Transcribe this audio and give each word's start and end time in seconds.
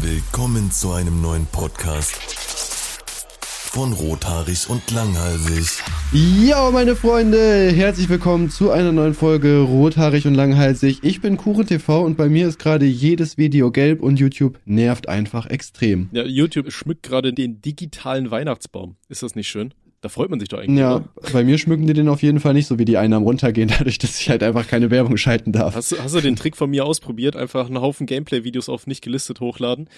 Willkommen 0.00 0.70
zu 0.70 0.92
einem 0.92 1.20
neuen 1.20 1.46
Podcast 1.46 2.16
von 3.78 3.92
Rothaarig 3.92 4.68
und 4.70 4.90
Langhalsig. 4.90 5.82
Ja, 6.12 6.70
meine 6.70 6.96
Freunde, 6.96 7.70
herzlich 7.70 8.08
willkommen 8.08 8.50
zu 8.50 8.70
einer 8.70 8.92
neuen 8.92 9.14
Folge 9.14 9.60
Rothaarig 9.60 10.26
und 10.26 10.34
Langhalsig. 10.34 11.00
Ich 11.02 11.20
bin 11.20 11.36
KurenTV 11.36 12.02
und 12.02 12.16
bei 12.16 12.28
mir 12.28 12.48
ist 12.48 12.58
gerade 12.58 12.86
jedes 12.86 13.36
Video 13.38 13.70
gelb 13.70 14.02
und 14.02 14.18
YouTube 14.18 14.58
nervt 14.64 15.08
einfach 15.08 15.46
extrem. 15.46 16.08
Ja, 16.12 16.24
YouTube 16.24 16.72
schmückt 16.72 17.02
gerade 17.02 17.32
den 17.32 17.60
digitalen 17.60 18.30
Weihnachtsbaum. 18.30 18.96
Ist 19.08 19.22
das 19.22 19.34
nicht 19.34 19.48
schön? 19.48 19.74
Da 20.00 20.08
freut 20.08 20.30
man 20.30 20.38
sich 20.38 20.48
doch 20.48 20.58
eigentlich. 20.58 20.78
Ja, 20.78 20.96
oder? 20.96 21.08
bei 21.32 21.42
mir 21.42 21.58
schmücken 21.58 21.86
die 21.88 21.92
den 21.92 22.08
auf 22.08 22.22
jeden 22.22 22.38
Fall 22.38 22.54
nicht 22.54 22.66
so, 22.68 22.78
wie 22.78 22.84
die 22.84 22.96
Einnahmen 22.98 23.24
runtergehen, 23.26 23.68
dadurch, 23.78 23.98
dass 23.98 24.20
ich 24.20 24.30
halt 24.30 24.42
einfach 24.44 24.68
keine 24.68 24.90
Werbung 24.92 25.16
schalten 25.16 25.50
darf. 25.52 25.74
Hast, 25.74 25.90
du- 25.92 25.98
hast 26.02 26.14
du 26.14 26.20
den 26.20 26.36
Trick 26.36 26.56
von 26.56 26.70
mir 26.70 26.84
ausprobiert? 26.84 27.34
Einfach 27.34 27.66
einen 27.66 27.80
Haufen 27.80 28.06
Gameplay-Videos 28.06 28.68
auf 28.68 28.86
nicht 28.86 29.02
gelistet 29.02 29.40
hochladen? 29.40 29.88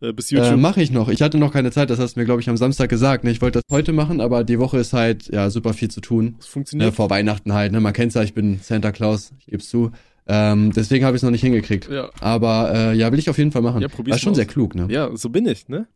Äh, 0.00 0.12
bis 0.12 0.30
YouTube. 0.30 0.52
Äh, 0.52 0.56
mache 0.56 0.80
ich 0.80 0.92
noch. 0.92 1.08
Ich 1.08 1.22
hatte 1.22 1.38
noch 1.38 1.52
keine 1.52 1.72
Zeit, 1.72 1.90
das 1.90 1.98
hast 1.98 2.14
du 2.14 2.20
mir, 2.20 2.24
glaube 2.26 2.40
ich, 2.40 2.48
am 2.48 2.56
Samstag 2.56 2.88
gesagt. 2.88 3.24
Ne? 3.24 3.32
Ich 3.32 3.42
wollte 3.42 3.60
das 3.60 3.76
heute 3.76 3.92
machen, 3.92 4.20
aber 4.20 4.44
die 4.44 4.60
Woche 4.60 4.78
ist 4.78 4.92
halt, 4.92 5.26
ja, 5.32 5.50
super 5.50 5.74
viel 5.74 5.90
zu 5.90 6.00
tun. 6.00 6.36
das 6.38 6.46
funktioniert. 6.46 6.94
vor 6.94 7.10
Weihnachten 7.10 7.52
halt, 7.52 7.72
ne? 7.72 7.80
Man 7.80 7.92
kennt's 7.92 8.14
ja, 8.14 8.22
ich 8.22 8.34
bin 8.34 8.60
Santa 8.62 8.92
Claus, 8.92 9.32
ich 9.40 9.46
geb's 9.46 9.68
zu. 9.68 9.90
Ähm, 10.30 10.72
deswegen 10.74 11.06
habe 11.06 11.16
ich 11.16 11.20
es 11.20 11.22
noch 11.24 11.30
nicht 11.30 11.40
hingekriegt. 11.40 11.88
Ja. 11.90 12.10
Aber 12.20 12.70
äh, 12.74 12.94
ja, 12.94 13.10
will 13.10 13.18
ich 13.18 13.30
auf 13.30 13.38
jeden 13.38 13.50
Fall 13.50 13.62
machen. 13.62 13.80
Ja, 13.80 13.88
probier's 13.88 14.16
War 14.16 14.18
schon 14.18 14.32
mal 14.32 14.36
sehr 14.36 14.44
aus. 14.46 14.52
klug, 14.52 14.74
ne? 14.74 14.86
Ja, 14.90 15.16
so 15.16 15.30
bin 15.30 15.46
ich, 15.46 15.68
ne? 15.68 15.86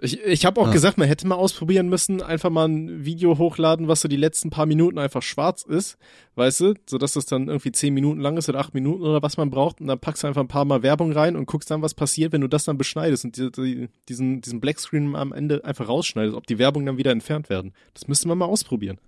Ich, 0.00 0.20
ich 0.24 0.44
habe 0.46 0.60
auch 0.60 0.68
Ah. 0.68 0.72
gesagt, 0.72 0.96
man 0.98 1.06
hätte 1.06 1.26
mal 1.26 1.34
ausprobieren 1.36 1.88
müssen, 1.88 2.22
einfach 2.22 2.48
mal 2.50 2.66
ein 2.66 3.04
Video 3.04 3.36
hochladen, 3.38 3.86
was 3.86 4.00
so 4.00 4.08
die 4.08 4.16
letzten 4.16 4.48
paar 4.50 4.66
Minuten 4.66 4.98
einfach 4.98 5.22
schwarz 5.22 5.62
ist, 5.62 5.98
weißt 6.34 6.60
du, 6.62 6.74
so 6.88 6.98
dass 6.98 7.12
das 7.12 7.26
dann 7.26 7.46
irgendwie 7.48 7.70
zehn 7.72 7.92
Minuten 7.94 8.20
lang 8.20 8.36
ist 8.38 8.48
oder 8.48 8.58
acht 8.58 8.72
Minuten 8.74 9.02
oder 9.02 9.22
was 9.22 9.36
man 9.36 9.50
braucht 9.50 9.80
und 9.80 9.86
dann 9.86 9.98
packst 10.00 10.22
du 10.24 10.26
einfach 10.28 10.40
ein 10.40 10.48
paar 10.48 10.64
Mal 10.64 10.82
Werbung 10.82 11.12
rein 11.12 11.36
und 11.36 11.46
guckst 11.46 11.70
dann, 11.70 11.82
was 11.82 11.94
passiert, 11.94 12.32
wenn 12.32 12.40
du 12.40 12.48
das 12.48 12.64
dann 12.64 12.76
beschneidest 12.78 13.24
und 13.26 13.36
die, 13.36 13.52
die, 13.52 13.88
diesen, 14.08 14.40
diesen 14.40 14.60
Blackscreen 14.60 15.14
am 15.14 15.32
Ende 15.32 15.64
einfach 15.64 15.88
rausschneidest, 15.88 16.34
ob 16.36 16.46
die 16.48 16.58
Werbung 16.58 16.84
dann 16.86 16.96
wieder 16.96 17.12
entfernt 17.12 17.48
werden. 17.50 17.72
Das 17.92 18.08
müsste 18.08 18.26
man 18.28 18.38
mal 18.38 18.46
ausprobieren. 18.46 18.98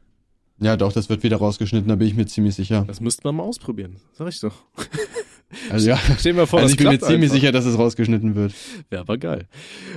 Ja, 0.59 0.77
doch, 0.77 0.93
das 0.93 1.09
wird 1.09 1.23
wieder 1.23 1.37
rausgeschnitten, 1.37 1.89
da 1.89 1.97
bin 1.97 2.09
ich 2.09 2.15
mir 2.15 2.27
ziemlich 2.27 2.55
sicher. 2.55 2.85
Das 2.87 3.01
müsste 3.01 3.23
man 3.25 3.37
mal 3.37 3.43
ausprobieren, 3.43 3.97
sag 4.13 4.29
ich 4.29 4.41
doch. 4.41 4.55
Also 5.71 5.89
ja, 5.89 5.99
dir 6.25 6.35
mal 6.35 6.47
vor, 6.47 6.59
also 6.59 6.73
ich 6.73 6.77
bin 6.77 6.89
mir 6.89 6.99
ziemlich 6.99 7.31
einfach. 7.31 7.35
sicher, 7.35 7.53
dass 7.53 7.65
es 7.67 7.79
rausgeschnitten 7.79 8.35
wird. 8.35 8.53
Ja, 8.93 9.01
aber 9.01 9.17
geil. 9.17 9.47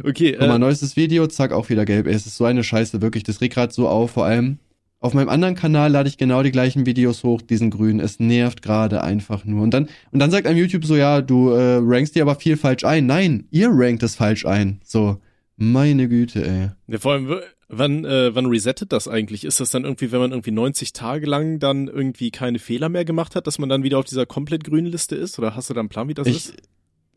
Okay, 0.04 0.34
Guck 0.38 0.48
mal, 0.48 0.58
äh, 0.58 0.60
neuestes 0.60 0.96
Video, 0.96 1.26
zack, 1.26 1.54
auch 1.54 1.70
wieder 1.70 1.86
gelb. 1.86 2.06
Ey, 2.06 2.14
es 2.14 2.28
ist 2.28 2.38
so 2.38 2.46
eine 2.46 2.64
Scheiße, 2.64 3.02
wirklich, 3.02 3.24
das 3.24 3.42
regt 3.42 3.56
grad 3.56 3.74
so 3.74 3.88
auf, 3.88 4.12
vor 4.12 4.26
allem 4.26 4.60
auf 5.02 5.14
meinem 5.14 5.30
anderen 5.30 5.56
Kanal 5.56 5.92
lade 5.92 6.10
ich 6.10 6.18
genau 6.18 6.44
die 6.44 6.52
gleichen 6.52 6.86
Videos 6.86 7.24
hoch, 7.24 7.42
diesen 7.42 7.70
grünen. 7.70 8.02
Es 8.02 8.20
nervt 8.20 8.62
gerade 8.62 9.02
einfach 9.02 9.46
nur. 9.46 9.64
Und 9.64 9.74
dann, 9.74 9.88
und 10.12 10.20
dann 10.20 10.30
sagt 10.30 10.46
einem 10.46 10.60
YouTube 10.60 10.84
so, 10.84 10.96
ja, 10.96 11.22
du 11.22 11.52
äh, 11.52 11.80
rankst 11.82 12.16
dir 12.16 12.22
aber 12.22 12.36
viel 12.36 12.58
falsch 12.58 12.84
ein. 12.84 13.06
Nein, 13.06 13.46
ihr 13.50 13.70
rankt 13.72 14.04
es 14.04 14.16
falsch 14.16 14.46
ein. 14.46 14.82
So, 14.84 15.18
meine 15.56 16.10
Güte, 16.10 16.46
ey. 16.46 16.70
Ja, 16.88 17.00
vor 17.00 17.14
allem, 17.14 17.30
wann, 17.70 18.04
äh, 18.04 18.36
wann 18.36 18.48
resettet 18.48 18.92
das 18.92 19.08
eigentlich? 19.08 19.46
Ist 19.46 19.60
das 19.60 19.72
dann 19.72 19.86
irgendwie, 19.86 20.12
wenn 20.12 20.20
man 20.20 20.32
irgendwie 20.32 20.52
90 20.52 20.92
Tage 20.92 21.26
lang 21.26 21.60
dann 21.60 21.88
irgendwie 21.88 22.32
keine 22.32 22.60
Fehler 22.60 22.90
mehr 22.90 23.06
gemacht 23.06 23.36
hat, 23.36 23.48
dass 23.48 23.60
man 23.60 23.70
dann 23.70 23.84
wieder 23.84 24.00
auf 24.00 24.06
dieser 24.06 24.26
komplett 24.26 24.64
grünen 24.64 24.88
Liste 24.88 25.16
ist? 25.16 25.40
Oder 25.40 25.56
hast 25.56 25.70
du 25.70 25.74
da 25.74 25.80
einen 25.80 25.90
Plan, 25.90 26.10
wie 26.10 26.14
das 26.14 26.28
Ich, 26.28 26.36
ist? 26.36 26.54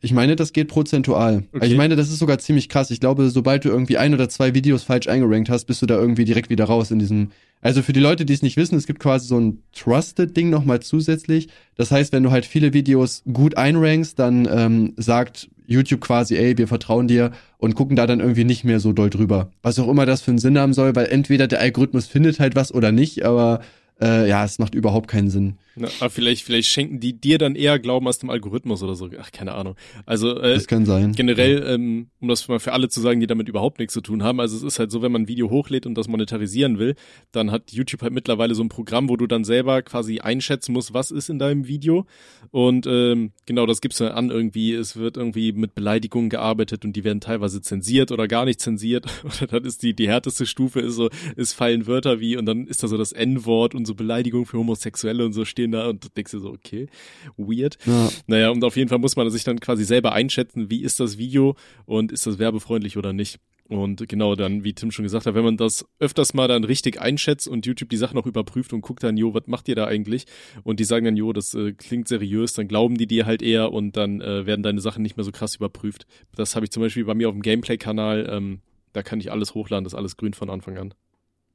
ich 0.02 0.12
meine, 0.12 0.36
das 0.36 0.52
geht 0.52 0.68
prozentual. 0.68 1.44
Okay. 1.52 1.66
Ich 1.66 1.76
meine, 1.76 1.96
das 1.96 2.08
ist 2.08 2.18
sogar 2.18 2.38
ziemlich 2.38 2.68
krass. 2.68 2.90
Ich 2.90 3.00
glaube, 3.00 3.30
sobald 3.30 3.64
du 3.64 3.70
irgendwie 3.70 3.98
ein 3.98 4.14
oder 4.14 4.28
zwei 4.28 4.54
Videos 4.54 4.82
falsch 4.82 5.08
eingerankt 5.08 5.48
hast, 5.48 5.64
bist 5.64 5.80
du 5.80 5.86
da 5.86 5.96
irgendwie 5.96 6.24
direkt 6.24 6.50
wieder 6.50 6.64
raus 6.64 6.90
in 6.90 6.98
diesem. 6.98 7.30
Also 7.60 7.82
für 7.82 7.92
die 7.92 8.00
Leute, 8.00 8.24
die 8.24 8.32
es 8.32 8.42
nicht 8.42 8.56
wissen, 8.56 8.76
es 8.76 8.88
gibt 8.88 8.98
quasi 8.98 9.28
so 9.28 9.38
ein 9.38 9.62
Trusted-Ding 9.72 10.50
nochmal 10.50 10.80
zusätzlich. 10.80 11.48
Das 11.76 11.92
heißt, 11.92 12.12
wenn 12.12 12.24
du 12.24 12.32
halt 12.32 12.44
viele 12.44 12.72
Videos 12.72 13.22
gut 13.32 13.56
einrankst, 13.56 14.18
dann 14.18 14.48
ähm, 14.52 14.94
sagt 14.96 15.48
YouTube 15.66 16.00
quasi, 16.00 16.36
ey, 16.36 16.58
wir 16.58 16.68
vertrauen 16.68 17.08
dir 17.08 17.32
und 17.58 17.74
gucken 17.74 17.96
da 17.96 18.06
dann 18.06 18.20
irgendwie 18.20 18.44
nicht 18.44 18.64
mehr 18.64 18.80
so 18.80 18.92
doll 18.92 19.10
drüber. 19.10 19.50
Was 19.62 19.78
auch 19.78 19.88
immer 19.88 20.06
das 20.06 20.22
für 20.22 20.30
einen 20.30 20.38
Sinn 20.38 20.58
haben 20.58 20.72
soll, 20.72 20.94
weil 20.96 21.06
entweder 21.06 21.46
der 21.46 21.60
Algorithmus 21.60 22.06
findet 22.06 22.40
halt 22.40 22.56
was 22.56 22.72
oder 22.72 22.92
nicht, 22.92 23.24
aber 23.24 23.60
äh, 24.00 24.28
ja, 24.28 24.44
es 24.44 24.58
macht 24.58 24.74
überhaupt 24.74 25.08
keinen 25.08 25.30
Sinn. 25.30 25.54
Na, 25.74 25.88
aber 26.00 26.10
vielleicht, 26.10 26.44
vielleicht 26.44 26.68
schenken 26.68 27.00
die 27.00 27.18
dir 27.18 27.38
dann 27.38 27.54
eher 27.54 27.78
Glauben 27.78 28.06
als 28.06 28.18
dem 28.18 28.30
Algorithmus 28.30 28.82
oder 28.82 28.94
so. 28.94 29.08
Ach, 29.18 29.30
keine 29.32 29.54
Ahnung. 29.54 29.74
Also, 30.06 30.38
äh, 30.38 30.54
Das 30.54 30.66
kann 30.66 30.84
sein. 30.84 31.12
generell, 31.12 31.64
ähm, 31.66 32.08
um 32.20 32.28
das 32.28 32.46
mal 32.48 32.60
für 32.60 32.72
alle 32.72 32.88
zu 32.88 33.00
sagen, 33.00 33.20
die 33.20 33.26
damit 33.26 33.48
überhaupt 33.48 33.78
nichts 33.78 33.94
zu 33.94 34.00
tun 34.00 34.22
haben, 34.22 34.40
also 34.40 34.56
es 34.56 34.62
ist 34.62 34.78
halt 34.78 34.90
so, 34.90 35.02
wenn 35.02 35.12
man 35.12 35.22
ein 35.22 35.28
Video 35.28 35.50
hochlädt 35.50 35.86
und 35.86 35.94
das 35.94 36.08
monetarisieren 36.08 36.78
will, 36.78 36.94
dann 37.30 37.50
hat 37.50 37.72
YouTube 37.72 38.02
halt 38.02 38.12
mittlerweile 38.12 38.54
so 38.54 38.62
ein 38.62 38.68
Programm, 38.68 39.08
wo 39.08 39.16
du 39.16 39.26
dann 39.26 39.44
selber 39.44 39.82
quasi 39.82 40.20
einschätzen 40.20 40.72
musst, 40.72 40.92
was 40.94 41.10
ist 41.10 41.30
in 41.30 41.38
deinem 41.38 41.66
Video. 41.66 42.06
Und 42.50 42.86
ähm, 42.86 43.32
genau, 43.46 43.66
das 43.66 43.80
gibst 43.80 44.00
du 44.00 44.04
dann 44.04 44.12
an 44.14 44.30
irgendwie, 44.30 44.72
es 44.74 44.96
wird 44.96 45.16
irgendwie 45.16 45.52
mit 45.52 45.74
Beleidigungen 45.74 46.28
gearbeitet 46.30 46.84
und 46.84 46.94
die 46.94 47.04
werden 47.04 47.20
teilweise 47.20 47.62
zensiert 47.62 48.12
oder 48.12 48.28
gar 48.28 48.44
nicht 48.44 48.60
zensiert. 48.60 49.06
Oder 49.24 49.46
dann 49.46 49.64
ist 49.64 49.82
die, 49.82 49.94
die 49.94 50.08
härteste 50.08 50.46
Stufe 50.46 50.80
ist 50.80 50.94
so, 50.94 51.08
es 51.36 51.52
fallen 51.52 51.86
Wörter 51.86 52.20
wie 52.20 52.36
und 52.36 52.44
dann 52.46 52.66
ist 52.66 52.82
da 52.82 52.88
so 52.88 52.96
das 52.98 53.12
N-Wort 53.12 53.74
und 53.74 53.86
so 53.86 53.94
Beleidigung 53.94 54.46
für 54.46 54.58
Homosexuelle 54.58 55.24
und 55.24 55.32
so 55.32 55.44
stehen 55.62 55.72
da 55.72 55.88
und 55.88 56.04
du 56.04 56.08
denkst 56.08 56.32
dir 56.32 56.40
so, 56.40 56.50
okay, 56.50 56.88
weird. 57.36 57.78
Ja. 57.86 58.10
Naja, 58.26 58.50
und 58.50 58.64
auf 58.64 58.76
jeden 58.76 58.88
Fall 58.88 58.98
muss 58.98 59.16
man 59.16 59.30
sich 59.30 59.44
dann 59.44 59.60
quasi 59.60 59.84
selber 59.84 60.12
einschätzen, 60.12 60.70
wie 60.70 60.82
ist 60.82 61.00
das 61.00 61.18
Video 61.18 61.54
und 61.86 62.12
ist 62.12 62.26
das 62.26 62.38
werbefreundlich 62.38 62.96
oder 62.96 63.12
nicht. 63.12 63.38
Und 63.68 64.06
genau 64.06 64.34
dann, 64.34 64.64
wie 64.64 64.74
Tim 64.74 64.90
schon 64.90 65.04
gesagt 65.04 65.24
hat, 65.24 65.34
wenn 65.34 65.44
man 65.44 65.56
das 65.56 65.86
öfters 65.98 66.34
mal 66.34 66.48
dann 66.48 66.64
richtig 66.64 67.00
einschätzt 67.00 67.48
und 67.48 67.64
YouTube 67.64 67.88
die 67.88 67.96
Sachen 67.96 68.18
auch 68.18 68.26
überprüft 68.26 68.72
und 68.72 68.82
guckt 68.82 69.02
dann, 69.02 69.16
jo, 69.16 69.32
was 69.32 69.46
macht 69.46 69.68
ihr 69.68 69.76
da 69.76 69.86
eigentlich? 69.86 70.26
Und 70.64 70.78
die 70.80 70.84
sagen 70.84 71.04
dann, 71.06 71.16
jo, 71.16 71.32
das 71.32 71.54
äh, 71.54 71.72
klingt 71.72 72.08
seriös, 72.08 72.52
dann 72.52 72.68
glauben 72.68 72.98
die 72.98 73.06
dir 73.06 73.24
halt 73.24 73.40
eher 73.40 73.72
und 73.72 73.96
dann 73.96 74.20
äh, 74.20 74.44
werden 74.44 74.62
deine 74.62 74.80
Sachen 74.80 75.02
nicht 75.02 75.16
mehr 75.16 75.24
so 75.24 75.32
krass 75.32 75.54
überprüft. 75.54 76.06
Das 76.34 76.54
habe 76.54 76.66
ich 76.66 76.72
zum 76.72 76.82
Beispiel 76.82 77.04
bei 77.04 77.14
mir 77.14 77.28
auf 77.28 77.34
dem 77.34 77.42
Gameplay-Kanal, 77.42 78.28
ähm, 78.30 78.60
da 78.92 79.02
kann 79.02 79.20
ich 79.20 79.30
alles 79.32 79.54
hochladen, 79.54 79.84
das 79.84 79.94
ist 79.94 79.98
alles 79.98 80.16
grün 80.18 80.34
von 80.34 80.50
Anfang 80.50 80.76
an. 80.76 80.94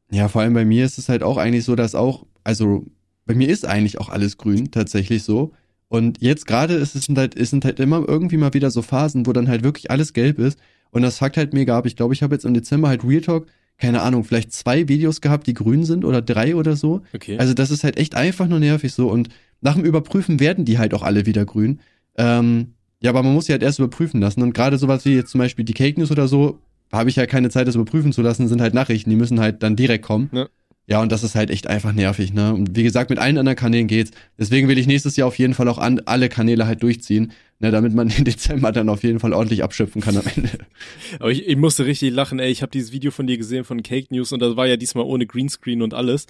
Ja, 0.09 0.29
vor 0.29 0.41
allem 0.41 0.53
bei 0.53 0.65
mir 0.65 0.85
ist 0.85 0.97
es 0.97 1.09
halt 1.09 1.21
auch 1.21 1.37
eigentlich 1.37 1.65
so, 1.65 1.75
dass 1.75 1.93
auch, 1.93 2.25
also 2.43 2.85
bei 3.27 3.35
mir 3.35 3.49
ist 3.49 3.65
eigentlich 3.65 3.99
auch 3.99 4.09
alles 4.09 4.37
grün, 4.37 4.71
tatsächlich 4.71 5.23
so. 5.23 5.51
Und 5.89 6.21
jetzt 6.21 6.47
gerade 6.47 6.73
ist 6.73 6.95
es 6.95 7.05
sind 7.05 7.17
halt, 7.17 7.37
es 7.37 7.49
sind 7.49 7.63
halt 7.63 7.79
immer 7.79 8.03
irgendwie 8.07 8.37
mal 8.37 8.53
wieder 8.53 8.71
so 8.71 8.81
Phasen, 8.81 9.25
wo 9.25 9.33
dann 9.33 9.47
halt 9.47 9.63
wirklich 9.63 9.91
alles 9.91 10.13
gelb 10.13 10.39
ist. 10.39 10.59
Und 10.91 11.01
das 11.01 11.19
fuckt 11.19 11.37
halt 11.37 11.53
mega 11.53 11.77
ab. 11.77 11.85
Ich 11.85 11.95
glaube, 11.95 12.13
ich 12.13 12.23
habe 12.23 12.33
jetzt 12.33 12.45
im 12.45 12.53
Dezember 12.53 12.87
halt 12.87 13.03
Real 13.03 13.21
Talk, 13.21 13.47
keine 13.77 14.01
Ahnung, 14.01 14.23
vielleicht 14.23 14.51
zwei 14.51 14.87
Videos 14.87 15.21
gehabt, 15.21 15.45
die 15.47 15.53
grün 15.53 15.83
sind 15.83 16.03
oder 16.03 16.21
drei 16.21 16.55
oder 16.55 16.75
so. 16.75 17.01
Okay. 17.13 17.37
Also 17.37 17.53
das 17.53 17.69
ist 17.69 17.83
halt 17.83 17.97
echt 17.97 18.15
einfach 18.15 18.47
nur 18.47 18.59
nervig 18.59 18.93
so. 18.93 19.09
Und 19.09 19.29
nach 19.61 19.75
dem 19.75 19.85
Überprüfen 19.85 20.39
werden 20.39 20.65
die 20.65 20.77
halt 20.77 20.93
auch 20.93 21.03
alle 21.03 21.25
wieder 21.25 21.45
grün. 21.45 21.79
Ähm, 22.17 22.73
ja, 23.01 23.11
aber 23.11 23.23
man 23.23 23.33
muss 23.33 23.45
sie 23.45 23.51
halt 23.51 23.63
erst 23.63 23.79
überprüfen 23.79 24.19
lassen. 24.19 24.41
Und 24.41 24.53
gerade 24.53 24.77
sowas 24.77 25.05
wie 25.05 25.15
jetzt 25.15 25.31
zum 25.31 25.39
Beispiel 25.39 25.65
die 25.65 25.73
Cake 25.73 25.99
News 25.99 26.11
oder 26.11 26.27
so, 26.27 26.59
habe 26.91 27.09
ich 27.09 27.17
ja 27.17 27.25
keine 27.25 27.49
Zeit, 27.49 27.67
das 27.67 27.75
überprüfen 27.75 28.13
zu 28.13 28.21
lassen, 28.21 28.47
sind 28.47 28.61
halt 28.61 28.73
Nachrichten, 28.73 29.09
die 29.09 29.15
müssen 29.15 29.39
halt 29.39 29.61
dann 29.61 29.75
direkt 29.75 30.05
kommen. 30.05 30.29
Ja. 30.31 30.47
Ja, 30.89 31.01
und 31.01 31.11
das 31.11 31.21
ist 31.21 31.35
halt 31.35 31.49
echt 31.49 31.67
einfach 31.67 31.91
nervig, 31.91 32.33
ne? 32.33 32.53
Und 32.53 32.77
wie 32.77 32.83
gesagt, 32.83 33.09
mit 33.09 33.19
allen 33.19 33.37
anderen 33.37 33.57
Kanälen 33.57 33.87
geht's. 33.87 34.11
Deswegen 34.39 34.69
will 34.69 34.77
ich 34.77 34.87
nächstes 34.87 35.17
Jahr 35.17 35.27
auf 35.27 35.37
jeden 35.37 35.53
Fall 35.53 35.67
auch 35.67 35.79
an, 35.79 36.01
alle 36.05 36.29
Kanäle 36.29 36.65
halt 36.65 36.81
durchziehen, 36.81 37.33
ne, 37.59 37.71
damit 37.71 37.93
man 37.93 38.09
im 38.17 38.23
Dezember 38.23 38.71
dann 38.71 38.87
auf 38.87 39.03
jeden 39.03 39.19
Fall 39.19 39.33
ordentlich 39.33 39.63
abschöpfen 39.63 40.01
kann 40.01 40.15
am 40.15 40.23
Ende. 40.33 40.49
Aber 41.19 41.29
ich, 41.29 41.45
ich 41.45 41.57
musste 41.57 41.85
richtig 41.85 42.13
lachen, 42.13 42.39
ey. 42.39 42.49
Ich 42.49 42.61
habe 42.61 42.71
dieses 42.71 42.93
Video 42.93 43.11
von 43.11 43.27
dir 43.27 43.37
gesehen 43.37 43.65
von 43.65 43.83
Cake 43.83 44.07
News 44.11 44.31
und 44.31 44.41
das 44.41 44.55
war 44.55 44.65
ja 44.65 44.77
diesmal 44.77 45.03
ohne 45.03 45.25
Greenscreen 45.25 45.81
und 45.81 45.93
alles. 45.93 46.25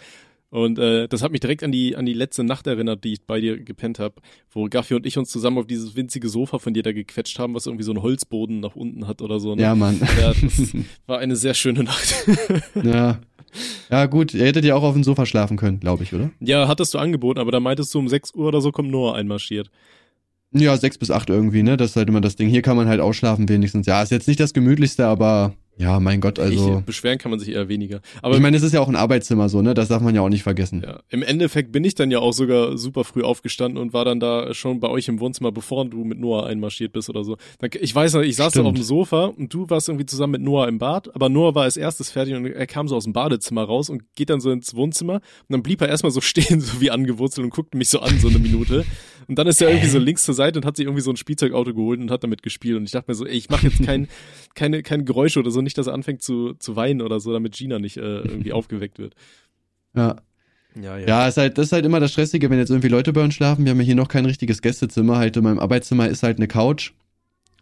Und 0.49 0.79
äh, 0.79 1.07
das 1.07 1.21
hat 1.21 1.31
mich 1.31 1.41
direkt 1.41 1.63
an 1.63 1.71
die 1.71 1.95
an 1.95 2.05
die 2.05 2.13
letzte 2.13 2.43
Nacht 2.43 2.65
erinnert, 2.65 3.03
die 3.03 3.13
ich 3.13 3.21
bei 3.21 3.39
dir 3.39 3.59
gepennt 3.59 3.99
habe, 3.99 4.15
wo 4.49 4.65
Gaffi 4.65 4.95
und 4.95 5.05
ich 5.05 5.19
uns 5.19 5.29
zusammen 5.29 5.59
auf 5.59 5.67
dieses 5.67 5.95
winzige 5.95 6.29
Sofa 6.29 6.57
von 6.57 6.73
dir 6.73 6.83
da 6.83 6.93
gequetscht 6.93 7.37
haben, 7.37 7.53
was 7.53 7.67
irgendwie 7.67 7.83
so 7.83 7.91
einen 7.91 8.01
Holzboden 8.01 8.61
nach 8.61 8.75
unten 8.75 9.07
hat 9.07 9.21
oder 9.21 9.39
so. 9.39 9.53
Ne? 9.53 9.61
Ja, 9.61 9.75
Mann. 9.75 9.99
Ja, 10.19 10.33
das 10.33 10.73
war 11.05 11.19
eine 11.19 11.35
sehr 11.35 11.53
schöne 11.53 11.83
Nacht. 11.83 12.25
ja. 12.81 13.19
Ja, 13.89 14.05
gut, 14.05 14.33
ihr 14.33 14.45
hättet 14.45 14.65
ja 14.65 14.75
auch 14.75 14.83
auf 14.83 14.93
dem 14.93 15.03
Sofa 15.03 15.25
schlafen 15.25 15.57
können, 15.57 15.79
glaube 15.79 16.03
ich, 16.03 16.13
oder? 16.13 16.29
ja, 16.39 16.67
hattest 16.67 16.93
du 16.93 16.97
angeboten, 16.97 17.39
aber 17.39 17.51
da 17.51 17.59
meintest 17.59 17.93
du 17.93 17.99
um 17.99 18.07
6 18.07 18.33
Uhr 18.35 18.47
oder 18.47 18.61
so 18.61 18.71
kommt 18.71 18.91
Noah 18.91 19.15
einmarschiert. 19.15 19.69
Ja, 20.53 20.77
sechs 20.77 20.97
bis 20.97 21.11
acht 21.11 21.29
irgendwie, 21.29 21.61
ne? 21.63 21.77
Das 21.77 21.91
ist 21.91 21.95
halt 21.97 22.07
immer 22.09 22.21
das 22.21 22.35
Ding. 22.35 22.47
Hier 22.49 22.61
kann 22.61 22.77
man 22.77 22.87
halt 22.87 23.01
ausschlafen 23.01 23.49
wenigstens. 23.49 23.85
Ja, 23.85 24.01
ist 24.01 24.11
jetzt 24.11 24.27
nicht 24.27 24.39
das 24.39 24.53
gemütlichste, 24.53 25.05
aber 25.05 25.53
ja, 25.79 25.99
mein 25.99 26.21
Gott, 26.21 26.39
also. 26.39 26.79
ich, 26.79 26.85
beschweren 26.85 27.19
kann 27.19 27.29
man 27.29 27.39
sich 27.39 27.49
eher 27.49 27.67
weniger. 27.69 27.99
Aber 28.23 28.33
ich 28.33 28.41
meine, 28.41 28.57
es 28.57 28.63
ist 28.63 28.73
ja 28.73 28.79
auch 28.79 28.87
ein 28.87 28.95
Arbeitszimmer 28.95 29.47
so, 29.47 29.61
ne? 29.61 29.75
Das 29.75 29.89
darf 29.89 30.01
man 30.01 30.15
ja 30.15 30.21
auch 30.21 30.29
nicht 30.29 30.41
vergessen. 30.41 30.81
Ja, 30.83 31.01
im 31.09 31.21
Endeffekt 31.21 31.71
bin 31.71 31.83
ich 31.83 31.93
dann 31.93 32.09
ja 32.09 32.17
auch 32.17 32.31
sogar 32.33 32.79
super 32.79 33.03
früh 33.03 33.21
aufgestanden 33.21 33.77
und 33.79 33.93
war 33.93 34.03
dann 34.03 34.19
da 34.19 34.55
schon 34.55 34.79
bei 34.79 34.87
euch 34.87 35.07
im 35.07 35.19
Wohnzimmer, 35.19 35.51
bevor 35.51 35.85
du 35.85 36.03
mit 36.03 36.17
Noah 36.17 36.47
einmarschiert 36.47 36.93
bist 36.93 37.09
oder 37.11 37.23
so. 37.23 37.37
Dann- 37.59 37.69
Ich 37.79 37.93
weiß 37.93 38.13
noch, 38.13 38.21
ich 38.21 38.35
saß 38.37 38.53
Stimmt. 38.53 38.65
auf 38.67 38.73
dem 38.73 38.81
Sofa 38.83 39.25
und 39.25 39.53
du 39.53 39.69
warst 39.69 39.87
irgendwie 39.89 40.07
zusammen 40.07 40.31
mit 40.31 40.41
Noah 40.41 40.67
im 40.67 40.79
Bad, 40.79 41.13
aber 41.13 41.29
Noah 41.29 41.53
war 41.53 41.63
als 41.63 41.77
erstes 41.77 42.09
fertig 42.09 42.33
und 42.33 42.47
er 42.47 42.65
kam 42.67 42.87
so 42.87 42.95
aus 42.95 43.03
dem 43.03 43.13
Badezimmer 43.13 43.63
raus 43.65 43.91
und 43.91 44.01
geht 44.15 44.31
dann 44.31 44.39
so 44.39 44.49
ins 44.49 44.73
Wohnzimmer 44.75 45.15
und 45.15 45.21
dann 45.49 45.61
blieb 45.61 45.81
er 45.81 45.89
erstmal 45.89 46.11
so 46.11 46.21
stehen, 46.21 46.59
so 46.59 46.81
wie 46.81 46.89
angewurzelt 46.89 47.43
und 47.45 47.51
guckte 47.51 47.77
mich 47.77 47.89
so 47.89 47.99
an, 47.99 48.17
so 48.19 48.29
eine 48.29 48.39
Minute. 48.39 48.83
Und 49.27 49.37
dann 49.37 49.47
ist 49.47 49.61
er 49.61 49.69
irgendwie 49.69 49.89
so 49.89 49.99
links 49.99 50.23
zur 50.23 50.33
Seite 50.33 50.59
und 50.59 50.65
hat 50.65 50.77
sich 50.77 50.85
irgendwie 50.85 51.01
so 51.01 51.11
ein 51.11 51.17
Spielzeugauto 51.17 51.73
geholt 51.73 51.99
und 51.99 52.11
hat 52.11 52.23
damit 52.23 52.43
gespielt 52.43 52.77
und 52.77 52.85
ich 52.85 52.91
dachte 52.91 53.11
mir 53.11 53.15
so, 53.15 53.25
ey, 53.25 53.35
ich 53.35 53.49
mache 53.49 53.67
jetzt 53.67 53.83
kein, 53.83 54.07
keine, 54.55 54.83
keine 54.83 55.03
Geräusche 55.03 55.39
oder 55.39 55.51
so, 55.51 55.61
nicht, 55.61 55.77
dass 55.77 55.87
er 55.87 55.93
anfängt 55.93 56.21
zu, 56.21 56.53
zu 56.53 56.75
weinen 56.75 57.01
oder 57.01 57.19
so, 57.19 57.33
damit 57.33 57.53
Gina 57.53 57.79
nicht 57.79 57.97
äh, 57.97 58.19
irgendwie 58.19 58.53
aufgeweckt 58.53 58.99
wird. 58.99 59.15
Ja. 59.95 60.15
Ja, 60.81 60.97
Ja, 60.97 61.27
ist 61.27 61.37
halt, 61.37 61.57
das 61.57 61.67
ist 61.67 61.71
halt 61.71 61.85
immer 61.85 61.99
das 61.99 62.11
Stressige, 62.11 62.49
wenn 62.49 62.59
jetzt 62.59 62.69
irgendwie 62.69 62.87
Leute 62.87 63.11
bei 63.11 63.23
uns 63.23 63.33
schlafen. 63.33 63.65
Wir 63.65 63.71
haben 63.71 63.79
ja 63.79 63.85
hier 63.85 63.95
noch 63.95 64.09
kein 64.09 64.25
richtiges 64.25 64.61
Gästezimmer. 64.61 65.17
Halt 65.17 65.35
in 65.35 65.43
meinem 65.43 65.59
Arbeitszimmer 65.59 66.07
ist 66.07 66.21
halt 66.21 66.37
eine 66.37 66.47
Couch. 66.47 66.91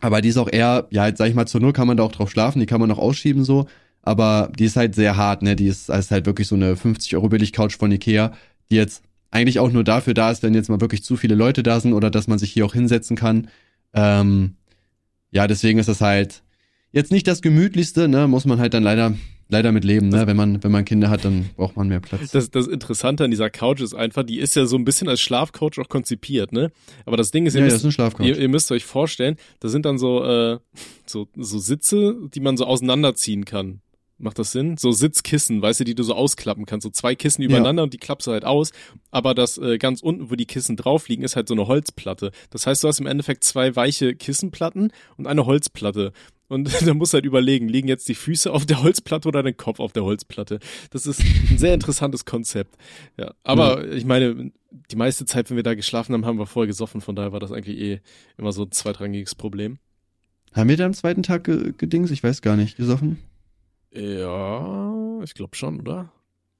Aber 0.01 0.21
die 0.21 0.29
ist 0.29 0.37
auch 0.37 0.51
eher, 0.51 0.87
ja, 0.89 1.15
sag 1.15 1.29
ich 1.29 1.35
mal, 1.35 1.47
zur 1.47 1.61
Null 1.61 1.71
kann 1.71 1.87
man 1.87 1.95
da 1.95 2.03
auch 2.03 2.11
drauf 2.11 2.29
schlafen, 2.29 2.59
die 2.59 2.65
kann 2.65 2.81
man 2.81 2.89
noch 2.89 2.97
ausschieben 2.99 3.45
so. 3.45 3.67
Aber 4.01 4.51
die 4.57 4.65
ist 4.65 4.75
halt 4.75 4.93
sehr 4.93 5.17
hart, 5.17 5.41
ne? 5.41 5.55
Die 5.55 5.67
ist, 5.67 5.89
ist 5.89 6.11
halt 6.11 6.25
wirklich 6.25 6.47
so 6.47 6.55
eine 6.55 6.75
50 6.75 7.15
Euro 7.15 7.29
billig 7.29 7.53
Couch 7.53 7.77
von 7.77 7.91
Ikea, 7.91 8.33
die 8.69 8.75
jetzt 8.75 9.01
eigentlich 9.35 9.59
auch 9.59 9.71
nur 9.71 9.83
dafür 9.83 10.13
da 10.13 10.31
ist, 10.31 10.43
wenn 10.43 10.53
jetzt 10.53 10.69
mal 10.69 10.79
wirklich 10.79 11.03
zu 11.03 11.17
viele 11.17 11.35
Leute 11.35 11.61
da 11.61 11.79
sind 11.81 11.93
oder 11.93 12.09
dass 12.09 12.27
man 12.27 12.39
sich 12.39 12.53
hier 12.53 12.65
auch 12.65 12.73
hinsetzen 12.73 13.17
kann. 13.17 13.49
Ähm, 13.93 14.55
ja, 15.29 15.45
deswegen 15.45 15.77
ist 15.77 15.89
das 15.89 15.99
halt 15.99 16.41
jetzt 16.93 17.11
nicht 17.11 17.27
das 17.27 17.41
gemütlichste, 17.41 18.07
ne? 18.07 18.29
Muss 18.29 18.45
man 18.45 18.59
halt 18.59 18.73
dann 18.73 18.83
leider 18.83 19.13
leider 19.49 19.71
mit 19.71 19.83
leben, 19.83 20.09
ne? 20.09 20.25
Wenn 20.25 20.37
man, 20.37 20.63
wenn 20.63 20.71
man 20.71 20.85
Kinder 20.85 21.09
hat, 21.09 21.25
dann 21.25 21.49
braucht 21.57 21.75
man 21.75 21.87
mehr 21.87 21.99
Platz. 21.99 22.31
Das, 22.31 22.49
das 22.49 22.67
Interessante 22.67 23.25
an 23.25 23.31
dieser 23.31 23.49
Couch 23.49 23.81
ist 23.81 23.93
einfach, 23.93 24.23
die 24.23 24.39
ist 24.39 24.55
ja 24.55 24.65
so 24.65 24.77
ein 24.77 24.85
bisschen 24.85 25.09
als 25.09 25.21
Schlafcouch 25.21 25.77
auch 25.79 25.89
konzipiert, 25.89 26.51
ne? 26.51 26.71
Aber 27.05 27.17
das 27.17 27.31
Ding 27.31 27.45
ist, 27.45 27.55
ihr, 27.55 27.59
ja, 27.59 27.65
müsst, 27.65 27.75
das 27.75 27.81
ist 27.81 27.85
ein 27.85 27.91
Schlafcouch. 27.91 28.25
ihr, 28.25 28.39
ihr 28.39 28.49
müsst 28.49 28.71
euch 28.71 28.85
vorstellen, 28.85 29.35
da 29.59 29.67
sind 29.67 29.85
dann 29.85 29.97
so, 29.97 30.23
äh, 30.23 30.59
so, 31.05 31.27
so 31.35 31.59
Sitze, 31.59 32.15
die 32.33 32.39
man 32.39 32.57
so 32.57 32.65
auseinanderziehen 32.65 33.45
kann. 33.45 33.81
Macht 34.17 34.39
das 34.39 34.53
Sinn? 34.53 34.77
So 34.77 34.93
Sitzkissen, 34.93 35.61
weißt 35.61 35.81
du, 35.81 35.83
die 35.83 35.95
du 35.95 36.03
so 36.03 36.13
ausklappen 36.15 36.65
kannst. 36.65 36.85
So 36.85 36.89
zwei 36.89 37.15
Kissen 37.15 37.41
übereinander 37.41 37.83
und 37.83 37.93
die 37.93 37.97
klappst 37.97 38.27
du 38.27 38.31
halt 38.31 38.45
aus. 38.45 38.71
Aber 39.11 39.35
das 39.35 39.57
äh, 39.57 39.77
ganz 39.77 40.01
unten, 40.01 40.31
wo 40.31 40.35
die 40.35 40.45
Kissen 40.45 40.77
drauf 40.77 41.09
liegen, 41.09 41.23
ist 41.23 41.35
halt 41.35 41.49
so 41.49 41.53
eine 41.53 41.67
Holzplatte. 41.67 42.31
Das 42.49 42.65
heißt, 42.65 42.83
du 42.83 42.87
hast 42.87 43.01
im 43.01 43.07
Endeffekt 43.07 43.43
zwei 43.43 43.75
weiche 43.75 44.15
Kissenplatten 44.15 44.93
und 45.17 45.27
eine 45.27 45.45
Holzplatte. 45.45 46.13
Und 46.47 46.69
da 46.87 46.93
musst 46.93 47.13
du 47.13 47.15
halt 47.15 47.25
überlegen, 47.25 47.67
liegen 47.67 47.89
jetzt 47.89 48.07
die 48.07 48.15
Füße 48.15 48.51
auf 48.51 48.65
der 48.65 48.83
Holzplatte 48.83 49.27
oder 49.27 49.43
dein 49.43 49.57
Kopf 49.57 49.81
auf 49.81 49.91
der 49.91 50.05
Holzplatte. 50.05 50.59
Das 50.91 51.07
ist 51.07 51.19
ein 51.21 51.57
sehr 51.57 51.73
interessantes 51.73 52.23
Konzept. 52.23 52.77
Ja, 53.17 53.33
aber 53.43 53.85
ich 53.91 54.05
meine, 54.05 54.51
die 54.91 54.95
meiste 54.95 55.25
Zeit, 55.25 55.49
wenn 55.49 55.57
wir 55.57 55.63
da 55.63 55.73
geschlafen 55.73 56.13
haben, 56.13 56.25
haben 56.25 56.39
wir 56.39 56.45
vorher 56.45 56.67
gesoffen. 56.67 57.01
Von 57.01 57.17
daher 57.17 57.33
war 57.33 57.41
das 57.41 57.51
eigentlich 57.51 57.77
eh 57.79 58.01
immer 58.37 58.53
so 58.53 58.63
ein 58.63 58.71
zweitrangiges 58.71 59.35
Problem. 59.35 59.77
Haben 60.53 60.69
wir 60.69 60.77
da 60.77 60.85
am 60.85 60.93
zweiten 60.93 61.21
Tag 61.21 61.43
ge 61.43 61.73
gedings? 61.77 62.11
Ich 62.11 62.23
weiß 62.23 62.41
gar 62.41 62.55
nicht. 62.55 62.77
Gesoffen? 62.77 63.17
Ja, 63.95 65.23
ich 65.23 65.33
glaube 65.33 65.55
schon, 65.55 65.79
oder? 65.79 66.11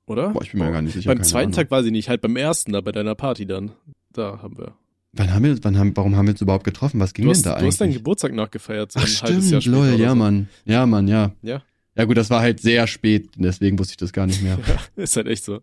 Oder? 0.08 0.30
Boah, 0.30 0.42
ich 0.44 0.52
bin 0.52 0.62
mir 0.62 0.72
gar 0.72 0.82
nicht 0.82 0.94
sicher. 0.94 1.14
Beim 1.14 1.24
zweiten 1.24 1.46
Ahnung. 1.46 1.56
Tag 1.56 1.72
weiß 1.72 1.86
ich 1.86 1.92
nicht, 1.92 2.10
halt 2.10 2.22
beim 2.22 2.36
ersten 2.36 2.74
da 2.74 2.82
bei 2.82 2.92
deiner 2.92 3.16
Party 3.16 3.46
dann. 3.46 3.72
Da 4.14 4.40
haben 4.42 4.58
wir. 4.58 4.76
Wann 5.14 5.34
haben 5.34 5.44
wir, 5.44 5.64
wann 5.64 5.78
haben, 5.78 5.96
warum 5.96 6.16
haben 6.16 6.28
wir 6.28 6.34
uns 6.34 6.42
überhaupt 6.42 6.64
getroffen? 6.66 7.00
Was 7.00 7.14
ging 7.14 7.24
Du 7.26 7.30
denn 7.30 7.38
hast, 7.38 7.46
da 7.46 7.60
du 7.60 7.66
hast 7.66 7.80
deinen 7.80 7.88
eigentlich? 7.88 7.98
Geburtstag 8.00 8.34
nachgefeiert, 8.34 8.92
so 8.92 9.00
Ach 9.00 9.08
ein 9.08 9.22
halbes 9.30 9.50
Jahr 9.50 9.62
stimmt, 9.62 9.76
lol, 9.76 9.88
ja, 10.00 10.10
so. 10.10 10.16
Mann. 10.16 10.50
Ja, 10.66 10.86
Mann, 10.86 11.08
ja. 11.08 11.32
Ja. 11.42 11.62
Ja 11.98 12.04
gut, 12.04 12.18
das 12.18 12.30
war 12.30 12.42
halt 12.42 12.60
sehr 12.60 12.88
spät, 12.88 13.30
deswegen 13.38 13.80
wusste 13.80 13.94
ich 13.94 13.98
das 13.98 14.12
gar 14.12 14.28
nicht 14.28 14.42
mehr. 14.44 14.58
Ist 14.98 15.16
halt 15.16 15.28
echt 15.28 15.46
so. 15.46 15.62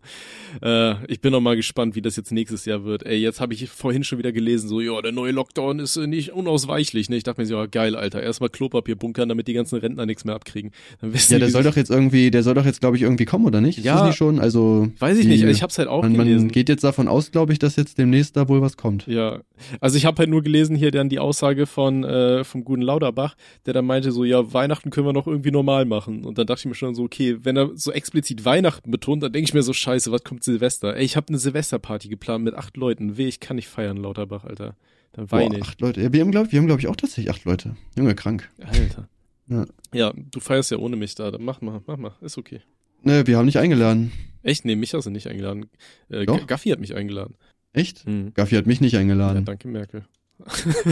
Äh, 0.63 0.95
ich 1.11 1.21
bin 1.21 1.31
noch 1.31 1.41
mal 1.41 1.55
gespannt, 1.55 1.95
wie 1.95 2.01
das 2.01 2.15
jetzt 2.15 2.31
nächstes 2.31 2.65
Jahr 2.65 2.83
wird. 2.85 3.05
Ey, 3.05 3.17
jetzt 3.19 3.39
habe 3.39 3.53
ich 3.53 3.69
vorhin 3.69 4.03
schon 4.03 4.17
wieder 4.17 4.31
gelesen, 4.31 4.67
so, 4.67 4.81
ja, 4.81 4.99
der 5.01 5.11
neue 5.11 5.31
Lockdown 5.31 5.77
ist 5.79 5.95
äh, 5.95 6.07
nicht 6.07 6.31
unausweichlich. 6.33 7.07
Ne? 7.09 7.17
Ich 7.17 7.23
dachte 7.23 7.39
mir 7.41 7.45
so, 7.45 7.53
ja, 7.55 7.67
geil, 7.67 7.95
Alter. 7.95 8.23
Erstmal 8.23 8.49
Klopapier 8.49 8.95
bunkern, 8.95 9.29
damit 9.29 9.47
die 9.47 9.53
ganzen 9.53 9.77
Rentner 9.77 10.07
nichts 10.07 10.25
mehr 10.25 10.33
abkriegen. 10.33 10.71
Dann 11.01 11.13
wissen 11.13 11.33
ja, 11.33 11.37
die, 11.37 11.41
der 11.45 11.51
soll 11.51 11.63
doch 11.63 11.75
jetzt 11.75 11.91
irgendwie, 11.91 12.31
der 12.31 12.41
soll 12.41 12.55
doch 12.55 12.65
jetzt, 12.65 12.79
glaube 12.79 12.95
ich, 12.97 13.03
irgendwie 13.03 13.25
kommen, 13.25 13.45
oder 13.45 13.61
nicht? 13.61 13.77
Ist 13.77 13.85
Ja. 13.85 13.97
das 13.99 14.07
nicht 14.07 14.17
schon? 14.17 14.39
Also. 14.39 14.89
Weiß 14.97 15.17
ich 15.17 15.25
die- 15.25 15.29
nicht, 15.33 15.43
ich 15.43 15.61
hab's 15.61 15.77
halt 15.77 15.87
auch 15.87 16.01
man, 16.01 16.13
gelesen. 16.15 16.45
man 16.47 16.51
geht 16.51 16.67
jetzt 16.67 16.83
davon 16.83 17.07
aus, 17.07 17.29
glaube 17.31 17.53
ich, 17.53 17.59
dass 17.59 17.75
jetzt 17.75 17.99
demnächst 17.99 18.35
da 18.37 18.49
wohl 18.49 18.61
was 18.61 18.75
kommt. 18.75 19.05
Ja, 19.05 19.41
also 19.79 19.97
ich 19.97 20.05
habe 20.05 20.17
halt 20.17 20.29
nur 20.31 20.41
gelesen 20.41 20.75
hier 20.75 20.89
dann 20.89 21.09
die 21.09 21.19
Aussage 21.19 21.67
von 21.67 22.03
äh, 22.03 22.43
vom 22.43 22.63
guten 22.63 22.81
Lauterbach, 22.81 23.35
der 23.67 23.73
dann 23.73 23.85
meinte 23.85 24.11
so, 24.11 24.23
ja, 24.23 24.51
Weihnachten 24.51 24.89
können 24.89 25.05
wir 25.05 25.13
noch 25.13 25.27
irgendwie 25.27 25.51
normal 25.51 25.85
machen. 25.85 26.22
Und 26.25 26.37
dann 26.37 26.47
dachte 26.47 26.59
ich 26.61 26.65
mir 26.65 26.75
schon 26.75 26.95
so, 26.95 27.03
okay, 27.03 27.37
wenn 27.43 27.57
er 27.57 27.71
so 27.75 27.91
explizit 27.91 28.45
Weihnachten 28.45 28.91
betont, 28.91 29.23
dann 29.23 29.31
denke 29.33 29.47
ich 29.49 29.53
mir 29.53 29.63
so, 29.63 29.73
scheiße, 29.73 30.11
was 30.11 30.23
kommt 30.23 30.43
Silvester? 30.43 30.95
Ey, 30.95 31.03
ich 31.03 31.15
habe 31.15 31.27
eine 31.29 31.37
Silvesterparty 31.37 32.07
geplant 32.09 32.43
mit 32.43 32.53
acht 32.55 32.77
Leuten. 32.77 33.17
Weh, 33.17 33.27
ich 33.27 33.39
kann 33.39 33.55
nicht 33.57 33.67
feiern, 33.67 33.97
Lauterbach, 33.97 34.43
Alter. 34.43 34.75
Dann 35.13 35.27
Boah, 35.27 35.39
weine 35.39 35.57
ich. 35.57 35.63
acht 35.63 35.79
Leute. 35.81 36.01
Ja, 36.01 36.11
wir 36.11 36.21
haben, 36.21 36.31
glaube 36.31 36.49
glaub 36.49 36.79
ich, 36.79 36.87
auch 36.87 36.95
tatsächlich 36.95 37.29
acht 37.29 37.45
Leute. 37.45 37.75
Junge, 37.97 38.15
krank. 38.15 38.49
Alter. 38.61 39.07
Ja. 39.47 39.65
Ja, 39.93 40.13
du 40.31 40.39
feierst 40.39 40.71
ja 40.71 40.77
ohne 40.77 40.95
mich 40.95 41.15
da. 41.15 41.29
Dann 41.29 41.43
mach 41.43 41.61
mal, 41.61 41.81
mach 41.85 41.97
mal, 41.97 42.15
ist 42.21 42.37
okay. 42.37 42.61
Ne, 43.03 43.27
wir 43.27 43.37
haben 43.37 43.45
nicht 43.45 43.57
eingeladen. 43.59 44.11
Echt? 44.41 44.65
Nee, 44.65 44.75
mich 44.75 44.93
hast 44.93 45.05
du 45.05 45.09
nicht 45.09 45.27
eingeladen. 45.27 45.65
Äh, 46.09 46.25
Doch. 46.25 46.47
Gaffi 46.47 46.69
hat 46.69 46.79
mich 46.79 46.95
eingeladen. 46.95 47.35
Echt? 47.73 48.05
Hm. 48.05 48.33
Gaffi 48.33 48.55
hat 48.55 48.65
mich 48.65 48.81
nicht 48.81 48.93
Ja, 48.93 48.99
eingeladen. 48.99 49.45
danke, 49.45 49.67
Merkel. 49.67 50.05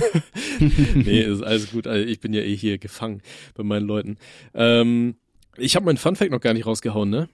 nee, 0.96 1.22
ist 1.22 1.42
alles 1.44 1.72
gut. 1.72 1.88
Also 1.88 2.06
ich 2.08 2.20
bin 2.20 2.34
ja 2.34 2.42
eh 2.42 2.56
hier 2.56 2.78
gefangen 2.78 3.22
bei 3.56 3.64
meinen 3.64 3.86
Leuten. 3.88 4.18
Ähm, 4.54 5.16
ich 5.58 5.76
habe 5.76 5.86
meinen 5.86 5.98
Funfact 5.98 6.32
noch 6.32 6.42
gar 6.42 6.54
nicht 6.54 6.66
rausgehauen, 6.66 7.10
ne? 7.10 7.30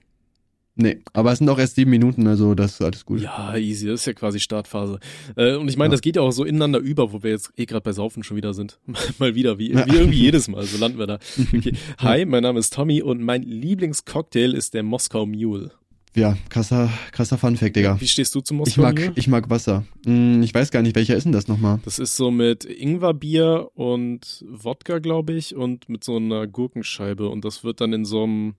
nee, 0.80 1.00
aber 1.12 1.32
es 1.32 1.38
sind 1.38 1.48
auch 1.48 1.58
erst 1.58 1.74
sieben 1.74 1.90
Minuten, 1.90 2.28
also 2.28 2.54
das 2.54 2.74
ist 2.74 2.82
alles 2.82 3.04
gut. 3.04 3.20
Ja, 3.20 3.56
easy. 3.56 3.86
Das 3.88 4.00
ist 4.00 4.06
ja 4.06 4.12
quasi 4.12 4.38
Startphase. 4.38 5.00
Äh, 5.36 5.56
und 5.56 5.68
ich 5.68 5.76
meine, 5.76 5.88
Ja. 5.88 5.92
das 5.94 6.02
geht 6.02 6.14
ja 6.14 6.22
auch 6.22 6.30
so 6.30 6.44
ineinander 6.44 6.78
über, 6.78 7.12
wo 7.12 7.22
wir 7.24 7.30
jetzt 7.32 7.50
eh 7.56 7.66
gerade 7.66 7.82
bei 7.82 7.90
Saufen 7.92 8.22
schon 8.22 8.36
wieder 8.36 8.54
sind. 8.54 8.78
Mal 9.18 9.34
wieder, 9.34 9.58
wie, 9.58 9.74
wie 9.74 9.96
irgendwie 9.96 10.18
jedes 10.20 10.46
Mal. 10.46 10.62
So 10.64 10.78
landen 10.78 10.98
wir 10.98 11.06
da. 11.08 11.18
Okay. 11.56 11.72
Hi, 11.98 12.24
mein 12.26 12.44
Name 12.44 12.60
ist 12.60 12.72
Tommy 12.72 13.02
und 13.02 13.20
mein 13.20 13.42
Lieblingscocktail 13.42 14.54
ist 14.54 14.72
der 14.74 14.84
Moskau 14.84 15.26
Mule. 15.26 15.72
Ja, 16.18 16.36
krasser, 16.48 16.90
krasser 17.12 17.38
Funfact, 17.38 17.76
Digga. 17.76 18.00
Wie 18.00 18.08
stehst 18.08 18.34
du 18.34 18.40
zum 18.40 18.56
Ich 18.66 18.76
Moskau 18.76 18.82
mag, 18.82 19.12
ich 19.14 19.28
mag 19.28 19.48
Wasser. 19.50 19.84
Hm, 20.04 20.42
ich 20.42 20.52
weiß 20.52 20.72
gar 20.72 20.82
nicht, 20.82 20.96
welcher 20.96 21.14
ist 21.14 21.22
denn 21.24 21.32
das 21.32 21.46
nochmal? 21.46 21.78
Das 21.84 22.00
ist 22.00 22.16
so 22.16 22.32
mit 22.32 22.64
Ingwerbier 22.64 23.68
und 23.74 24.44
Wodka, 24.50 24.98
glaube 24.98 25.34
ich, 25.34 25.54
und 25.54 25.88
mit 25.88 26.02
so 26.02 26.16
einer 26.16 26.48
Gurkenscheibe. 26.48 27.28
Und 27.28 27.44
das 27.44 27.62
wird 27.62 27.80
dann 27.80 27.92
in 27.92 28.04
so 28.04 28.24
einem, 28.24 28.54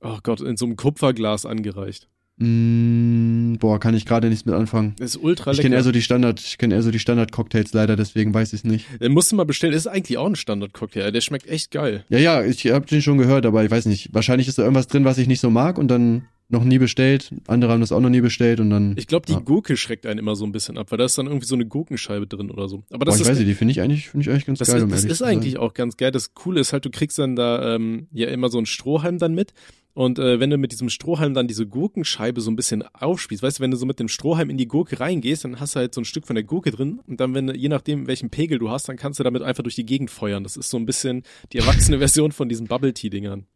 oh 0.00 0.18
Gott, 0.22 0.42
in 0.42 0.58
so 0.58 0.66
einem 0.66 0.76
Kupferglas 0.76 1.46
angereicht. 1.46 2.08
Hm, 2.38 3.56
boah, 3.58 3.80
kann 3.80 3.94
ich 3.94 4.04
gerade 4.04 4.28
nichts 4.28 4.44
mit 4.44 4.54
anfangen. 4.54 4.96
Das 4.98 5.14
ist 5.14 5.22
ultra 5.22 5.52
Ich 5.52 5.56
lecker. 5.56 5.66
kenne 5.68 5.76
eher 5.76 5.82
so 5.84 5.92
die 5.92 6.02
Standard, 6.02 6.40
ich 6.40 6.58
kenne 6.58 6.74
eher 6.74 6.82
so 6.82 6.90
die 6.90 6.98
Standard-Cocktails 6.98 7.72
leider, 7.72 7.96
deswegen 7.96 8.34
weiß 8.34 8.52
ich 8.52 8.60
es 8.60 8.64
nicht. 8.64 8.86
Den 9.00 9.12
musst 9.12 9.32
du 9.32 9.36
mal 9.36 9.44
bestellen. 9.44 9.72
Ist 9.72 9.86
eigentlich 9.86 10.18
auch 10.18 10.26
ein 10.26 10.36
Standard-Cocktail. 10.36 11.10
Der 11.10 11.20
schmeckt 11.22 11.46
echt 11.48 11.70
geil. 11.70 12.04
Ja, 12.10 12.18
ja, 12.18 12.44
ich 12.44 12.66
habe 12.66 12.84
den 12.84 13.00
schon 13.00 13.16
gehört, 13.16 13.46
aber 13.46 13.64
ich 13.64 13.70
weiß 13.70 13.86
nicht. 13.86 14.12
Wahrscheinlich 14.12 14.48
ist 14.48 14.58
da 14.58 14.62
irgendwas 14.64 14.88
drin, 14.88 15.04
was 15.06 15.16
ich 15.16 15.26
nicht 15.28 15.40
so 15.40 15.48
mag 15.48 15.78
und 15.78 15.88
dann 15.88 16.26
noch 16.48 16.62
nie 16.64 16.78
bestellt. 16.78 17.32
Andere 17.46 17.72
haben 17.72 17.80
das 17.80 17.90
auch 17.90 18.00
noch 18.00 18.10
nie 18.10 18.20
bestellt 18.20 18.60
und 18.60 18.70
dann. 18.70 18.94
Ich 18.98 19.06
glaube, 19.06 19.26
die 19.26 19.32
Ja. 19.32 19.38
Gurke 19.40 19.76
schreckt 19.76 20.06
einen 20.06 20.18
immer 20.18 20.36
so 20.36 20.44
ein 20.44 20.52
bisschen 20.52 20.76
ab, 20.78 20.90
weil 20.90 20.98
da 20.98 21.04
ist 21.06 21.16
dann 21.16 21.26
irgendwie 21.26 21.46
so 21.46 21.54
eine 21.54 21.66
Gurkenscheibe 21.66 22.26
drin 22.26 22.50
oder 22.50 22.68
so. 22.68 22.84
Aber 22.90 22.98
boah, 22.98 23.04
das 23.06 23.16
ich 23.16 23.22
ist 23.22 23.28
weiß 23.28 23.38
nicht, 23.38 23.48
die 23.48 23.54
finde 23.54 23.72
ich 23.72 23.80
eigentlich, 23.80 24.08
finde 24.10 24.24
ich 24.24 24.30
eigentlich 24.30 24.46
ganz 24.46 24.58
Das, 24.58 24.68
geil. 24.68 24.76
ist, 24.78 24.82
um 24.84 24.90
das 24.90 25.04
ist 25.04 25.22
eigentlich 25.22 25.58
auch 25.58 25.72
ganz 25.74 25.96
geil. 25.96 26.10
Das 26.10 26.34
Coole 26.34 26.60
ist 26.60 26.72
halt, 26.72 26.84
du 26.84 26.90
kriegst 26.90 27.18
dann 27.18 27.34
da 27.34 27.74
ähm, 27.74 28.08
ja 28.12 28.28
immer 28.28 28.50
so 28.50 28.58
einen 28.58 28.66
Strohhalm 28.66 29.18
dann 29.18 29.34
mit. 29.34 29.52
Und 29.94 30.18
äh, 30.18 30.40
wenn 30.40 30.50
du 30.50 30.58
mit 30.58 30.72
diesem 30.72 30.88
Strohhalm 30.90 31.34
dann 31.34 31.46
diese 31.46 31.66
Gurkenscheibe 31.68 32.40
so 32.40 32.50
ein 32.50 32.56
bisschen 32.56 32.82
aufspießt, 32.82 33.44
weißt 33.44 33.58
du, 33.58 33.62
wenn 33.62 33.70
du 33.70 33.76
so 33.76 33.86
mit 33.86 34.00
dem 34.00 34.08
Strohhalm 34.08 34.50
in 34.50 34.56
die 34.58 34.66
Gurke 34.66 34.98
reingehst, 34.98 35.44
dann 35.44 35.60
hast 35.60 35.76
du 35.76 35.78
halt 35.78 35.94
so 35.94 36.00
ein 36.00 36.04
Stück 36.04 36.26
von 36.26 36.34
der 36.34 36.42
Gurke 36.42 36.72
drin. 36.72 37.00
Und 37.06 37.20
dann, 37.20 37.32
wenn 37.32 37.46
du, 37.46 37.54
je 37.56 37.68
nachdem, 37.68 38.08
welchen 38.08 38.28
Pegel 38.28 38.58
du 38.58 38.70
hast, 38.70 38.88
dann 38.88 38.96
kannst 38.96 39.20
du 39.20 39.24
damit 39.24 39.42
einfach 39.42 39.62
durch 39.62 39.76
die 39.76 39.86
Gegend 39.86 40.10
feuern. 40.10 40.42
Das 40.42 40.56
ist 40.56 40.68
so 40.68 40.76
ein 40.78 40.84
bisschen 40.84 41.22
die 41.52 41.58
erwachsene 41.58 41.98
Version 42.00 42.32
von 42.32 42.48
diesen 42.48 42.66
Bubble-Tea-Dingern. 42.66 43.46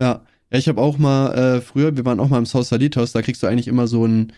Ja, 0.00 0.24
ja, 0.50 0.58
ich 0.58 0.68
habe 0.68 0.80
auch 0.80 0.98
mal 0.98 1.34
äh, 1.34 1.60
früher, 1.60 1.96
wir 1.96 2.04
waren 2.04 2.20
auch 2.20 2.28
mal 2.28 2.38
im 2.38 2.46
South 2.46 2.68
Salitos, 2.68 3.12
da 3.12 3.22
kriegst 3.22 3.42
du 3.42 3.46
eigentlich 3.46 3.68
immer 3.68 3.86
so 3.86 4.06
ein, 4.06 4.32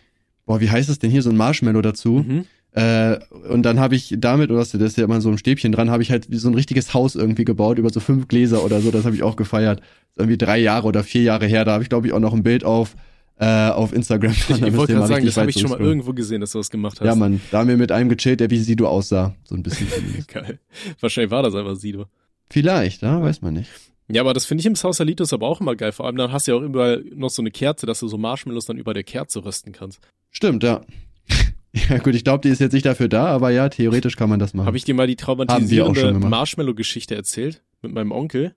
boah, 0.46 0.60
wie 0.60 0.70
heißt 0.70 0.88
das 0.88 0.98
denn 0.98 1.10
hier, 1.10 1.22
so 1.22 1.30
ein 1.30 1.36
Marshmallow 1.36 1.82
dazu. 1.82 2.24
Mhm. 2.26 2.44
Äh, 2.72 3.18
und 3.48 3.62
dann 3.62 3.80
habe 3.80 3.96
ich 3.96 4.14
damit, 4.18 4.50
oder 4.50 4.60
das 4.60 4.74
ist 4.74 4.96
ja 4.96 5.04
immer 5.04 5.20
so 5.20 5.28
ein 5.30 5.38
Stäbchen 5.38 5.72
dran, 5.72 5.90
habe 5.90 6.02
ich 6.02 6.10
halt 6.10 6.26
so 6.30 6.48
ein 6.48 6.54
richtiges 6.54 6.94
Haus 6.94 7.16
irgendwie 7.16 7.44
gebaut, 7.44 7.78
über 7.78 7.90
so 7.90 8.00
fünf 8.00 8.28
Gläser 8.28 8.64
oder 8.64 8.80
so, 8.80 8.90
das 8.90 9.04
habe 9.04 9.14
ich 9.14 9.22
auch 9.22 9.36
gefeiert. 9.36 9.80
Das 9.80 10.18
irgendwie 10.18 10.38
drei 10.38 10.58
Jahre 10.58 10.86
oder 10.86 11.02
vier 11.02 11.22
Jahre 11.22 11.46
her, 11.46 11.64
da 11.64 11.72
habe 11.72 11.82
ich 11.82 11.88
glaube 11.88 12.06
ich 12.06 12.12
auch 12.12 12.20
noch 12.20 12.32
ein 12.32 12.44
Bild 12.44 12.64
auf, 12.64 12.94
äh, 13.38 13.70
auf 13.70 13.92
Instagram. 13.92 14.32
Ich, 14.32 14.50
ich 14.50 14.76
wollte 14.76 14.94
gerade 14.94 15.08
sagen, 15.08 15.26
das 15.26 15.36
habe 15.36 15.50
ich 15.50 15.58
schon 15.58 15.70
mal 15.70 15.80
irgendwo 15.80 16.12
gesehen, 16.12 16.40
dass 16.40 16.52
du 16.52 16.58
das 16.58 16.70
gemacht 16.70 17.00
hast. 17.00 17.06
Ja, 17.06 17.14
Mann, 17.14 17.40
da 17.50 17.60
haben 17.60 17.68
wir 17.68 17.76
mit 17.76 17.90
einem 17.90 18.08
gechillt, 18.08 18.38
der 18.40 18.50
wie 18.50 18.58
Sido 18.58 18.86
aussah. 18.86 19.34
So 19.44 19.56
ein 19.56 19.62
bisschen. 19.62 19.88
Geil. 20.28 20.60
Wahrscheinlich 21.00 21.30
war 21.30 21.42
das 21.42 21.54
einfach 21.54 21.74
Sido. 21.74 22.06
Vielleicht, 22.50 23.02
ja, 23.02 23.20
weiß 23.20 23.42
man 23.42 23.54
nicht. 23.54 23.70
Ja, 24.12 24.22
aber 24.22 24.34
das 24.34 24.46
finde 24.46 24.60
ich 24.60 24.66
im 24.66 24.74
Sausalitos 24.74 25.32
aber 25.32 25.46
auch 25.46 25.60
immer 25.60 25.76
geil. 25.76 25.92
Vor 25.92 26.06
allem 26.06 26.16
dann 26.16 26.32
hast 26.32 26.46
du 26.46 26.52
ja 26.52 26.58
auch 26.58 26.62
überall 26.62 27.04
noch 27.14 27.30
so 27.30 27.42
eine 27.42 27.50
Kerze, 27.50 27.86
dass 27.86 28.00
du 28.00 28.08
so 28.08 28.18
Marshmallows 28.18 28.66
dann 28.66 28.78
über 28.78 28.94
der 28.94 29.04
Kerze 29.04 29.44
rösten 29.44 29.72
kannst. 29.72 30.00
Stimmt, 30.30 30.62
ja. 30.62 30.82
Ja 31.72 31.98
gut, 31.98 32.16
ich 32.16 32.24
glaube, 32.24 32.40
die 32.42 32.48
ist 32.48 32.60
jetzt 32.60 32.72
nicht 32.72 32.84
dafür 32.84 33.08
da, 33.08 33.26
aber 33.26 33.50
ja, 33.50 33.68
theoretisch 33.68 34.16
kann 34.16 34.28
man 34.28 34.40
das 34.40 34.54
machen. 34.54 34.66
Habe 34.66 34.76
ich 34.76 34.82
dir 34.82 34.94
mal 34.94 35.06
die 35.06 35.14
traumatisierende. 35.14 36.14
Marshmallow-Geschichte 36.14 37.14
erzählt 37.14 37.62
mit 37.80 37.92
meinem 37.92 38.10
Onkel? 38.10 38.56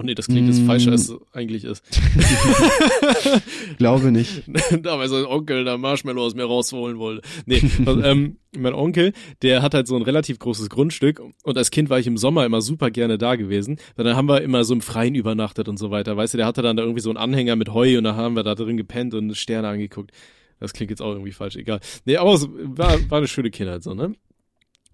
Oh 0.00 0.02
nee, 0.02 0.14
das 0.14 0.28
klingt 0.28 0.48
jetzt 0.48 0.62
Mm. 0.62 0.66
falscher, 0.66 0.92
als 0.92 1.10
es 1.10 1.14
eigentlich 1.32 1.64
ist. 1.64 1.84
glaube 3.78 4.10
nicht. 4.12 4.44
da 4.82 4.98
weil 4.98 5.08
sein 5.08 5.26
Onkel 5.26 5.64
da 5.64 5.76
Marshmallow 5.76 6.22
aus 6.24 6.34
mir 6.34 6.44
rausholen 6.44 6.98
wollte. 6.98 7.20
Nee, 7.44 7.60
also, 7.84 8.02
ähm, 8.04 8.36
mein 8.56 8.72
Onkel, 8.72 9.12
der 9.42 9.60
hat 9.60 9.74
halt 9.74 9.86
so 9.86 9.96
ein 9.96 10.02
relativ 10.02 10.38
großes 10.38 10.70
Grundstück 10.70 11.20
und 11.44 11.58
als 11.58 11.70
Kind 11.70 11.90
war 11.90 11.98
ich 11.98 12.06
im 12.06 12.16
Sommer 12.16 12.46
immer 12.46 12.62
super 12.62 12.90
gerne 12.90 13.18
da 13.18 13.36
gewesen. 13.36 13.78
Dann 13.96 14.16
haben 14.16 14.26
wir 14.28 14.40
immer 14.40 14.64
so 14.64 14.72
im 14.72 14.80
Freien 14.80 15.14
übernachtet 15.14 15.68
und 15.68 15.76
so 15.76 15.90
weiter. 15.90 16.16
Weißt 16.16 16.32
du, 16.32 16.38
der 16.38 16.46
hatte 16.46 16.62
dann 16.62 16.76
da 16.76 16.82
irgendwie 16.82 17.02
so 17.02 17.10
einen 17.10 17.18
Anhänger 17.18 17.56
mit 17.56 17.74
Heu 17.74 17.98
und 17.98 18.04
da 18.04 18.16
haben 18.16 18.36
wir 18.36 18.42
da 18.42 18.54
drin 18.54 18.78
gepennt 18.78 19.12
und 19.12 19.36
Sterne 19.36 19.68
angeguckt. 19.68 20.12
Das 20.60 20.72
klingt 20.72 20.90
jetzt 20.90 21.02
auch 21.02 21.12
irgendwie 21.12 21.32
falsch, 21.32 21.56
egal. 21.56 21.80
Nee, 22.06 22.16
aber 22.16 22.36
so, 22.38 22.48
war, 22.52 22.98
war 23.10 23.18
eine 23.18 23.28
schöne 23.28 23.50
Kindheit 23.50 23.82
so, 23.82 23.94
ne? 23.94 24.14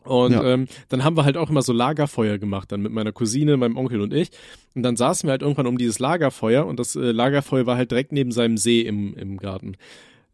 Und 0.07 0.33
Ja. 0.33 0.43
ähm, 0.45 0.67
dann 0.89 1.05
haben 1.05 1.17
wir 1.17 1.25
halt 1.25 1.37
auch 1.37 1.51
immer 1.51 1.63
so 1.63 1.73
Lagerfeuer 1.73 2.39
gemacht, 2.39 2.73
dann 2.73 2.81
mit 2.83 2.93
meiner 2.93 3.13
Cousine, 3.13 3.57
meinem 3.57 3.77
Onkel 3.77 4.01
und 4.01 4.13
ich. 4.15 4.31
Und 4.75 4.83
dann 4.83 4.97
saßen 4.97 5.27
wir 5.27 5.33
halt 5.33 5.43
irgendwann 5.43 5.67
um 5.67 5.79
dieses 5.79 5.99
Lagerfeuer 5.99 6.67
und 6.67 6.79
das 6.79 6.97
äh, 6.97 7.13
Lagerfeuer 7.13 7.67
war 7.67 7.77
halt 7.77 7.91
direkt 7.91 8.13
neben 8.13 8.31
seinem 8.33 8.57
See 8.57 8.81
im, 8.83 9.15
im 9.15 9.37
Garten. 9.39 9.77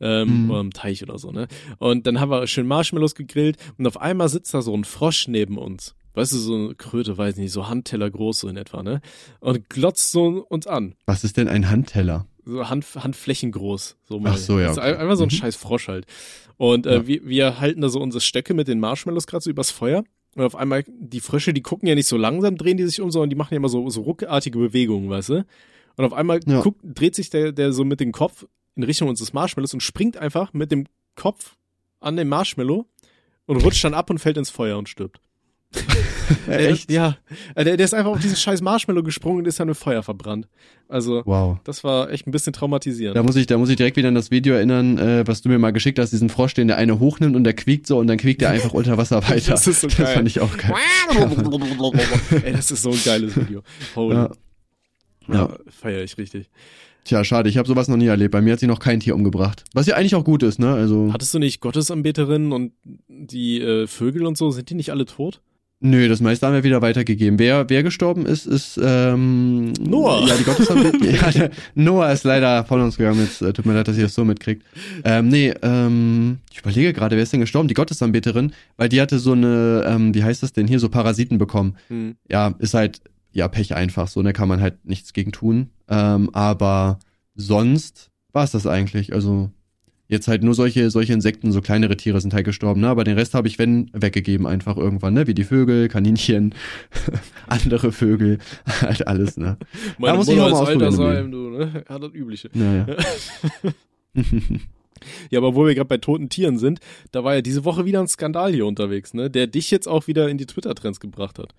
Ähm, 0.01 0.45
Mhm. 0.45 0.51
Oder 0.51 0.61
im 0.61 0.73
Teich 0.73 1.03
oder 1.05 1.17
so, 1.19 1.31
ne? 1.31 1.47
Und 1.79 2.07
dann 2.09 2.19
haben 2.19 2.31
wir 2.31 2.47
schön 2.49 2.67
Marshmallows 2.67 3.15
gegrillt 3.15 3.57
und 3.79 3.87
auf 3.87 4.01
einmal 4.01 4.29
sitzt 4.29 4.53
da 4.53 4.61
so 4.61 4.75
ein 4.77 4.83
Frosch 4.85 5.29
neben 5.29 5.59
uns. 5.59 5.95
weißt 6.15 6.33
du, 6.35 6.37
so 6.39 6.55
eine 6.57 6.75
Kröte, 6.75 7.17
weiß 7.17 7.37
nicht, 7.37 7.53
so 7.53 7.69
Handteller 7.69 8.11
groß 8.11 8.41
so 8.41 8.49
in 8.49 8.57
etwa, 8.59 8.83
ne? 8.83 9.01
Und 9.41 9.71
glotzt 9.71 10.11
so 10.13 10.45
uns 10.49 10.67
an. 10.67 10.95
Was 11.07 11.25
ist 11.25 11.37
denn 11.39 11.49
ein 11.49 11.71
Handteller? 11.71 12.27
So 12.45 12.69
Hand, 12.69 12.85
Handflächen 12.97 13.53
groß. 13.53 13.97
So 14.09 14.19
mal. 14.21 14.33
Ach 14.33 14.37
so, 14.37 14.59
ja, 14.59 14.67
Das 14.69 14.77
ist 14.77 14.83
okay. 14.83 14.97
einfach 14.97 15.17
so 15.17 15.23
ein 15.25 15.27
Mhm. 15.27 15.31
scheiß 15.31 15.57
Frosch 15.57 15.89
halt. 15.89 16.07
Und 16.57 16.87
äh, 16.87 16.95
Ja. 16.97 17.07
wir, 17.07 17.25
wir 17.27 17.61
halten 17.61 17.81
da 17.81 17.89
so 17.89 18.01
unsere 18.01 18.21
Stöcke 18.21 18.55
mit 18.55 18.69
den 18.69 18.81
Marshmallows 18.81 19.27
gerade 19.27 19.43
so 19.45 19.51
übers 19.51 19.71
Feuer. 19.71 20.05
Und 20.35 20.45
auf 20.45 20.57
einmal, 20.57 20.85
die 20.89 21.21
Frösche, 21.21 21.53
die 21.53 21.61
gucken 21.63 21.87
ja 21.89 21.95
nicht 21.95 22.07
so 22.09 22.17
langsam, 22.17 22.57
drehen 22.57 22.77
die 22.79 22.87
sich 22.87 23.01
um, 23.01 23.11
sondern 23.11 23.31
die 23.31 23.37
machen 23.37 23.53
ja 23.53 23.57
immer 23.59 23.69
so, 23.69 23.89
so 23.91 24.01
ruckartige 24.03 24.59
Bewegungen, 24.59 25.11
weißt 25.11 25.29
du? 25.31 25.47
Und 25.97 26.05
auf 26.05 26.15
einmal 26.15 26.41
Ja. 26.47 26.61
guckt, 26.63 26.81
dreht 26.83 27.15
sich 27.15 27.29
der, 27.31 27.53
der 27.53 27.73
so 27.73 27.85
mit 27.85 28.01
dem 28.01 28.13
Kopf 28.13 28.47
in 28.75 28.83
Richtung 28.83 29.09
unseres 29.09 29.33
Marshmallows 29.35 29.75
und 29.75 29.83
springt 29.83 30.17
einfach 30.17 30.53
mit 30.55 30.73
dem 30.73 30.87
Kopf 31.17 31.57
an 32.01 32.17
den 32.17 32.29
Marshmallow 32.29 32.87
und 33.47 33.57
rutscht 33.59 33.85
dann 33.85 33.93
ab 33.93 34.09
und 34.09 34.19
fällt 34.19 34.39
ins 34.39 34.49
Feuer 34.49 34.79
und 34.79 34.89
stirbt. 34.89 35.21
Echt? 36.49 36.91
Ja. 36.91 37.17
Äh, 37.55 37.65
Der, 37.65 37.77
der 37.77 37.85
ist 37.85 37.95
einfach 37.95 38.11
auf 38.13 38.21
diesen 38.21 38.37
scheiß 38.37 38.61
Marshmallow 38.63 39.03
gesprungen 39.03 39.39
und 39.41 39.47
ist 39.47 39.59
dann 39.61 39.69
mit 39.69 39.77
Feuer 39.77 40.03
verbrannt. 40.03 40.49
Also, 40.89 41.23
Wow. 41.25 41.59
das 41.65 41.85
war 41.85 42.11
echt 42.11 42.27
ein 42.27 42.31
bisschen 42.33 42.53
traumatisierend. 42.53 43.17
Da 43.17 43.23
muss 43.23 43.37
ich, 43.37 43.47
da 43.47 43.57
muss 43.59 43.69
ich 43.71 43.77
direkt 43.77 43.97
wieder 43.97 44.09
an 44.09 44.15
das 44.15 44.31
Video 44.31 44.55
erinnern, 44.55 44.99
äh, 44.99 45.27
was 45.27 45.41
du 45.43 45.49
mir 45.49 45.59
mal 45.59 45.73
geschickt 45.73 45.99
hast, 45.99 46.11
diesen 46.11 46.29
Frosch, 46.29 46.55
den 46.55 46.69
der 46.69 46.77
eine 46.77 46.99
hochnimmt 46.99 47.35
und 47.37 47.45
der 47.45 47.55
quiekt 47.55 47.87
so 47.87 47.99
und 47.99 48.07
dann 48.07 48.19
quiekt 48.19 48.43
er 48.43 48.51
einfach 48.53 48.73
unter 48.75 48.99
Wasser 48.99 49.23
weiter. 49.29 49.53
Das 49.53 49.67
ist 49.67 49.81
so 49.81 49.87
das 49.89 49.97
geil. 49.97 50.07
fand 50.15 50.29
ich 50.29 50.41
auch 50.41 50.57
geil. 50.57 50.73
Ey, 52.45 52.53
das 52.53 52.71
ist 52.71 52.83
so 52.83 52.91
ein 52.91 53.01
geiles 53.05 53.37
Video. 53.37 53.63
Holy. 53.97 54.15
Ja. 54.17 54.31
Ja, 55.29 55.35
Ja. 55.35 55.57
feier 55.71 56.03
ich 56.03 56.19
richtig. 56.19 56.51
Tja, 57.05 57.25
schade, 57.25 57.49
ich 57.49 57.59
habe 57.59 57.67
sowas 57.67 57.89
noch 57.89 57.97
nie 57.97 58.07
erlebt. 58.07 58.31
Bei 58.31 58.41
mir 58.41 58.53
hat 58.53 58.61
sich 58.61 58.69
noch 58.69 58.79
kein 58.79 59.01
Tier 59.01 59.17
umgebracht. 59.17 59.65
Was 59.75 59.87
ja 59.87 59.97
eigentlich 59.97 60.15
auch 60.15 60.25
gut 60.25 60.43
ist, 60.45 60.61
ne? 60.61 60.73
Also. 60.73 61.11
Hattest 61.13 61.35
du 61.35 61.41
nicht 61.41 61.61
Gottesanbeterinnen 61.61 62.53
und 62.53 62.73
die 63.09 63.61
äh, 63.61 63.87
Vögel 63.89 64.25
und 64.25 64.39
so, 64.39 64.51
sind 64.53 64.71
die 64.71 64.75
nicht 64.75 64.91
alle 64.91 65.05
tot? 65.05 65.41
Nö, 65.85 66.09
das 66.09 66.21
meiste 66.21 66.47
haben 66.47 66.55
wir 66.55 66.63
wieder 66.63 66.81
weitergegeben. 66.81 67.41
Wer, 67.41 67.69
wer 67.69 67.83
gestorben 67.83 68.25
ist, 68.25 68.47
ist 68.47 68.79
ähm, 68.81 69.73
Noah. 69.81 70.25
Ja, 70.29 70.37
die 70.37 70.45
Gottesanbeter. 70.45 71.11
ja, 71.11 71.31
der, 71.33 71.51
Noah 71.75 72.13
ist 72.13 72.23
leider 72.23 72.65
von 72.65 72.81
uns 72.81 72.97
gegangen. 72.97 73.19
Jetzt 73.19 73.43
äh, 73.43 73.53
tut 73.53 73.67
mir 73.67 73.75
leid, 73.75 73.89
dass 73.89 73.97
ihr 73.97 74.05
das 74.05 74.15
so 74.15 74.25
mitkriegt. 74.25 74.65
Ähm, 75.03 75.27
nee, 75.27 75.53
ähm, 75.61 76.39
ich 76.53 76.61
überlege 76.61 76.93
gerade, 76.93 77.17
wer 77.17 77.25
ist 77.25 77.33
denn 77.33 77.41
gestorben? 77.41 77.67
Die 77.67 77.75
Gottesanbeterin, 77.75 78.53
weil 78.77 78.91
die 78.91 79.01
hatte 79.01 79.19
so 79.19 79.33
eine, 79.33 79.85
ähm, 79.85 80.15
wie 80.15 80.23
heißt 80.23 80.45
das 80.45 80.53
denn 80.53 80.69
hier, 80.69 80.79
so 80.79 80.89
Parasiten 80.89 81.39
bekommen. 81.39 81.77
Hm. 81.89 82.15
Ja, 82.31 82.55
ist 82.61 82.75
halt, 82.75 83.01
ja, 83.33 83.49
Pech 83.49 83.75
einfach. 83.75 84.07
So, 84.07 84.23
da 84.23 84.33
kann 84.33 84.47
man 84.47 84.61
halt 84.61 84.85
nichts 84.85 85.13
gegen 85.13 85.33
tun. 85.33 85.71
Ähm, 85.89 86.31
aber 86.33 87.01
sonst 87.35 88.13
war 88.33 88.45
es 88.45 88.53
das 88.53 88.69
eigentlich. 88.69 89.13
Also 89.13 89.51
jetzt 90.13 90.29
halt 90.29 90.45
nur 90.45 90.55
solche, 90.55 90.91
solche 90.91 91.13
Insekten, 91.13 91.51
so 91.51 91.61
kleinere 91.61 91.97
Tiere 91.97 92.21
sind 92.21 92.35
halt 92.35 92.45
gestorben, 92.45 92.81
ne? 92.83 92.89
Aber 92.89 93.03
den 93.03 93.19
Rest 93.19 93.35
habe 93.35 93.49
ich, 93.49 93.59
wenn, 93.59 93.91
weggegeben 93.93 94.47
einfach 94.47 94.77
irgendwann, 94.77 95.15
ne? 95.15 95.27
Wie 95.27 95.35
die 95.35 95.45
Vögel, 95.45 95.89
Kaninchen, 95.89 96.55
andere 97.49 97.91
Vögel, 97.91 98.39
halt 98.81 99.07
alles, 99.09 99.37
ne? 99.37 99.57
Meine 99.99 100.19
muss 100.19 100.29
ich 100.29 100.37
Mutter 100.37 100.47
auch 100.47 100.51
mal 100.51 100.63
ist 100.63 100.69
alter 100.69 100.89
ausprobieren 100.89 101.15
Salm, 101.15 101.33
du, 101.33 101.51
ne? 101.51 101.85
Ja, 101.89 101.99
das 101.99 102.15
Übliche. 102.15 102.51
Naja. 102.53 102.87
Ja, 105.31 105.41
aber 105.41 105.57
wo 105.57 105.67
wir 105.67 105.75
gerade 105.75 105.89
bei 105.89 105.99
toten 105.99 106.29
Tieren 106.29 106.59
sind, 106.59 106.79
da 107.11 107.25
war 107.25 107.35
ja 107.35 107.41
diese 107.41 107.65
Woche 107.65 107.85
wieder 107.85 107.99
ein 107.99 108.07
Skandal 108.07 108.53
hier 108.53 108.67
unterwegs, 108.67 109.15
ne? 109.15 109.31
Der 109.31 109.49
dich 109.49 109.71
jetzt 109.73 109.89
auch 109.89 110.07
wieder 110.07 110.29
in 110.29 110.39
die 110.39 110.47
Twitter-Trends 110.47 111.01
gebracht 111.01 111.41
hat. 111.41 111.55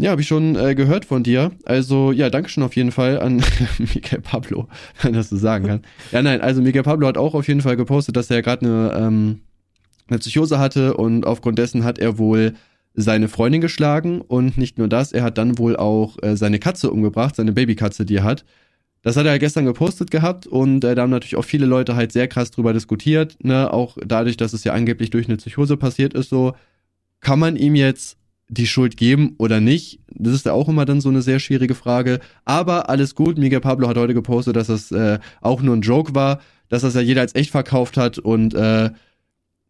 Ja, 0.00 0.12
habe 0.12 0.22
ich 0.22 0.28
schon 0.28 0.56
äh, 0.56 0.74
gehört 0.74 1.04
von 1.04 1.22
dir. 1.22 1.52
Also 1.66 2.10
ja, 2.10 2.30
danke 2.30 2.48
schon 2.48 2.62
auf 2.62 2.74
jeden 2.74 2.90
Fall 2.90 3.20
an 3.20 3.44
Miguel 3.78 4.22
Pablo, 4.22 4.66
wenn 5.02 5.12
das 5.12 5.28
so 5.28 5.36
sagen 5.36 5.66
kann. 5.66 5.82
Ja, 6.10 6.22
nein, 6.22 6.40
also 6.40 6.62
Miguel 6.62 6.82
Pablo 6.82 7.06
hat 7.06 7.18
auch 7.18 7.34
auf 7.34 7.46
jeden 7.46 7.60
Fall 7.60 7.76
gepostet, 7.76 8.16
dass 8.16 8.30
er 8.30 8.40
gerade 8.40 8.64
eine, 8.64 8.92
ähm, 8.96 9.40
eine 10.08 10.18
Psychose 10.18 10.58
hatte 10.58 10.94
und 10.94 11.26
aufgrund 11.26 11.58
dessen 11.58 11.84
hat 11.84 11.98
er 11.98 12.16
wohl 12.16 12.54
seine 12.94 13.28
Freundin 13.28 13.60
geschlagen 13.60 14.22
und 14.22 14.56
nicht 14.56 14.78
nur 14.78 14.88
das, 14.88 15.12
er 15.12 15.22
hat 15.22 15.36
dann 15.36 15.58
wohl 15.58 15.76
auch 15.76 16.16
äh, 16.22 16.34
seine 16.34 16.58
Katze 16.58 16.90
umgebracht, 16.90 17.36
seine 17.36 17.52
Babykatze, 17.52 18.06
die 18.06 18.16
er 18.16 18.24
hat. 18.24 18.46
Das 19.02 19.16
hat 19.16 19.26
er 19.26 19.38
gestern 19.38 19.66
gepostet 19.66 20.10
gehabt 20.10 20.46
und 20.46 20.82
äh, 20.82 20.94
da 20.94 21.02
haben 21.02 21.10
natürlich 21.10 21.36
auch 21.36 21.44
viele 21.44 21.66
Leute 21.66 21.94
halt 21.94 22.10
sehr 22.10 22.26
krass 22.26 22.50
drüber 22.50 22.72
diskutiert, 22.72 23.36
ne, 23.42 23.70
auch 23.70 23.98
dadurch, 24.02 24.38
dass 24.38 24.54
es 24.54 24.64
ja 24.64 24.72
angeblich 24.72 25.10
durch 25.10 25.28
eine 25.28 25.36
Psychose 25.36 25.76
passiert 25.76 26.14
ist, 26.14 26.30
so 26.30 26.54
kann 27.20 27.38
man 27.38 27.56
ihm 27.56 27.74
jetzt 27.74 28.16
die 28.50 28.66
Schuld 28.66 28.96
geben 28.96 29.34
oder 29.38 29.60
nicht? 29.60 30.00
Das 30.08 30.34
ist 30.34 30.44
ja 30.44 30.52
auch 30.52 30.68
immer 30.68 30.84
dann 30.84 31.00
so 31.00 31.08
eine 31.08 31.22
sehr 31.22 31.38
schwierige 31.38 31.74
Frage. 31.74 32.20
Aber 32.44 32.90
alles 32.90 33.14
gut. 33.14 33.38
Miguel 33.38 33.60
Pablo 33.60 33.88
hat 33.88 33.96
heute 33.96 34.12
gepostet, 34.12 34.56
dass 34.56 34.66
das 34.66 34.90
äh, 34.90 35.20
auch 35.40 35.62
nur 35.62 35.76
ein 35.76 35.82
Joke 35.82 36.14
war, 36.14 36.40
dass 36.68 36.82
das 36.82 36.94
ja 36.94 37.00
jeder 37.00 37.20
als 37.20 37.34
echt 37.34 37.50
verkauft 37.50 37.96
hat 37.96 38.18
und 38.18 38.54
äh, 38.54 38.90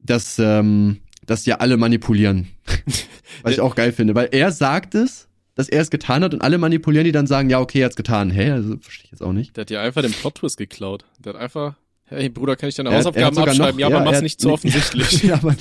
dass 0.03 0.39
ähm, 0.39 1.01
das 1.27 1.45
ja 1.47 1.57
alle 1.57 1.77
manipulieren. 1.77 2.49
Was 3.43 3.53
ich 3.53 3.61
auch 3.61 3.75
geil 3.75 3.93
finde, 3.93 4.15
weil 4.15 4.29
er 4.33 4.51
sagt 4.51 4.95
es, 4.95 5.29
dass 5.55 5.69
er 5.69 5.83
es 5.83 5.91
getan 5.91 6.25
hat 6.25 6.35
und 6.35 6.41
alle 6.41 6.59
manipulieren, 6.59 7.05
die 7.05 7.13
dann 7.13 7.27
sagen, 7.27 7.51
ja, 7.51 7.61
okay, 7.61 7.81
er 7.81 7.87
hat's 7.87 7.97
getan. 7.97 8.31
Hä? 8.31 8.51
Also 8.51 8.77
verstehe 8.81 9.05
ich 9.05 9.11
jetzt 9.13 9.23
auch 9.23 9.33
nicht. 9.33 9.57
Der 9.57 9.63
hat 9.63 9.71
dir 9.71 9.81
einfach 9.81 10.03
den 10.03 10.13
Plot-Twist 10.13 10.57
geklaut. 10.57 11.05
Der 11.19 11.35
hat 11.35 11.41
einfach, 11.41 11.77
hey 12.11 12.29
Bruder, 12.29 12.57
kann 12.57 12.69
ich 12.69 12.75
deine 12.75 12.88
Er- 12.90 12.93
er 12.95 12.99
Hausaufgaben 12.99 13.35
sogar 13.35 13.49
abschreiben? 13.50 13.73
noch- 13.75 13.81
ja, 13.81 13.87
aber 13.87 13.97
er 13.97 14.05
mach's 14.05 14.17
hat- 14.19 14.23
nicht 14.23 14.40
so 14.40 14.52
offensichtlich. 14.52 15.23
ja, 15.23 15.35
aber, 15.35 15.55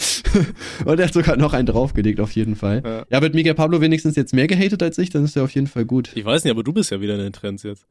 und 0.85 0.99
er 0.99 1.05
hat 1.07 1.13
sogar 1.13 1.37
noch 1.37 1.53
einen 1.53 1.65
draufgelegt, 1.67 2.19
auf 2.19 2.31
jeden 2.33 2.55
Fall. 2.55 2.81
Ja. 2.85 3.05
Ja, 3.09 3.21
wird 3.21 3.33
Miguel 3.35 3.53
Pablo 3.53 3.81
wenigstens 3.81 4.15
jetzt 4.15 4.33
mehr 4.33 4.47
gehatet 4.47 4.81
als 4.83 4.97
ich, 4.97 5.09
dann 5.09 5.23
ist 5.25 5.35
er 5.35 5.43
auf 5.43 5.51
jeden 5.51 5.67
Fall 5.67 5.85
gut. 5.85 6.11
Ich 6.15 6.25
weiß 6.25 6.43
nicht, 6.43 6.51
aber 6.51 6.63
du 6.63 6.73
bist 6.73 6.91
ja 6.91 7.01
wieder 7.01 7.15
in 7.15 7.21
den 7.21 7.33
Trends 7.33 7.63
jetzt. 7.63 7.85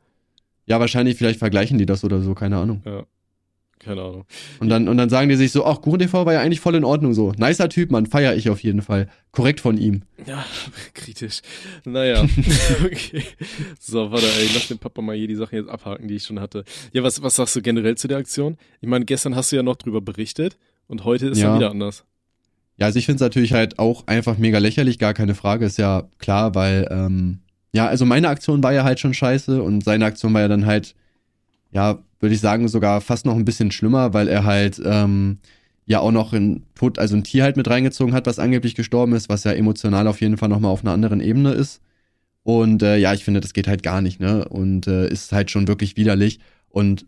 Ja, 0.66 0.78
wahrscheinlich, 0.80 1.16
vielleicht 1.16 1.38
vergleichen 1.38 1.78
die 1.78 1.86
das 1.86 2.04
oder 2.04 2.20
so, 2.20 2.34
keine 2.34 2.58
Ahnung. 2.58 2.82
Ja. 2.84 3.04
Keine 3.88 4.02
Ahnung. 4.02 4.26
Und 4.60 4.68
dann, 4.68 4.86
und 4.86 4.98
dann 4.98 5.08
sagen 5.08 5.30
die 5.30 5.36
sich 5.36 5.50
so, 5.50 5.64
ach, 5.64 5.80
Kuchen 5.80 5.98
TV 6.00 6.26
war 6.26 6.34
ja 6.34 6.40
eigentlich 6.40 6.60
voll 6.60 6.74
in 6.74 6.84
Ordnung 6.84 7.14
so. 7.14 7.32
Nicer 7.38 7.70
Typ, 7.70 7.90
Mann, 7.90 8.04
feier 8.04 8.36
ich 8.36 8.50
auf 8.50 8.62
jeden 8.62 8.82
Fall. 8.82 9.08
Korrekt 9.32 9.60
von 9.60 9.78
ihm. 9.78 10.02
Ja, 10.26 10.44
kritisch. 10.94 11.40
Naja, 11.86 12.22
okay. 12.84 13.22
So, 13.80 14.10
warte, 14.10 14.26
ey, 14.26 14.48
lass 14.52 14.68
den 14.68 14.76
Papa 14.78 15.00
mal 15.00 15.16
hier 15.16 15.26
die 15.26 15.36
Sachen 15.36 15.56
jetzt 15.56 15.70
abhaken, 15.70 16.06
die 16.06 16.16
ich 16.16 16.24
schon 16.24 16.38
hatte. 16.38 16.64
Ja, 16.92 17.02
was, 17.02 17.22
was 17.22 17.36
sagst 17.36 17.56
du 17.56 17.62
generell 17.62 17.96
zu 17.96 18.08
der 18.08 18.18
Aktion? 18.18 18.58
Ich 18.82 18.88
meine, 18.88 19.06
gestern 19.06 19.34
hast 19.34 19.52
du 19.52 19.56
ja 19.56 19.62
noch 19.62 19.76
drüber 19.76 20.02
berichtet 20.02 20.58
und 20.86 21.04
heute 21.04 21.28
ist 21.28 21.38
Ja. 21.38 21.56
wieder 21.56 21.70
anders. 21.70 22.04
Ja, 22.76 22.86
also 22.86 22.98
ich 22.98 23.06
finde 23.06 23.16
es 23.16 23.20
natürlich 23.22 23.54
halt 23.54 23.78
auch 23.78 24.06
einfach 24.06 24.36
mega 24.36 24.58
lächerlich, 24.58 24.98
gar 24.98 25.14
keine 25.14 25.34
Frage, 25.34 25.64
ist 25.64 25.78
ja 25.78 26.08
klar, 26.18 26.54
weil, 26.54 26.86
ähm, 26.90 27.38
ja, 27.72 27.86
also 27.88 28.04
meine 28.04 28.28
Aktion 28.28 28.62
war 28.62 28.74
ja 28.74 28.84
halt 28.84 29.00
schon 29.00 29.14
scheiße 29.14 29.62
und 29.62 29.82
seine 29.82 30.04
Aktion 30.04 30.34
war 30.34 30.42
ja 30.42 30.48
dann 30.48 30.66
halt, 30.66 30.94
ja, 31.70 31.98
würde 32.20 32.34
ich 32.34 32.40
sagen, 32.40 32.68
sogar 32.68 33.00
fast 33.00 33.26
noch 33.26 33.36
ein 33.36 33.44
bisschen 33.44 33.70
schlimmer, 33.70 34.12
weil 34.14 34.28
er 34.28 34.44
halt, 34.44 34.80
ähm, 34.84 35.38
ja 35.88 36.00
auch 36.00 36.12
noch 36.12 36.34
ein 36.34 36.64
Tod, 36.74 36.98
also 36.98 37.16
ein 37.16 37.24
Tier 37.24 37.44
halt 37.44 37.56
mit 37.56 37.68
reingezogen 37.68 38.12
hat, 38.12 38.26
was 38.26 38.38
angeblich 38.38 38.74
gestorben 38.74 39.14
ist, 39.14 39.30
was 39.30 39.44
ja 39.44 39.52
emotional 39.52 40.06
auf 40.06 40.20
jeden 40.20 40.36
Fall 40.36 40.50
nochmal 40.50 40.70
auf 40.70 40.82
einer 40.84 40.92
anderen 40.92 41.20
Ebene 41.20 41.52
ist. 41.52 41.80
Und 42.42 42.82
äh, 42.82 42.98
ja, 42.98 43.14
ich 43.14 43.24
finde, 43.24 43.40
das 43.40 43.54
geht 43.54 43.66
halt 43.66 43.82
gar 43.82 44.02
nicht, 44.02 44.20
ne? 44.20 44.46
Und 44.48 44.86
äh, 44.86 45.08
ist 45.08 45.32
halt 45.32 45.50
schon 45.50 45.66
wirklich 45.66 45.96
widerlich. 45.96 46.40
Und 46.68 47.06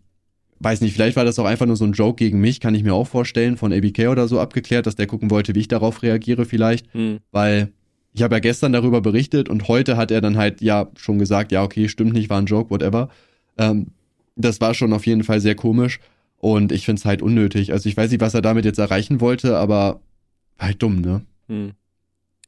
weiß 0.61 0.81
nicht, 0.81 0.95
vielleicht 0.95 1.17
war 1.17 1.27
das 1.27 1.39
auch 1.39 1.45
einfach 1.45 1.67
nur 1.67 1.77
so 1.77 1.85
ein 1.85 1.93
Joke 1.93 2.17
gegen 2.17 2.41
mich, 2.41 2.59
kann 2.59 2.75
ich 2.75 2.83
mir 2.83 2.95
auch 2.95 3.07
vorstellen, 3.07 3.59
von 3.59 3.73
ABK 3.73 4.09
oder 4.09 4.29
so 4.29 4.41
abgeklärt, 4.41 4.87
dass 4.87 4.97
der 4.97 5.07
gucken 5.07 5.31
wollte, 5.31 5.55
wie 5.55 5.61
ich 5.61 5.69
darauf 5.69 6.03
reagiere 6.03 6.47
vielleicht, 6.47 6.93
Hm. 6.95 7.19
weil 7.33 7.73
ich 8.13 8.23
habe 8.23 8.35
ja 8.35 8.41
gestern 8.41 8.73
darüber 8.73 9.01
berichtet 9.03 9.49
und 9.51 9.69
heute 9.69 9.97
hat 9.99 10.11
er 10.11 10.21
dann 10.23 10.37
halt 10.37 10.63
ja 10.63 10.89
schon 10.97 11.19
gesagt, 11.19 11.53
ja, 11.53 11.63
okay, 11.63 11.89
stimmt 11.89 12.15
nicht, 12.15 12.31
war 12.31 12.41
ein 12.41 12.47
Joke, 12.47 12.71
whatever. 12.71 13.09
Ähm, 13.57 13.89
das 14.45 14.61
war 14.61 14.75
schon 14.75 14.93
auf 14.93 15.07
jeden 15.07 15.25
Fall 15.25 15.41
sehr 15.41 15.55
komisch 15.55 16.01
und 16.39 16.73
ich 16.73 16.85
finde 16.85 17.01
es 17.01 17.05
halt 17.05 17.23
unnötig. 17.23 17.73
Also 17.73 17.89
ich 17.89 17.97
weiß 17.97 18.11
nicht, 18.11 18.21
was 18.21 18.35
er 18.35 18.43
damit 18.43 18.65
jetzt 18.65 18.79
erreichen 18.79 19.21
wollte, 19.21 19.57
aber 19.57 20.01
halt 20.59 20.83
dumm, 20.83 21.01
ne? 21.01 21.23
Hm. 21.49 21.73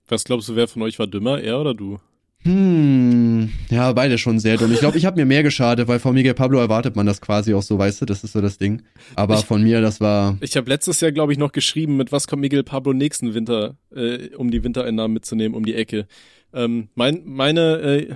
Was 0.08 0.24
glaubst 0.24 0.48
du, 0.48 0.56
wer 0.56 0.68
von 0.68 0.82
euch 0.82 0.98
war 0.98 1.06
dümmer, 1.06 1.40
er 1.40 1.60
oder 1.60 1.74
du? 1.74 1.98
Hm, 2.44 3.50
ja, 3.70 3.92
beide 3.92 4.18
schon 4.18 4.40
sehr 4.40 4.56
dumm. 4.56 4.72
Ich 4.72 4.80
glaube, 4.80 4.98
ich 4.98 5.06
habe 5.06 5.16
mir 5.16 5.24
mehr 5.26 5.44
geschadet, 5.44 5.86
weil 5.86 6.00
von 6.00 6.12
Miguel 6.12 6.34
Pablo 6.34 6.58
erwartet 6.58 6.96
man 6.96 7.06
das 7.06 7.20
quasi 7.20 7.54
auch 7.54 7.62
so, 7.62 7.78
weißt 7.78 8.00
du, 8.02 8.04
das 8.04 8.24
ist 8.24 8.32
so 8.32 8.40
das 8.40 8.58
Ding. 8.58 8.82
Aber 9.14 9.38
Ich- 9.38 9.44
von 9.44 9.62
mir, 9.62 9.80
das 9.80 10.00
war, 10.00 10.36
Ich 10.40 10.56
habe 10.56 10.68
letztes 10.68 11.00
Jahr, 11.00 11.12
glaube 11.12 11.32
ich, 11.32 11.38
noch 11.38 11.52
geschrieben, 11.52 11.96
mit 11.96 12.10
was 12.10 12.26
kommt 12.26 12.42
Miguel 12.42 12.64
Pablo 12.64 12.92
nächsten 12.92 13.34
Winter, 13.34 13.76
äh, 13.94 14.34
um 14.36 14.50
die 14.50 14.64
Wintereinnahmen 14.64 15.14
mitzunehmen, 15.14 15.56
um 15.56 15.64
die 15.64 15.74
Ecke. 15.74 16.06
Ähm, 16.52 16.88
mein, 16.96 17.22
meine, 17.24 17.78
äh, 17.80 18.14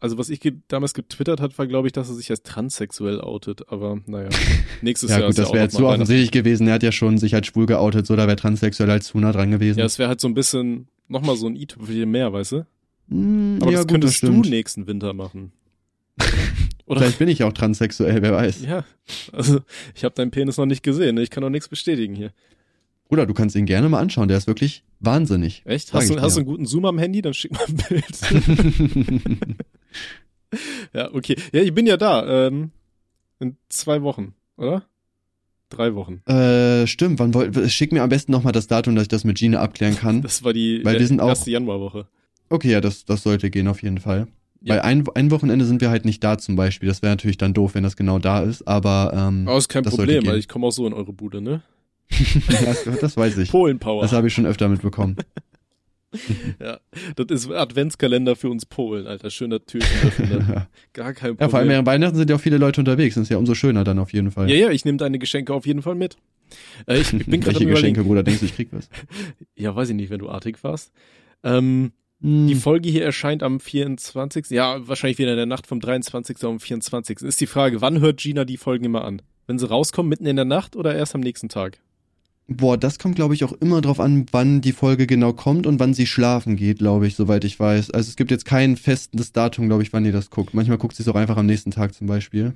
also 0.00 0.18
was 0.18 0.30
ich 0.30 0.40
damals 0.68 0.94
getwittert 0.94 1.40
hat, 1.40 1.58
war, 1.58 1.66
glaube 1.66 1.88
ich, 1.88 1.92
dass 1.92 2.08
er 2.08 2.14
sich 2.14 2.30
als 2.30 2.42
transsexuell 2.42 3.20
outet. 3.20 3.68
Aber 3.68 4.00
naja, 4.06 4.28
nächstes 4.82 5.10
ja 5.10 5.18
Jahr 5.18 5.28
gut, 5.28 5.38
das 5.38 5.52
wäre 5.52 5.64
jetzt 5.64 5.76
so 5.76 5.88
offensichtlich 5.88 6.30
gewesen. 6.30 6.68
Er 6.68 6.74
hat 6.74 6.82
ja 6.82 6.92
schon 6.92 7.18
sich 7.18 7.34
als 7.34 7.46
schwul 7.46 7.66
geoutet, 7.66 8.06
so 8.06 8.16
da 8.16 8.26
wäre 8.26 8.36
transsexuell 8.36 8.90
als 8.90 9.06
zu 9.06 9.18
nah 9.18 9.32
dran 9.32 9.50
gewesen. 9.50 9.78
Ja, 9.78 9.84
es 9.84 9.98
wäre 9.98 10.08
halt 10.08 10.20
so 10.20 10.28
ein 10.28 10.34
bisschen 10.34 10.88
nochmal 11.08 11.36
so 11.36 11.46
ein 11.46 11.56
i-Tüpfelchen 11.56 12.10
mehr, 12.10 12.32
weißt 12.32 12.52
du? 12.52 12.66
Hm, 13.08 13.58
Aber 13.60 13.70
ja, 13.70 13.78
das 13.78 13.86
gut, 13.86 13.90
könntest 13.92 14.22
du 14.22 14.32
nächsten 14.32 14.86
Winter 14.86 15.12
machen. 15.12 15.52
Oder? 16.86 17.00
Vielleicht 17.00 17.18
bin 17.18 17.28
ich 17.28 17.42
auch 17.42 17.52
transsexuell, 17.52 18.22
wer 18.22 18.32
weiß. 18.32 18.64
Ja, 18.64 18.84
also 19.32 19.60
ich 19.94 20.04
habe 20.04 20.14
deinen 20.14 20.30
Penis 20.30 20.58
noch 20.58 20.66
nicht 20.66 20.82
gesehen. 20.82 21.16
Ich 21.18 21.30
kann 21.30 21.42
noch 21.42 21.50
nichts 21.50 21.68
bestätigen 21.68 22.14
hier. 22.14 22.32
Bruder, 23.08 23.26
du 23.26 23.34
kannst 23.34 23.54
ihn 23.54 23.66
gerne 23.66 23.88
mal 23.88 24.00
anschauen, 24.00 24.28
der 24.28 24.38
ist 24.38 24.46
wirklich 24.46 24.82
wahnsinnig. 25.00 25.62
Echt? 25.66 25.92
Hast 25.92 26.08
du, 26.10 26.20
hast 26.20 26.36
du 26.36 26.40
einen 26.40 26.46
guten 26.48 26.66
Zoom 26.66 26.86
am 26.86 26.98
Handy? 26.98 27.20
Dann 27.22 27.34
schick 27.34 27.52
mal 27.52 27.64
ein 27.68 27.76
Bild. 27.76 29.36
ja, 30.94 31.12
okay. 31.12 31.36
Ja, 31.52 31.60
ich 31.62 31.74
bin 31.74 31.86
ja 31.86 31.96
da. 31.96 32.46
Ähm, 32.46 32.70
in 33.40 33.56
zwei 33.68 34.02
Wochen, 34.02 34.34
oder? 34.56 34.84
Drei 35.70 35.94
Wochen. 35.94 36.22
äh, 36.30 36.86
stimmt, 36.86 37.18
wann 37.18 37.34
wollt, 37.34 37.70
schick 37.70 37.90
mir 37.92 38.02
am 38.02 38.08
besten 38.08 38.30
nochmal 38.32 38.52
das 38.52 38.68
Datum, 38.68 38.94
dass 38.94 39.02
ich 39.02 39.08
das 39.08 39.24
mit 39.24 39.38
Gina 39.38 39.60
abklären 39.60 39.96
kann. 39.96 40.22
Das 40.22 40.44
war 40.44 40.52
die 40.52 40.84
Weil 40.84 40.98
wir 41.00 41.06
sind 41.06 41.20
auch- 41.20 41.28
erste 41.28 41.50
Januarwoche. 41.50 42.06
Okay, 42.48 42.70
ja, 42.70 42.80
das, 42.80 43.04
das 43.04 43.22
sollte 43.22 43.50
gehen 43.50 43.66
auf 43.66 43.82
jeden 43.82 43.98
Fall. 43.98 44.28
Ja. 44.60 44.74
Weil 44.74 44.80
ein, 44.82 45.04
ein 45.14 45.30
Wochenende 45.30 45.64
sind 45.64 45.80
wir 45.80 45.90
halt 45.90 46.04
nicht 46.04 46.22
da 46.22 46.38
zum 46.38 46.54
Beispiel. 46.54 46.88
Das 46.88 47.02
wäre 47.02 47.10
natürlich 47.12 47.38
dann 47.38 47.54
doof, 47.54 47.74
wenn 47.74 47.82
das 47.82 47.96
genau 47.96 48.18
da 48.18 48.40
ist, 48.42 48.68
aber 48.68 49.12
ähm, 49.14 49.48
Aber 49.48 49.58
ist 49.58 49.68
kein 49.68 49.82
Problem, 49.82 50.24
weil 50.26 50.38
ich 50.38 50.48
komme 50.48 50.66
auch 50.66 50.70
so 50.72 50.86
in 50.86 50.92
eure 50.92 51.12
Bude, 51.12 51.40
ne? 51.40 51.62
das, 52.64 52.84
das 53.00 53.16
weiß 53.16 53.38
ich. 53.38 53.50
Polen-Power. 53.50 54.02
Das 54.02 54.12
habe 54.12 54.28
ich 54.28 54.34
schon 54.34 54.46
öfter 54.46 54.68
mitbekommen. 54.68 55.16
Ja, 56.60 56.78
das 57.16 57.26
ist 57.30 57.50
Adventskalender 57.50 58.36
für 58.36 58.48
uns 58.48 58.66
Polen, 58.66 59.08
Alter. 59.08 59.30
Schöner 59.30 59.58
ja, 59.72 60.68
Gar 60.92 61.12
kein 61.12 61.36
vor 61.36 61.42
allem 61.42 61.50
Problem. 61.50 61.68
während 61.70 61.86
Weihnachten 61.88 62.16
sind 62.16 62.30
ja 62.30 62.36
auch 62.36 62.40
viele 62.40 62.58
Leute 62.58 62.80
unterwegs. 62.80 63.16
Das 63.16 63.22
ist 63.22 63.30
ja 63.30 63.36
umso 63.36 63.56
schöner 63.56 63.82
dann 63.82 63.98
auf 63.98 64.12
jeden 64.12 64.30
Fall. 64.30 64.48
Ja, 64.48 64.54
ja, 64.54 64.70
ich 64.70 64.84
nehme 64.84 64.96
deine 64.98 65.18
Geschenke 65.18 65.52
auf 65.52 65.66
jeden 65.66 65.82
Fall 65.82 65.96
mit. 65.96 66.16
Äh, 66.86 67.00
ich, 67.00 67.12
ich 67.12 67.26
bin 67.26 67.40
gerade 67.40 67.46
Welche 67.46 67.64
am 67.64 67.70
überlegen. 67.70 67.74
Geschenke, 67.94 68.04
Bruder, 68.04 68.22
denkst 68.22 68.38
du, 68.40 68.46
ich 68.46 68.54
krieg 68.54 68.68
was? 68.70 68.88
Ja, 69.56 69.74
weiß 69.74 69.88
ich 69.88 69.96
nicht, 69.96 70.10
wenn 70.10 70.20
du 70.20 70.28
artig 70.28 70.62
warst. 70.62 70.92
Ähm, 71.42 71.90
Hm, 72.20 72.46
Die 72.46 72.54
Folge 72.54 72.88
hier 72.88 73.04
erscheint 73.04 73.42
am 73.42 73.58
24. 73.58 74.50
Ja, 74.50 74.86
wahrscheinlich 74.86 75.18
wieder 75.18 75.32
in 75.32 75.36
der 75.36 75.46
Nacht 75.46 75.66
vom 75.66 75.80
23. 75.80 76.36
auf 76.44 76.52
den 76.52 76.60
24. 76.60 77.22
Ist 77.22 77.40
die 77.40 77.46
Frage, 77.46 77.80
wann 77.80 78.00
hört 78.00 78.18
Gina 78.20 78.44
die 78.44 78.56
Folgen 78.56 78.84
immer 78.84 79.04
an? 79.04 79.20
Wenn 79.48 79.58
sie 79.58 79.68
rauskommen, 79.68 80.08
mitten 80.10 80.26
in 80.26 80.36
der 80.36 80.44
Nacht 80.44 80.76
oder 80.76 80.94
erst 80.94 81.14
am 81.16 81.20
nächsten 81.22 81.48
Tag? 81.48 81.80
Boah, 82.46 82.76
das 82.76 82.98
kommt, 82.98 83.16
glaube 83.16 83.34
ich, 83.34 83.42
auch 83.44 83.52
immer 83.52 83.80
drauf 83.80 84.00
an, 84.00 84.26
wann 84.30 84.60
die 84.60 84.72
Folge 84.72 85.06
genau 85.06 85.32
kommt 85.32 85.66
und 85.66 85.80
wann 85.80 85.94
sie 85.94 86.06
schlafen 86.06 86.56
geht, 86.56 86.78
glaube 86.78 87.06
ich, 87.06 87.16
soweit 87.16 87.44
ich 87.44 87.58
weiß. 87.58 87.90
Also 87.90 88.08
es 88.10 88.16
gibt 88.16 88.30
jetzt 88.30 88.44
kein 88.44 88.76
festes 88.76 89.32
Datum, 89.32 89.68
glaube 89.68 89.82
ich, 89.82 89.92
wann 89.92 90.04
ihr 90.04 90.12
das 90.12 90.30
guckt. 90.30 90.52
Manchmal 90.52 90.76
guckt 90.76 90.94
sie 90.94 91.02
es 91.02 91.08
auch 91.08 91.14
einfach 91.14 91.38
am 91.38 91.46
nächsten 91.46 91.70
Tag 91.70 91.94
zum 91.94 92.06
Beispiel. 92.06 92.52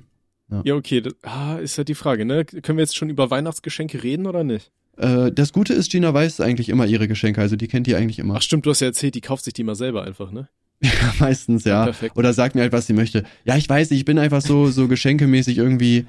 Ja, 0.63 0.75
okay, 0.75 1.01
das, 1.01 1.13
ah, 1.23 1.57
ist 1.57 1.77
halt 1.77 1.89
die 1.89 1.95
Frage, 1.95 2.25
ne? 2.25 2.43
Können 2.43 2.77
wir 2.77 2.83
jetzt 2.83 2.95
schon 2.95 3.09
über 3.09 3.29
Weihnachtsgeschenke 3.29 4.01
reden 4.01 4.25
oder 4.25 4.43
nicht? 4.43 4.71
Äh, 4.97 5.31
das 5.31 5.53
Gute 5.53 5.73
ist, 5.73 5.91
Gina 5.91 6.13
weiß 6.13 6.41
eigentlich 6.41 6.69
immer 6.69 6.85
ihre 6.87 7.07
Geschenke, 7.07 7.39
also 7.39 7.55
die 7.55 7.67
kennt 7.67 7.87
die 7.87 7.95
eigentlich 7.95 8.19
immer. 8.19 8.35
Ach 8.37 8.41
stimmt, 8.41 8.65
du 8.65 8.71
hast 8.71 8.79
ja 8.79 8.87
erzählt, 8.87 9.15
die 9.15 9.21
kauft 9.21 9.43
sich 9.43 9.53
die 9.53 9.63
mal 9.63 9.75
selber 9.75 10.03
einfach, 10.03 10.31
ne? 10.31 10.49
Meistens, 11.19 11.65
ja. 11.65 11.83
Perfekt. 11.85 12.17
Oder 12.17 12.33
sagt 12.33 12.55
mir 12.55 12.61
halt, 12.61 12.73
was 12.73 12.87
sie 12.87 12.93
möchte. 12.93 13.25
Ja, 13.43 13.57
ich 13.57 13.67
weiß, 13.67 13.91
ich 13.91 14.05
bin 14.05 14.17
einfach 14.17 14.41
so, 14.41 14.71
so 14.71 14.87
geschenkemäßig 14.87 15.57
irgendwie. 15.57 16.05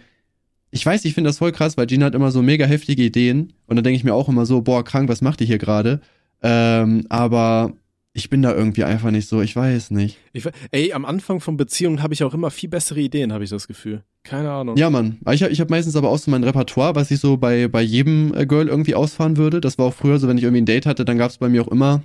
Ich 0.71 0.85
weiß, 0.87 1.05
ich 1.05 1.15
finde 1.15 1.29
das 1.29 1.39
voll 1.39 1.53
krass, 1.53 1.77
weil 1.77 1.87
Gina 1.87 2.07
hat 2.07 2.15
immer 2.15 2.31
so 2.31 2.43
mega 2.43 2.65
heftige 2.67 3.03
Ideen. 3.03 3.53
Und 3.67 3.77
dann 3.77 3.85
denke 3.85 3.97
ich 3.97 4.05
mir 4.05 4.15
auch 4.15 4.29
immer 4.29 4.47
so, 4.47 4.61
boah, 4.63 4.85
krank, 4.85 5.09
was 5.09 5.21
macht 5.21 5.41
die 5.41 5.47
hier 5.47 5.59
gerade? 5.59 6.01
Ähm, 6.43 7.07
aber 7.09 7.73
ich 8.13 8.31
bin 8.31 8.43
da 8.43 8.55
irgendwie 8.55 8.85
einfach 8.85 9.11
nicht 9.11 9.29
so, 9.29 9.41
ich 9.41 9.55
weiß 9.55 9.91
nicht. 9.93 10.19
Ich, 10.33 10.45
ey, 10.73 10.93
am 10.93 11.05
Anfang 11.05 11.41
von 11.41 11.57
Beziehungen 11.57 12.03
habe 12.03 12.15
ich 12.15 12.23
auch 12.25 12.35
immer 12.35 12.51
viel 12.51 12.69
bessere 12.69 13.01
Ideen, 13.01 13.33
habe 13.33 13.45
ich 13.45 13.51
das 13.51 13.69
Gefühl. 13.69 14.03
Keine 14.25 14.51
Ahnung. 14.51 14.77
Ja, 14.77 14.91
Mann. 14.91 15.19
Ich, 15.33 15.43
hab- 15.43 15.51
ich 15.51 15.61
habe 15.61 15.71
meistens 15.71 15.97
aber 15.97 16.11
auch 16.11 16.19
so 16.19 16.31
mein 16.31 16.45
Repertoire, 16.45 16.95
was 16.95 17.11
ich 17.11 17.21
so 17.21 17.37
bei, 17.37 17.69
bei 17.69 17.83
jedem 17.83 18.35
äh, 18.35 18.47
Girl 18.47 18.69
irgendwie 18.69 18.95
ausfahren 18.95 19.37
würde. 19.37 19.61
Das 19.61 19.79
war 19.79 19.87
auch 19.87 19.95
früher 19.95 20.19
so, 20.19 20.29
wenn 20.29 20.39
ich 20.39 20.45
irgendwie 20.45 20.63
ein 20.63 20.67
Date 20.67 20.87
hatte, 20.87 21.05
dann 21.05 21.19
gab 21.19 21.31
es 21.31 21.39
bei 21.39 21.49
mir 21.49 21.63
auch 21.63 21.69
immer 21.69 22.03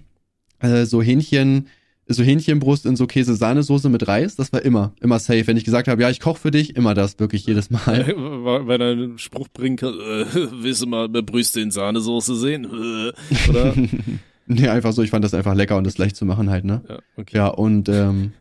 äh, 0.59 0.85
so 0.85 1.01
Hähnchen, 1.01 1.67
so 2.07 2.23
Hähnchenbrust 2.23 2.85
in 2.85 2.95
so 2.95 3.07
Käse-Sahnesoße 3.07 3.89
mit 3.89 4.07
Reis. 4.07 4.35
Das 4.35 4.53
war 4.53 4.61
immer, 4.61 4.93
immer 5.01 5.19
safe. 5.19 5.47
Wenn 5.47 5.57
ich 5.57 5.63
gesagt 5.63 5.87
habe, 5.87 6.01
ja, 6.01 6.09
ich 6.09 6.19
koche 6.19 6.39
für 6.39 6.51
dich, 6.51 6.75
immer 6.75 6.93
das, 6.93 7.19
wirklich 7.19 7.45
jedes 7.45 7.71
Mal. 7.71 8.07
Weil 8.15 8.67
weil 8.67 8.81
er 8.81 8.91
einen 8.91 9.17
Spruch 9.17 9.47
bringen 9.49 9.75
kann, 9.75 9.93
äh, 9.93 10.25
willst 10.51 10.81
du 10.81 10.87
mal 10.87 11.05
eine 11.05 11.23
Brüste 11.23 11.61
in 11.61 11.71
Sahnesoße 11.71 12.35
sehen? 12.35 12.65
Äh, 12.65 13.49
Oder? 13.49 13.73
nee, 14.45 14.67
einfach 14.67 14.93
so, 14.93 15.01
ich 15.01 15.09
fand 15.09 15.25
das 15.25 15.33
einfach 15.33 15.55
lecker 15.55 15.77
und 15.77 15.85
das 15.85 15.97
leicht 15.97 16.15
zu 16.15 16.25
machen 16.25 16.49
halt, 16.49 16.63
ne? 16.63 16.83
ja, 16.87 16.99
okay. 17.17 17.37
Ja, 17.37 17.47
und 17.47 17.89
ähm, 17.89 18.33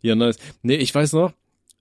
Ja, 0.00 0.14
nice. 0.14 0.38
Nee, 0.62 0.76
ich 0.76 0.94
weiß 0.94 1.12
noch, 1.12 1.32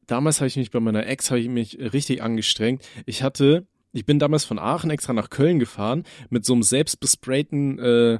damals 0.08 0.40
habe 0.40 0.48
ich 0.48 0.58
mich 0.58 0.72
bei 0.72 0.80
meiner 0.80 1.06
Ex, 1.08 1.32
habe 1.32 1.40
ich 1.40 1.50
mich 1.50 1.78
richtig 1.80 2.22
angestrengt. 2.22 2.84
Ich 3.06 3.24
hatte, 3.24 3.66
ich 3.92 4.06
bin 4.06 4.20
damals 4.20 4.46
von 4.46 4.60
Aachen 4.60 4.90
extra 4.90 5.14
nach 5.14 5.30
Köln 5.30 5.60
gefahren 5.60 6.04
mit 6.30 6.46
so 6.46 6.54
einem 6.54 6.64
selbstbesprayten, 6.64 7.80
äh, 7.80 8.20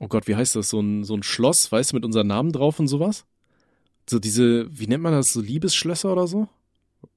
oh 0.00 0.08
Gott, 0.08 0.26
wie 0.26 0.36
heißt 0.36 0.56
das, 0.56 0.70
so 0.70 0.80
ein, 0.80 1.04
so 1.04 1.14
ein 1.14 1.22
Schloss, 1.22 1.70
weißt 1.70 1.92
du, 1.92 1.96
mit 1.96 2.04
unserem 2.04 2.26
Namen 2.26 2.52
drauf 2.52 2.80
und 2.80 2.88
sowas? 2.88 3.24
So 4.08 4.18
diese, 4.18 4.66
wie 4.70 4.86
nennt 4.86 5.02
man 5.02 5.12
das, 5.12 5.32
so 5.32 5.40
Liebesschlösser 5.40 6.12
oder 6.12 6.26
so? 6.26 6.48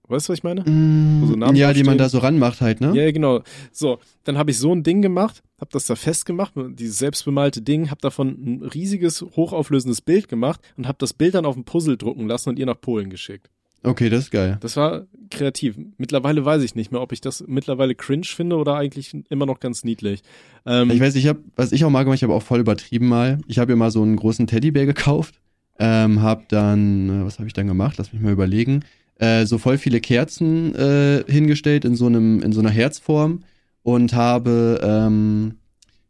Weißt 0.10 0.28
du, 0.28 0.32
was 0.32 0.40
ich 0.40 0.44
meine? 0.44 0.62
mm, 0.62 1.28
so 1.28 1.36
ja, 1.54 1.74
die 1.74 1.84
man 1.84 1.98
da 1.98 2.08
so 2.08 2.20
ranmacht 2.20 2.62
halt, 2.62 2.80
ne? 2.80 2.94
Ja, 2.96 3.04
ja, 3.04 3.12
genau. 3.12 3.42
So, 3.74 4.00
dann 4.24 4.38
habe 4.38 4.52
ich 4.52 4.58
so 4.58 4.74
ein 4.74 4.84
Ding 4.84 5.02
gemacht, 5.02 5.44
habe 5.60 5.72
das 5.74 5.86
da 5.86 5.96
festgemacht, 5.96 6.54
dieses 6.56 6.98
selbstbemalte 6.98 7.62
Ding, 7.62 7.90
habe 7.90 8.00
davon 8.00 8.30
ein 8.30 8.64
riesiges, 8.64 9.22
hochauflösendes 9.22 10.02
Bild 10.02 10.30
gemacht 10.30 10.62
und 10.78 10.88
habe 10.88 10.98
das 11.00 11.14
Bild 11.14 11.34
dann 11.36 11.46
auf 11.46 11.58
ein 11.58 11.66
Puzzle 11.66 11.98
drucken 11.98 12.28
lassen 12.28 12.50
und 12.50 12.60
ihr 12.60 12.66
nach 12.66 12.80
Polen 12.80 13.10
geschickt. 13.10 13.50
Okay, 13.84 14.10
das 14.10 14.26
ist 14.26 14.32
geil. 14.32 14.58
Das 14.62 14.76
war 14.76 15.06
kreativ. 15.30 15.76
Mittlerweile 15.98 16.44
weiß 16.44 16.64
ich 16.64 16.76
nicht 16.76 16.92
mehr, 16.92 17.02
ob 17.02 17.12
ich 17.12 17.22
das 17.22 17.44
mittlerweile 17.48 17.96
cringe 17.96 18.26
finde 18.26 18.58
oder 18.58 18.76
eigentlich 18.76 19.16
immer 19.30 19.46
noch 19.46 19.60
ganz 19.60 19.84
niedlich. 19.84 20.22
Ähm, 20.66 20.90
Ich 20.92 21.00
weiß, 21.00 21.16
ich 21.16 21.28
habe, 21.28 21.40
was 21.56 21.72
ich 21.72 21.86
auch 21.86 21.90
mal 21.90 22.04
gemacht, 22.04 22.18
ich 22.18 22.24
habe 22.24 22.34
auch 22.34 22.44
voll 22.44 22.60
übertrieben 22.60 23.08
mal. 23.08 23.40
Ich 23.48 23.60
habe 23.60 23.72
mir 23.72 23.78
mal 23.78 23.92
so 23.92 24.02
einen 24.02 24.16
großen 24.16 24.48
Teddybär 24.48 24.86
gekauft, 24.86 25.36
ähm, 25.80 26.22
hab 26.22 26.50
dann, 26.50 27.22
äh, 27.22 27.26
was 27.26 27.40
habe 27.40 27.48
ich 27.48 27.54
dann 27.54 27.68
gemacht? 27.68 27.96
Lass 27.98 28.12
mich 28.14 28.22
mal 28.22 28.32
überlegen. 28.32 28.84
Äh, 29.20 29.46
so 29.46 29.58
voll 29.58 29.78
viele 29.78 30.00
Kerzen 30.00 30.76
äh, 30.76 31.24
hingestellt 31.28 31.86
in 31.86 31.96
so 31.96 32.06
einem, 32.08 32.42
in 32.42 32.52
so 32.52 32.60
einer 32.60 32.70
Herzform 32.70 33.44
und 33.84 34.14
habe 34.14 34.80
ähm, 34.84 35.56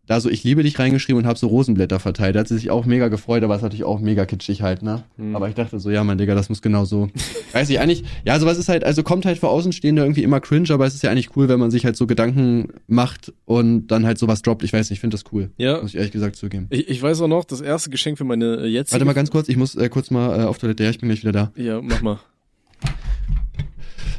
da 0.08 0.20
so 0.20 0.30
ich 0.30 0.44
liebe 0.44 0.64
dich 0.64 0.80
reingeschrieben 0.80 1.22
und 1.22 1.28
habe 1.28 1.38
so 1.38 1.48
Rosenblätter 1.48 2.00
verteilt. 2.00 2.36
Da 2.36 2.40
hat 2.40 2.48
sie 2.48 2.56
sich 2.56 2.72
auch 2.72 2.86
mega 2.86 3.10
gefreut, 3.10 3.44
aber 3.44 3.54
es 3.54 3.60
ist 3.60 3.64
natürlich 3.64 3.84
auch 3.84 4.00
mega 4.00 4.26
kitschig 4.26 4.62
halt, 4.62 4.82
ne? 4.82 5.04
Hm. 5.18 5.36
Aber 5.36 5.50
ich 5.50 5.56
dachte 5.56 5.80
so, 5.80 5.90
ja, 5.90 6.04
mein 6.04 6.18
Digga, 6.18 6.34
das 6.34 6.50
muss 6.50 6.62
genau 6.62 6.86
so. 6.86 7.10
Weiß 7.52 7.70
ich 7.70 7.80
eigentlich, 7.80 8.04
ja, 8.26 8.40
sowas 8.40 8.58
ist 8.58 8.70
halt, 8.70 8.84
also 8.84 9.04
kommt 9.04 9.26
halt 9.26 9.38
für 9.38 9.50
Außenstehende 9.50 10.02
irgendwie 10.02 10.24
immer 10.24 10.40
cringe, 10.40 10.70
aber 10.72 10.86
es 10.86 10.96
ist 10.96 11.04
ja 11.04 11.12
eigentlich 11.12 11.36
cool, 11.36 11.50
wenn 11.50 11.60
man 11.60 11.72
sich 11.72 11.86
halt 11.86 11.98
so 11.98 12.08
Gedanken 12.08 12.70
macht 12.88 13.34
und 13.46 13.88
dann 13.88 14.06
halt 14.06 14.18
sowas 14.18 14.42
droppt. 14.42 14.64
Ich 14.64 14.74
weiß 14.74 14.90
nicht, 14.90 14.98
ich 14.98 15.02
finde 15.02 15.16
das 15.16 15.26
cool. 15.34 15.52
ja, 15.58 15.82
Muss 15.82 15.92
ich 15.92 15.98
ehrlich 15.98 16.12
gesagt 16.12 16.38
zugeben. 16.38 16.68
ich, 16.70 16.88
ich 16.88 17.02
weiß 17.02 17.22
auch 17.22 17.28
noch, 17.28 17.44
das 17.44 17.62
erste 17.62 17.90
Geschenk 17.90 18.18
für 18.18 18.24
meine 18.24 18.62
äh, 18.62 18.68
jetzige... 18.68 18.94
Warte 18.94 19.06
mal 19.06 19.14
ganz 19.14 19.30
kurz, 19.30 19.50
ich 19.50 19.58
muss 19.58 19.76
äh, 19.76 19.90
kurz 19.90 20.10
mal 20.10 20.40
äh, 20.40 20.44
auf 20.46 20.58
Toilette. 20.58 20.84
Ja, 20.84 20.90
ich 20.90 21.00
bin 21.00 21.10
gleich 21.10 21.22
wieder 21.22 21.34
da. 21.34 21.52
Ja, 21.56 21.82
mach 21.82 22.02
mal. 22.02 22.20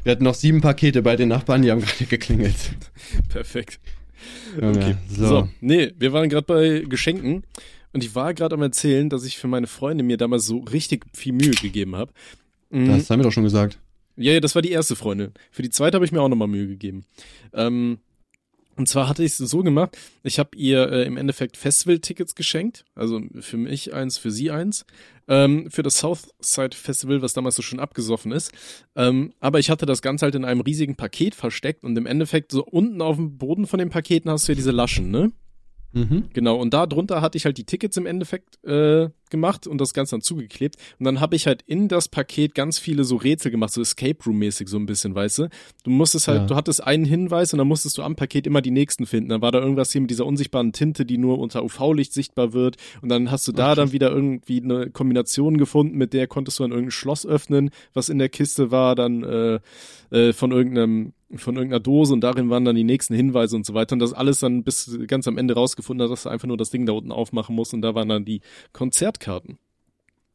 Wir 0.04 0.12
hatten 0.12 0.24
noch 0.24 0.34
sieben 0.34 0.60
Pakete 0.60 1.02
bei 1.02 1.16
den 1.16 1.28
Nachbarn, 1.28 1.62
die 1.62 1.70
haben 1.70 1.80
gerade 1.82 2.04
geklingelt. 2.04 2.54
Perfekt. 3.28 3.80
Okay, 4.62 4.96
so. 5.08 5.26
so. 5.26 5.48
Nee, 5.60 5.92
wir 5.98 6.12
waren 6.12 6.28
gerade 6.28 6.46
bei 6.46 6.84
Geschenken 6.88 7.44
und 7.92 8.04
ich 8.04 8.14
war 8.14 8.34
gerade 8.34 8.54
am 8.54 8.62
erzählen, 8.62 9.08
dass 9.08 9.24
ich 9.24 9.38
für 9.38 9.48
meine 9.48 9.66
Freunde 9.66 10.04
mir 10.04 10.16
damals 10.16 10.46
so 10.46 10.58
richtig 10.58 11.06
viel 11.14 11.32
Mühe 11.32 11.50
gegeben 11.50 11.96
habe. 11.96 12.12
Das 12.70 13.08
haben 13.08 13.20
wir 13.20 13.24
doch 13.24 13.32
schon 13.32 13.44
gesagt. 13.44 13.78
Ja, 14.16 14.32
ja, 14.32 14.40
das 14.40 14.54
war 14.54 14.62
die 14.62 14.72
erste 14.72 14.96
Freundin. 14.96 15.32
Für 15.50 15.62
die 15.62 15.70
zweite 15.70 15.94
habe 15.94 16.04
ich 16.04 16.12
mir 16.12 16.20
auch 16.20 16.28
nochmal 16.28 16.48
Mühe 16.48 16.66
gegeben. 16.66 17.04
Ähm, 17.52 17.98
und 18.76 18.88
zwar 18.88 19.08
hatte 19.08 19.24
ich 19.24 19.32
es 19.32 19.38
so 19.38 19.62
gemacht, 19.62 19.96
ich 20.22 20.38
habe 20.38 20.56
ihr 20.56 20.90
äh, 20.90 21.04
im 21.04 21.16
Endeffekt 21.16 21.56
Festival-Tickets 21.56 22.34
geschenkt, 22.34 22.84
also 22.94 23.20
für 23.40 23.56
mich 23.56 23.92
eins, 23.92 24.18
für 24.18 24.30
sie 24.30 24.50
eins, 24.50 24.86
ähm, 25.28 25.70
für 25.70 25.82
das 25.82 25.98
Southside 25.98 26.76
Festival, 26.76 27.22
was 27.22 27.34
damals 27.34 27.56
so 27.56 27.62
schon 27.62 27.80
abgesoffen 27.80 28.32
ist. 28.32 28.52
Ähm, 28.96 29.32
aber 29.40 29.58
ich 29.58 29.70
hatte 29.70 29.86
das 29.86 30.02
Ganze 30.02 30.24
halt 30.24 30.34
in 30.34 30.44
einem 30.44 30.60
riesigen 30.60 30.96
Paket 30.96 31.34
versteckt 31.34 31.84
und 31.84 31.96
im 31.96 32.06
Endeffekt 32.06 32.52
so 32.52 32.64
unten 32.64 33.00
auf 33.02 33.16
dem 33.16 33.38
Boden 33.38 33.66
von 33.66 33.78
den 33.78 33.90
Paketen 33.90 34.30
hast 34.30 34.48
du 34.48 34.52
ja 34.52 34.56
diese 34.56 34.72
Laschen, 34.72 35.10
ne? 35.10 35.32
Mhm. 35.92 36.24
Genau, 36.34 36.56
und 36.56 36.74
da 36.74 36.86
drunter 36.86 37.22
hatte 37.22 37.38
ich 37.38 37.44
halt 37.46 37.56
die 37.56 37.64
Tickets 37.64 37.96
im 37.96 38.04
Endeffekt 38.04 38.62
äh, 38.64 39.08
gemacht 39.30 39.66
und 39.66 39.80
das 39.80 39.94
Ganze 39.94 40.12
dann 40.12 40.20
zugeklebt. 40.20 40.76
Und 40.98 41.04
dann 41.06 41.20
habe 41.20 41.34
ich 41.34 41.46
halt 41.46 41.62
in 41.62 41.88
das 41.88 42.08
Paket 42.08 42.54
ganz 42.54 42.78
viele 42.78 43.04
so 43.04 43.16
Rätsel 43.16 43.50
gemacht, 43.50 43.72
so 43.72 43.80
Escape 43.80 44.18
Room-mäßig 44.26 44.68
so 44.68 44.76
ein 44.78 44.86
bisschen, 44.86 45.14
weißt 45.14 45.38
du? 45.38 45.48
Du 45.84 45.90
musstest 45.90 46.28
halt, 46.28 46.40
Ja. 46.42 46.46
du 46.46 46.54
hattest 46.56 46.82
einen 46.84 47.04
Hinweis 47.04 47.52
und 47.52 47.58
dann 47.58 47.68
musstest 47.68 47.96
du 47.96 48.02
am 48.02 48.16
Paket 48.16 48.46
immer 48.46 48.60
die 48.60 48.70
nächsten 48.70 49.06
finden. 49.06 49.30
Dann 49.30 49.40
war 49.42 49.50
da 49.52 49.60
irgendwas 49.60 49.90
hier 49.92 50.00
mit 50.02 50.10
dieser 50.10 50.26
unsichtbaren 50.26 50.72
Tinte, 50.72 51.06
die 51.06 51.18
nur 51.18 51.38
unter 51.38 51.64
UV-Licht 51.64 52.12
sichtbar 52.12 52.52
wird. 52.52 52.76
Und 53.00 53.08
dann 53.08 53.30
hast 53.30 53.48
du 53.48 53.52
da 53.52 53.72
Ach, 53.72 53.76
dann 53.76 53.92
wieder 53.92 54.10
irgendwie 54.10 54.62
eine 54.62 54.90
Kombination 54.90 55.56
gefunden, 55.56 55.96
mit 55.96 56.12
der 56.12 56.26
konntest 56.26 56.58
du 56.58 56.64
dann 56.64 56.72
irgendein 56.72 56.90
Schloss 56.92 57.24
öffnen, 57.26 57.70
was 57.94 58.08
in 58.10 58.18
der 58.18 58.28
Kiste 58.28 58.70
war, 58.70 58.94
dann 58.94 59.22
äh, 59.24 59.60
äh, 60.10 60.32
von 60.32 60.52
irgendeinem 60.52 61.12
von 61.36 61.56
irgendeiner 61.56 61.80
Dose 61.80 62.12
und 62.14 62.20
darin 62.22 62.48
waren 62.50 62.64
dann 62.64 62.74
die 62.76 62.84
nächsten 62.84 63.14
Hinweise 63.14 63.54
und 63.56 63.66
so 63.66 63.74
weiter 63.74 63.92
und 63.94 63.98
das 63.98 64.12
alles 64.14 64.40
dann 64.40 64.62
bis 64.64 64.98
ganz 65.06 65.28
am 65.28 65.36
Ende 65.38 65.54
rausgefunden 65.54 66.04
hat, 66.04 66.10
dass 66.12 66.22
du 66.22 66.28
einfach 66.30 66.48
nur 66.48 66.56
das 66.56 66.70
Ding 66.70 66.86
da 66.86 66.92
unten 66.94 67.12
aufmachen 67.12 67.54
musst 67.54 67.74
und 67.74 67.82
da 67.82 67.94
waren 67.94 68.08
dann 68.08 68.24
die 68.24 68.40
Konzertkarten. 68.72 69.58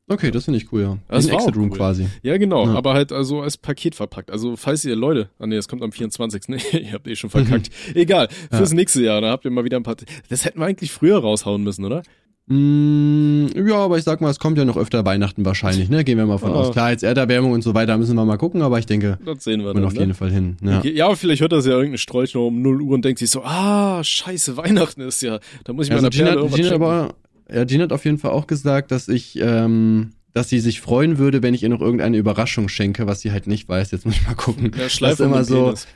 Okay, 0.10 0.32
das 0.32 0.46
finde 0.46 0.58
ich 0.60 0.72
cool, 0.74 0.82
ja. 0.82 0.98
Das 1.08 1.32
war 1.32 1.36
Exit 1.40 1.56
Room 1.56 1.70
cool. 1.72 1.78
quasi. 1.78 2.08
Ja, 2.24 2.38
genau, 2.38 2.66
Ja. 2.66 2.74
aber 2.76 2.94
halt 2.94 3.14
also 3.14 3.42
als 3.42 3.56
Paket 3.58 3.96
verpackt. 3.96 4.32
Also 4.32 4.58
falls 4.58 4.84
ihr 4.84 4.98
Leute, 4.98 5.30
ah 5.40 5.48
nee, 5.48 5.56
das 5.56 5.70
kommt 5.70 5.82
am 5.82 5.94
24. 5.94 6.42
Nee, 6.50 6.60
ihr 6.74 6.92
habt 6.92 7.08
eh 7.08 7.16
schon 7.16 7.30
verkackt. 7.30 7.70
Egal, 7.96 8.28
fürs 8.52 8.74
nächste 8.74 9.02
Jahr, 9.02 9.22
da 9.22 9.32
habt 9.32 9.46
ihr 9.46 9.52
mal 9.52 9.64
wieder 9.64 9.78
ein 9.78 9.84
paar. 9.84 9.96
Das 10.30 10.44
hätten 10.44 10.60
wir 10.60 10.66
eigentlich 10.66 10.92
früher 10.92 11.20
raushauen 11.20 11.64
müssen, 11.64 11.86
oder? 11.86 12.04
Mm, 12.48 13.48
ja, 13.68 13.76
aber 13.78 13.98
ich 13.98 14.04
sag 14.04 14.20
mal, 14.20 14.30
es 14.30 14.38
kommt 14.38 14.58
ja 14.58 14.66
noch 14.66 14.76
öfter 14.78 15.06
Weihnachten 15.06 15.46
wahrscheinlich, 15.46 15.90
ne? 15.90 16.04
Gehen 16.04 16.18
wir 16.18 16.26
mal 16.26 16.38
von 16.38 16.52
Ah. 16.52 16.56
aus. 16.56 16.72
Klar, 16.72 16.92
jetzt 16.92 17.04
Erderwärmung 17.04 17.52
und 17.54 17.62
so 17.64 17.74
weiter 17.74 17.98
müssen 17.98 18.16
wir 18.16 18.26
mal 18.26 18.38
gucken, 18.38 18.62
aber 18.62 18.80
ich 18.80 18.86
denke, 18.86 19.18
Das 19.26 19.44
sehen 19.46 19.64
wir 19.64 19.74
dann. 19.74 19.86
auf 19.86 19.94
ne? 19.94 20.00
jeden 20.02 20.14
Fall 20.14 20.30
hin. 20.30 20.58
Ja. 20.62 20.80
Okay, 20.80 20.92
ja, 20.94 21.16
vielleicht 21.16 21.42
hört 21.42 21.54
das 21.54 21.66
ja 21.66 21.72
irgendein 21.72 21.98
Strolch 22.00 22.34
noch 22.34 22.48
um 22.48 22.62
0 22.62 22.82
Uhr 22.82 22.94
und 22.96 23.06
denkt 23.06 23.20
sich 23.20 23.30
so, 23.30 23.44
ah, 23.44 24.04
scheiße, 24.04 24.58
Weihnachten 24.58 25.02
ist 25.02 25.22
ja, 25.22 25.40
da 25.64 25.74
muss 25.74 25.88
ich 25.88 25.94
Also 25.94 26.02
meiner 26.04 26.10
Gina, 26.10 26.32
Perle 26.34 26.50
Gina, 26.50 26.58
schenken. 26.70 26.74
aber, 26.84 27.14
ja, 27.54 27.64
Gina 27.64 27.84
hat 27.86 27.94
auf 27.94 28.04
jeden 28.06 28.18
Fall 28.18 28.32
auch 28.32 28.46
gesagt, 28.48 28.92
dass 28.92 29.08
ich, 29.08 29.40
ähm, 29.42 30.12
dass 30.34 30.50
sie 30.50 30.60
sich 30.60 30.82
freuen 30.82 31.18
würde, 31.20 31.44
wenn 31.44 31.54
ich 31.54 31.64
ihr 31.64 31.70
noch 31.70 31.82
irgendeine 31.82 32.18
Überraschung 32.18 32.68
schenke, 32.68 33.08
was 33.08 33.22
sie 33.22 33.32
halt 33.32 33.48
nicht 33.48 33.70
weiß. 33.70 33.92
Jetzt 33.92 34.06
muss 34.06 34.16
ich 34.16 34.28
mal 34.28 34.34
gucken. 34.36 34.72
Ja, 34.78 34.84
das 34.84 35.00
ist 35.02 35.20
immer 35.22 35.44
so. 35.46 35.66
Penis. 35.68 35.88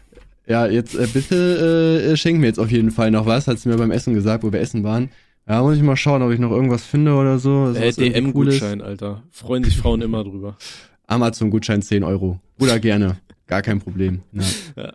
Ja, 0.47 0.65
jetzt 0.65 0.95
äh, 0.95 1.07
bitte 1.11 2.09
äh, 2.13 2.15
schenk 2.15 2.39
mir 2.39 2.45
jetzt 2.45 2.59
auf 2.59 2.71
jeden 2.71 2.91
Fall 2.91 3.11
noch 3.11 3.25
was, 3.25 3.47
hat 3.47 3.59
sie 3.59 3.67
mir 3.67 3.75
beim 3.75 3.91
Essen 3.91 4.13
gesagt, 4.13 4.43
wo 4.45 4.53
wir 4.53 4.61
essen 4.61 4.83
waren. 4.85 5.09
Ja, 5.47 5.61
muss 5.61 5.77
ich 5.77 5.83
mal 5.83 5.95
schauen, 5.95 6.21
ob 6.21 6.31
ich 6.31 6.39
noch 6.39 6.51
irgendwas 6.51 6.83
finde 6.83 7.13
oder 7.13 7.39
so. 7.39 7.71
Äh. 7.73 7.91
DM-Gutschein, 7.91 8.81
Alter. 8.81 9.23
Freuen 9.31 9.63
sich 9.63 9.77
Frauen 9.77 10.01
immer 10.01 10.23
drüber. 10.23 10.57
Amazon-Gutschein 11.07 11.81
10 11.81 12.03
Euro. 12.03 12.41
Oder 12.59 12.79
gerne. 12.79 13.17
Gar 13.47 13.61
kein 13.61 13.79
Problem. 13.79 14.21
Ja. 14.75 14.93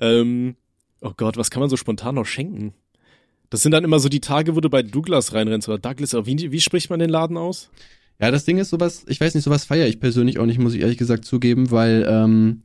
Ähm, 0.00 0.56
oh 1.00 1.12
Gott, 1.16 1.36
was 1.36 1.48
kann 1.48 1.60
man 1.60 1.70
so 1.70 1.76
spontan 1.76 2.16
noch 2.16 2.26
schenken? 2.26 2.74
Das 3.50 3.62
sind 3.62 3.70
dann 3.70 3.84
immer 3.84 4.00
so 4.00 4.08
die 4.08 4.18
Tage, 4.18 4.56
wo 4.56 4.60
du 4.60 4.68
bei 4.68 4.82
Douglas 4.82 5.32
reinrennst 5.32 5.68
oder 5.68 5.78
Douglas. 5.78 6.12
Wie, 6.26 6.50
wie 6.50 6.60
spricht 6.60 6.90
man 6.90 6.98
den 6.98 7.08
Laden 7.08 7.36
aus? 7.36 7.70
Ja, 8.20 8.32
das 8.32 8.44
Ding 8.44 8.58
ist 8.58 8.70
sowas, 8.70 9.04
ich 9.06 9.20
weiß 9.20 9.32
nicht, 9.32 9.44
sowas 9.44 9.64
feiere 9.64 9.86
ich 9.86 10.00
persönlich 10.00 10.40
auch 10.40 10.46
nicht, 10.46 10.58
muss 10.58 10.74
ich 10.74 10.80
ehrlich 10.80 10.98
gesagt 10.98 11.24
zugeben, 11.24 11.70
weil, 11.70 12.04
ähm, 12.08 12.62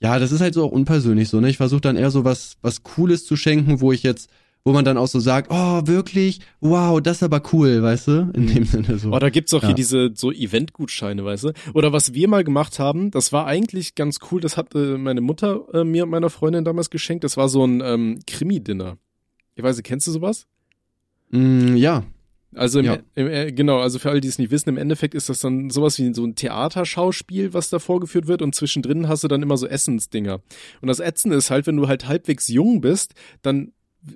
ja, 0.00 0.18
das 0.18 0.32
ist 0.32 0.40
halt 0.40 0.54
so 0.54 0.64
auch 0.64 0.72
unpersönlich 0.72 1.28
so, 1.28 1.40
ne? 1.40 1.48
Ich 1.48 1.58
versuche 1.58 1.80
dann 1.80 1.96
eher 1.96 2.10
so 2.10 2.24
was, 2.24 2.56
was 2.60 2.82
Cooles 2.82 3.24
zu 3.24 3.36
schenken, 3.36 3.80
wo 3.80 3.92
ich 3.92 4.02
jetzt, 4.02 4.28
wo 4.64 4.72
man 4.72 4.84
dann 4.84 4.96
auch 4.96 5.08
so 5.08 5.18
sagt, 5.18 5.48
oh, 5.50 5.86
wirklich? 5.86 6.40
Wow, 6.60 7.00
das 7.00 7.16
ist 7.18 7.22
aber 7.24 7.42
cool, 7.52 7.82
weißt 7.82 8.08
du? 8.08 8.30
In 8.34 8.46
dem 8.46 8.64
Sinne 8.64 8.96
so. 8.98 9.10
Oh, 9.12 9.18
da 9.18 9.28
gibt's 9.30 9.52
auch 9.54 9.62
Ja. 9.62 9.68
hier 9.68 9.74
diese 9.74 10.10
so 10.14 10.30
Event-Gutscheine, 10.30 11.24
weißt 11.24 11.44
du? 11.44 11.52
Oder 11.74 11.92
was 11.92 12.14
wir 12.14 12.28
mal 12.28 12.44
gemacht 12.44 12.78
haben, 12.78 13.10
das 13.10 13.32
war 13.32 13.46
eigentlich 13.46 13.94
ganz 13.96 14.18
cool. 14.30 14.40
Das 14.40 14.56
hat 14.56 14.74
äh, 14.74 14.96
meine 14.98 15.20
Mutter 15.20 15.62
äh, 15.74 15.84
mir 15.84 16.04
und 16.04 16.10
meiner 16.10 16.30
Freundin 16.30 16.64
damals 16.64 16.90
geschenkt. 16.90 17.24
Das 17.24 17.36
war 17.36 17.48
so 17.48 17.64
ein 17.66 17.80
ähm, 17.84 18.20
Krimi-Dinner. 18.26 18.98
Ich 19.56 19.62
weiß 19.64 19.76
nicht, 19.76 19.86
kennst 19.86 20.06
du 20.06 20.12
sowas? 20.12 20.46
Mm, 21.30 21.76
ja. 21.76 22.04
Also 22.54 22.80
im, 22.80 22.84
Ja. 22.84 22.98
im, 23.14 23.26
äh, 23.28 23.50
genau, 23.52 23.80
also 23.80 23.98
für 23.98 24.10
alle, 24.10 24.20
die 24.20 24.28
es 24.28 24.38
nicht 24.38 24.50
wissen, 24.50 24.68
im 24.68 24.76
Endeffekt 24.76 25.14
ist 25.14 25.28
das 25.28 25.40
dann 25.40 25.70
sowas 25.70 25.98
wie 25.98 26.12
so 26.14 26.22
ein 26.24 26.34
Theaterschauspiel, 26.36 27.54
was 27.54 27.70
da 27.70 27.78
vorgeführt 27.78 28.26
wird 28.26 28.42
und 28.42 28.54
zwischendrin 28.54 29.08
hast 29.08 29.24
du 29.24 29.28
dann 29.28 29.42
immer 29.42 29.56
so 29.56 29.66
Essensdinger. 29.66 30.40
Und 30.82 30.88
das 30.88 31.00
Ätzende 31.00 31.36
ist 31.36 31.50
halt, 31.50 31.66
wenn 31.66 31.76
du 31.76 31.88
halt 31.88 32.06
halbwegs 32.08 32.48
jung 32.48 32.80
bist, 32.80 33.14
dann 33.40 33.72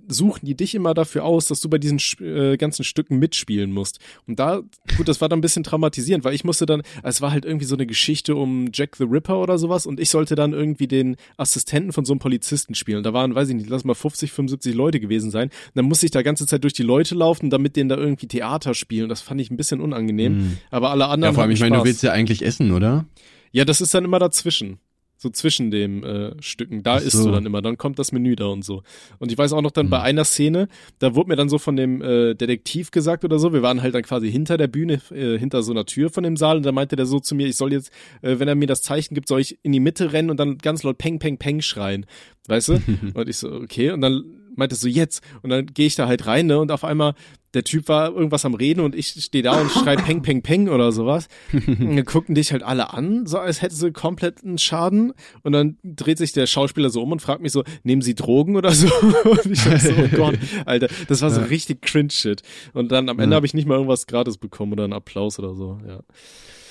suchen 0.08 0.46
die 0.46 0.56
dich 0.56 0.74
immer 0.74 0.94
dafür 0.94 1.24
aus, 1.24 1.46
dass 1.46 1.60
du 1.60 1.68
bei 1.68 1.78
diesen 1.78 1.98
äh, 2.20 2.56
ganzen 2.56 2.84
Stücken 2.84 3.18
mitspielen 3.18 3.72
musst. 3.72 4.00
Und 4.26 4.38
da, 4.38 4.62
gut, 4.96 5.08
das 5.08 5.20
war 5.20 5.28
dann 5.28 5.38
ein 5.38 5.42
bisschen 5.42 5.62
traumatisierend, 5.62 6.24
weil 6.24 6.34
ich 6.34 6.44
musste 6.44 6.66
dann, 6.66 6.82
es 7.02 7.20
war 7.20 7.30
halt 7.30 7.44
irgendwie 7.44 7.66
so 7.66 7.76
eine 7.76 7.86
Geschichte 7.86 8.34
um 8.34 8.68
Jack 8.72 8.96
the 8.96 9.04
Ripper 9.04 9.40
oder 9.40 9.58
sowas 9.58 9.86
und 9.86 10.00
ich 10.00 10.10
sollte 10.10 10.34
dann 10.34 10.52
irgendwie 10.52 10.88
den 10.88 11.16
Assistenten 11.36 11.92
von 11.92 12.04
so 12.04 12.12
einem 12.12 12.20
Polizisten 12.20 12.74
spielen. 12.74 13.02
Da 13.02 13.12
waren, 13.12 13.34
weiß 13.34 13.48
ich 13.48 13.54
nicht, 13.54 13.68
lass 13.68 13.84
mal 13.84 13.94
50, 13.94 14.32
75 14.32 14.74
Leute 14.74 15.00
gewesen 15.00 15.30
sein. 15.30 15.48
Und 15.48 15.76
dann 15.76 15.84
musste 15.84 16.06
ich 16.06 16.12
da 16.12 16.22
ganze 16.22 16.46
Zeit 16.46 16.64
durch 16.64 16.74
die 16.74 16.82
Leute 16.82 17.14
laufen, 17.14 17.50
damit 17.50 17.76
denen 17.76 17.88
da 17.88 17.96
irgendwie 17.96 18.26
Theater 18.26 18.74
spielen. 18.74 19.08
Das 19.08 19.20
fand 19.20 19.40
ich 19.40 19.50
ein 19.50 19.56
bisschen 19.56 19.80
unangenehm. 19.80 20.38
Mm. 20.38 20.58
Aber 20.70 20.90
alle 20.90 21.06
anderen 21.06 21.32
Ja, 21.32 21.34
vor 21.34 21.42
allem, 21.44 21.52
ich 21.52 21.60
meine, 21.60 21.78
du 21.78 21.84
willst 21.84 22.02
ja 22.02 22.12
eigentlich 22.12 22.44
essen, 22.44 22.72
oder? 22.72 23.06
Ja, 23.52 23.64
das 23.64 23.80
ist 23.80 23.94
dann 23.94 24.04
immer 24.04 24.18
dazwischen. 24.18 24.78
So 25.18 25.30
zwischen 25.30 25.70
den 25.70 26.02
äh, 26.04 26.34
Stücken. 26.40 26.82
Da 26.82 26.96
Ach 26.96 27.00
isst 27.00 27.12
so. 27.16 27.26
du 27.26 27.32
dann 27.32 27.46
immer. 27.46 27.62
Dann 27.62 27.78
kommt 27.78 27.98
das 27.98 28.12
Menü 28.12 28.36
da 28.36 28.46
und 28.46 28.64
so. 28.64 28.82
Und 29.18 29.32
ich 29.32 29.38
weiß 29.38 29.52
auch 29.54 29.62
noch 29.62 29.70
dann 29.70 29.86
Hm. 29.86 29.90
bei 29.90 30.02
einer 30.02 30.24
Szene, 30.24 30.68
da 30.98 31.14
wurde 31.14 31.28
mir 31.28 31.36
dann 31.36 31.48
so 31.48 31.58
von 31.58 31.76
dem 31.76 32.02
äh, 32.02 32.34
Detektiv 32.34 32.90
gesagt 32.90 33.24
oder 33.24 33.38
so, 33.38 33.52
wir 33.52 33.62
waren 33.62 33.82
halt 33.82 33.94
dann 33.94 34.02
quasi 34.02 34.30
hinter 34.30 34.56
der 34.56 34.66
Bühne, 34.66 35.00
äh, 35.10 35.38
hinter 35.38 35.62
so 35.62 35.72
einer 35.72 35.86
Tür 35.86 36.10
von 36.10 36.24
dem 36.24 36.36
Saal 36.36 36.58
und 36.58 36.66
da 36.66 36.72
meinte 36.72 36.96
der 36.96 37.06
so 37.06 37.18
zu 37.20 37.34
mir, 37.34 37.46
ich 37.46 37.56
soll 37.56 37.72
jetzt, 37.72 37.90
äh, 38.22 38.38
wenn 38.38 38.48
er 38.48 38.54
mir 38.54 38.66
das 38.66 38.82
Zeichen 38.82 39.14
gibt, 39.14 39.28
soll 39.28 39.40
ich 39.40 39.58
in 39.62 39.72
die 39.72 39.80
Mitte 39.80 40.12
rennen 40.12 40.30
und 40.30 40.38
dann 40.38 40.58
ganz 40.58 40.82
laut 40.82 40.98
Peng, 40.98 41.18
Peng, 41.18 41.38
Peng 41.38 41.62
schreien. 41.62 42.06
Weißt 42.48 42.68
du? 42.68 42.74
und 43.14 43.28
ich 43.28 43.38
so, 43.38 43.50
okay. 43.52 43.90
Und 43.90 44.00
dann 44.02 44.22
meinte 44.56 44.74
so, 44.74 44.88
jetzt. 44.88 45.22
Und 45.42 45.50
dann 45.50 45.66
gehe 45.66 45.86
ich 45.86 45.94
da 45.94 46.06
halt 46.06 46.26
rein, 46.26 46.46
ne? 46.46 46.58
Und 46.58 46.70
auf 46.72 46.84
einmal, 46.84 47.14
der 47.54 47.64
Typ 47.64 47.88
war 47.88 48.12
irgendwas 48.14 48.44
am 48.44 48.54
Reden 48.54 48.80
und 48.80 48.94
ich 48.94 49.08
stehe 49.08 49.42
da 49.42 49.54
und 49.54 49.72
schrei 49.72 49.96
Peng, 49.96 50.20
Peng, 50.20 50.42
Peng 50.42 50.68
oder 50.68 50.92
sowas. 50.92 51.28
Und 51.52 51.96
dann 51.96 52.04
gucken 52.04 52.34
dich 52.34 52.52
halt 52.52 52.62
alle 52.62 52.92
an, 52.92 53.24
so 53.26 53.38
als 53.38 53.62
hätte 53.62 53.74
sie 53.74 53.92
kompletten 53.92 54.58
Schaden. 54.58 55.14
Und 55.42 55.52
dann 55.52 55.78
dreht 55.82 56.18
sich 56.18 56.32
der 56.32 56.46
Schauspieler 56.46 56.90
so 56.90 57.02
um 57.02 57.12
und 57.12 57.22
fragt 57.22 57.40
mich 57.40 57.52
so, 57.52 57.64
nehmen 57.82 58.02
Sie 58.02 58.14
Drogen 58.14 58.56
oder 58.56 58.72
so? 58.72 58.88
Und 59.24 59.46
ich 59.46 59.60
so, 59.62 59.94
oh 59.96 60.08
Gott, 60.14 60.38
Alter, 60.66 60.88
das 61.08 61.22
war 61.22 61.30
so 61.30 61.40
Ja. 61.40 61.46
richtig 61.46 61.80
Cringe-Shit. 61.82 62.42
Und 62.74 62.92
dann 62.92 63.08
am 63.08 63.18
Ende 63.20 63.34
Ja. 63.34 63.36
habe 63.36 63.46
ich 63.46 63.54
nicht 63.54 63.66
mal 63.66 63.74
irgendwas 63.76 64.06
gratis 64.06 64.36
bekommen 64.36 64.72
oder 64.72 64.84
einen 64.84 64.92
Applaus 64.92 65.38
oder 65.38 65.54
so, 65.54 65.78
ja. 65.86 66.00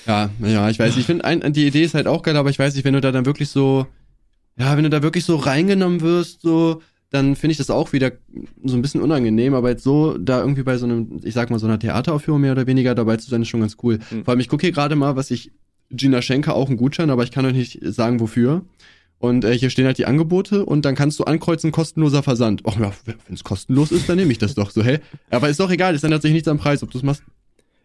Ja, 0.06 0.30
ja, 0.40 0.70
ich 0.70 0.78
weiß, 0.78 0.96
ich 0.96 1.04
finde, 1.06 1.50
die 1.50 1.66
Idee 1.66 1.82
ist 1.82 1.94
halt 1.94 2.06
auch 2.06 2.22
geil, 2.22 2.36
aber 2.36 2.48
ich 2.50 2.60
weiß 2.60 2.76
nicht, 2.76 2.84
wenn 2.84 2.94
du 2.94 3.00
da 3.00 3.10
dann 3.10 3.26
wirklich 3.26 3.48
so, 3.48 3.86
ja, 4.56 4.76
wenn 4.76 4.84
du 4.84 4.90
da 4.90 5.02
wirklich 5.02 5.24
so 5.24 5.34
reingenommen 5.34 6.00
wirst, 6.00 6.42
so, 6.42 6.80
dann 7.10 7.36
finde 7.36 7.52
ich 7.52 7.58
das 7.58 7.70
auch 7.70 7.92
wieder 7.92 8.12
so 8.64 8.76
ein 8.76 8.82
bisschen 8.82 9.00
unangenehm, 9.00 9.54
aber 9.54 9.70
jetzt 9.70 9.84
so, 9.84 10.18
da 10.18 10.40
irgendwie 10.40 10.62
bei 10.62 10.76
so 10.76 10.86
einem, 10.86 11.20
ich 11.22 11.34
sag 11.34 11.50
mal, 11.50 11.58
so 11.58 11.66
einer 11.66 11.78
Theateraufführung 11.78 12.40
mehr 12.40 12.52
oder 12.52 12.66
weniger 12.66 12.94
dabei 12.94 13.16
zu 13.16 13.30
sein, 13.30 13.42
ist 13.42 13.48
schon 13.48 13.60
ganz 13.60 13.76
cool. 13.82 13.98
Mhm. 14.10 14.24
Vor 14.24 14.32
allem, 14.32 14.40
ich 14.40 14.48
gucke 14.48 14.62
hier 14.62 14.72
gerade 14.72 14.96
mal, 14.96 15.16
was 15.16 15.30
ich 15.30 15.52
Gina 15.90 16.20
schenke, 16.20 16.54
auch 16.54 16.68
einen 16.68 16.76
Gutschein, 16.76 17.10
aber 17.10 17.22
ich 17.22 17.30
kann 17.30 17.46
euch 17.46 17.54
nicht 17.54 17.78
sagen, 17.82 18.18
wofür. 18.20 18.64
Und 19.18 19.44
äh, 19.44 19.56
hier 19.56 19.70
stehen 19.70 19.86
halt 19.86 19.98
die 19.98 20.04
Angebote 20.04 20.66
und 20.66 20.84
dann 20.84 20.94
kannst 20.94 21.18
du 21.18 21.24
ankreuzen, 21.24 21.72
kostenloser 21.72 22.22
Versand. 22.22 22.64
Och 22.66 22.78
ja, 22.78 22.92
wenn 23.04 23.34
es 23.34 23.44
kostenlos 23.44 23.92
ist, 23.92 24.08
dann 24.08 24.16
nehme 24.16 24.32
ich 24.32 24.38
das 24.38 24.54
doch 24.54 24.70
so, 24.70 24.82
hä? 24.82 24.98
Aber 25.30 25.48
ist 25.48 25.60
doch 25.60 25.70
egal, 25.70 25.94
es 25.94 26.04
ändert 26.04 26.22
sich 26.22 26.32
nichts 26.32 26.48
am 26.48 26.58
Preis, 26.58 26.82
ob 26.82 26.90
du 26.90 26.98
es 26.98 27.04
machst. 27.04 27.22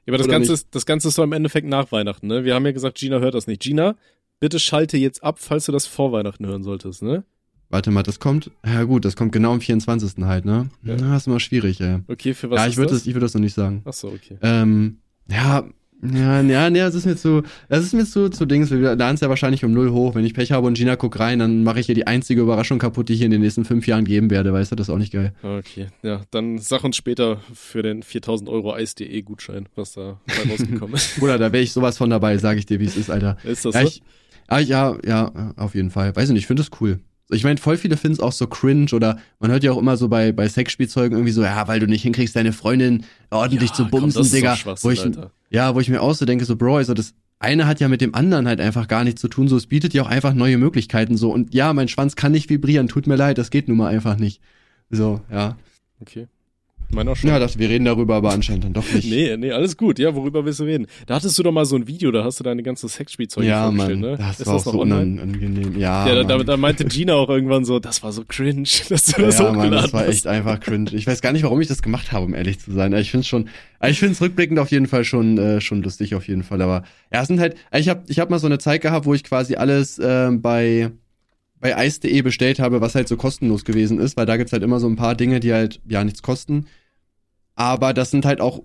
Ja, 0.05 0.13
aber 0.13 0.17
das 0.17 0.27
Ganze, 0.27 0.51
nicht? 0.51 0.61
ist, 0.61 0.75
das 0.75 0.85
Ganze 0.85 1.07
ist 1.07 1.15
so 1.15 1.23
im 1.23 1.31
Endeffekt 1.31 1.67
nach 1.67 1.91
Weihnachten, 1.91 2.27
ne? 2.27 2.43
Wir 2.43 2.55
haben 2.55 2.65
ja 2.65 2.71
gesagt, 2.71 2.97
Gina 2.97 3.19
hört 3.19 3.35
das 3.35 3.47
nicht. 3.47 3.61
Gina, 3.61 3.95
bitte 4.39 4.59
schalte 4.59 4.97
jetzt 4.97 5.23
ab, 5.23 5.37
falls 5.39 5.67
du 5.67 5.71
das 5.71 5.85
vor 5.85 6.11
Weihnachten 6.11 6.45
hören 6.45 6.63
solltest, 6.63 7.03
ne? 7.03 7.23
Warte 7.71 7.89
mal, 7.89 8.03
das 8.03 8.19
kommt, 8.19 8.51
ja 8.65 8.83
gut, 8.83 9.05
das 9.05 9.15
kommt 9.15 9.31
genau 9.31 9.53
am 9.53 9.61
24. 9.61 10.23
halt, 10.25 10.45
ne? 10.45 10.69
Ja. 10.83 10.95
Das 10.97 11.21
ist 11.21 11.27
immer 11.27 11.39
schwierig, 11.39 11.79
ey. 11.81 11.99
Okay, 12.07 12.33
für 12.33 12.49
was 12.49 12.59
ja, 12.59 12.67
ich 12.67 12.77
würde 12.77 12.91
das? 12.91 12.99
das, 12.99 13.07
ich 13.07 13.13
würde 13.13 13.25
das 13.25 13.33
noch 13.33 13.41
nicht 13.41 13.53
sagen. 13.55 13.81
Ach 13.85 13.93
so, 13.93 14.09
okay. 14.09 14.37
Ähm, 14.41 14.97
ja, 15.29 15.63
ja, 16.03 16.41
ja, 16.41 16.69
nee, 16.71 16.79
das 16.79 16.95
ist 16.95 17.05
mir 17.05 17.15
zu, 17.15 17.43
das 17.69 17.83
ist 17.83 17.93
mir 17.93 18.05
zu, 18.05 18.29
zu 18.29 18.45
Dings, 18.45 18.71
wir 18.71 18.95
laden 18.95 19.13
es 19.13 19.21
ja 19.21 19.29
wahrscheinlich 19.29 19.63
um 19.63 19.71
null 19.71 19.91
hoch. 19.91 20.15
Wenn 20.15 20.25
ich 20.25 20.33
Pech 20.33 20.51
habe 20.51 20.65
und 20.65 20.73
Gina 20.73 20.95
guckt 20.95 21.19
rein, 21.19 21.37
dann 21.39 21.63
mache 21.63 21.79
ich 21.79 21.85
hier 21.85 21.93
die 21.95 22.07
einzige 22.07 22.41
Überraschung 22.41 22.79
kaputt, 22.79 23.07
die 23.07 23.13
ich 23.13 23.19
hier 23.19 23.27
in 23.27 23.31
den 23.31 23.41
nächsten 23.41 23.65
fünf 23.65 23.85
Jahren 23.87 24.03
geben 24.03 24.31
werde, 24.31 24.51
weißt 24.51 24.71
du, 24.71 24.75
das 24.75 24.87
ist 24.87 24.93
auch 24.93 24.97
nicht 24.97 25.13
geil. 25.13 25.33
Okay, 25.43 25.87
ja, 26.01 26.21
dann 26.31 26.57
sag 26.57 26.83
uns 26.83 26.97
später 26.97 27.39
für 27.53 27.83
den 27.83 28.01
4000 28.03 28.49
Euro 28.49 28.73
Eis.de 28.73 29.21
Gutschein, 29.21 29.69
was 29.75 29.93
da 29.93 30.19
rausgekommen 30.49 30.95
ist. 30.95 31.15
Bruder, 31.19 31.37
da 31.37 31.53
wäre 31.53 31.63
ich 31.63 31.71
sowas 31.71 31.97
von 31.99 32.09
dabei, 32.09 32.37
sage 32.39 32.57
ich 32.59 32.65
dir, 32.65 32.79
wie 32.79 32.85
es 32.85 32.97
ist, 32.97 33.11
Alter. 33.11 33.37
Ist 33.43 33.63
das 33.63 33.75
Ja, 33.75 33.81
so? 33.83 33.87
ich, 33.87 34.01
ah, 34.47 34.59
ja, 34.59 34.97
ja, 35.05 35.53
auf 35.55 35.75
jeden 35.75 35.91
Fall. 35.91 36.15
Weiß 36.15 36.25
ich 36.29 36.33
nicht, 36.33 36.41
ich 36.41 36.47
finde 36.47 36.63
das 36.63 36.81
cool. 36.81 36.99
Ich 37.33 37.43
meine, 37.43 37.57
voll 37.57 37.77
viele 37.77 37.97
finden 37.97 38.15
es 38.15 38.19
auch 38.19 38.31
so 38.31 38.47
cringe 38.47 38.87
oder 38.93 39.17
man 39.39 39.51
hört 39.51 39.63
ja 39.63 39.71
auch 39.71 39.77
immer 39.77 39.97
so 39.97 40.07
bei, 40.09 40.31
bei 40.31 40.47
Sexspielzeugen 40.49 41.13
irgendwie 41.17 41.31
so, 41.31 41.43
ja, 41.43 41.67
weil 41.67 41.79
du 41.79 41.87
nicht 41.87 42.03
hinkriegst, 42.03 42.35
deine 42.35 42.53
Freundin 42.53 43.05
ordentlich 43.29 43.69
Ja, 43.69 43.75
zu 43.75 43.83
komm, 43.83 44.01
bumsen, 44.01 44.23
doch 44.23 44.29
Digga. 44.29 44.55
Schwachsinn, 44.55 44.87
Wo 44.89 44.91
ich, 44.91 45.01
Alter. 45.01 45.31
ja, 45.49 45.73
wo 45.75 45.79
ich 45.79 45.89
mir 45.89 46.01
auch 46.01 46.13
so 46.13 46.25
denke, 46.25 46.45
so, 46.45 46.55
Bro, 46.55 46.77
also 46.77 46.93
das 46.93 47.13
eine 47.39 47.65
hat 47.67 47.79
ja 47.79 47.87
mit 47.87 48.01
dem 48.01 48.13
anderen 48.13 48.47
halt 48.47 48.61
einfach 48.61 48.87
gar 48.87 49.03
nichts 49.03 49.21
zu 49.21 49.27
tun, 49.27 49.47
so, 49.47 49.57
es 49.57 49.65
bietet 49.67 49.93
ja 49.93 50.03
auch 50.03 50.09
einfach 50.09 50.33
neue 50.33 50.57
Möglichkeiten, 50.57 51.17
so. 51.17 51.31
Und 51.31 51.53
ja, 51.53 51.73
mein 51.73 51.87
Schwanz 51.87 52.15
kann 52.15 52.31
nicht 52.33 52.49
vibrieren, 52.49 52.87
tut 52.87 53.07
mir 53.07 53.15
leid, 53.15 53.37
das 53.37 53.49
geht 53.49 53.67
nun 53.67 53.77
mal 53.77 53.87
einfach 53.87 54.17
nicht. 54.17 54.41
So, 54.89 55.21
ja. 55.31 55.57
Okay. 56.01 56.27
Meiner 56.93 57.15
schon. 57.15 57.29
Ja, 57.29 57.39
dachte, 57.39 57.57
wir 57.59 57.69
reden 57.69 57.85
darüber, 57.85 58.15
aber 58.15 58.31
anscheinend 58.31 58.65
dann 58.65 58.73
doch 58.73 58.83
nicht. 58.93 59.09
Nee, 59.09 59.37
nee, 59.37 59.51
alles 59.51 59.77
gut. 59.77 59.99
Ja, 59.99 60.15
worüber 60.15 60.45
willst 60.45 60.59
du 60.59 60.65
reden? 60.65 60.87
Da 61.05 61.15
hattest 61.15 61.37
du 61.37 61.43
doch 61.43 61.51
mal 61.51 61.65
so 61.65 61.75
ein 61.75 61.87
Video, 61.87 62.11
da 62.11 62.23
hast 62.23 62.39
du 62.39 62.43
deine 62.43 62.63
ganze 62.63 62.87
Sexspielzeuge 62.87 63.47
ja, 63.47 63.63
vorgestellt, 63.63 64.01
Mann, 64.01 64.11
ne? 64.11 64.17
das 64.17 64.39
Ist 64.39 64.47
war 64.47 64.53
das 64.55 64.67
auch 64.67 64.73
noch 64.73 64.79
so 64.79 64.81
unangenehm. 64.81 65.79
Ja, 65.79 66.07
Ja, 66.07 66.15
da, 66.15 66.37
da, 66.37 66.43
da 66.43 66.57
meinte 66.57 66.85
Gina 66.85 67.13
auch 67.13 67.29
irgendwann 67.29 67.65
so, 67.65 67.79
das 67.79 68.03
war 68.03 68.11
so 68.11 68.23
cringe, 68.27 68.63
dass 68.89 69.05
du 69.05 69.21
das 69.21 69.39
ja, 69.39 69.45
hochgeladen 69.45 69.55
Mann, 69.55 69.71
das 69.71 69.93
war 69.93 70.07
echt 70.07 70.27
einfach 70.27 70.59
cringe. 70.59 70.91
Ich 70.93 71.07
weiß 71.07 71.21
gar 71.21 71.31
nicht, 71.31 71.43
warum 71.43 71.61
ich 71.61 71.67
das 71.67 71.81
gemacht 71.81 72.11
habe, 72.11 72.25
um 72.25 72.33
ehrlich 72.33 72.59
zu 72.59 72.71
sein. 72.71 72.93
Ich 72.93 73.11
finde 73.11 73.25
schon, 73.25 73.49
ich 73.87 73.99
finde 73.99 74.13
es 74.13 74.21
rückblickend 74.21 74.59
auf 74.59 74.71
jeden 74.71 74.87
Fall 74.87 75.05
schon 75.05 75.37
äh, 75.37 75.61
schon 75.61 75.81
lustig 75.81 76.15
auf 76.15 76.27
jeden 76.27 76.43
Fall. 76.43 76.61
Aber 76.61 76.83
ja, 77.11 77.21
es 77.21 77.27
sind 77.27 77.39
halt, 77.39 77.55
ich 77.73 77.89
habe 77.89 78.03
ich 78.07 78.19
hab 78.19 78.29
mal 78.29 78.39
so 78.39 78.47
eine 78.47 78.59
Zeit 78.59 78.81
gehabt, 78.81 79.05
wo 79.05 79.13
ich 79.13 79.23
quasi 79.23 79.55
alles 79.55 79.99
ähm, 80.03 80.41
bei 80.41 80.91
bei 81.61 81.85
ice.de 81.85 82.21
bestellt 82.23 82.59
habe, 82.59 82.81
was 82.81 82.95
halt 82.95 83.07
so 83.07 83.15
kostenlos 83.15 83.63
gewesen 83.63 83.99
ist, 83.99 84.17
weil 84.17 84.25
da 84.25 84.35
gibt's 84.35 84.51
halt 84.51 84.63
immer 84.63 84.79
so 84.79 84.87
ein 84.87 84.95
paar 84.95 85.15
Dinge, 85.15 85.39
die 85.39 85.53
halt 85.53 85.79
ja 85.87 86.03
nichts 86.03 86.23
kosten. 86.23 86.65
Aber 87.61 87.93
das 87.93 88.09
sind 88.09 88.25
halt 88.25 88.41
auch 88.41 88.63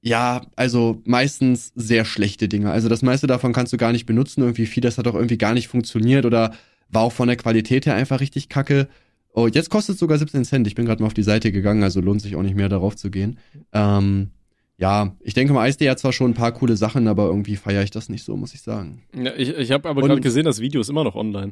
ja, 0.00 0.42
also 0.56 1.02
meistens 1.04 1.72
sehr 1.74 2.04
schlechte 2.04 2.48
Dinge. 2.48 2.70
Also 2.70 2.88
das 2.88 3.02
meiste 3.02 3.26
davon 3.26 3.52
kannst 3.52 3.72
du 3.72 3.76
gar 3.76 3.92
nicht 3.92 4.06
benutzen. 4.06 4.42
Irgendwie 4.42 4.66
viel, 4.66 4.80
das 4.80 4.96
hat 4.96 5.06
auch 5.08 5.14
irgendwie 5.14 5.36
gar 5.36 5.54
nicht 5.54 5.68
funktioniert 5.68 6.24
oder 6.24 6.54
war 6.88 7.02
auch 7.02 7.12
von 7.12 7.28
der 7.28 7.36
Qualität 7.36 7.84
her 7.84 7.94
einfach 7.94 8.20
richtig 8.20 8.48
kacke. 8.48 8.88
Oh, 9.34 9.48
jetzt 9.48 9.70
kostet 9.70 9.94
es 9.94 10.00
sogar 10.00 10.16
17 10.16 10.44
Cent. 10.44 10.66
Ich 10.66 10.74
bin 10.74 10.86
gerade 10.86 11.02
mal 11.02 11.08
auf 11.08 11.14
die 11.14 11.22
Seite 11.22 11.52
gegangen, 11.52 11.82
also 11.82 12.00
lohnt 12.00 12.22
sich 12.22 12.36
auch 12.36 12.42
nicht 12.42 12.54
mehr 12.54 12.68
darauf 12.68 12.96
zu 12.96 13.10
gehen. 13.10 13.38
Ähm, 13.72 14.30
ja, 14.78 15.16
ich 15.20 15.34
denke 15.34 15.52
mal, 15.52 15.68
ISD 15.68 15.90
hat 15.90 15.98
zwar 15.98 16.12
schon 16.12 16.30
ein 16.30 16.34
paar 16.34 16.52
coole 16.52 16.76
Sachen, 16.76 17.08
aber 17.08 17.26
irgendwie 17.26 17.56
feiere 17.56 17.82
ich 17.82 17.90
das 17.90 18.08
nicht 18.08 18.24
so, 18.24 18.36
muss 18.36 18.54
ich 18.54 18.62
sagen. 18.62 19.02
Ja, 19.14 19.32
ich 19.36 19.50
ich 19.50 19.72
habe 19.72 19.88
aber 19.88 20.02
gerade 20.02 20.20
gesehen, 20.20 20.44
das 20.44 20.60
Video 20.60 20.80
ist 20.80 20.88
immer 20.88 21.04
noch 21.04 21.16
online. 21.16 21.50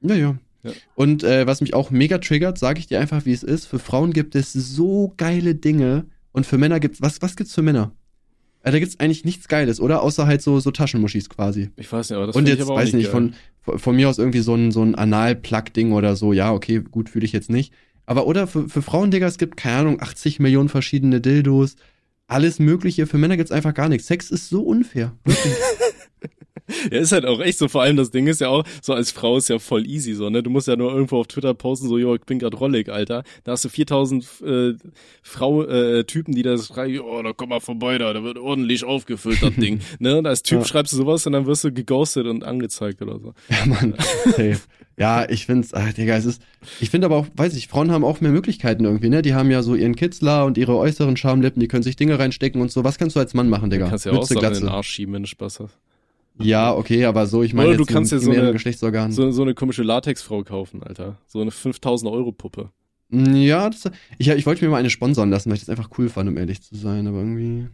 Ja, 0.00 0.14
ja. 0.14 0.36
Ja. 0.62 0.72
Und 0.94 1.22
äh, 1.22 1.46
was 1.46 1.60
mich 1.60 1.74
auch 1.74 1.90
mega 1.90 2.16
triggert, 2.16 2.56
sage 2.56 2.78
ich 2.78 2.86
dir 2.86 2.98
einfach, 2.98 3.26
wie 3.26 3.32
es 3.32 3.42
ist. 3.42 3.66
Für 3.66 3.78
Frauen 3.78 4.14
gibt 4.14 4.34
es 4.34 4.54
so 4.54 5.12
geile 5.18 5.54
Dinge 5.54 6.06
und 6.34 6.44
für 6.44 6.58
Männer 6.58 6.80
gibt's 6.80 7.00
was 7.00 7.22
was 7.22 7.36
gibt's 7.36 7.54
für 7.54 7.62
Männer? 7.62 7.92
Äh, 8.62 8.72
da 8.72 8.78
gibt's 8.78 9.00
eigentlich 9.00 9.24
nichts 9.24 9.48
Geiles, 9.48 9.80
oder? 9.80 10.02
Außer 10.02 10.26
halt 10.26 10.42
so 10.42 10.60
so 10.60 10.70
Taschenmuschis 10.70 11.30
quasi. 11.30 11.70
Ich 11.76 11.90
weiß 11.90 12.10
nicht, 12.10 12.16
aber 12.16 12.26
das 12.26 12.36
und 12.36 12.40
finde 12.40 12.52
ich 12.52 12.58
jetzt 12.58 12.66
aber 12.66 12.74
auch 12.74 12.80
weiß 12.80 12.92
nicht 12.92 12.96
nicht 12.96 13.12
geil. 13.12 13.12
von, 13.12 13.34
von 13.62 13.78
von 13.78 13.96
mir 13.96 14.10
aus 14.10 14.18
irgendwie 14.18 14.40
so 14.40 14.54
ein 14.54 14.70
so 14.72 14.82
ein 14.82 14.94
Anal-Plug-Ding 14.94 15.92
oder 15.92 16.16
so. 16.16 16.34
Ja, 16.34 16.52
okay, 16.52 16.82
gut 16.90 17.08
fühle 17.08 17.24
ich 17.24 17.32
jetzt 17.32 17.48
nicht. 17.48 17.72
Aber 18.04 18.26
oder 18.26 18.46
für, 18.46 18.68
für 18.68 18.82
Frauen, 18.82 19.10
Digga, 19.10 19.26
es 19.26 19.38
gibt 19.38 19.56
keine 19.56 19.78
Ahnung 19.78 20.02
80 20.02 20.40
Millionen 20.40 20.68
verschiedene 20.68 21.20
Dildos, 21.20 21.76
alles 22.26 22.58
Mögliche. 22.58 23.06
Für 23.06 23.16
Männer 23.16 23.36
gibt's 23.36 23.52
einfach 23.52 23.72
gar 23.72 23.88
nichts. 23.88 24.08
Sex 24.08 24.30
ist 24.30 24.48
so 24.48 24.62
unfair. 24.62 25.12
Ja, 26.90 26.98
ist 26.98 27.12
halt 27.12 27.26
auch 27.26 27.40
echt 27.40 27.58
so. 27.58 27.68
Vor 27.68 27.82
allem 27.82 27.96
das 27.96 28.10
Ding 28.10 28.26
ist 28.26 28.40
ja 28.40 28.48
auch, 28.48 28.64
so 28.82 28.94
als 28.94 29.10
Frau 29.10 29.36
ist 29.36 29.48
ja 29.48 29.58
voll 29.58 29.86
easy 29.86 30.14
so, 30.14 30.30
ne? 30.30 30.42
Du 30.42 30.50
musst 30.50 30.66
ja 30.66 30.76
nur 30.76 30.92
irgendwo 30.92 31.18
auf 31.18 31.26
Twitter 31.26 31.52
posten, 31.54 31.88
so, 31.88 31.98
jo, 31.98 32.14
ich 32.14 32.22
bin 32.22 32.38
grad 32.38 32.58
rollig, 32.58 32.88
Alter. 32.90 33.22
Da 33.44 33.52
hast 33.52 33.64
du 33.64 33.68
4000 33.68 34.26
äh, 34.44 34.72
Frau, 35.22 35.62
äh, 35.64 36.04
Typen, 36.04 36.34
die 36.34 36.42
das 36.42 36.68
schreiben, 36.68 37.00
oh, 37.00 37.22
da 37.22 37.32
komm 37.32 37.50
mal 37.50 37.60
vorbei 37.60 37.98
da, 37.98 38.12
da 38.12 38.22
wird 38.22 38.38
ordentlich 38.38 38.84
aufgefüllt, 38.84 39.42
das 39.42 39.54
Ding. 39.56 39.80
ne? 39.98 40.18
Und 40.18 40.26
als 40.26 40.42
Typ 40.42 40.60
Ja. 40.60 40.64
schreibst 40.64 40.92
du 40.92 40.96
sowas 40.96 41.26
und 41.26 41.32
dann 41.32 41.46
wirst 41.46 41.64
du 41.64 41.72
geghostet 41.72 42.26
und 42.26 42.44
angezeigt 42.44 43.02
oder 43.02 43.18
so. 43.18 43.34
Ja, 43.50 43.66
Mann. 43.66 43.94
Safe. 44.24 44.58
Ja, 44.96 45.28
ich 45.28 45.46
find's, 45.46 45.74
ach, 45.74 45.92
Digga, 45.92 46.16
es 46.16 46.24
ist, 46.24 46.40
ich 46.80 46.88
finde 46.88 47.06
aber 47.06 47.16
auch, 47.16 47.26
weiß 47.34 47.56
ich, 47.56 47.66
Frauen 47.68 47.90
haben 47.90 48.04
auch 48.04 48.20
mehr 48.20 48.30
Möglichkeiten 48.30 48.84
irgendwie, 48.84 49.08
ne? 49.08 49.22
Die 49.22 49.34
haben 49.34 49.50
ja 49.50 49.62
so 49.62 49.74
ihren 49.74 49.96
Kitzler 49.96 50.44
und 50.44 50.56
ihre 50.56 50.76
äußeren 50.76 51.16
Schamlippen, 51.16 51.58
die 51.60 51.66
können 51.68 51.82
sich 51.82 51.96
Dinge 51.96 52.18
reinstecken 52.18 52.60
und 52.60 52.70
so. 52.70 52.84
Was 52.84 52.96
kannst 52.96 53.16
du 53.16 53.20
als 53.20 53.34
Mann 53.34 53.48
machen, 53.48 53.70
Digga? 53.70 53.86
Du 53.86 53.90
kannst 53.90 54.06
ja 54.06 54.12
auch 54.12 54.30
in 54.30 54.38
den 54.54 54.68
Arsch 54.68 54.88
schieben, 54.88 55.14
wenn 55.14 55.22
du 55.22 55.28
Spaß 55.28 55.60
hast. 55.60 55.78
Ja, 56.40 56.74
okay, 56.74 57.04
aber 57.04 57.26
so, 57.26 57.42
ich 57.42 57.54
meine 57.54 57.68
Oder 57.70 57.78
du 57.78 57.84
kannst 57.84 58.10
dir 58.12 58.18
so 58.18 58.30
eine- 58.30 58.52
Geschlechtsorgan. 58.52 59.12
So, 59.12 59.30
so 59.30 59.42
eine 59.42 59.54
komische 59.54 59.82
Latexfrau 59.82 60.42
kaufen, 60.42 60.82
Alter. 60.82 61.18
So 61.26 61.40
eine 61.40 61.50
5000 61.50 62.10
Euro 62.10 62.32
Puppe. 62.32 62.70
Mm, 63.10 63.34
Ja, 63.36 63.70
das, 63.70 63.88
ich, 64.18 64.28
ich 64.28 64.46
wollte 64.46 64.64
mir 64.64 64.70
mal 64.70 64.78
eine 64.78 64.90
sponsern 64.90 65.30
lassen, 65.30 65.50
weil 65.50 65.54
ich 65.56 65.60
das 65.64 65.68
einfach 65.70 65.90
cool 65.98 66.08
fand, 66.08 66.28
um 66.28 66.36
ehrlich 66.36 66.60
zu 66.62 66.74
sein, 66.74 67.06
aber 67.06 67.18
irgendwie. 67.18 67.66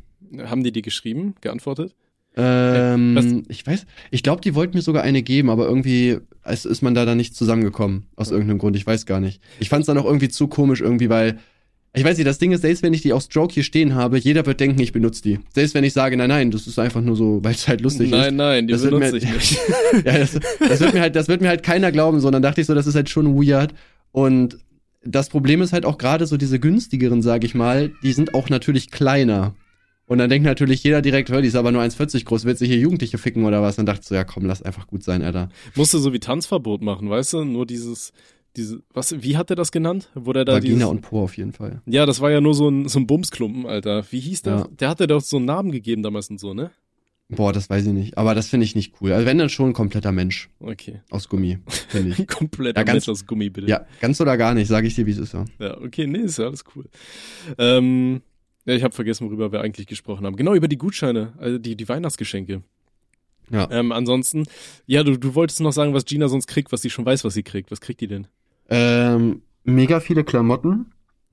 Haben 0.44 0.62
die 0.62 0.72
die 0.72 0.82
geschrieben, 0.82 1.34
geantwortet? 1.40 1.94
Ähm, 2.36 3.14
was- 3.16 3.42
ich 3.48 3.66
weiß, 3.66 3.86
ich 4.10 4.22
glaube, 4.22 4.40
die 4.42 4.54
wollten 4.54 4.76
mir 4.76 4.82
sogar 4.82 5.02
eine 5.02 5.22
geben, 5.22 5.50
aber 5.50 5.66
irgendwie 5.66 6.18
ist, 6.44 6.64
ist 6.66 6.82
man 6.82 6.94
da 6.94 7.04
dann 7.04 7.16
nicht 7.16 7.34
zusammengekommen. 7.34 8.06
Aus 8.16 8.30
irgendeinem 8.30 8.58
Grund, 8.58 8.76
ich 8.76 8.86
weiß 8.86 9.06
gar 9.06 9.20
nicht. 9.20 9.42
Ich 9.58 9.68
fand 9.68 9.80
es 9.82 9.86
dann 9.86 9.98
auch 9.98 10.04
irgendwie 10.04 10.28
zu 10.28 10.46
komisch 10.48 10.80
irgendwie, 10.80 11.08
weil, 11.08 11.38
ich 11.92 12.04
weiß 12.04 12.16
nicht, 12.18 12.26
das 12.26 12.38
Ding 12.38 12.52
ist, 12.52 12.60
selbst 12.60 12.82
wenn 12.84 12.94
ich 12.94 13.02
die 13.02 13.12
auf 13.12 13.22
Stroke 13.22 13.52
hier 13.52 13.64
stehen 13.64 13.94
habe, 13.96 14.16
jeder 14.18 14.46
wird 14.46 14.60
denken, 14.60 14.80
ich 14.80 14.92
benutze 14.92 15.22
die. 15.22 15.40
Selbst 15.52 15.74
wenn 15.74 15.82
ich 15.82 15.92
sage, 15.92 16.16
nein, 16.16 16.28
nein, 16.28 16.50
das 16.52 16.66
ist 16.68 16.78
einfach 16.78 17.00
nur 17.00 17.16
so, 17.16 17.40
weil 17.42 17.54
es 17.54 17.66
halt 17.66 17.80
lustig 17.80 18.10
nein, 18.10 18.28
ist. 18.28 18.36
nein, 18.36 18.66
die 18.68 18.72
Das 18.72 18.82
benutze 18.84 19.12
mir- 19.12 19.18
ich 19.18 19.24
nicht. 19.32 19.58
Ja, 20.04 20.18
das, 20.18 20.38
das 20.60 20.80
wird 20.80 20.94
mir 20.94 21.00
halt, 21.00 21.16
das 21.16 21.26
wird 21.28 21.40
mir 21.40 21.48
halt 21.48 21.62
keiner 21.64 21.90
glauben, 21.90 22.20
sondern 22.20 22.42
dachte 22.42 22.60
ich 22.60 22.66
so, 22.68 22.74
das 22.74 22.86
ist 22.86 22.94
halt 22.94 23.08
schon 23.10 23.34
weird. 23.36 23.74
Und 24.12 24.58
das 25.04 25.28
Problem 25.30 25.62
ist 25.62 25.72
halt 25.72 25.84
auch 25.84 25.98
gerade 25.98 26.26
so 26.26 26.36
diese 26.36 26.60
günstigeren, 26.60 27.22
sag 27.22 27.42
ich 27.42 27.54
mal, 27.54 27.90
die 28.02 28.12
sind 28.12 28.34
auch 28.34 28.48
natürlich 28.50 28.90
kleiner. 28.90 29.54
Und 30.06 30.18
dann 30.18 30.28
denkt 30.30 30.44
natürlich 30.44 30.82
jeder 30.82 31.02
direkt, 31.02 31.30
hör, 31.30 31.40
die 31.40 31.48
ist 31.48 31.54
aber 31.56 31.70
nur 31.72 31.82
1,40 31.82 32.24
groß, 32.24 32.44
wird 32.44 32.58
sich 32.58 32.68
hier 32.68 32.78
Jugendliche 32.78 33.16
ficken 33.16 33.44
oder 33.44 33.62
was? 33.62 33.78
Und 33.78 33.86
dachte 33.86 34.04
so, 34.04 34.14
ja 34.14 34.24
komm, 34.24 34.44
lass 34.44 34.60
einfach 34.62 34.86
gut 34.88 35.02
sein, 35.04 35.22
Alter. 35.22 35.48
Musste 35.76 35.98
so 35.98 36.12
wie 36.12 36.18
Tanzverbot 36.20 36.82
machen, 36.82 37.08
weißt 37.08 37.32
du? 37.34 37.44
Nur 37.44 37.64
dieses, 37.66 38.12
diese, 38.56 38.82
was, 38.92 39.22
wie 39.22 39.36
hat 39.36 39.50
er 39.50 39.56
das 39.56 39.70
genannt? 39.72 40.08
Wo 40.14 40.32
der 40.32 40.44
da 40.44 40.54
Vagina 40.54 40.74
dieses, 40.74 40.90
und 40.90 41.00
Po 41.02 41.22
auf 41.22 41.36
jeden 41.36 41.52
Fall. 41.52 41.82
Ja, 41.86 42.04
das 42.06 42.20
war 42.20 42.30
ja 42.30 42.40
nur 42.40 42.54
so 42.54 42.68
ein, 42.68 42.88
so 42.88 42.98
ein 42.98 43.06
Bumsklumpen, 43.06 43.66
Alter. 43.66 44.04
Wie 44.10 44.20
hieß 44.20 44.42
der? 44.42 44.54
Ja. 44.56 44.68
Der 44.80 44.88
hatte 44.88 45.06
doch 45.06 45.20
so 45.20 45.36
einen 45.36 45.46
Namen 45.46 45.70
gegeben 45.72 46.02
damals 46.02 46.30
und 46.30 46.40
so, 46.40 46.52
ne? 46.54 46.70
Boah, 47.28 47.52
das 47.52 47.70
weiß 47.70 47.86
ich 47.86 47.92
nicht. 47.92 48.18
Aber 48.18 48.34
das 48.34 48.48
finde 48.48 48.64
ich 48.64 48.74
nicht 48.74 48.94
cool. 49.00 49.12
Also 49.12 49.24
wenn 49.24 49.38
dann 49.38 49.48
schon 49.50 49.68
ein 49.70 49.72
kompletter 49.72 50.10
Mensch 50.10 50.50
Okay. 50.58 51.00
aus 51.10 51.28
Gummi, 51.28 51.58
finde 51.88 52.16
ich. 52.18 52.26
Komplett 52.26 52.76
Ja, 52.76 52.82
ganz- 52.82 53.06
Mensch 53.06 53.08
aus 53.08 53.24
Gummi, 53.24 53.50
bitte. 53.50 53.68
Ja, 53.68 53.86
ganz 54.00 54.20
oder 54.20 54.36
gar 54.36 54.52
nicht, 54.54 54.66
sage 54.66 54.88
ich 54.88 54.96
dir, 54.96 55.06
wie 55.06 55.12
es 55.12 55.18
ist. 55.18 55.34
Ja. 55.34 55.44
Ja, 55.60 55.78
okay, 55.80 56.08
nee, 56.08 56.18
ist 56.18 56.38
ja 56.38 56.46
alles 56.46 56.64
cool. 56.74 56.86
Ähm, 57.56 58.20
ja, 58.66 58.74
ich 58.74 58.82
habe 58.82 58.92
vergessen, 58.94 59.26
worüber 59.28 59.52
wir 59.52 59.60
eigentlich 59.60 59.86
gesprochen 59.86 60.26
haben. 60.26 60.34
Genau, 60.34 60.54
über 60.54 60.66
die 60.66 60.76
Gutscheine, 60.78 61.34
also 61.38 61.58
die, 61.58 61.76
die 61.76 61.88
Weihnachtsgeschenke. 61.88 62.62
Ja. 63.52 63.68
Ähm, 63.70 63.92
ansonsten, 63.92 64.44
ja, 64.86 65.02
du, 65.04 65.16
du 65.16 65.34
wolltest 65.36 65.60
noch 65.60 65.72
sagen, 65.72 65.94
was 65.94 66.04
Gina 66.04 66.28
sonst 66.28 66.46
kriegt, 66.46 66.72
was 66.72 66.82
sie 66.82 66.90
schon 66.90 67.06
weiß, 67.06 67.24
was 67.24 67.34
sie 67.34 67.42
kriegt. 67.42 67.70
Was 67.70 67.80
kriegt 67.80 68.00
die 68.00 68.06
denn? 68.08 68.26
Ähm, 68.70 69.42
mega 69.64 70.00
viele 70.00 70.24
Klamotten. 70.24 70.86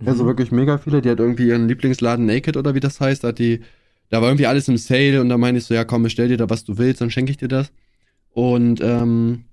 Also 0.05 0.23
Mhm. 0.23 0.27
wirklich 0.27 0.51
mega 0.51 0.77
viele. 0.77 1.01
Die 1.01 1.09
hat 1.09 1.19
irgendwie 1.19 1.47
ihren 1.47 1.67
Lieblingsladen 1.67 2.25
Naked 2.25 2.57
oder 2.57 2.75
wie 2.75 2.79
das 2.79 2.99
heißt. 2.99 3.23
Hat 3.23 3.39
die, 3.39 3.61
da 4.09 4.21
war 4.21 4.29
irgendwie 4.29 4.45
alles 4.47 4.67
im 4.67 4.77
Sale 4.77 5.21
und 5.21 5.29
da 5.29 5.37
meine 5.37 5.57
ich 5.57 5.63
so, 5.65 5.73
ja 5.73 5.85
komm, 5.85 6.03
bestell 6.03 6.27
dir 6.27 6.37
da, 6.37 6.49
was 6.49 6.63
du 6.65 6.77
willst, 6.77 7.01
dann 7.01 7.09
schenke 7.11 7.31
ich 7.31 7.37
dir 7.37 7.47
das. 7.47 7.71
Und 8.31 8.79
ähm, 8.81 9.45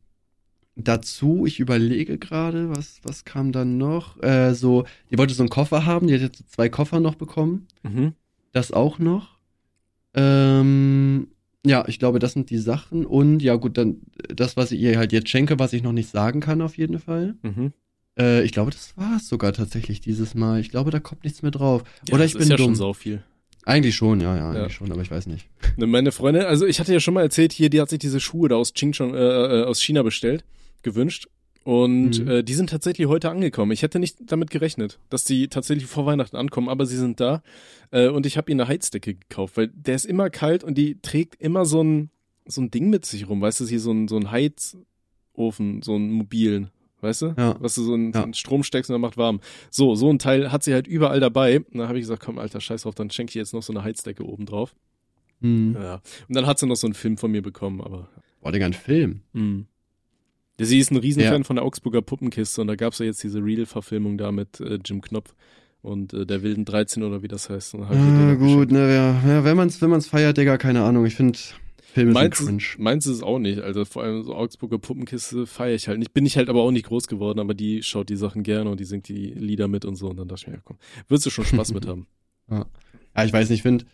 dazu, 0.77 1.47
ich 1.47 1.61
überlege 1.61 2.19
gerade, 2.19 2.69
was, 2.71 3.01
was 3.05 3.25
kam 3.25 3.53
dann 3.53 3.79
noch? 3.79 4.23
Äh, 4.23 4.55
so, 4.55 4.85
die 5.11 5.17
wollte 5.19 5.33
so 5.35 5.43
einen 5.43 5.49
Koffer 5.51 5.87
haben, 5.87 6.07
die 6.09 6.15
hat 6.15 6.21
jetzt 6.21 6.51
zwei 6.53 6.69
Koffer 6.69 7.01
noch 7.01 7.15
bekommen. 7.15 7.67
Mhm. 7.83 8.13
Das 8.53 8.71
auch 8.73 8.99
noch. 8.99 9.39
Ähm, 10.15 11.29
ja, 11.67 11.85
ich 11.89 11.99
glaube, 11.99 12.19
das 12.19 12.33
sind 12.33 12.51
die 12.51 12.59
Sachen. 12.59 13.07
Und 13.07 13.41
ja, 13.41 13.57
gut, 13.57 13.79
dann 13.79 14.03
das, 14.29 14.57
was 14.57 14.73
ich 14.73 14.81
ihr 14.81 14.99
halt 14.99 15.13
jetzt 15.13 15.29
schenke, 15.31 15.59
was 15.59 15.73
ich 15.73 15.83
noch 15.83 15.93
nicht 15.93 16.11
sagen 16.11 16.41
kann, 16.41 16.61
auf 16.63 16.77
jeden 16.77 16.99
Fall. 16.99 17.35
Mhm. 17.43 17.73
Äh, 18.19 18.43
ich 18.45 18.53
glaube, 18.53 18.71
das 18.71 18.97
war 18.97 19.17
es 19.17 19.29
sogar 19.29 19.53
tatsächlich 19.53 20.01
dieses 20.01 20.35
Mal. 20.35 20.61
Ich 20.61 20.71
glaube, 20.71 20.91
da 20.91 21.01
kommt 21.01 21.25
nichts 21.25 21.43
mehr 21.43 21.51
drauf. 21.51 21.83
Ja, 22.09 22.15
Oder 22.15 22.25
das 22.25 22.33
ich 22.33 22.35
ist 22.37 22.39
bin 22.41 22.51
ja 22.51 22.57
dumm. 22.57 22.67
schon 22.67 22.75
sau 22.77 22.93
viel. 22.93 23.23
Eigentlich 23.67 23.95
schon, 23.97 24.21
ja, 24.21 24.37
ja, 24.37 24.49
eigentlich 24.51 24.63
Ja. 24.63 24.71
schon, 24.71 24.93
aber 24.93 25.01
ich 25.03 25.11
weiß 25.11 25.27
nicht. 25.27 25.49
Ne, 25.79 25.87
Meine 25.87 26.13
Freundin, 26.13 26.43
also 26.45 26.67
ich 26.67 26.79
hatte 26.81 26.93
ja 26.93 27.01
schon 27.01 27.15
mal 27.15 27.23
erzählt, 27.23 27.53
hier, 27.53 27.71
die 27.71 27.81
hat 27.81 27.89
sich 27.89 27.99
diese 27.99 28.21
Schuhe 28.21 28.49
da 28.49 28.57
aus 28.57 28.75
Chingchong, 28.75 29.15
äh, 29.15 29.19
äh, 29.19 29.65
aus 29.65 29.83
China 29.83 30.03
bestellt, 30.03 30.45
gewünscht. 30.83 31.29
Und 31.65 32.21
Mhm. 32.21 32.29
äh, 32.29 32.43
die 32.45 32.55
sind 32.55 32.69
tatsächlich 32.71 33.07
heute 33.09 33.31
angekommen. 33.31 33.73
Ich 33.73 33.83
hätte 33.83 33.99
nicht 33.99 34.19
damit 34.31 34.51
gerechnet, 34.51 34.99
dass 35.09 35.25
die 35.25 35.49
tatsächlich 35.49 35.87
vor 35.87 36.05
Weihnachten 36.07 36.37
ankommen, 36.37 36.69
aber 36.69 36.85
sie 36.85 36.97
sind 36.99 37.21
da. 37.21 37.43
Äh, 37.91 38.09
und 38.09 38.27
ich 38.27 38.37
habe 38.37 38.51
ihnen 38.51 38.61
eine 38.61 38.69
Heizdecke 38.69 39.15
gekauft, 39.15 39.57
weil 39.57 39.69
der 39.69 39.95
ist 39.95 40.05
immer 40.05 40.29
kalt 40.31 40.63
und 40.63 40.77
die 40.77 41.01
trägt 41.01 41.41
immer 41.41 41.65
so 41.65 41.83
ein, 41.83 42.11
so 42.47 42.61
ein 42.61 42.71
Ding 42.71 42.91
mit 42.91 43.07
sich 43.07 43.29
rum. 43.29 43.41
Weißt 43.41 43.61
du, 43.61 43.67
hier 43.67 43.81
so 43.81 43.93
ein, 43.93 44.09
so 44.09 44.17
ein 44.17 44.31
Heizofen, 44.31 45.81
so 45.83 45.95
einen 45.95 46.13
mobilen. 46.13 46.69
Weißt 47.01 47.23
du? 47.23 47.35
Ja. 47.37 47.57
Was 47.61 47.75
du 47.75 47.83
so 47.83 47.95
in, 47.95 48.13
so 48.13 48.19
Ja. 48.21 48.25
in 48.25 48.35
Strom 48.35 48.63
steckst 48.63 48.91
und 48.91 48.95
dann 48.95 49.01
macht 49.01 49.17
warm. 49.17 49.41
So, 49.71 49.95
so 49.95 50.11
ein 50.11 50.19
Teil 50.19 50.53
hat 50.53 50.63
sie 50.65 50.73
halt 50.73 50.87
überall 50.87 51.21
dabei. 51.21 51.61
Und 51.61 51.77
dann 51.79 51.89
habe 51.89 51.99
ich 51.99 52.03
gesagt, 52.03 52.23
komm, 52.23 52.39
alter, 52.39 52.61
scheiß 52.61 52.83
drauf, 52.83 52.95
dann 52.95 53.11
schenke 53.11 53.31
ich 53.31 53.35
jetzt 53.37 53.53
noch 53.55 53.63
so 53.63 53.73
eine 53.73 53.83
Heizdecke 53.85 54.25
oben 54.25 54.47
drauf. 54.47 54.75
Hm. 55.41 55.75
Ja. 55.75 56.01
Und 56.29 56.37
dann 56.37 56.47
hat 56.47 56.59
sie 56.59 56.67
noch 56.67 56.77
so 56.77 56.87
einen 56.87 56.95
Film 56.95 57.17
von 57.19 57.31
mir 57.31 57.43
bekommen, 57.43 57.81
aber. 57.83 58.09
Boah, 58.41 58.53
Digga, 58.53 58.67
ein 58.67 58.73
Film. 58.75 59.21
Mhm. 59.33 59.67
Ja, 60.59 60.67
sie 60.67 60.79
ist 60.79 60.91
ein 60.93 60.97
Riesenfan 60.97 61.41
Ja. 61.43 61.45
von 61.45 61.57
der 61.57 61.65
Augsburger 61.65 62.03
Puppenkiste 62.03 62.61
und 62.61 62.69
da 62.69 62.77
gab's 62.77 62.99
ja 62.99 63.07
jetzt 63.07 63.23
diese 63.25 63.41
Real-Verfilmung 63.45 64.19
da 64.19 64.31
mit 64.33 64.61
äh, 64.61 64.79
Jim 64.85 65.01
Knopf 65.01 65.35
und 65.83 66.13
äh, 66.15 66.25
der 66.27 66.43
wilden 66.43 66.65
13 66.65 67.03
oder 67.03 67.23
wie 67.23 67.29
das 67.29 67.51
heißt. 67.51 67.75
Den 67.75 67.83
Ah, 67.85 67.95
noch 68.35 68.39
gut, 68.39 68.71
ne, 68.71 68.95
ja, 68.95 69.23
ja, 69.29 69.45
wenn 69.45 69.57
man's, 69.57 69.83
wenn 69.83 69.91
man's 69.91 70.07
feiert, 70.07 70.37
Digga, 70.39 70.57
keine 70.57 70.83
Ahnung. 70.85 71.05
Ich 71.07 71.17
finde, 71.17 71.39
Filme 71.93 72.13
Meins, 72.13 72.39
sind 72.39 72.47
cringe. 72.61 72.83
meins 72.83 73.07
ist 73.07 73.17
es 73.17 73.23
auch 73.23 73.39
nicht. 73.39 73.61
Also 73.61 73.85
vor 73.85 74.03
allem 74.03 74.23
so 74.25 74.35
Augsburger 74.35 74.79
Puppenkiste 74.79 75.47
feiere 75.47 75.75
ich 75.77 75.87
halt 75.89 75.99
nicht. 76.01 76.13
Bin 76.13 76.27
ich 76.27 76.37
halt 76.37 76.49
aber 76.49 76.63
auch 76.63 76.71
nicht 76.73 76.87
groß 76.87 77.07
geworden, 77.07 77.39
aber 77.39 77.55
die 77.55 77.83
schaut 77.85 78.09
die 78.09 78.17
Sachen 78.17 78.43
gerne 78.43 78.69
und 78.71 78.81
die 78.81 78.85
singt 78.85 79.07
die 79.09 79.27
Lieder 79.33 79.69
mit 79.69 79.85
und 79.85 79.95
so. 79.97 80.09
Und 80.09 80.17
dann 80.17 80.27
dachte 80.29 80.43
ich 80.43 80.47
mir, 80.49 80.55
ja 80.55 80.61
komm, 80.65 80.79
würdest 81.09 81.27
du 81.27 81.31
schon 81.31 81.45
Spaß 81.45 81.73
mit 81.73 81.87
haben. 81.89 82.07
Ja, 82.51 82.67
ich 83.25 83.33
weiß 83.33 83.49
nicht, 83.51 83.59
ich 83.59 83.63
finde, 83.63 83.85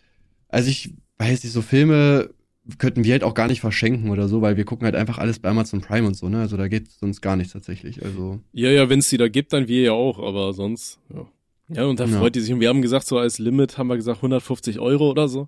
also 0.47 0.69
ich 0.69 0.93
weiß 1.19 1.43
nicht, 1.43 1.53
so 1.53 1.61
Filme 1.61 2.29
könnten 2.77 3.03
wir 3.03 3.11
halt 3.13 3.23
auch 3.23 3.33
gar 3.33 3.47
nicht 3.47 3.61
verschenken 3.61 4.09
oder 4.11 4.27
so, 4.27 4.41
weil 4.41 4.57
wir 4.57 4.65
gucken 4.65 4.85
halt 4.85 4.95
einfach 4.95 5.17
alles 5.17 5.39
bei 5.39 5.49
Amazon 5.49 5.81
Prime 5.81 6.07
und 6.07 6.15
so, 6.15 6.29
ne? 6.29 6.39
Also 6.41 6.57
da 6.57 6.67
geht 6.67 6.91
sonst 6.91 7.21
gar 7.21 7.35
nichts 7.35 7.53
tatsächlich. 7.53 8.03
Also, 8.03 8.39
Ja, 8.53 8.69
ja, 8.69 8.89
wenn 8.89 8.99
es 8.99 9.09
die 9.09 9.17
da 9.17 9.27
gibt, 9.27 9.53
dann 9.53 9.67
wir 9.67 9.81
ja 9.81 9.91
auch, 9.93 10.19
aber 10.19 10.53
sonst, 10.53 10.99
ja. 11.13 11.25
Ja, 11.73 11.85
und 11.85 11.99
da 11.99 12.05
Ja. 12.05 12.19
freut 12.19 12.35
die 12.35 12.41
sich. 12.41 12.53
Und 12.53 12.59
wir 12.59 12.67
haben 12.69 12.81
gesagt, 12.81 13.07
so 13.07 13.17
als 13.17 13.39
Limit 13.39 13.77
haben 13.77 13.87
wir 13.87 13.95
gesagt 13.95 14.17
150 14.17 14.79
Euro 14.79 15.09
oder 15.09 15.27
so. 15.29 15.47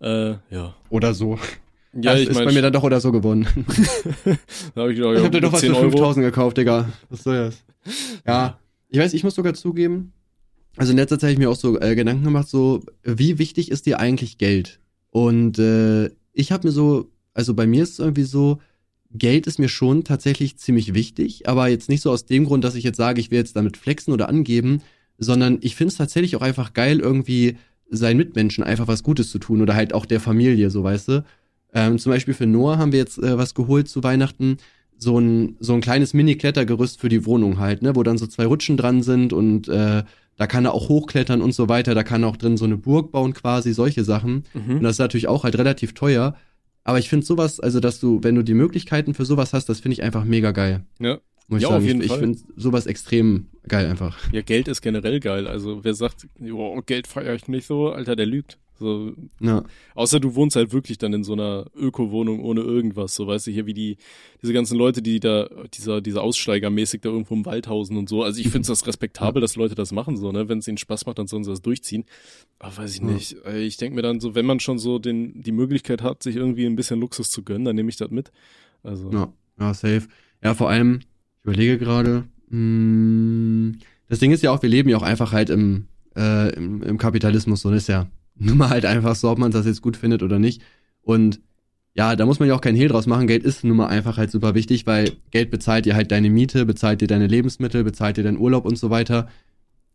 Äh, 0.00 0.34
ja. 0.50 0.74
oder 0.88 1.14
so. 1.14 1.38
Ja, 1.94 2.12
das 2.12 2.20
ich 2.22 2.28
ist 2.28 2.34
meine, 2.34 2.46
bei 2.46 2.52
mir 2.52 2.62
dann 2.62 2.72
doch 2.72 2.82
oder 2.82 3.00
so 3.00 3.12
gewonnen. 3.12 3.46
da 4.74 4.82
habe 4.82 4.92
ich 4.92 4.98
gedacht, 4.98 5.14
ich 5.14 5.18
ja, 5.18 5.24
hab 5.24 5.32
dir 5.32 5.40
doch 5.40 5.52
was 5.52 5.60
10 5.60 5.70
für 5.72 5.76
Euro. 5.78 5.90
5000 5.90 6.24
gekauft, 6.26 6.56
Digga. 6.58 6.88
Was 7.08 7.22
soll 7.24 7.36
das? 7.36 7.64
Ja, 8.26 8.58
ich 8.88 8.98
weiß, 8.98 9.14
ich 9.14 9.24
muss 9.24 9.34
sogar 9.34 9.54
zugeben, 9.54 10.12
also 10.76 10.90
in 10.92 10.96
letzter 10.98 11.18
Zeit 11.18 11.28
habe 11.28 11.32
ich 11.34 11.38
mir 11.38 11.50
auch 11.50 11.56
so 11.56 11.78
äh, 11.80 11.94
Gedanken 11.94 12.24
gemacht, 12.24 12.48
so, 12.48 12.80
wie 13.04 13.38
wichtig 13.38 13.70
ist 13.70 13.86
dir 13.86 14.00
eigentlich 14.00 14.38
Geld? 14.38 14.80
Und 15.10 15.58
äh, 15.58 16.10
ich 16.34 16.52
habe 16.52 16.68
mir 16.68 16.72
so, 16.72 17.10
also 17.32 17.54
bei 17.54 17.66
mir 17.66 17.82
ist 17.82 17.92
es 17.92 17.98
irgendwie 17.98 18.24
so, 18.24 18.60
Geld 19.10 19.46
ist 19.46 19.58
mir 19.58 19.68
schon 19.68 20.04
tatsächlich 20.04 20.56
ziemlich 20.56 20.92
wichtig, 20.92 21.48
aber 21.48 21.68
jetzt 21.68 21.88
nicht 21.88 22.02
so 22.02 22.10
aus 22.10 22.26
dem 22.26 22.44
Grund, 22.44 22.64
dass 22.64 22.74
ich 22.74 22.84
jetzt 22.84 22.96
sage, 22.96 23.20
ich 23.20 23.30
will 23.30 23.38
jetzt 23.38 23.54
damit 23.56 23.76
flexen 23.76 24.12
oder 24.12 24.28
angeben, 24.28 24.82
sondern 25.18 25.58
ich 25.60 25.76
finde 25.76 25.92
es 25.92 25.98
tatsächlich 25.98 26.34
auch 26.34 26.42
einfach 26.42 26.72
geil, 26.72 26.98
irgendwie 26.98 27.56
seinen 27.88 28.16
Mitmenschen 28.16 28.64
einfach 28.64 28.88
was 28.88 29.04
Gutes 29.04 29.30
zu 29.30 29.38
tun 29.38 29.62
oder 29.62 29.74
halt 29.74 29.94
auch 29.94 30.04
der 30.04 30.20
Familie, 30.20 30.70
so 30.70 30.82
weißt 30.82 31.08
du. 31.08 31.24
Ähm, 31.72 31.98
zum 31.98 32.10
Beispiel 32.10 32.34
für 32.34 32.46
Noah 32.46 32.78
haben 32.78 32.92
wir 32.92 32.98
jetzt 32.98 33.18
äh, 33.18 33.38
was 33.38 33.54
geholt 33.54 33.88
zu 33.88 34.02
Weihnachten, 34.02 34.56
so 34.96 35.18
ein, 35.18 35.56
so 35.60 35.74
ein 35.74 35.80
kleines 35.80 36.14
Mini-Klettergerüst 36.14 37.00
für 37.00 37.08
die 37.08 37.24
Wohnung 37.24 37.58
halt, 37.58 37.82
ne, 37.82 37.94
wo 37.94 38.02
dann 38.02 38.18
so 38.18 38.26
zwei 38.26 38.46
Rutschen 38.46 38.76
dran 38.76 39.02
sind 39.02 39.32
und 39.32 39.68
äh, 39.68 40.02
da 40.36 40.46
kann 40.46 40.64
er 40.64 40.74
auch 40.74 40.88
hochklettern 40.88 41.40
und 41.42 41.52
so 41.52 41.68
weiter, 41.68 41.94
da 41.94 42.02
kann 42.02 42.22
er 42.24 42.28
auch 42.28 42.36
drin 42.36 42.56
so 42.56 42.64
eine 42.64 42.76
Burg 42.76 43.12
bauen 43.12 43.34
quasi, 43.34 43.72
solche 43.72 44.04
Sachen. 44.04 44.44
Und 44.54 44.68
Mhm. 44.68 44.82
das 44.82 44.92
ist 44.92 44.98
natürlich 44.98 45.28
auch 45.28 45.44
halt 45.44 45.56
relativ 45.58 45.94
teuer. 45.94 46.36
Aber 46.82 46.98
ich 46.98 47.08
finde 47.08 47.24
sowas, 47.24 47.60
also 47.60 47.80
dass 47.80 48.00
du, 48.00 48.20
wenn 48.22 48.34
du 48.34 48.42
die 48.42 48.54
Möglichkeiten 48.54 49.14
für 49.14 49.24
sowas 49.24 49.52
hast, 49.54 49.68
das 49.68 49.80
finde 49.80 49.94
ich 49.94 50.02
einfach 50.02 50.24
mega 50.24 50.50
geil. 50.52 50.84
Ja. 51.00 51.18
Muss 51.48 51.58
ich 51.58 51.62
Ja, 51.62 51.68
sagen. 51.70 51.82
auf 51.82 51.86
jeden 51.86 52.00
ich 52.02 52.08
Fall. 52.08 52.16
ich 52.16 52.20
finde 52.22 52.38
sowas 52.56 52.86
extrem 52.86 53.46
geil 53.68 53.86
einfach. 53.86 54.18
ja, 54.32 54.40
Geld 54.42 54.66
ist 54.68 54.80
generell 54.80 55.20
geil. 55.20 55.46
Also 55.46 55.84
wer 55.84 55.94
sagt, 55.94 56.26
jo, 56.40 56.82
Geld 56.86 57.06
feiere 57.06 57.34
ich 57.34 57.48
nicht 57.48 57.66
so, 57.66 57.90
Alter, 57.90 58.16
der 58.16 58.26
lügt. 58.26 58.58
So, 58.78 59.12
Ja. 59.40 59.62
Außer 59.94 60.18
du 60.18 60.34
wohnst 60.34 60.56
halt 60.56 60.72
wirklich 60.72 60.98
dann 60.98 61.12
in 61.12 61.22
so 61.22 61.32
einer 61.34 61.66
Öko-Wohnung 61.76 62.40
ohne 62.40 62.60
irgendwas, 62.62 63.14
so 63.14 63.26
weißt 63.26 63.46
du, 63.46 63.50
hier 63.52 63.66
wie 63.66 63.74
die, 63.74 63.96
diese 64.42 64.52
ganzen 64.52 64.76
Leute, 64.76 65.00
die 65.00 65.20
da, 65.20 65.48
dieser, 65.72 66.00
dieser 66.00 66.22
Aussteigermäßig 66.22 67.00
da 67.02 67.08
irgendwo 67.10 67.34
im 67.34 67.46
Wald 67.46 67.68
hausen 67.68 67.96
und 67.96 68.08
so. 68.08 68.22
Also 68.24 68.40
ich 68.40 68.48
finde 68.48 68.66
das 68.68 68.86
respektabel, 68.86 69.40
dass 69.40 69.54
Leute 69.56 69.74
das 69.76 69.92
machen, 69.92 70.16
so, 70.16 70.32
ne? 70.32 70.48
Wenn 70.48 70.58
es 70.58 70.66
ihnen 70.68 70.78
Spaß 70.78 71.06
macht, 71.06 71.18
dann 71.18 71.26
sollen 71.28 71.44
sie 71.44 71.50
das 71.50 71.62
durchziehen. 71.62 72.04
Aber 72.58 72.76
weiß 72.78 72.94
ich 72.94 73.00
nicht. 73.02 73.36
Äh, 73.46 73.62
Ich 73.62 73.76
denke 73.76 73.94
mir 73.94 74.02
dann 74.02 74.18
so, 74.20 74.34
wenn 74.34 74.46
man 74.46 74.58
schon 74.60 74.78
so 74.78 74.98
den, 74.98 75.40
die 75.42 75.52
Möglichkeit 75.52 76.02
hat, 76.02 76.22
sich 76.22 76.34
irgendwie 76.36 76.66
ein 76.66 76.76
bisschen 76.76 76.98
Luxus 77.00 77.30
zu 77.30 77.42
gönnen, 77.44 77.64
dann 77.64 77.76
nehme 77.76 77.88
ich 77.90 77.96
das 77.96 78.10
mit. 78.10 78.32
Also, 78.82 79.10
Ja, 79.12 79.32
ja, 79.60 79.72
safe. 79.72 80.08
Ja, 80.42 80.54
vor 80.54 80.68
allem, 80.68 81.00
ich 81.38 81.44
überlege 81.44 81.78
gerade, 81.78 82.24
mh, 82.48 83.76
das 84.08 84.18
Ding 84.18 84.32
ist 84.32 84.42
ja 84.42 84.50
auch, 84.50 84.62
wir 84.62 84.68
leben 84.68 84.88
ja 84.88 84.96
auch 84.96 85.02
einfach 85.02 85.32
halt 85.32 85.50
im, 85.50 85.86
äh, 86.16 86.54
im, 86.54 86.82
im 86.82 86.98
Kapitalismus, 86.98 87.62
so 87.62 87.70
ist 87.70 87.88
ja 87.88 88.08
nun 88.38 88.58
mal 88.58 88.70
halt 88.70 88.84
einfach 88.84 89.16
so, 89.16 89.30
ob 89.30 89.38
man 89.38 89.50
das 89.50 89.66
jetzt 89.66 89.82
gut 89.82 89.96
findet 89.96 90.22
oder 90.22 90.38
nicht. 90.38 90.62
Und 91.02 91.40
ja, 91.94 92.16
da 92.16 92.26
muss 92.26 92.40
man 92.40 92.48
ja 92.48 92.56
auch 92.56 92.60
kein 92.60 92.74
Hehl 92.74 92.88
draus 92.88 93.06
machen. 93.06 93.28
Geld 93.28 93.44
ist 93.44 93.62
nun 93.62 93.76
mal 93.76 93.86
einfach 93.86 94.16
halt 94.16 94.30
super 94.30 94.54
wichtig, 94.54 94.86
weil 94.86 95.12
Geld 95.30 95.50
bezahlt 95.50 95.86
dir 95.86 95.94
halt 95.94 96.10
deine 96.10 96.28
Miete, 96.28 96.66
bezahlt 96.66 97.00
dir 97.00 97.06
deine 97.06 97.28
Lebensmittel, 97.28 97.84
bezahlt 97.84 98.16
dir 98.16 98.24
deinen 98.24 98.38
Urlaub 98.38 98.64
und 98.64 98.76
so 98.76 98.90
weiter. 98.90 99.28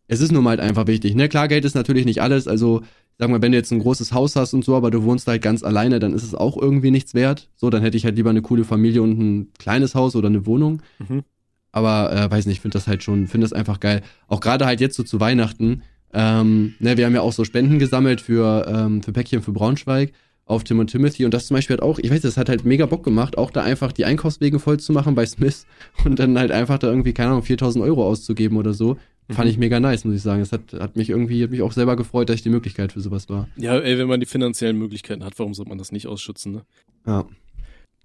Es 0.06 0.20
ist 0.20 0.32
nun 0.32 0.42
mal 0.42 0.50
halt 0.50 0.60
einfach 0.60 0.86
wichtig. 0.86 1.14
Ne, 1.14 1.28
klar, 1.28 1.46
Geld 1.46 1.64
ist 1.64 1.74
natürlich 1.74 2.06
nicht 2.06 2.22
alles. 2.22 2.48
Also, 2.48 2.82
sag 3.18 3.28
mal, 3.28 3.42
wenn 3.42 3.52
du 3.52 3.58
jetzt 3.58 3.70
ein 3.70 3.80
großes 3.80 4.12
Haus 4.12 4.34
hast 4.34 4.54
und 4.54 4.64
so, 4.64 4.74
aber 4.74 4.90
du 4.90 5.04
wohnst 5.04 5.28
halt 5.28 5.42
ganz 5.42 5.62
alleine, 5.62 5.98
dann 5.98 6.14
ist 6.14 6.22
es 6.22 6.34
auch 6.34 6.56
irgendwie 6.56 6.90
nichts 6.90 7.12
wert. 7.12 7.50
So, 7.54 7.68
dann 7.68 7.82
hätte 7.82 7.98
ich 7.98 8.06
halt 8.06 8.16
lieber 8.16 8.30
eine 8.30 8.42
coole 8.42 8.64
Familie 8.64 9.02
und 9.02 9.18
ein 9.18 9.52
kleines 9.58 9.94
Haus 9.94 10.16
oder 10.16 10.28
eine 10.28 10.46
Wohnung. 10.46 10.82
Mhm. 10.98 11.22
Aber 11.70 12.12
äh, 12.12 12.30
weiß 12.30 12.46
nicht, 12.46 12.56
ich 12.56 12.60
finde 12.60 12.78
das 12.78 12.86
halt 12.86 13.02
schon, 13.02 13.26
finde 13.26 13.44
das 13.44 13.52
einfach 13.52 13.78
geil. 13.78 14.00
Auch 14.26 14.40
gerade 14.40 14.64
halt 14.64 14.80
jetzt 14.80 14.96
so 14.96 15.02
zu 15.02 15.20
Weihnachten. 15.20 15.82
Ähm, 16.12 16.74
ne, 16.80 16.96
wir 16.96 17.06
haben 17.06 17.14
ja 17.14 17.20
auch 17.20 17.32
so 17.32 17.44
Spenden 17.44 17.78
gesammelt 17.78 18.20
für, 18.20 18.66
ähm, 18.68 19.02
für 19.02 19.12
Päckchen 19.12 19.42
für 19.42 19.52
Braunschweig 19.52 20.12
auf 20.46 20.64
Tim 20.64 20.80
und 20.80 20.88
Timothy 20.88 21.24
und 21.24 21.32
das 21.32 21.46
zum 21.46 21.54
Beispiel 21.54 21.76
hat 21.76 21.82
auch, 21.82 22.00
ich 22.00 22.10
weiß, 22.10 22.22
das 22.22 22.36
hat 22.36 22.48
halt 22.48 22.64
mega 22.64 22.84
Bock 22.86 23.04
gemacht, 23.04 23.38
auch 23.38 23.52
da 23.52 23.62
einfach 23.62 23.92
die 23.92 24.04
Einkaufswege 24.04 24.58
voll 24.58 24.80
zu 24.80 24.92
machen 24.92 25.14
bei 25.14 25.24
Smith 25.24 25.66
und 26.04 26.18
dann 26.18 26.36
halt 26.38 26.50
einfach 26.50 26.78
da 26.78 26.88
irgendwie, 26.88 27.12
keine 27.12 27.30
Ahnung, 27.30 27.42
4000 27.44 27.84
Euro 27.84 28.04
auszugeben 28.06 28.56
oder 28.58 28.72
so. 28.72 28.96
Fand 29.30 29.46
Mhm. 29.46 29.50
ich 29.52 29.58
mega 29.58 29.78
nice, 29.78 30.04
muss 30.04 30.16
ich 30.16 30.22
sagen. 30.22 30.40
Das 30.40 30.50
hat, 30.50 30.72
hat 30.72 30.96
mich 30.96 31.08
irgendwie, 31.10 31.44
hat 31.44 31.52
mich 31.52 31.62
auch 31.62 31.70
selber 31.70 31.94
gefreut, 31.94 32.28
dass 32.28 32.34
ich 32.34 32.42
die 32.42 32.48
Möglichkeit 32.50 32.90
für 32.90 33.00
sowas 33.00 33.28
war. 33.28 33.46
ja, 33.56 33.78
ey, 33.78 33.96
wenn 33.96 34.08
man 34.08 34.18
die 34.18 34.26
finanziellen 34.26 34.76
Möglichkeiten 34.76 35.22
hat, 35.22 35.38
warum 35.38 35.54
sollte 35.54 35.68
man 35.68 35.78
das 35.78 35.92
nicht 35.92 36.08
ausschützen, 36.08 36.50
ne? 36.50 36.62
Ja. 37.06 37.24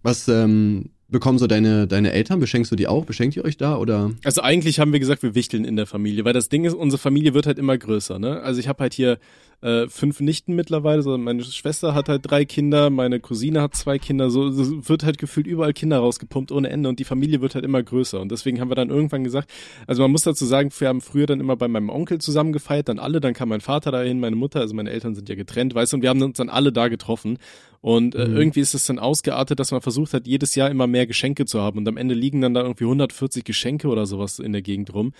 Was 0.03 0.27
ähm, 0.27 0.91
bekommen 1.07 1.37
so 1.37 1.47
deine, 1.47 1.87
deine 1.87 2.11
Eltern? 2.11 2.39
Beschenkst 2.39 2.71
du 2.71 2.75
die 2.75 2.87
auch? 2.87 3.05
Beschenkt 3.05 3.35
ihr 3.35 3.45
euch 3.45 3.57
da 3.57 3.77
oder? 3.77 4.11
Also 4.23 4.41
eigentlich 4.41 4.79
haben 4.79 4.93
wir 4.93 4.99
gesagt, 4.99 5.23
wir 5.23 5.35
wichteln 5.35 5.65
in 5.65 5.75
der 5.75 5.85
Familie, 5.85 6.25
weil 6.25 6.33
das 6.33 6.49
Ding 6.49 6.65
ist, 6.65 6.73
unsere 6.73 6.99
Familie 6.99 7.33
wird 7.33 7.45
halt 7.47 7.59
immer 7.59 7.77
größer, 7.77 8.19
ne? 8.19 8.41
Also 8.41 8.59
ich 8.59 8.67
habe 8.67 8.81
halt 8.81 8.93
hier 8.93 9.17
äh, 9.61 9.87
fünf 9.87 10.19
Nichten 10.19 10.53
mittlerweile, 10.55 11.01
so 11.01 11.17
meine 11.17 11.43
Schwester 11.43 11.93
hat 11.93 12.09
halt 12.09 12.21
drei 12.29 12.45
Kinder, 12.45 12.89
meine 12.89 13.19
Cousine 13.19 13.61
hat 13.61 13.75
zwei 13.75 13.97
Kinder, 13.97 14.29
so 14.29 14.41
wird 14.87 15.03
halt 15.03 15.17
gefühlt 15.17 15.47
überall 15.47 15.73
Kinder 15.73 15.99
rausgepumpt 15.99 16.51
ohne 16.51 16.69
Ende 16.69 16.89
und 16.89 16.99
die 16.99 17.03
Familie 17.03 17.41
wird 17.41 17.55
halt 17.55 17.65
immer 17.65 17.81
größer 17.81 18.19
und 18.19 18.31
deswegen 18.31 18.59
haben 18.59 18.69
wir 18.69 18.75
dann 18.75 18.89
irgendwann 18.89 19.23
gesagt, 19.23 19.49
also 19.87 20.01
man 20.01 20.11
muss 20.11 20.23
dazu 20.23 20.45
sagen, 20.45 20.69
wir 20.77 20.87
haben 20.87 21.01
früher 21.01 21.25
dann 21.25 21.39
immer 21.39 21.55
bei 21.55 21.67
meinem 21.67 21.89
Onkel 21.89 22.19
zusammen 22.19 22.53
gefeiert, 22.53 22.89
dann 22.89 22.99
alle, 22.99 23.19
dann 23.19 23.33
kam 23.33 23.49
mein 23.49 23.61
Vater 23.61 23.91
dahin, 23.91 24.19
meine 24.19 24.35
Mutter, 24.35 24.59
also 24.59 24.75
meine 24.75 24.89
Eltern 24.91 25.15
sind 25.15 25.29
ja 25.29 25.35
getrennt, 25.35 25.73
weißt 25.73 25.93
du, 25.93 25.97
und 25.97 26.01
wir 26.03 26.09
haben 26.09 26.21
uns 26.21 26.37
dann 26.37 26.49
alle 26.49 26.71
da 26.71 26.87
getroffen 26.87 27.37
und 27.81 28.15
äh, 28.15 28.27
Mhm. 28.27 28.37
irgendwie 28.37 28.59
ist 28.59 28.73
es 28.73 28.85
dann 28.85 28.99
ausgeartet, 28.99 29.59
dass 29.59 29.71
man 29.71 29.81
versucht 29.81 30.13
hat, 30.13 30.27
jedes 30.27 30.55
Jahr 30.55 30.69
immer 30.69 30.87
mehr 30.87 31.07
Geschenke 31.07 31.45
zu 31.45 31.61
haben 31.61 31.77
und 31.79 31.87
am 31.87 31.97
Ende 31.97 32.15
liegen 32.15 32.41
dann 32.41 32.53
da 32.53 32.61
irgendwie 32.61 32.85
140 32.85 33.43
Geschenke 33.43 33.87
oder 33.87 34.05
sowas 34.05 34.39
in 34.39 34.51
der 34.53 34.61
Gegend 34.61 34.93
rum. 34.93 35.13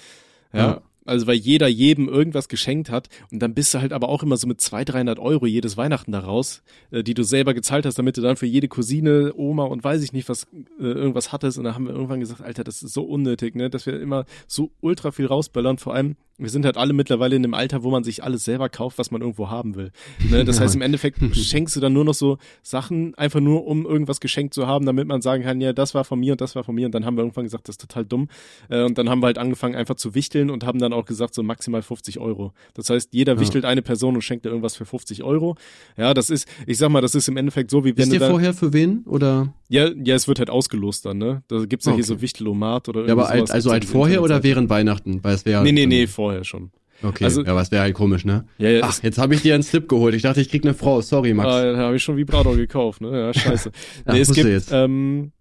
Ja. 0.53 0.81
Also 1.05 1.27
weil 1.27 1.35
jeder 1.35 1.67
jedem 1.67 2.09
irgendwas 2.09 2.49
geschenkt 2.49 2.89
hat 2.89 3.09
und 3.31 3.39
dann 3.39 3.53
bist 3.53 3.73
du 3.73 3.79
halt 3.79 3.93
aber 3.93 4.09
auch 4.09 4.23
immer 4.23 4.37
so 4.37 4.47
mit 4.47 4.59
200, 4.59 4.95
300 4.95 5.19
Euro 5.19 5.45
jedes 5.45 5.77
Weihnachten 5.77 6.11
daraus, 6.11 6.63
äh, 6.91 7.03
die 7.03 7.13
du 7.13 7.23
selber 7.23 7.53
gezahlt 7.53 7.85
hast, 7.85 7.97
damit 7.99 8.17
du 8.17 8.21
dann 8.21 8.35
für 8.35 8.45
jede 8.45 8.67
Cousine, 8.67 9.33
Oma 9.35 9.65
und 9.65 9.83
weiß 9.83 10.01
ich 10.03 10.13
nicht 10.13 10.27
was 10.29 10.47
äh, 10.79 10.83
irgendwas 10.83 11.31
hattest. 11.31 11.57
Und 11.57 11.63
da 11.65 11.75
haben 11.75 11.85
wir 11.85 11.93
irgendwann 11.93 12.19
gesagt, 12.19 12.41
Alter, 12.41 12.63
das 12.63 12.83
ist 12.83 12.93
so 12.93 13.03
unnötig, 13.03 13.55
ne, 13.55 13.69
dass 13.69 13.85
wir 13.85 13.99
immer 13.99 14.25
so 14.47 14.71
ultra 14.81 15.11
viel 15.11 15.27
rausböllern, 15.27 15.77
vor 15.77 15.93
allem 15.93 16.15
wir 16.37 16.49
sind 16.49 16.65
halt 16.65 16.75
alle 16.77 16.91
mittlerweile 16.93 17.35
in 17.35 17.43
dem 17.43 17.53
Alter, 17.53 17.83
wo 17.83 17.89
man 17.91 18.03
sich 18.03 18.23
alles 18.23 18.43
selber 18.43 18.67
kauft, 18.69 18.97
was 18.97 19.09
man 19.11 19.21
irgendwo 19.21 19.49
haben 19.49 19.75
will. 19.75 19.91
Ne? 20.29 20.43
Das 20.43 20.57
Ja, 20.57 20.63
heißt, 20.63 20.75
im 20.75 20.81
Endeffekt 20.81 21.19
schenkst 21.35 21.75
du 21.75 21.79
dann 21.79 21.93
nur 21.93 22.03
noch 22.03 22.13
so 22.13 22.37
Sachen, 22.61 23.15
einfach 23.15 23.39
nur 23.39 23.65
um 23.65 23.85
irgendwas 23.85 24.19
geschenkt 24.19 24.53
zu 24.53 24.67
haben, 24.67 24.85
damit 24.85 25.07
man 25.07 25.21
sagen 25.21 25.43
kann, 25.43 25.61
ja, 25.61 25.71
das 25.71 25.93
war 25.95 26.03
von 26.03 26.19
mir 26.19 26.33
und 26.33 26.41
das 26.41 26.55
war 26.55 26.63
von 26.63 26.75
mir. 26.75 26.87
Und 26.87 26.93
dann 26.95 27.05
haben 27.05 27.15
wir 27.15 27.21
irgendwann 27.21 27.45
gesagt, 27.45 27.67
das 27.69 27.73
ist 27.75 27.81
total 27.81 28.03
dumm. 28.05 28.27
Äh, 28.69 28.83
und 28.83 28.97
dann 28.97 29.09
haben 29.09 29.21
wir 29.21 29.27
halt 29.27 29.37
angefangen, 29.37 29.75
einfach 29.75 29.95
zu 29.95 30.13
wichteln 30.13 30.49
und 30.49 30.65
haben 30.65 30.79
dann 30.79 30.91
auch 30.91 31.05
gesagt, 31.05 31.33
so 31.33 31.41
maximal 31.43 31.81
50 31.81 32.19
Euro. 32.19 32.51
Das 32.73 32.89
heißt, 32.89 33.09
jeder 33.13 33.35
Ja. 33.35 33.39
wichtelt 33.39 33.63
eine 33.63 33.81
Person 33.81 34.15
und 34.15 34.21
schenkt 34.21 34.43
dir 34.45 34.49
irgendwas 34.49 34.75
für 34.75 34.85
50 34.85 35.23
Euro. 35.23 35.55
Ja, 35.97 36.13
das 36.13 36.29
ist, 36.29 36.47
ich 36.67 36.77
sag 36.77 36.89
mal, 36.89 37.01
das 37.01 37.15
ist 37.15 37.27
im 37.29 37.37
Endeffekt 37.37 37.71
so, 37.71 37.85
wie 37.85 37.89
wenn 37.89 37.97
Wisst 37.97 38.11
du 38.13 38.19
da, 38.19 38.29
vorher 38.29 38.53
für 38.53 38.73
wen? 38.73 39.03
Oder? 39.05 39.53
ja, 39.69 39.89
ja, 40.03 40.15
es 40.15 40.27
wird 40.27 40.39
halt 40.39 40.49
ausgelost 40.49 41.05
dann, 41.05 41.17
ne? 41.17 41.43
Da 41.47 41.65
gibt's 41.65 41.85
ja 41.85 41.93
hier 41.93 42.03
Okay. 42.03 42.07
so 42.13 42.21
Wichtelomat 42.21 42.89
oder 42.89 43.05
Ja, 43.05 43.13
aber 43.13 43.21
irgendwie 43.23 43.39
halt, 43.39 43.51
also 43.51 43.71
halt 43.71 43.85
vorher 43.85 44.21
oder 44.21 44.43
während 44.43 44.69
Weihnachten? 44.69 45.23
Weil 45.23 45.35
es 45.35 45.45
wäre. 45.45 45.63
Nee, 45.63 45.71
nee, 45.71 45.85
nee, 45.85 46.07
vorher 46.07 46.24
schon. 46.43 46.71
Okay, 47.03 47.25
Also- 47.25 47.43
ja, 47.43 47.51
aber 47.51 47.61
es 47.61 47.71
wäre 47.71 47.81
halt 47.83 47.93
komisch, 47.93 48.23
ne? 48.25 48.45
Ja, 48.57 48.69
ja, 48.69 48.79
Ach, 48.83 49.03
jetzt 49.03 49.17
habe 49.17 49.35
ich 49.35 49.41
dir 49.41 49.53
einen 49.53 49.63
Slip 49.63 49.89
geholt. 49.89 50.15
Ich 50.15 50.21
dachte, 50.21 50.39
ich 50.41 50.49
krieg 50.49 50.63
eine 50.63 50.73
Frau. 50.73 51.01
Sorry, 51.01 51.33
Max. 51.33 51.49
Ah, 51.49 51.71
da 51.73 51.77
habe 51.77 51.95
ich 51.97 52.03
schon 52.03 52.15
Vibrator 52.17 52.55
gekauft, 52.55 53.01
ne? 53.01 53.11
Ja, 53.11 53.33
scheiße. 53.33 53.71
Nee, 54.07 54.19
es 54.21 54.31
gibt, 54.33 54.47
jetzt. 54.47 54.69
ähm, 54.71 55.31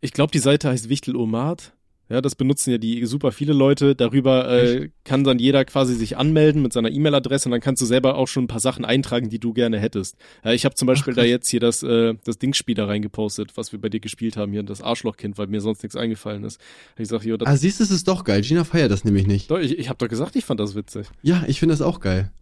ich 0.00 0.12
glaube, 0.12 0.30
die 0.32 0.38
Seite 0.38 0.68
heißt 0.68 0.88
Wichtelomat. 0.88 1.72
Ja, 2.10 2.20
das 2.20 2.34
benutzen 2.34 2.72
ja 2.72 2.78
die 2.78 3.06
super 3.06 3.30
viele 3.30 3.52
Leute. 3.52 3.94
Darüber 3.94 4.50
äh, 4.50 4.90
kann 5.04 5.22
dann 5.22 5.38
jeder 5.38 5.64
quasi 5.64 5.94
sich 5.94 6.16
anmelden 6.16 6.60
mit 6.60 6.72
seiner 6.72 6.90
E-Mail-Adresse 6.90 7.48
und 7.48 7.52
dann 7.52 7.60
kannst 7.60 7.80
du 7.80 7.86
selber 7.86 8.16
auch 8.16 8.26
schon 8.26 8.44
ein 8.44 8.48
paar 8.48 8.58
Sachen 8.60 8.84
eintragen, 8.84 9.30
die 9.30 9.38
du 9.38 9.52
gerne 9.52 9.78
hättest. 9.78 10.16
Ja, 10.44 10.52
ich 10.52 10.64
habe 10.64 10.74
zum 10.74 10.86
Beispiel 10.86 11.14
da 11.14 11.22
jetzt 11.22 11.48
hier 11.48 11.60
das, 11.60 11.84
äh, 11.84 12.14
das 12.24 12.38
Dingspiel 12.38 12.74
da 12.74 12.86
reingepostet, 12.86 13.56
was 13.56 13.70
wir 13.70 13.80
bei 13.80 13.88
dir 13.88 14.00
gespielt 14.00 14.36
haben, 14.36 14.50
hier 14.50 14.64
das 14.64 14.82
Arschlochkind, 14.82 15.38
weil 15.38 15.46
mir 15.46 15.60
sonst 15.60 15.84
nichts 15.84 15.94
eingefallen 15.94 16.42
ist. 16.42 16.60
Ich 16.98 17.06
sag, 17.06 17.24
jo, 17.24 17.36
das, 17.36 17.48
ah, 17.48 17.56
siehst 17.56 17.78
du, 17.78 17.84
es 17.84 17.92
ist 17.92 18.08
doch 18.08 18.24
geil. 18.24 18.42
Gina 18.42 18.64
feiert 18.64 18.90
das 18.90 19.04
nämlich 19.04 19.28
nicht. 19.28 19.48
doch, 19.48 19.60
ich, 19.60 19.78
ich 19.78 19.88
habe 19.88 19.98
doch 19.98 20.08
gesagt, 20.08 20.34
ich 20.34 20.44
fand 20.44 20.58
das 20.58 20.74
witzig. 20.74 21.06
Ja, 21.22 21.44
ich 21.46 21.60
finde 21.60 21.74
das 21.74 21.80
auch 21.82 22.00
geil. 22.00 22.32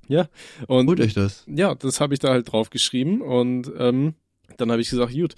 Und 0.66 0.88
Holt 0.88 1.00
euch 1.00 1.12
das. 1.12 1.44
ja, 1.46 1.74
das 1.74 2.00
habe 2.00 2.14
ich 2.14 2.20
da 2.20 2.30
halt 2.30 2.50
drauf 2.50 2.70
geschrieben 2.70 3.20
und 3.20 3.70
ähm, 3.78 4.14
dann 4.56 4.70
habe 4.70 4.80
ich 4.80 4.90
gesagt, 4.90 5.12
gut, 5.12 5.34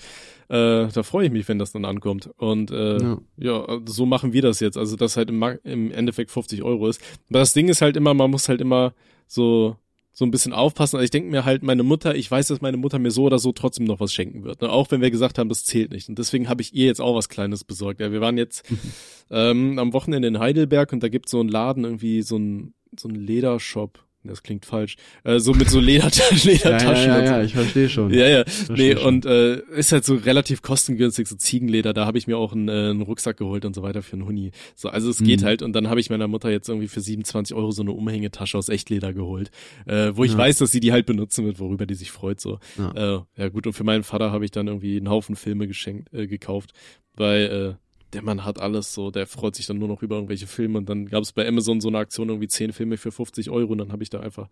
äh, 0.49 0.88
da 0.88 1.03
freue 1.03 1.27
ich 1.27 1.33
mich, 1.33 1.49
wenn 1.49 1.59
das 1.59 1.73
dann 1.73 1.85
ankommt. 1.85 2.31
Und 2.37 2.70
äh, 2.70 3.03
ja. 3.03 3.18
Ja. 3.37 3.81
so 3.85 4.07
machen 4.07 4.33
wir 4.33 4.42
das 4.42 4.61
jetzt. 4.61 4.77
Also 4.77 4.96
das 4.96 5.16
halt 5.16 5.31
im, 5.31 5.42
im 5.64 5.90
Endeffekt 5.92 6.31
50 6.31 6.62
Euro 6.62 6.88
ist. 6.88 7.01
Aber 7.29 7.40
das 7.40 7.53
Ding 7.53 7.68
ist 7.68 7.83
halt 7.83 7.96
immer, 7.96 8.14
man 8.14 8.31
muss 8.31 8.49
halt 8.49 8.61
immer 8.61 8.94
so 9.27 9.77
so 10.12 10.25
ein 10.25 10.31
bisschen 10.31 10.53
aufpassen. 10.53 10.96
Also 10.96 11.05
ich 11.05 11.11
denke 11.11 11.31
mir 11.31 11.44
halt, 11.44 11.62
meine 11.62 11.83
Mutter, 11.83 12.14
ich 12.14 12.31
weiß, 12.31 12.49
dass 12.49 12.61
meine 12.61 12.77
Mutter 12.77 12.99
mir 12.99 13.11
so 13.11 13.25
oder 13.25 13.38
so 13.38 13.53
trotzdem 13.53 13.87
noch 13.87 14.01
was 14.01 14.12
schenken 14.12 14.44
wird. 14.44 14.61
Ne? 14.61 14.68
Auch 14.70 14.90
wenn 14.90 15.01
wir 15.01 15.11
gesagt 15.11 15.38
haben, 15.38 15.49
das 15.49 15.64
zählt 15.64 15.92
nicht. 15.92 16.09
Und 16.09 16.18
deswegen 16.18 16.49
habe 16.49 16.62
ich 16.62 16.75
ihr 16.75 16.87
jetzt 16.87 17.01
auch 17.01 17.14
was 17.14 17.29
Kleines 17.29 17.64
besorgt. 17.64 18.01
Ja, 18.01 18.11
wir 18.12 18.20
waren 18.20 18.37
jetzt 18.37 18.64
ähm, 19.31 19.79
am 19.79 19.92
Wochenende 19.92 20.29
in 20.29 20.38
Heidelberg 20.38 20.92
und 20.92 21.03
da 21.03 21.09
gibt 21.09 21.29
so 21.29 21.40
einen 21.40 21.49
Laden, 21.49 21.85
irgendwie 21.85 22.23
so 22.23 22.37
ein, 22.37 22.75
so 22.99 23.09
ein 23.09 23.14
Ledershop. 23.14 24.05
Das 24.22 24.42
klingt 24.42 24.66
falsch. 24.66 24.96
Äh, 25.24 25.38
so 25.38 25.54
mit 25.54 25.70
so 25.70 25.80
Leder 25.80 26.09
Ja, 26.12 26.24
ja, 26.30 26.44
Ledertaschen. 26.44 27.09
ja, 27.09 27.18
und 27.20 27.26
so. 27.26 27.33
ja, 27.33 27.42
ich 27.42 27.54
verstehe 27.54 27.88
schon. 27.88 28.12
Ja, 28.12 28.28
ja. 28.28 28.44
Nee, 28.68 28.94
schon. 28.96 29.06
und 29.06 29.26
äh, 29.26 29.61
ist 29.76 29.92
halt 29.92 30.04
so 30.04 30.14
relativ 30.14 30.61
kostengünstig, 30.61 31.26
so 31.26 31.37
Ziegenleder. 31.37 31.94
Da 31.94 32.04
habe 32.04 32.18
ich 32.18 32.26
mir 32.26 32.37
auch 32.37 32.52
einen, 32.52 32.68
äh, 32.68 32.72
einen 32.90 33.00
Rucksack 33.02 33.38
geholt 33.38 33.64
und 33.64 33.74
so 33.74 33.83
weiter 33.83 34.02
für 34.02 34.12
einen 34.14 34.26
Huni. 34.26 34.50
So, 34.74 34.90
also 34.90 35.09
es 35.09 35.18
geht 35.18 35.40
Mhm. 35.40 35.44
halt. 35.46 35.62
Und 35.62 35.72
dann 35.72 35.88
habe 35.88 36.00
ich 36.00 36.11
meiner 36.11 36.28
Mutter 36.28 36.50
jetzt 36.50 36.68
irgendwie 36.68 36.88
für 36.88 37.00
27 37.00 37.56
Euro 37.56 37.70
so 37.70 37.80
eine 37.83 37.92
Umhängetasche 37.92 38.59
aus 38.59 38.68
Echtleder 38.68 39.14
geholt, 39.14 39.50
äh, 39.87 40.11
wo 40.14 40.24
ich 40.24 40.33
Ja. 40.33 40.38
weiß, 40.38 40.59
dass 40.59 40.70
sie 40.70 40.80
die 40.80 40.92
halt 40.92 41.06
benutzen 41.06 41.46
wird, 41.46 41.59
worüber 41.59 41.87
die 41.87 41.94
sich 41.94 42.11
freut. 42.11 42.40
So. 42.40 42.59
Ja. 42.76 43.16
Äh, 43.16 43.20
ja 43.37 43.48
gut, 43.48 43.66
und 43.66 43.72
für 43.72 43.85
meinen 43.85 44.02
Vater 44.02 44.33
habe 44.33 44.44
ich 44.44 44.50
dann 44.50 44.66
irgendwie 44.66 44.98
einen 44.98 45.09
Haufen 45.09 45.35
Filme 45.35 45.66
geschenkt, 45.66 46.12
äh, 46.12 46.26
gekauft, 46.26 46.72
weil 47.16 47.76
äh, 47.78 47.89
der 48.12 48.23
Mann 48.23 48.44
hat 48.44 48.61
alles 48.61 48.94
so, 48.94 49.11
der 49.11 49.27
freut 49.27 49.55
sich 49.55 49.66
dann 49.66 49.79
nur 49.79 49.88
noch 49.88 50.03
über 50.03 50.16
irgendwelche 50.16 50.46
Filme 50.46 50.79
und 50.79 50.88
dann 50.88 51.07
gab 51.07 51.23
es 51.23 51.33
bei 51.33 51.46
Amazon 51.46 51.81
so 51.81 51.88
eine 51.88 51.99
Aktion, 51.99 52.29
irgendwie 52.29 52.49
10 52.49 52.73
Filme 52.73 52.96
für 52.96 53.12
50 53.12 53.51
Euro 53.51 53.73
und 53.73 53.79
dann 53.79 53.92
habe 53.92 54.03
ich 54.03 54.11
da 54.11 54.20
einfach 54.20 54.49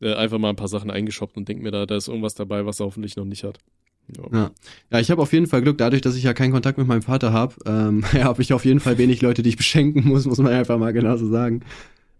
äh, 0.00 0.14
einfach 0.14 0.38
mal 0.38 0.50
ein 0.50 0.56
paar 0.56 0.68
Sachen 0.68 0.90
eingeshoppt 0.90 1.36
und 1.36 1.48
denk 1.48 1.62
mir 1.62 1.70
da, 1.70 1.86
da 1.86 1.96
ist 1.96 2.08
irgendwas 2.08 2.34
dabei, 2.34 2.66
was 2.66 2.80
er 2.80 2.86
hoffentlich 2.86 3.16
noch 3.16 3.24
nicht 3.24 3.44
hat. 3.44 3.58
Ja. 4.16 4.24
Ja, 4.32 4.50
ja 4.90 5.00
ich 5.00 5.10
habe 5.10 5.22
auf 5.22 5.32
jeden 5.32 5.46
Fall 5.46 5.62
Glück, 5.62 5.78
dadurch, 5.78 6.02
dass 6.02 6.16
ich 6.16 6.24
ja 6.24 6.34
keinen 6.34 6.52
Kontakt 6.52 6.78
mit 6.78 6.86
meinem 6.86 7.02
Vater 7.02 7.32
habe, 7.32 7.54
ähm, 7.66 8.04
ja, 8.12 8.24
habe 8.24 8.42
ich 8.42 8.52
auf 8.52 8.64
jeden 8.64 8.80
Fall 8.80 8.98
wenig 8.98 9.22
Leute, 9.22 9.42
die 9.42 9.50
ich 9.50 9.56
beschenken 9.56 10.06
muss, 10.06 10.26
muss 10.26 10.38
man 10.38 10.52
einfach 10.52 10.78
mal 10.78 10.92
genauso 10.92 11.28
sagen. 11.28 11.60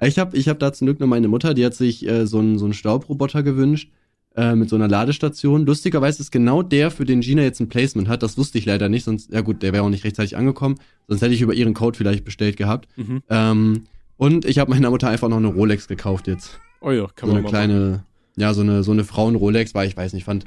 Ich 0.01 0.19
habe 0.19 0.37
ich 0.37 0.49
hab 0.49 0.59
da 0.59 0.73
zum 0.73 0.87
Glück 0.87 1.01
nur 1.01 1.09
meine 1.09 1.29
Mutter, 1.29 1.55
die 1.55 1.65
hat 1.65 1.75
sich 1.75 2.07
äh, 2.09 2.27
so 2.27 2.39
einen 2.39 2.59
so 2.59 2.65
einen 2.65 2.75
Staubroboter 2.75 3.43
gewünscht 3.43 3.91
äh, 4.37 4.55
mit 4.55 4.69
so 4.69 4.77
einer 4.77 4.89
Ladestation. 4.89 5.67
Lustigerweise 5.67 6.23
ist 6.23 6.31
genau 6.31 6.63
der, 6.63 6.91
für 6.91 7.05
den 7.05 7.21
Gina 7.21 7.43
jetzt 7.43 7.61
ein 7.61 7.69
Placement 7.69 8.09
hat. 8.09 8.23
Das 8.23 8.39
wusste 8.39 8.59
ich 8.59 8.67
leider 8.67 8.89
nicht, 8.89 9.05
sonst, 9.05 9.33
ja 9.33 9.41
gut, 9.41 9.63
der 9.63 9.73
wäre 9.73 9.85
auch 9.85 9.91
nicht 9.91 10.05
rechtzeitig 10.05 10.37
angekommen. 10.37 10.77
Sonst 11.09 11.23
hätte 11.23 11.35
ich 11.35 11.43
über 11.43 11.55
ihren 11.55 11.75
Code 11.75 11.97
vielleicht 11.97 12.25
bestellt 12.25 12.57
gehabt. 12.57 12.89
Mhm. 12.97 13.23
Ähm, 13.29 13.83
und 14.17 14.45
ich 14.45 14.59
habe 14.59 14.71
meiner 14.71 14.91
Mutter 14.91 15.09
einfach 15.09 15.29
noch 15.29 15.39
eine 15.39 15.49
Rolex 15.49 15.89
gekauft 15.89 16.29
jetzt 16.29 16.61
Oh 16.83 16.91
ja, 16.91 17.07
kann 17.15 17.29
so 17.29 17.35
man 17.35 17.37
eine 17.37 17.43
mal 17.43 17.49
kleine, 17.49 18.05
ja, 18.37 18.53
so 18.55 18.61
eine, 18.61 18.83
so 18.83 18.93
eine 18.93 19.05
Frauen-Rolex, 19.05 19.75
weil 19.75 19.89
ich 19.89 19.97
weiß 19.97 20.13
nicht, 20.13 20.25
fand 20.25 20.45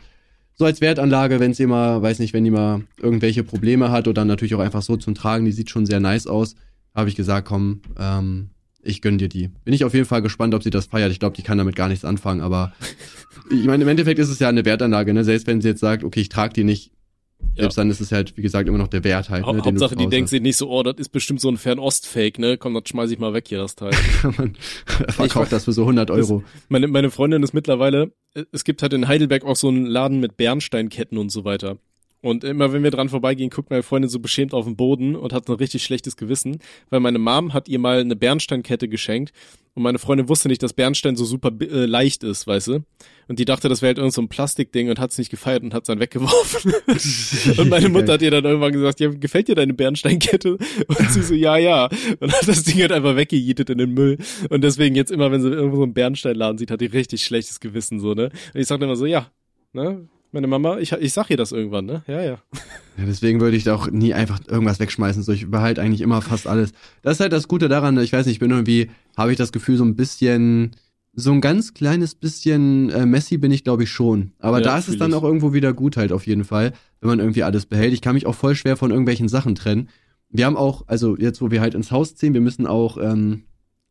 so 0.54 0.66
als 0.66 0.82
Wertanlage, 0.82 1.40
wenn 1.40 1.54
sie 1.54 1.66
mal, 1.66 2.02
weiß 2.02 2.20
nicht, 2.20 2.34
wenn 2.34 2.44
die 2.44 2.52
mal 2.52 2.84
irgendwelche 2.98 3.44
Probleme 3.44 3.92
hat 3.92 4.08
oder 4.08 4.24
natürlich 4.26 4.56
auch 4.56 4.60
einfach 4.60 4.82
so 4.82 4.98
zum 4.98 5.16
Tragen, 5.16 5.46
die 5.46 5.52
sieht 5.52 5.70
schon 5.70 5.86
sehr 5.86 6.00
nice 6.00 6.28
aus, 6.28 6.56
habe 6.94 7.10
ich 7.10 7.16
gesagt, 7.16 7.48
komm, 7.48 7.82
ähm, 7.98 8.50
ich 8.86 9.02
gönn 9.02 9.18
dir 9.18 9.28
die. 9.30 9.50
Bin 9.66 9.74
ich 9.74 9.84
auf 9.84 9.94
jeden 9.94 10.06
Fall 10.06 10.22
gespannt, 10.22 10.54
ob 10.54 10.64
sie 10.64 10.70
das 10.70 10.86
feiert. 10.86 11.12
Ich 11.12 11.20
glaube, 11.20 11.36
die 11.36 11.42
kann 11.44 11.58
damit 11.58 11.76
gar 11.76 11.88
nichts 11.90 12.06
anfangen, 12.06 12.42
aber 12.42 12.74
ich 13.52 13.66
meine, 13.66 13.84
im 13.84 13.90
Endeffekt 13.90 14.20
ist 14.20 14.30
es 14.30 14.40
ja 14.40 14.50
eine 14.50 14.64
Wertanlage, 14.66 15.14
ne? 15.14 15.24
Selbst 15.24 15.48
wenn 15.48 15.62
sie 15.62 15.68
jetzt 15.70 15.80
sagt, 15.82 16.04
okay, 16.04 16.22
ich 16.22 16.30
trage 16.30 16.54
die 16.54 16.64
nicht, 16.64 16.92
Ja. 17.56 17.64
selbst 17.64 17.78
dann 17.78 17.90
ist 17.90 18.00
es 18.00 18.12
halt, 18.12 18.38
wie 18.38 18.42
gesagt, 18.42 18.68
immer 18.70 18.78
noch 18.78 18.88
der 18.88 19.04
Wert 19.04 19.30
halt. 19.30 19.46
Ne, 19.46 19.52
den 19.54 19.62
Hauptsache, 19.64 19.96
die 19.96 20.08
denkt 20.08 20.30
sich 20.30 20.42
nicht 20.42 20.56
so, 20.58 20.70
oh, 20.70 20.84
das 20.84 20.96
ist 20.98 21.10
bestimmt 21.10 21.42
so 21.42 21.50
ein 21.50 21.58
Fernost-Fake, 21.58 22.40
ne? 22.40 22.58
Komm, 22.58 22.74
das 22.74 22.84
schmeiß 22.88 23.12
ich 23.12 23.20
mal 23.20 23.34
weg 23.34 23.48
hier, 23.48 23.58
das 23.58 23.76
Teil. 23.76 23.92
Man 24.38 24.56
verkauft 25.10 25.52
das 25.52 25.66
für 25.66 25.74
so 25.74 25.82
100 25.82 26.10
Euro. 26.12 26.44
Meine, 26.70 26.88
meine 26.88 27.12
Freundin 27.12 27.44
ist 27.44 27.54
mittlerweile, 27.54 28.12
es 28.52 28.64
gibt 28.64 28.82
halt 28.82 28.94
in 28.94 29.08
Heidelberg 29.08 29.44
auch 29.44 29.56
so 29.56 29.68
einen 29.68 29.86
Laden 29.86 30.20
mit 30.20 30.38
Bernsteinketten 30.38 31.18
und 31.18 31.30
so 31.32 31.44
weiter. 31.46 31.78
Und 32.26 32.44
immer 32.44 32.74
wenn 32.74 32.82
wir 32.82 32.90
dran 32.90 33.08
vorbeigehen, 33.08 33.52
guckt 33.52 33.70
meine 33.70 33.84
Freundin 33.84 34.10
so 34.10 34.20
beschämt 34.20 34.56
auf 34.56 34.66
den 34.66 34.76
Boden 34.76 35.16
und 35.16 35.32
hat 35.32 35.48
ein 35.48 35.54
richtig 35.58 35.84
schlechtes 35.84 36.18
Gewissen, 36.18 36.58
weil 36.90 37.00
meine 37.00 37.20
Mom 37.20 37.54
hat 37.54 37.68
ihr 37.68 37.78
mal 37.78 38.00
eine 38.00 38.16
Bernsteinkette 38.16 38.90
geschenkt 38.90 39.32
und 39.76 39.84
meine 39.84 40.00
Freundin 40.00 40.28
wusste 40.28 40.48
nicht, 40.48 40.64
dass 40.64 40.74
Bernstein 40.74 41.16
so 41.18 41.24
super 41.24 41.52
äh, 41.62 41.86
leicht 41.86 42.24
ist, 42.24 42.48
weißt 42.48 42.70
du? 42.70 42.84
Und 43.28 43.38
die 43.38 43.46
dachte, 43.46 43.70
das 43.70 43.84
wäre 43.84 43.90
halt 43.90 44.00
irgend 44.00 44.14
so 44.16 44.24
ein 44.24 44.28
Plastikding 44.28 44.90
und 44.90 45.00
hat 45.00 45.12
es 45.12 45.20
nicht 45.20 45.30
gefeiert 45.30 45.62
und 45.62 45.76
hat 45.76 45.84
es 45.84 45.88
dann 45.88 46.00
weggeworfen. 46.00 46.74
und 47.60 47.70
meine 47.70 47.90
Mutter 47.90 48.14
hat 48.14 48.24
ihr 48.24 48.32
dann 48.32 48.44
irgendwann 48.44 48.74
gesagt, 48.74 49.00
ja, 49.02 49.10
gefällt 49.10 49.48
dir 49.48 49.54
deine 49.54 49.76
Bernsteinkette? 49.76 50.58
Und 50.88 51.12
sie 51.12 51.22
so, 51.22 51.36
ja, 51.36 51.58
ja. 51.58 51.90
Und 52.22 52.34
hat 52.34 52.48
das 52.48 52.64
Ding 52.64 52.82
halt 52.82 52.92
einfach 52.92 53.16
weggejietet 53.16 53.70
in 53.70 53.78
den 53.78 53.94
Müll. 53.94 54.18
Und 54.50 54.64
deswegen 54.64 54.96
jetzt 54.96 55.12
immer, 55.12 55.32
wenn 55.32 55.44
sie 55.44 55.50
irgendwo 55.50 55.78
so 55.78 55.84
einen 55.84 55.94
Bernsteinladen 55.94 56.58
sieht, 56.58 56.72
hat 56.72 56.82
die 56.82 56.88
richtig 56.88 57.24
schlechtes 57.24 57.60
Gewissen, 57.60 58.00
so, 58.00 58.16
ne? 58.16 58.32
Und 58.56 58.60
ich 58.60 58.66
sag 58.66 58.82
immer 58.82 58.96
so, 58.96 59.06
ja, 59.06 59.30
ne? 59.74 60.08
Meine 60.36 60.48
Mama, 60.48 60.80
ich, 60.80 60.92
ich 60.92 61.14
sag 61.14 61.30
ihr 61.30 61.38
das 61.38 61.54
irgendwann, 61.54 61.86
ne? 61.86 62.04
Ja, 62.08 62.22
ja. 62.22 62.40
Ja, 62.98 63.06
deswegen 63.08 63.40
würde 63.40 63.56
ich 63.56 63.64
da 63.64 63.74
auch 63.74 63.90
nie 63.90 64.14
einfach 64.14 64.42
irgendwas 64.50 64.82
wegschmeißen. 64.82 65.24
So, 65.24 65.32
ich 65.32 65.50
behalte 65.50 65.82
eigentlich 65.82 66.02
immer 66.02 66.22
fast 66.22 66.46
alles. 66.46 66.74
Das 67.04 67.14
ist 67.14 67.20
halt 67.22 67.32
das 67.32 67.48
Gute 67.48 67.70
daran, 67.70 67.98
ich 68.00 68.12
weiß 68.12 68.26
nicht, 68.26 68.36
ich 68.36 68.40
bin 68.40 68.52
irgendwie, 68.52 68.90
habe 69.16 69.32
ich 69.32 69.38
das 69.38 69.54
Gefühl, 69.54 69.78
so 69.78 69.86
ein 69.86 69.96
bisschen, 69.96 70.72
so 71.14 71.32
ein 71.32 71.40
ganz 71.40 71.74
kleines 71.74 72.16
bisschen 72.16 72.90
äh, 72.90 73.06
Messi 73.06 73.38
bin 73.38 73.50
ich, 73.54 73.64
glaube 73.64 73.84
ich, 73.84 73.90
schon. 73.92 74.34
Aber 74.40 74.58
Ja, 74.58 74.66
da 74.66 74.78
ist 74.78 74.90
es 74.90 74.98
dann 74.98 75.12
ich. 75.12 75.16
auch 75.16 75.24
irgendwo 75.24 75.54
wieder 75.54 75.72
gut 75.72 75.96
halt 75.96 76.12
auf 76.12 76.28
jeden 76.28 76.44
Fall, 76.44 76.74
wenn 77.00 77.08
man 77.08 77.20
irgendwie 77.20 77.44
alles 77.44 77.66
behält. 77.66 77.94
Ich 77.94 78.02
kann 78.02 78.16
mich 78.16 78.26
auch 78.26 78.36
voll 78.36 78.56
schwer 78.56 78.76
von 78.76 78.92
irgendwelchen 78.92 79.30
Sachen 79.30 79.56
trennen. 79.56 79.88
Wir 80.30 80.48
haben 80.48 80.58
auch, 80.58 80.84
also 80.88 81.16
jetzt, 81.18 81.42
wo 81.42 81.50
wir 81.50 81.62
halt 81.62 81.76
ins 81.76 81.92
Haus 81.92 82.16
ziehen, 82.18 82.34
wir 82.34 82.42
müssen 82.42 82.68
auch 82.68 82.98
ähm, 82.98 83.44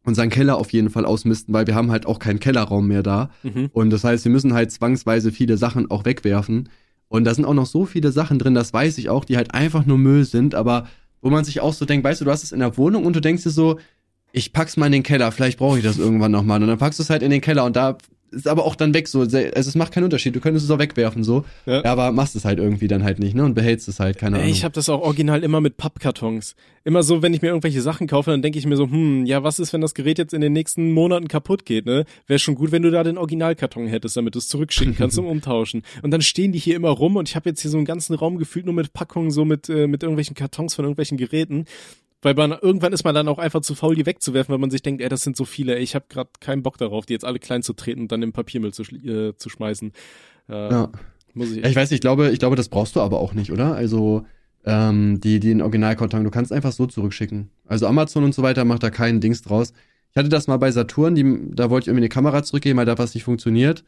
unseren 0.05 0.31
Keller 0.31 0.57
auf 0.57 0.73
jeden 0.73 0.91
Fall 0.91 1.05
ausmisten, 1.05 1.55
weil 1.55 1.67
wir 1.67 1.75
haben 1.75 1.91
halt 1.91 2.07
auch 2.07 2.19
keinen 2.19 2.41
Kellerraum 2.41 2.87
mehr 2.87 3.03
da. 3.03 3.31
Mhm. 3.43 3.71
Und 3.73 3.91
das 3.91 4.05
heißt, 4.05 4.25
wir 4.25 4.33
müssen 4.33 4.55
halt 4.55 4.71
zwangsweise 4.71 5.33
viele 5.33 5.57
Sachen 5.57 5.91
auch 5.91 6.05
wegwerfen. 6.05 6.69
Und 7.09 7.25
da 7.25 7.35
sind 7.35 7.45
auch 7.45 7.55
noch 7.55 7.67
so 7.67 7.87
viele 7.87 8.13
Sachen 8.13 8.39
drin, 8.39 8.55
das 8.55 8.73
weiß 8.73 8.99
ich 8.99 9.09
auch, 9.09 9.25
die 9.25 9.37
halt 9.37 9.55
einfach 9.55 9.87
nur 9.87 9.99
Müll 9.99 10.25
sind, 10.25 10.55
aber 10.55 10.87
wo 11.23 11.31
man 11.31 11.45
sich 11.45 11.61
auch 11.61 11.73
so 11.73 11.85
denkt, 11.85 12.05
weißt 12.05 12.21
du, 12.21 12.25
du 12.25 12.31
hast 12.31 12.45
es 12.45 12.53
in 12.53 12.61
der 12.61 12.77
Wohnung 12.77 13.07
und 13.07 13.17
du 13.17 13.21
denkst 13.21 13.45
dir 13.45 13.51
so, 13.51 13.79
ich 14.33 14.53
pack's 14.53 14.77
mal 14.77 14.87
in 14.87 14.93
den 14.93 15.03
Keller, 15.03 15.31
vielleicht 15.33 15.59
brauche 15.59 15.79
ich 15.79 15.85
das 15.85 15.97
irgendwann 15.97 16.33
nochmal. 16.33 16.61
Und 16.61 16.69
dann 16.69 16.79
packst 16.79 16.99
du 16.99 17.03
es 17.03 17.11
halt 17.11 17.23
in 17.23 17.31
den 17.31 17.41
Keller 17.41 17.65
und 17.65 17.77
da 17.77 17.97
ist 18.35 18.49
aber 18.49 18.65
auch 18.65 18.77
dann 18.77 18.93
weg 18.95 19.09
so. 19.09 19.21
Also 19.21 19.39
es 19.39 19.75
macht 19.75 19.93
keinen 19.93 20.05
Unterschied, 20.05 20.35
du 20.37 20.41
könntest 20.41 20.65
es 20.65 20.71
auch 20.71 20.79
wegwerfen 20.79 21.25
so. 21.25 21.45
Ja. 21.67 21.85
Aber 21.85 22.13
machst 22.13 22.37
es 22.37 22.45
halt 22.45 22.59
irgendwie 22.59 22.89
dann 22.89 23.05
halt 23.05 23.19
nicht, 23.19 23.35
ne? 23.35 23.45
Und 23.45 23.55
behältst 23.55 23.89
es 23.89 24.01
halt, 24.01 24.19
keine 24.19 24.37
Ahnung. 24.37 24.51
ich 24.51 24.65
habe 24.65 24.75
das 24.75 24.89
auch 24.89 25.01
original 25.01 25.43
immer 25.43 25.61
mit 25.61 25.77
Pappkartons. 25.77 26.55
Immer 26.85 27.03
so, 27.03 27.23
wenn 27.23 27.33
ich 27.33 27.41
mir 27.41 27.49
irgendwelche 27.49 27.81
Sachen 27.81 28.07
kaufe, 28.07 28.31
dann 28.31 28.43
denke 28.43 28.59
ich 28.59 28.67
mir 28.67 28.77
so, 28.77 28.91
hm, 28.91 29.25
ja, 29.25 29.43
was 29.43 29.59
ist, 29.59 29.73
wenn 29.73 29.81
das 29.81 29.95
Gerät 29.95 30.19
jetzt 30.19 30.35
in 30.35 30.43
den 30.43 30.53
nächsten 30.53 30.93
Monaten 30.93 31.29
kaputt 31.29 31.65
geht, 31.65 31.87
ne? 31.87 32.05
Wäre 32.27 32.39
schon 32.39 32.55
gut, 32.55 32.73
wenn 32.73 32.83
du 32.83 32.91
da 32.91 33.03
den 33.05 33.17
Originalkarton 33.17 33.87
hättest, 33.87 34.17
damit 34.17 34.35
du 34.35 34.39
es 34.39 34.49
zurückschicken 34.49 34.95
kannst 34.97 35.17
zum 35.17 35.27
Umtauschen. 35.35 35.83
Und 36.03 36.11
dann 36.11 36.21
stehen 36.21 36.53
die 36.53 36.59
hier 36.59 36.77
immer 36.77 36.91
rum 36.91 37.17
und 37.17 37.29
ich 37.29 37.37
habe 37.37 37.49
jetzt 37.49 37.63
hier 37.63 37.71
so 37.71 37.79
einen 37.79 37.87
ganzen 37.87 38.15
Raum 38.15 38.39
gefühlt 38.39 38.67
nur 38.67 38.75
mit 38.75 38.93
Packungen, 38.93 39.31
so 39.31 39.45
mit, 39.45 39.69
äh, 39.69 39.87
mit 39.87 40.03
irgendwelchen 40.03 40.35
Kartons 40.35 40.75
von 40.75 40.85
irgendwelchen 40.85 41.17
Geräten. 41.17 41.65
Weil 42.25 42.35
man, 42.35 42.53
irgendwann 42.53 42.95
ist 42.95 43.05
man 43.05 43.15
dann 43.15 43.29
auch 43.29 43.39
einfach 43.39 43.61
zu 43.61 43.75
faul, 43.75 43.95
die 43.95 44.07
wegzuwerfen, 44.07 44.51
weil 44.51 44.59
man 44.59 44.71
sich 44.71 44.81
denkt, 44.81 45.03
ey, 45.03 45.11
das 45.11 45.23
sind 45.23 45.37
so 45.37 45.45
viele, 45.45 45.77
ey, 45.77 45.83
ich 45.83 45.95
habe 45.95 46.07
gerade 46.09 46.31
keinen 46.41 46.63
Bock 46.63 46.79
darauf, 46.79 47.05
die 47.05 47.13
jetzt 47.13 47.25
alle 47.25 47.39
klein 47.39 47.63
zu 47.63 47.75
treten 47.75 48.01
und 48.01 48.13
dann 48.13 48.23
im 48.23 48.33
Papiermüll 48.33 48.73
zu, 48.73 48.83
äh, 48.83 49.37
zu 49.37 49.51
schmeißen. 49.51 49.93
Äh, 50.49 50.71
ja. 50.71 50.93
Muss 51.35 51.51
ich 51.51 51.63
Ja, 51.63 51.69
ich 51.69 51.77
weiß 51.77 51.91
nicht, 51.91 51.99
ich 51.99 52.01
glaube, 52.01 52.31
ich 52.31 52.39
glaube, 52.39 52.57
das 52.57 52.71
brauchst 52.71 52.97
du 52.97 53.01
aber 53.01 53.21
auch 53.21 53.35
nicht, 53.35 53.53
oder? 53.53 53.75
Also, 53.75 54.25
ähm, 54.65 55.21
die, 55.21 55.39
die 55.39 55.51
in 55.51 55.61
Originalkarton, 55.61 56.25
du 56.25 56.31
kannst 56.31 56.51
einfach 56.51 56.73
so 56.73 56.87
zurückschicken. 56.87 57.51
Also 57.67 57.87
Amazon 57.87 58.25
und 58.25 58.35
so 58.35 58.43
weiter 58.43 58.65
macht 58.65 58.83
da 58.83 58.89
keinen 58.89 59.21
Dings 59.21 59.43
draus. 59.43 59.75
Ich 60.11 60.17
hatte 60.17 60.31
das 60.31 60.47
mal 60.47 60.57
bei 60.57 60.71
Saturn, 60.71 61.15
die, 61.15 61.51
da 61.51 61.69
wollte 61.69 61.85
ich 61.85 61.89
irgendwie 61.89 62.05
eine 62.05 62.09
Kamera 62.09 62.43
zurückgeben, 62.43 62.79
weil 62.79 62.87
da 62.87 62.97
was 62.97 63.15
nicht 63.15 63.25
funktioniert. 63.25 63.85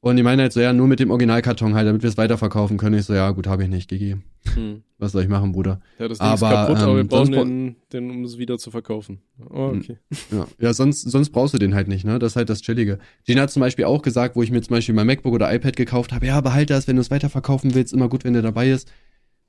Und 0.00 0.16
die 0.16 0.22
meinen 0.22 0.40
halt 0.40 0.52
so, 0.52 0.60
ja, 0.60 0.72
nur 0.72 0.86
mit 0.86 1.00
dem 1.00 1.10
Originalkarton 1.10 1.74
halt, 1.74 1.88
damit 1.88 2.02
wir 2.02 2.08
es 2.08 2.16
weiterverkaufen 2.16 2.76
können. 2.78 2.98
Ich 2.98 3.06
so, 3.06 3.14
ja, 3.14 3.30
gut, 3.32 3.48
habe 3.48 3.64
ich 3.64 3.68
nicht 3.68 3.90
gegeben. 3.90 4.22
hm. 4.54 4.82
Was 4.96 5.12
soll 5.12 5.22
ich 5.22 5.28
machen, 5.28 5.50
Bruder? 5.52 5.80
Ja, 5.98 6.06
das 6.06 6.18
Ding 6.18 6.32
ist 6.34 6.42
Aber, 6.42 6.54
kaputt, 6.54 6.76
aber 6.78 6.94
wir 6.94 7.00
ähm, 7.00 7.08
brauchen 7.08 7.32
den, 7.32 7.76
den, 7.92 8.10
um 8.10 8.22
es 8.24 8.38
wieder 8.38 8.58
zu 8.58 8.70
verkaufen. 8.70 9.18
Oh, 9.50 9.70
Hm. 9.72 9.78
okay. 9.78 9.96
Ja, 10.30 10.46
ja 10.60 10.72
sonst, 10.72 11.02
sonst 11.02 11.30
brauchst 11.30 11.52
du 11.54 11.58
den 11.58 11.74
halt 11.74 11.88
nicht, 11.88 12.04
ne? 12.04 12.18
Das 12.20 12.32
ist 12.32 12.36
halt 12.36 12.48
das 12.48 12.62
Chillige. 12.62 12.98
Gina 13.24 13.42
hat 13.42 13.50
zum 13.50 13.60
Beispiel 13.60 13.86
auch 13.86 14.02
gesagt, 14.02 14.36
wo 14.36 14.42
ich 14.44 14.52
mir 14.52 14.60
zum 14.62 14.74
Beispiel 14.76 14.94
mein 14.94 15.06
MacBook 15.08 15.34
oder 15.34 15.52
iPad 15.52 15.74
gekauft 15.76 16.12
habe, 16.12 16.26
ja, 16.26 16.40
behalte 16.40 16.74
das, 16.74 16.86
wenn 16.86 16.94
du 16.96 17.02
es 17.02 17.10
weiterverkaufen 17.10 17.74
willst, 17.74 17.92
immer 17.92 18.08
gut, 18.08 18.24
wenn 18.24 18.34
der 18.34 18.42
dabei 18.42 18.70
ist. 18.70 18.90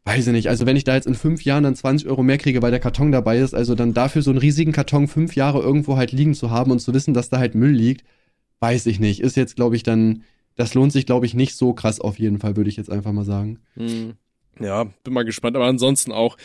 Weiß 0.05 0.25
ich 0.25 0.33
nicht. 0.33 0.49
Also 0.49 0.65
wenn 0.65 0.75
ich 0.77 0.83
da 0.83 0.95
jetzt 0.95 1.05
in 1.07 1.13
fünf 1.13 1.43
Jahren 1.45 1.63
dann 1.63 1.75
20 1.75 2.07
Euro 2.09 2.23
mehr 2.23 2.37
kriege, 2.39 2.61
weil 2.63 2.71
der 2.71 2.79
Karton 2.79 3.11
dabei 3.11 3.37
ist, 3.37 3.53
also 3.53 3.75
dann 3.75 3.93
dafür 3.93 4.23
so 4.23 4.31
einen 4.31 4.39
riesigen 4.39 4.71
Karton 4.71 5.07
fünf 5.07 5.35
Jahre 5.35 5.59
irgendwo 5.59 5.97
halt 5.97 6.11
liegen 6.11 6.33
zu 6.33 6.49
haben 6.49 6.71
und 6.71 6.79
zu 6.79 6.93
wissen, 6.95 7.13
dass 7.13 7.29
da 7.29 7.37
halt 7.37 7.53
Müll 7.53 7.71
liegt, 7.71 8.03
weiß 8.61 8.87
ich 8.87 8.99
nicht. 8.99 9.19
Ist 9.19 9.37
jetzt, 9.37 9.55
glaube 9.55 9.75
ich, 9.75 9.83
dann, 9.83 10.23
das 10.59 10.73
lohnt 10.73 10.91
sich, 10.91 11.05
glaube 11.05 11.25
ich, 11.25 11.33
nicht 11.33 11.55
so 11.55 11.71
krass 11.73 12.01
auf 12.01 12.19
jeden 12.19 12.37
Fall, 12.37 12.57
würde 12.57 12.69
ich 12.69 12.75
jetzt 12.75 12.91
einfach 12.91 13.13
mal 13.13 13.23
sagen. 13.23 13.59
Hm. 13.75 14.15
Ja, 14.59 14.83
bin 15.05 15.13
mal 15.13 15.23
gespannt. 15.23 15.55
Aber 15.55 15.65
ansonsten 15.65 16.11
auch, 16.11 16.35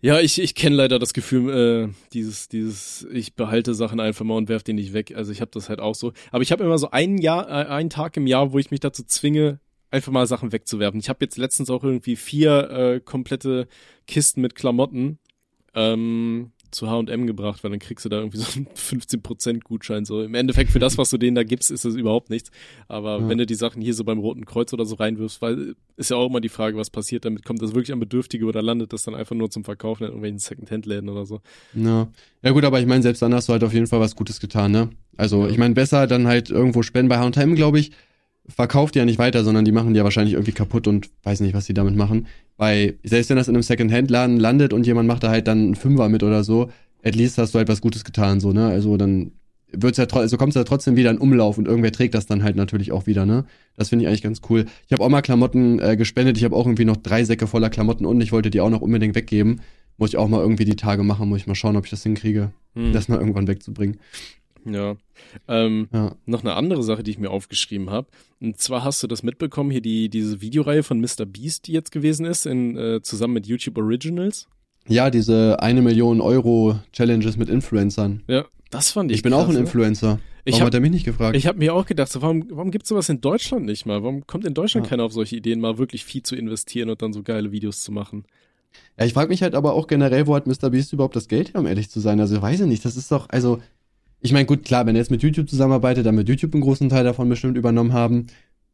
ja, 0.00 0.18
ich, 0.18 0.40
ich 0.40 0.54
kenne 0.54 0.76
leider 0.76 0.98
das 0.98 1.12
Gefühl, 1.12 1.90
äh, 1.90 1.94
dieses, 2.14 2.48
dieses, 2.48 3.06
ich 3.12 3.34
behalte 3.34 3.74
Sachen 3.74 4.00
einfach 4.00 4.24
mal 4.24 4.38
und 4.38 4.48
werf 4.48 4.62
die 4.62 4.72
nicht 4.72 4.94
weg. 4.94 5.14
Also 5.14 5.30
ich 5.30 5.42
habe 5.42 5.50
das 5.52 5.68
halt 5.68 5.78
auch 5.78 5.94
so. 5.94 6.14
Aber 6.30 6.42
ich 6.42 6.52
habe 6.52 6.64
immer 6.64 6.78
so 6.78 6.90
einen 6.90 7.18
Jahr, 7.18 7.46
äh, 7.46 7.66
einen 7.66 7.90
Tag 7.90 8.16
im 8.16 8.26
Jahr, 8.26 8.54
wo 8.54 8.58
ich 8.58 8.70
mich 8.70 8.80
dazu 8.80 9.04
zwinge, 9.04 9.60
einfach 9.90 10.10
mal 10.10 10.26
Sachen 10.26 10.50
wegzuwerfen. 10.50 10.98
Ich 10.98 11.10
habe 11.10 11.22
jetzt 11.22 11.36
letztens 11.36 11.68
auch 11.68 11.84
irgendwie 11.84 12.16
vier 12.16 12.70
äh, 12.70 13.00
komplette 13.00 13.68
Kisten 14.06 14.40
mit 14.40 14.54
Klamotten 14.54 15.18
ähm, 15.74 16.52
zu 16.74 16.90
H&M 16.90 17.26
gebracht, 17.26 17.64
weil 17.64 17.70
dann 17.70 17.80
kriegst 17.80 18.04
du 18.04 18.08
da 18.08 18.18
irgendwie 18.18 18.38
so 18.38 18.46
einen 18.56 18.66
15% 18.76 19.60
Gutschein. 19.62 20.04
So 20.04 20.22
im 20.22 20.34
Endeffekt 20.34 20.70
für 20.70 20.78
das, 20.78 20.98
was 20.98 21.10
du 21.10 21.16
denen 21.18 21.34
da 21.34 21.44
gibst, 21.44 21.70
ist 21.70 21.84
das 21.84 21.94
überhaupt 21.94 22.28
nichts. 22.30 22.50
Aber 22.88 23.20
Ja. 23.20 23.28
wenn 23.28 23.38
du 23.38 23.46
die 23.46 23.54
Sachen 23.54 23.80
hier 23.80 23.94
so 23.94 24.04
beim 24.04 24.18
Roten 24.18 24.44
Kreuz 24.44 24.72
oder 24.72 24.84
so 24.84 24.96
reinwirfst, 24.96 25.40
weil 25.40 25.74
ist 25.96 26.10
ja 26.10 26.16
auch 26.16 26.26
immer 26.28 26.40
die 26.40 26.48
Frage, 26.48 26.76
was 26.76 26.90
passiert 26.90 27.24
damit? 27.24 27.44
Kommt 27.44 27.62
das 27.62 27.72
wirklich 27.74 27.92
an 27.92 28.00
Bedürftige 28.00 28.44
oder 28.46 28.60
landet 28.62 28.92
das 28.92 29.04
dann 29.04 29.14
einfach 29.14 29.36
nur 29.36 29.50
zum 29.50 29.64
Verkaufen 29.64 30.02
in 30.04 30.08
irgendwelchen 30.08 30.38
Secondhand-Läden 30.40 31.08
oder 31.08 31.24
so? 31.24 31.40
Ja. 31.74 32.08
Ja 32.42 32.50
gut, 32.50 32.64
aber 32.64 32.80
ich 32.80 32.86
meine, 32.86 33.02
selbst 33.02 33.22
dann 33.22 33.32
hast 33.32 33.48
du 33.48 33.52
halt 33.52 33.64
auf 33.64 33.72
jeden 33.72 33.86
Fall 33.86 34.00
was 34.00 34.16
Gutes 34.16 34.40
getan, 34.40 34.72
ne? 34.72 34.90
Also 35.16 35.44
Ja. 35.44 35.50
ich 35.50 35.58
meine, 35.58 35.74
besser 35.74 36.06
dann 36.06 36.26
halt 36.26 36.50
irgendwo 36.50 36.82
spenden 36.82 37.08
bei 37.08 37.18
H&M, 37.18 37.54
glaube 37.54 37.78
ich, 37.78 37.92
verkauft 38.48 38.94
die 38.94 38.98
ja 38.98 39.04
nicht 39.04 39.18
weiter, 39.18 39.44
sondern 39.44 39.64
die 39.64 39.72
machen 39.72 39.94
die 39.94 39.98
ja 39.98 40.04
wahrscheinlich 40.04 40.34
irgendwie 40.34 40.52
kaputt 40.52 40.86
und 40.86 41.10
weiß 41.22 41.40
nicht, 41.40 41.54
was 41.54 41.66
die 41.66 41.74
damit 41.74 41.96
machen. 41.96 42.26
Weil 42.56 42.94
selbst 43.02 43.30
wenn 43.30 43.36
das 43.36 43.48
in 43.48 43.54
einem 43.54 43.62
Secondhand-Laden 43.62 44.38
landet 44.38 44.72
und 44.72 44.86
jemand 44.86 45.08
macht 45.08 45.22
da 45.24 45.30
halt 45.30 45.48
dann 45.48 45.58
einen 45.58 45.74
Fünfer 45.74 46.08
mit 46.08 46.22
oder 46.22 46.44
so, 46.44 46.70
at 47.02 47.14
least 47.14 47.38
hast 47.38 47.54
du 47.54 47.58
halt 47.58 47.68
was 47.68 47.80
Gutes 47.80 48.04
getan, 48.04 48.40
so, 48.40 48.52
ne? 48.52 48.66
Also 48.66 48.96
dann 48.96 49.32
wird's 49.72 49.98
ja, 49.98 50.06
also 50.06 50.36
kommt's 50.36 50.54
ja 50.54 50.64
trotzdem 50.64 50.96
wieder 50.96 51.10
in 51.10 51.18
Umlauf 51.18 51.58
und 51.58 51.66
irgendwer 51.66 51.90
trägt 51.90 52.14
das 52.14 52.26
dann 52.26 52.42
halt 52.42 52.54
natürlich 52.56 52.92
auch 52.92 53.06
wieder, 53.06 53.26
ne? 53.26 53.44
Das 53.76 53.88
finde 53.88 54.04
ich 54.04 54.08
eigentlich 54.08 54.22
ganz 54.22 54.40
cool. 54.48 54.66
Ich 54.86 54.92
habe 54.92 55.02
auch 55.02 55.08
mal 55.08 55.22
Klamotten 55.22 55.80
äh, 55.80 55.96
gespendet, 55.96 56.36
ich 56.36 56.44
habe 56.44 56.54
auch 56.54 56.66
irgendwie 56.66 56.84
noch 56.84 56.96
drei 56.96 57.24
Säcke 57.24 57.46
voller 57.46 57.70
Klamotten 57.70 58.06
und 58.06 58.20
ich 58.20 58.30
wollte 58.30 58.50
die 58.50 58.60
auch 58.60 58.70
noch 58.70 58.82
unbedingt 58.82 59.14
weggeben. 59.16 59.60
Muss 59.96 60.10
ich 60.10 60.16
auch 60.16 60.28
mal 60.28 60.40
irgendwie 60.40 60.64
die 60.64 60.76
Tage 60.76 61.02
machen, 61.02 61.28
muss 61.28 61.38
ich 61.38 61.46
mal 61.46 61.54
schauen, 61.54 61.76
ob 61.76 61.84
ich 61.84 61.90
das 61.90 62.02
hinkriege, 62.02 62.50
Hm. 62.74 62.92
das 62.92 63.08
mal 63.08 63.18
irgendwann 63.18 63.46
wegzubringen. 63.46 63.96
Ja. 64.66 64.96
Ähm, 65.48 65.88
Ja. 65.92 66.14
noch 66.26 66.40
eine 66.42 66.54
andere 66.54 66.82
Sache, 66.82 67.02
die 67.02 67.10
ich 67.12 67.18
mir 67.18 67.30
aufgeschrieben 67.30 67.90
habe. 67.90 68.08
Und 68.40 68.58
zwar 68.58 68.84
hast 68.84 69.02
du 69.02 69.06
das 69.06 69.22
mitbekommen, 69.22 69.70
hier 69.70 69.80
die, 69.80 70.08
diese 70.08 70.40
Videoreihe 70.40 70.82
von 70.82 71.00
Mr. 71.00 71.24
Beast, 71.26 71.66
die 71.66 71.72
jetzt 71.72 71.92
gewesen 71.92 72.26
ist, 72.26 72.46
in, 72.46 72.76
äh, 72.76 73.00
zusammen 73.02 73.34
mit 73.34 73.46
YouTube 73.46 73.78
Originals. 73.78 74.48
Ja, 74.86 75.10
diese 75.10 75.60
eine 75.62 75.80
Million 75.82 76.20
Euro 76.20 76.78
Challenges 76.92 77.36
mit 77.36 77.48
Influencern. 77.48 78.22
Ja, 78.28 78.44
das 78.70 78.90
fand 78.90 79.10
ich 79.10 79.18
Ich 79.18 79.22
bin 79.22 79.32
auch 79.32 79.40
krass, 79.46 79.50
ein 79.50 79.54
ne? 79.54 79.60
Influencer. 79.60 80.18
Ich 80.46 80.52
Warum 80.54 80.60
hab- 80.60 80.66
hat 80.66 80.74
er 80.74 80.80
mich 80.80 80.90
nicht 80.90 81.04
gefragt? 81.06 81.36
Ich 81.36 81.46
habe 81.46 81.58
mir 81.58 81.72
auch 81.74 81.86
gedacht, 81.86 82.12
so, 82.12 82.20
warum, 82.20 82.44
warum 82.50 82.70
gibt's 82.70 82.90
sowas 82.90 83.08
in 83.08 83.22
Deutschland 83.22 83.64
nicht 83.64 83.86
mal? 83.86 84.02
Warum 84.02 84.26
kommt 84.26 84.44
in 84.44 84.52
Deutschland 84.52 84.86
Ja. 84.86 84.90
keiner 84.90 85.04
auf 85.04 85.12
solche 85.14 85.36
Ideen, 85.36 85.58
mal 85.60 85.78
wirklich 85.78 86.04
viel 86.04 86.22
zu 86.22 86.36
investieren 86.36 86.90
und 86.90 87.00
dann 87.00 87.14
so 87.14 87.22
geile 87.22 87.50
Videos 87.50 87.82
zu 87.82 87.92
machen? 87.92 88.24
ja, 88.98 89.06
ich 89.06 89.14
frage 89.14 89.28
mich 89.30 89.40
halt 89.42 89.54
aber 89.54 89.72
auch 89.72 89.86
generell, 89.86 90.26
wo 90.26 90.34
hat 90.34 90.46
Mr. 90.46 90.68
Beast 90.70 90.92
überhaupt 90.92 91.16
das 91.16 91.28
Geld 91.28 91.54
her, 91.54 91.60
um 91.60 91.66
ehrlich 91.66 91.88
zu 91.90 92.00
sein? 92.00 92.20
Also, 92.20 92.42
weiß 92.42 92.60
ich 92.60 92.66
nicht. 92.66 92.84
Das 92.84 92.96
ist 92.96 93.10
doch, 93.10 93.28
also, 93.30 93.60
ich 94.24 94.32
meine, 94.32 94.46
gut, 94.46 94.64
klar, 94.64 94.86
wenn 94.86 94.96
er 94.96 95.00
jetzt 95.00 95.10
mit 95.10 95.22
YouTube 95.22 95.50
zusammenarbeitet, 95.50 96.06
dann 96.06 96.16
wird 96.16 96.30
YouTube 96.30 96.54
einen 96.54 96.62
großen 96.62 96.88
Teil 96.88 97.04
davon 97.04 97.28
bestimmt 97.28 97.58
übernommen 97.58 97.92
haben. 97.92 98.28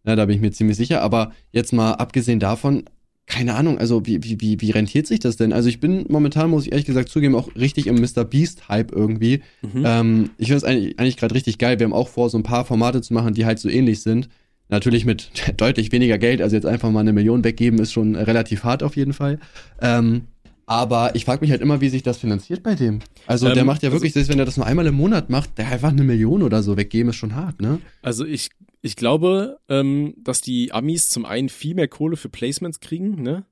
Na, 0.04 0.14
da 0.14 0.24
bin 0.24 0.36
ich 0.36 0.40
mir 0.40 0.52
ziemlich 0.52 0.76
sicher. 0.76 1.02
Aber 1.02 1.32
jetzt 1.50 1.72
mal 1.72 1.94
abgesehen 1.94 2.38
davon, 2.38 2.84
keine 3.26 3.56
Ahnung, 3.56 3.76
also 3.76 4.06
wie, 4.06 4.22
wie, 4.22 4.40
wie, 4.40 4.60
wie 4.60 4.70
rentiert 4.70 5.08
sich 5.08 5.18
das 5.18 5.36
denn? 5.36 5.52
Also 5.52 5.68
ich 5.68 5.80
bin 5.80 6.04
momentan, 6.08 6.50
muss 6.50 6.66
ich 6.66 6.72
ehrlich 6.72 6.86
gesagt 6.86 7.08
zugeben, 7.08 7.34
auch 7.34 7.52
richtig 7.56 7.88
im 7.88 7.96
Mr. 7.96 8.24
Beast-Hype 8.24 8.92
irgendwie. 8.92 9.42
Mhm. 9.62 9.82
Ähm, 9.84 10.30
ich 10.38 10.46
finde 10.46 10.58
es 10.58 10.64
eigentlich, 10.64 11.00
eigentlich 11.00 11.16
gerade 11.16 11.34
richtig 11.34 11.58
geil. 11.58 11.80
Wir 11.80 11.84
haben 11.84 11.94
auch 11.94 12.08
vor, 12.08 12.30
so 12.30 12.38
ein 12.38 12.44
paar 12.44 12.64
Formate 12.64 13.02
zu 13.02 13.12
machen, 13.12 13.34
die 13.34 13.44
halt 13.44 13.58
so 13.58 13.68
ähnlich 13.68 14.02
sind. 14.02 14.28
Natürlich 14.68 15.04
mit 15.04 15.32
deutlich 15.56 15.90
weniger 15.90 16.18
Geld. 16.18 16.42
Also 16.42 16.54
jetzt 16.54 16.66
einfach 16.66 16.92
mal 16.92 17.00
eine 17.00 17.12
Million 17.12 17.42
weggeben, 17.42 17.80
ist 17.80 17.92
schon 17.92 18.14
relativ 18.14 18.62
hart 18.62 18.84
auf 18.84 18.94
jeden 18.94 19.14
Fall. 19.14 19.40
Ähm, 19.82 20.28
Aber 20.70 21.16
ich 21.16 21.24
frage 21.24 21.40
mich 21.40 21.50
halt 21.50 21.62
immer, 21.62 21.80
wie 21.80 21.88
sich 21.88 22.04
das 22.04 22.18
finanziert 22.18 22.62
bei 22.62 22.76
dem. 22.76 23.00
Also 23.26 23.48
Ähm, 23.48 23.54
der 23.54 23.64
macht 23.64 23.82
ja 23.82 23.88
also- 23.88 23.96
wirklich, 23.96 24.12
selbst 24.12 24.28
wenn 24.28 24.38
er 24.38 24.44
das 24.44 24.56
nur 24.56 24.66
einmal 24.66 24.86
im 24.86 24.94
Monat 24.94 25.28
macht, 25.28 25.58
der 25.58 25.66
einfach 25.68 25.88
eine 25.88 26.04
Million 26.04 26.44
oder 26.44 26.62
so 26.62 26.76
weggeben, 26.76 27.10
ist 27.10 27.16
schon 27.16 27.34
hart, 27.34 27.60
ne? 27.60 27.80
Also 28.02 28.24
ich, 28.24 28.50
ich 28.80 28.94
glaube, 28.94 29.58
ähm, 29.68 30.14
dass 30.22 30.42
die 30.42 30.70
Amis 30.70 31.10
zum 31.10 31.24
einen 31.24 31.48
viel 31.48 31.74
mehr 31.74 31.88
Kohle 31.88 32.16
für 32.16 32.28
Placements 32.28 32.78
kriegen, 32.78 33.20
ne? 33.20 33.44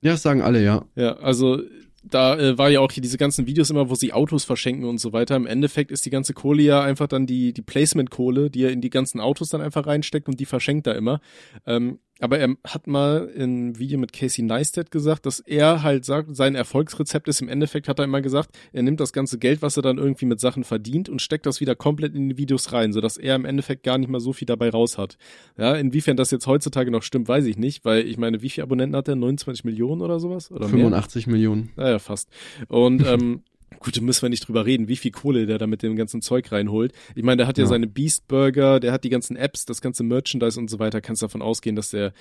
Ja, 0.00 0.12
das 0.12 0.22
sagen 0.22 0.42
alle, 0.42 0.64
ja. 0.64 0.84
Ja, 0.96 1.12
also 1.18 1.62
da 2.02 2.36
äh, 2.36 2.58
war 2.58 2.68
ja 2.70 2.80
auch 2.80 2.90
hier 2.90 3.02
diese 3.02 3.18
ganzen 3.18 3.46
Videos 3.46 3.70
immer, 3.70 3.88
wo 3.88 3.94
sie 3.94 4.12
Autos 4.12 4.42
verschenken 4.42 4.84
und 4.84 4.98
so 4.98 5.12
weiter. 5.12 5.36
Im 5.36 5.46
Endeffekt 5.46 5.92
ist 5.92 6.04
die 6.04 6.10
ganze 6.10 6.34
Kohle 6.34 6.62
ja 6.64 6.82
einfach 6.82 7.06
dann 7.06 7.26
die, 7.26 7.52
die 7.54 7.62
Placement-Kohle, 7.62 8.50
die 8.50 8.64
er 8.64 8.72
in 8.72 8.80
die 8.80 8.90
ganzen 8.90 9.20
Autos 9.20 9.48
dann 9.48 9.60
einfach 9.60 9.86
reinsteckt 9.86 10.28
und 10.28 10.40
die 10.40 10.44
verschenkt 10.44 10.88
er 10.88 10.96
immer. 10.96 11.20
Ähm, 11.66 12.00
aber 12.20 12.38
er 12.38 12.54
hat 12.64 12.86
mal 12.86 13.28
in 13.34 13.42
einem 13.42 13.78
Video 13.78 13.98
mit 13.98 14.12
Casey 14.12 14.44
Neistat 14.44 14.90
gesagt, 14.90 15.26
dass 15.26 15.40
er 15.40 15.82
halt 15.82 16.04
sagt, 16.04 16.36
sein 16.36 16.54
Erfolgsrezept 16.54 17.26
ist 17.28 17.40
im 17.40 17.48
Endeffekt, 17.48 17.88
hat 17.88 17.98
er 17.98 18.04
immer 18.04 18.22
gesagt, 18.22 18.50
er 18.72 18.82
nimmt 18.82 19.00
das 19.00 19.12
ganze 19.12 19.38
Geld, 19.38 19.62
was 19.62 19.76
er 19.76 19.82
dann 19.82 19.98
irgendwie 19.98 20.26
mit 20.26 20.38
Sachen 20.40 20.64
verdient 20.64 21.08
und 21.08 21.20
steckt 21.20 21.44
das 21.44 21.60
wieder 21.60 21.74
komplett 21.74 22.14
in 22.14 22.28
die 22.28 22.36
Videos 22.36 22.72
rein, 22.72 22.92
sodass 22.92 23.16
er 23.16 23.34
im 23.34 23.44
Endeffekt 23.44 23.82
gar 23.82 23.98
nicht 23.98 24.08
mal 24.08 24.20
so 24.20 24.32
viel 24.32 24.46
dabei 24.46 24.70
raus 24.70 24.96
hat. 24.96 25.18
Ja, 25.58 25.74
inwiefern 25.74 26.16
das 26.16 26.30
jetzt 26.30 26.46
heutzutage 26.46 26.90
noch 26.90 27.02
stimmt, 27.02 27.26
weiß 27.26 27.46
ich 27.46 27.56
nicht, 27.56 27.84
weil 27.84 28.06
ich 28.06 28.16
meine, 28.16 28.42
wie 28.42 28.50
viele 28.50 28.64
Abonnenten 28.64 28.96
hat 28.96 29.08
er? 29.08 29.16
29 29.16 29.64
Millionen 29.64 30.00
oder 30.00 30.20
sowas? 30.20 30.52
Oder 30.52 30.68
mehr? 30.68 30.78
85 30.78 31.26
Millionen. 31.26 31.70
Naja, 31.76 31.98
fast. 31.98 32.28
Und 32.68 33.04
ähm, 33.06 33.42
gut, 33.80 33.96
da 33.96 34.00
müssen 34.00 34.22
wir 34.22 34.28
nicht 34.30 34.46
drüber 34.48 34.64
reden, 34.64 34.88
wie 34.88 34.96
viel 34.96 35.10
Kohle 35.10 35.46
der 35.46 35.58
da 35.58 35.66
mit 35.66 35.82
dem 35.82 35.96
ganzen 35.96 36.22
Zeug 36.22 36.50
reinholt. 36.52 36.92
Ich 37.14 37.22
meine, 37.22 37.38
der 37.38 37.46
hat 37.46 37.58
ja, 37.58 37.64
Ja. 37.64 37.68
seine 37.68 37.86
Beast 37.86 38.26
Burger, 38.28 38.80
der 38.80 38.92
hat 38.92 39.04
die 39.04 39.10
ganzen 39.10 39.36
Apps, 39.36 39.66
das 39.66 39.80
ganze 39.80 40.02
Merchandise 40.04 40.58
und 40.58 40.70
so 40.70 40.78
weiter. 40.78 41.00
Kannst 41.00 41.22
davon 41.22 41.42
ausgehen, 41.42 41.76
dass 41.76 41.90
der 41.90 42.12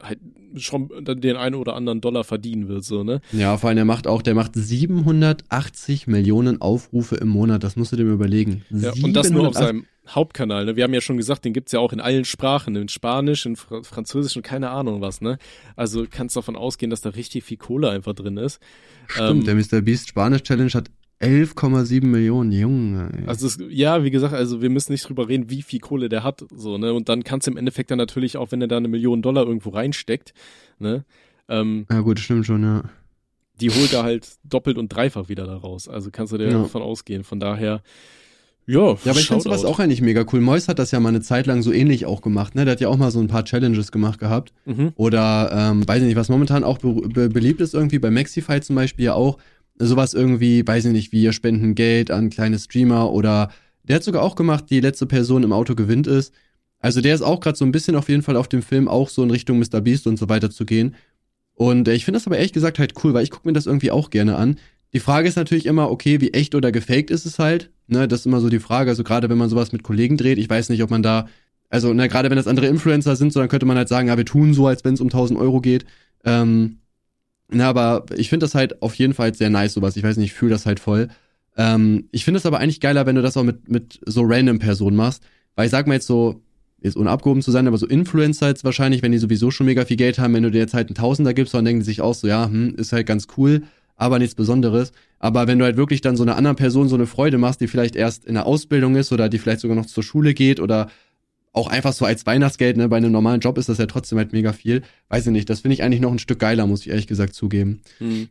halt 0.00 0.20
schon 0.56 0.88
den 1.04 1.36
einen 1.36 1.56
oder 1.56 1.74
anderen 1.74 2.00
Dollar 2.00 2.24
verdienen 2.24 2.68
wird, 2.68 2.84
so, 2.84 3.02
ne? 3.04 3.20
Ja, 3.32 3.56
vor 3.58 3.68
allem 3.68 3.76
der 3.76 3.84
macht 3.84 4.06
auch, 4.06 4.22
der 4.22 4.34
macht 4.34 4.52
780 4.54 6.06
Millionen 6.06 6.60
Aufrufe 6.60 7.16
im 7.16 7.28
Monat. 7.28 7.64
Das 7.64 7.76
musst 7.76 7.92
du 7.92 7.96
dir 7.96 8.04
mal 8.04 8.14
überlegen. 8.14 8.64
Ja, 8.70 8.92
und 9.02 9.12
das 9.14 9.30
nur 9.30 9.48
auf 9.48 9.54
780 9.54 9.66
seinem 9.66 9.86
Hauptkanal, 10.08 10.64
ne? 10.64 10.76
Wir 10.76 10.84
haben 10.84 10.94
ja 10.94 11.00
schon 11.00 11.16
gesagt, 11.16 11.44
den 11.44 11.52
gibt's 11.52 11.72
ja 11.72 11.78
auch 11.80 11.92
in 11.92 12.00
allen 12.00 12.24
Sprachen, 12.24 12.74
in 12.76 12.88
Spanisch, 12.88 13.46
in 13.46 13.54
Fr 13.56 13.84
Französisch 13.84 14.36
und 14.36 14.42
keine 14.42 14.70
Ahnung 14.70 15.00
was, 15.00 15.20
ne? 15.20 15.38
Also 15.76 16.06
kannst 16.10 16.36
davon 16.36 16.56
ausgehen, 16.56 16.90
dass 16.90 17.00
da 17.02 17.10
richtig 17.10 17.44
viel 17.44 17.56
Kohle 17.56 17.90
einfach 17.90 18.14
drin 18.14 18.36
ist. 18.36 18.60
Stimmt, 19.06 19.46
Ähm, 19.48 19.62
der 19.62 19.78
Mr. 19.78 19.80
Beast 19.82 20.08
Spanisch 20.08 20.42
Challenge 20.42 20.70
hat 20.72 20.90
11,7 21.20 22.04
Millionen. 22.04 22.50
Junge. 22.50 23.10
ey. 23.16 23.26
Also 23.28 23.46
es, 23.46 23.58
ja, 23.70 24.02
wie 24.02 24.10
gesagt, 24.10 24.34
also 24.34 24.60
wir 24.60 24.70
müssen 24.70 24.90
nicht 24.90 25.08
drüber 25.08 25.28
reden, 25.28 25.50
wie 25.50 25.62
viel 25.62 25.78
Kohle 25.78 26.08
der 26.08 26.24
hat, 26.24 26.44
so, 26.52 26.78
ne? 26.78 26.92
Und 26.92 27.08
dann 27.08 27.22
kannst 27.22 27.46
du 27.46 27.52
im 27.52 27.56
Endeffekt 27.56 27.92
dann 27.92 27.98
natürlich 27.98 28.36
auch, 28.36 28.50
wenn 28.50 28.60
er 28.60 28.66
da 28.68 28.76
eine 28.78 28.88
Million 28.88 29.22
Dollar 29.22 29.46
irgendwo 29.46 29.70
reinsteckt, 29.70 30.34
ne? 30.80 31.04
Ähm, 31.48 31.86
ja 31.90 32.00
gut, 32.00 32.18
stimmt 32.18 32.44
schon, 32.46 32.62
ja. 32.64 32.82
die 33.60 33.70
holt 33.70 33.92
er 33.92 34.02
halt 34.02 34.28
doppelt 34.42 34.78
und 34.78 34.88
dreifach 34.88 35.28
wieder 35.28 35.46
da 35.46 35.56
raus. 35.56 35.86
Also 35.88 36.10
kannst 36.10 36.32
du 36.32 36.38
dir 36.38 36.48
Ja. 36.48 36.62
davon 36.62 36.82
ausgehen. 36.82 37.22
Von 37.22 37.38
daher, 37.38 37.82
ja, 38.66 38.80
Ja, 39.04 39.10
aber 39.10 39.20
ich 39.20 39.26
finde 39.26 39.42
sowas 39.42 39.64
auch 39.64 39.78
eigentlich 39.78 40.02
mega 40.02 40.24
cool. 40.32 40.40
Mois 40.40 40.68
hat 40.68 40.78
das 40.78 40.90
ja 40.90 41.00
mal 41.00 41.08
eine 41.10 41.20
Zeit 41.20 41.46
lang 41.46 41.62
so 41.62 41.72
ähnlich 41.72 42.06
auch 42.06 42.20
gemacht, 42.20 42.54
ne? 42.54 42.64
Der 42.64 42.72
hat 42.72 42.80
ja 42.80 42.88
auch 42.88 42.96
mal 42.96 43.10
so 43.10 43.20
ein 43.20 43.28
paar 43.28 43.44
Challenges 43.44 43.92
gemacht 43.92 44.18
gehabt. 44.18 44.52
Mhm. 44.64 44.92
Oder, 44.96 45.50
ähm, 45.52 45.86
weiß 45.86 46.00
ich 46.00 46.08
nicht, 46.08 46.16
was 46.16 46.28
momentan 46.28 46.64
auch 46.64 46.78
be 46.78 46.92
be 47.08 47.28
beliebt 47.28 47.60
ist 47.60 47.74
irgendwie, 47.74 47.98
bei 47.98 48.10
Maxify 48.10 48.60
zum 48.60 48.76
Beispiel 48.76 49.06
ja 49.06 49.14
auch, 49.14 49.38
sowas 49.78 50.14
irgendwie, 50.14 50.66
weiß 50.66 50.86
ich 50.86 50.92
nicht, 50.92 51.12
wie 51.12 51.22
ihr 51.22 51.32
spenden 51.32 51.74
Geld 51.74 52.10
an 52.10 52.30
kleine 52.30 52.58
Streamer 52.58 53.10
oder 53.12 53.50
der 53.84 53.96
hat 53.96 54.04
sogar 54.04 54.22
auch 54.22 54.36
gemacht, 54.36 54.66
die 54.70 54.80
letzte 54.80 55.06
Person 55.06 55.42
im 55.42 55.52
Auto 55.52 55.74
gewinnt 55.74 56.06
ist. 56.06 56.32
Also 56.78 57.00
der 57.00 57.14
ist 57.14 57.22
auch 57.22 57.40
gerade 57.40 57.56
so 57.56 57.64
ein 57.64 57.72
bisschen 57.72 57.96
auf 57.96 58.08
jeden 58.08 58.22
Fall 58.22 58.36
auf 58.36 58.48
dem 58.48 58.62
Film 58.62 58.88
auch 58.88 59.08
so 59.08 59.22
in 59.22 59.30
Richtung 59.30 59.58
Mr. 59.58 59.80
Beast 59.80 60.06
und 60.06 60.18
so 60.18 60.28
weiter 60.28 60.50
zu 60.50 60.64
gehen. 60.64 60.94
Und 61.54 61.88
äh, 61.88 61.94
ich 61.94 62.04
finde 62.04 62.18
das 62.18 62.26
aber 62.26 62.36
ehrlich 62.36 62.52
gesagt 62.52 62.78
halt 62.78 62.94
cool, 63.02 63.14
weil 63.14 63.24
ich 63.24 63.30
gucke 63.30 63.48
mir 63.48 63.52
das 63.52 63.66
irgendwie 63.66 63.90
auch 63.90 64.10
gerne 64.10 64.36
an. 64.36 64.58
Die 64.92 65.00
Frage 65.00 65.28
ist 65.28 65.36
natürlich 65.36 65.66
immer, 65.66 65.90
okay, 65.90 66.20
wie 66.20 66.32
echt 66.32 66.54
oder 66.54 66.70
gefaked 66.70 67.10
ist 67.10 67.24
es 67.24 67.38
halt? 67.38 67.70
Ne, 67.88 68.08
das 68.08 68.20
ist 68.20 68.26
immer 68.26 68.40
so 68.40 68.48
die 68.48 68.60
Frage. 68.60 68.90
Also 68.90 69.04
gerade 69.04 69.28
wenn 69.28 69.38
man 69.38 69.48
sowas 69.48 69.72
mit 69.72 69.82
Kollegen 69.82 70.16
dreht, 70.16 70.38
ich 70.38 70.48
weiß 70.48 70.68
nicht, 70.68 70.82
ob 70.82 70.90
man 70.90 71.02
da, 71.02 71.28
also 71.68 71.92
ne, 71.92 72.08
gerade 72.08 72.30
wenn 72.30 72.36
das 72.36 72.46
andere 72.46 72.66
Influencer 72.66 73.16
sind, 73.16 73.32
so 73.32 73.40
dann 73.40 73.48
könnte 73.48 73.66
man 73.66 73.76
halt 73.76 73.88
sagen, 73.88 74.08
ja, 74.08 74.16
wir 74.16 74.24
tun 74.24 74.54
so, 74.54 74.66
als 74.66 74.84
wenn 74.84 74.94
es 74.94 75.00
um 75.00 75.08
1000 75.08 75.38
Euro 75.38 75.60
geht. 75.60 75.84
Ähm, 76.24 76.78
na, 77.48 77.68
aber 77.68 78.06
ich 78.16 78.28
finde 78.28 78.44
das 78.44 78.54
halt 78.54 78.82
auf 78.82 78.94
jeden 78.94 79.14
Fall 79.14 79.34
sehr 79.34 79.50
nice, 79.50 79.74
sowas. 79.74 79.96
Ich 79.96 80.02
weiß 80.02 80.16
nicht, 80.16 80.32
ich 80.32 80.32
fühle 80.32 80.52
das 80.52 80.66
halt 80.66 80.80
voll. 80.80 81.08
Ähm, 81.56 82.08
ich 82.12 82.24
finde 82.24 82.38
es 82.38 82.46
aber 82.46 82.60
eigentlich 82.60 82.80
geiler, 82.80 83.04
wenn 83.06 83.16
du 83.16 83.22
das 83.22 83.36
auch 83.36 83.42
mit, 83.42 83.68
mit 83.68 84.00
so 84.06 84.22
random 84.24 84.58
Personen 84.58 84.96
machst. 84.96 85.22
Weil 85.54 85.66
ich 85.66 85.70
sag 85.70 85.86
mal 85.86 85.94
jetzt 85.94 86.06
so, 86.06 86.40
jetzt 86.80 86.96
ohne 86.96 87.10
abgehoben 87.10 87.42
zu 87.42 87.50
sein, 87.50 87.66
aber 87.66 87.78
so 87.78 87.86
Influencer 87.86 88.48
jetzt 88.48 88.64
wahrscheinlich, 88.64 89.02
wenn 89.02 89.12
die 89.12 89.18
sowieso 89.18 89.50
schon 89.50 89.66
mega 89.66 89.84
viel 89.84 89.96
Geld 89.96 90.18
haben, 90.18 90.34
wenn 90.34 90.42
du 90.42 90.50
dir 90.50 90.58
jetzt 90.58 90.74
halt 90.74 90.88
einen 90.88 90.96
Tausender 90.96 91.34
gibst, 91.34 91.54
dann 91.54 91.64
denken 91.64 91.80
die 91.80 91.86
sich 91.86 92.00
auch 92.00 92.14
so, 92.14 92.26
ja, 92.26 92.46
hm, 92.46 92.74
ist 92.76 92.92
halt 92.92 93.06
ganz 93.06 93.28
cool, 93.36 93.62
aber 94.02 94.18
nichts 94.18 94.34
Besonderes. 94.34 94.92
Aber 95.18 95.46
wenn 95.46 95.58
du 95.58 95.64
halt 95.64 95.76
wirklich 95.76 96.00
dann 96.00 96.16
so 96.16 96.22
einer 96.22 96.36
anderen 96.36 96.56
Person 96.56 96.88
so 96.88 96.96
eine 96.96 97.06
Freude 97.06 97.38
machst, 97.38 97.60
die 97.60 97.68
vielleicht 97.68 97.96
erst 97.96 98.24
in 98.24 98.34
der 98.34 98.46
Ausbildung 98.46 98.96
ist 98.96 99.12
oder 99.12 99.28
die 99.28 99.38
vielleicht 99.38 99.60
sogar 99.60 99.76
noch 99.76 99.86
zur 99.86 100.02
Schule 100.02 100.34
geht 100.34 100.60
oder 100.60 100.90
auch 101.52 101.68
einfach 101.68 101.92
so 101.92 102.04
als 102.04 102.26
Weihnachtsgeld, 102.26 102.76
ne, 102.76 102.88
bei 102.88 102.96
einem 102.96 103.12
normalen 103.12 103.40
Job 103.40 103.58
ist 103.58 103.68
das 103.68 103.78
ja 103.78 103.86
trotzdem 103.86 104.18
halt 104.18 104.32
mega 104.32 104.52
viel. 104.52 104.82
Weiß 105.08 105.26
ich 105.26 105.32
nicht, 105.32 105.48
das 105.48 105.60
finde 105.60 105.74
ich 105.74 105.82
eigentlich 105.82 106.00
noch 106.00 106.10
ein 106.10 106.18
Stück 106.18 106.38
geiler, 106.38 106.66
muss 106.66 106.80
ich 106.80 106.88
ehrlich 106.88 107.06
gesagt 107.06 107.34
zugeben. 107.34 107.82
Mhm. 108.00 108.28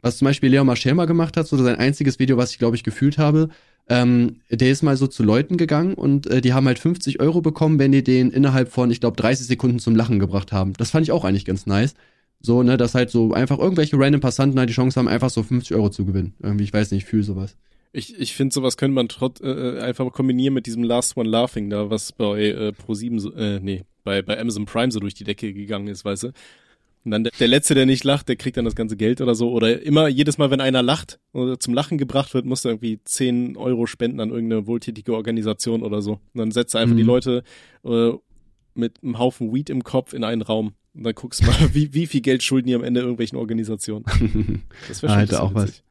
Was 0.00 0.18
zum 0.18 0.26
Beispiel 0.26 0.50
Leo 0.50 0.64
Marschel 0.64 0.94
mal 0.94 1.06
gemacht 1.06 1.36
hat, 1.36 1.46
so 1.46 1.56
sein 1.56 1.76
einziges 1.76 2.18
Video, 2.18 2.36
was 2.36 2.52
ich 2.52 2.58
glaube 2.58 2.76
ich 2.76 2.82
gefühlt 2.82 3.18
habe, 3.18 3.50
ähm, 3.88 4.36
der 4.48 4.70
ist 4.70 4.82
mal 4.82 4.96
so 4.96 5.06
zu 5.06 5.22
Leuten 5.22 5.56
gegangen 5.56 5.94
und 5.94 6.26
äh, 6.28 6.40
die 6.40 6.52
haben 6.52 6.66
halt 6.66 6.78
50 6.78 7.20
Euro 7.20 7.40
bekommen, 7.40 7.78
wenn 7.78 7.92
die 7.92 8.04
den 8.04 8.30
innerhalb 8.30 8.72
von, 8.72 8.90
ich 8.90 9.00
glaube, 9.00 9.16
30 9.16 9.46
Sekunden 9.46 9.80
zum 9.80 9.96
Lachen 9.96 10.18
gebracht 10.18 10.52
haben. 10.52 10.72
Das 10.74 10.90
fand 10.90 11.04
ich 11.04 11.12
auch 11.12 11.24
eigentlich 11.24 11.44
ganz 11.44 11.66
nice. 11.66 11.94
So, 12.42 12.62
ne, 12.62 12.76
dass 12.76 12.94
halt 12.94 13.10
so 13.10 13.32
einfach 13.32 13.58
irgendwelche 13.58 13.96
random 13.98 14.20
Passanten 14.20 14.58
halt 14.58 14.68
die 14.68 14.74
Chance 14.74 14.98
haben, 14.98 15.08
einfach 15.08 15.30
so 15.30 15.42
50 15.42 15.76
Euro 15.76 15.90
zu 15.90 16.04
gewinnen. 16.04 16.34
Irgendwie, 16.42 16.64
ich 16.64 16.72
weiß 16.72 16.90
nicht, 16.90 17.04
ich 17.04 17.08
fühle 17.08 17.22
sowas. 17.22 17.56
Ich, 17.92 18.18
ich 18.18 18.34
finde, 18.34 18.52
sowas 18.54 18.76
könnte 18.76 18.94
man 18.94 19.08
trotz 19.08 19.40
äh, 19.42 19.78
einfach 19.80 20.10
kombinieren 20.12 20.54
mit 20.54 20.66
diesem 20.66 20.82
Last 20.82 21.16
One 21.16 21.28
Laughing 21.28 21.70
da, 21.70 21.90
was 21.90 22.10
bei 22.12 22.40
äh, 22.48 22.72
Pro7 22.72 23.20
so, 23.20 23.32
äh, 23.34 23.60
nee, 23.60 23.82
bei, 24.02 24.22
bei 24.22 24.40
Amazon 24.40 24.64
Prime 24.66 24.90
so 24.90 24.98
durch 24.98 25.14
die 25.14 25.24
Decke 25.24 25.52
gegangen 25.52 25.88
ist, 25.88 26.04
weißt 26.04 26.24
du? 26.24 26.26
Und 27.04 27.10
dann 27.10 27.24
der, 27.24 27.32
der 27.38 27.48
Letzte, 27.48 27.74
der 27.74 27.84
nicht 27.84 28.04
lacht, 28.04 28.28
der 28.28 28.36
kriegt 28.36 28.56
dann 28.56 28.64
das 28.64 28.76
ganze 28.76 28.96
Geld 28.96 29.20
oder 29.20 29.34
so. 29.34 29.50
Oder 29.52 29.82
immer, 29.82 30.08
jedes 30.08 30.38
Mal, 30.38 30.50
wenn 30.50 30.60
einer 30.60 30.82
lacht 30.82 31.18
oder 31.32 31.58
zum 31.60 31.74
Lachen 31.74 31.98
gebracht 31.98 32.32
wird, 32.32 32.46
muss 32.46 32.64
er 32.64 32.70
irgendwie 32.72 33.00
10 33.04 33.56
Euro 33.56 33.86
spenden 33.86 34.20
an 34.20 34.30
irgendeine 34.30 34.66
wohltätige 34.66 35.14
Organisation 35.14 35.82
oder 35.82 36.00
so. 36.00 36.12
Und 36.12 36.38
dann 36.38 36.50
setzt 36.52 36.74
er 36.74 36.80
einfach 36.80 36.94
Mhm. 36.94 36.98
die 36.98 37.04
Leute 37.04 37.42
äh, 37.84 38.12
mit 38.74 39.02
einem 39.02 39.18
Haufen 39.18 39.52
Weed 39.52 39.68
im 39.68 39.84
Kopf 39.84 40.12
in 40.12 40.24
einen 40.24 40.42
Raum. 40.42 40.72
Und 40.94 41.04
dann 41.04 41.14
guckst 41.14 41.40
du 41.40 41.46
mal, 41.46 41.56
wie, 41.74 41.92
wie 41.94 42.06
viel 42.06 42.20
Geld 42.20 42.42
schulden 42.42 42.68
die 42.68 42.74
am 42.74 42.84
Ende 42.84 43.00
irgendwelchen 43.00 43.38
Organisationen. 43.38 44.04
Das 44.88 45.02
wäre 45.02 45.12
schon 45.12 45.22
bisschen 45.22 45.38
auch 45.38 45.54
was. 45.54 45.68
witzig. 45.68 45.82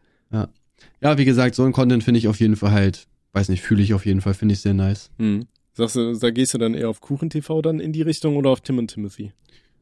ja, 1.02 1.18
wie 1.18 1.26
gesagt, 1.26 1.56
so 1.56 1.64
ein 1.64 1.72
Content 1.72 2.04
finde 2.04 2.20
ich 2.20 2.28
auf 2.28 2.39
jeden 2.39 2.56
Fall 2.56 2.72
halt, 2.72 3.08
weiß 3.34 3.49
nicht, 3.49 3.62
fühle 3.62 3.82
ich 3.82 3.93
auf 3.93 4.06
jeden 4.06 4.22
Fall, 4.22 4.34
finde 4.34 4.54
ich 4.54 4.62
sehr 4.62 4.74
nice. 4.74 5.10
Hm. 5.18 5.45
Sagst 5.74 5.95
du, 5.95 6.14
da 6.14 6.32
gehst 6.32 6.54
du 6.54 6.58
dann 6.58 6.74
eher 6.74 6.89
auf 6.89 6.99
Kuchen-TV 6.99 7.62
dann 7.62 7.80
in 7.80 7.93
die 7.93 8.02
Richtung 8.02 8.36
oder 8.36 8.49
auf 8.49 8.62
Tim 8.62 8.78
und 8.78 8.89
Timothy? 8.89 9.32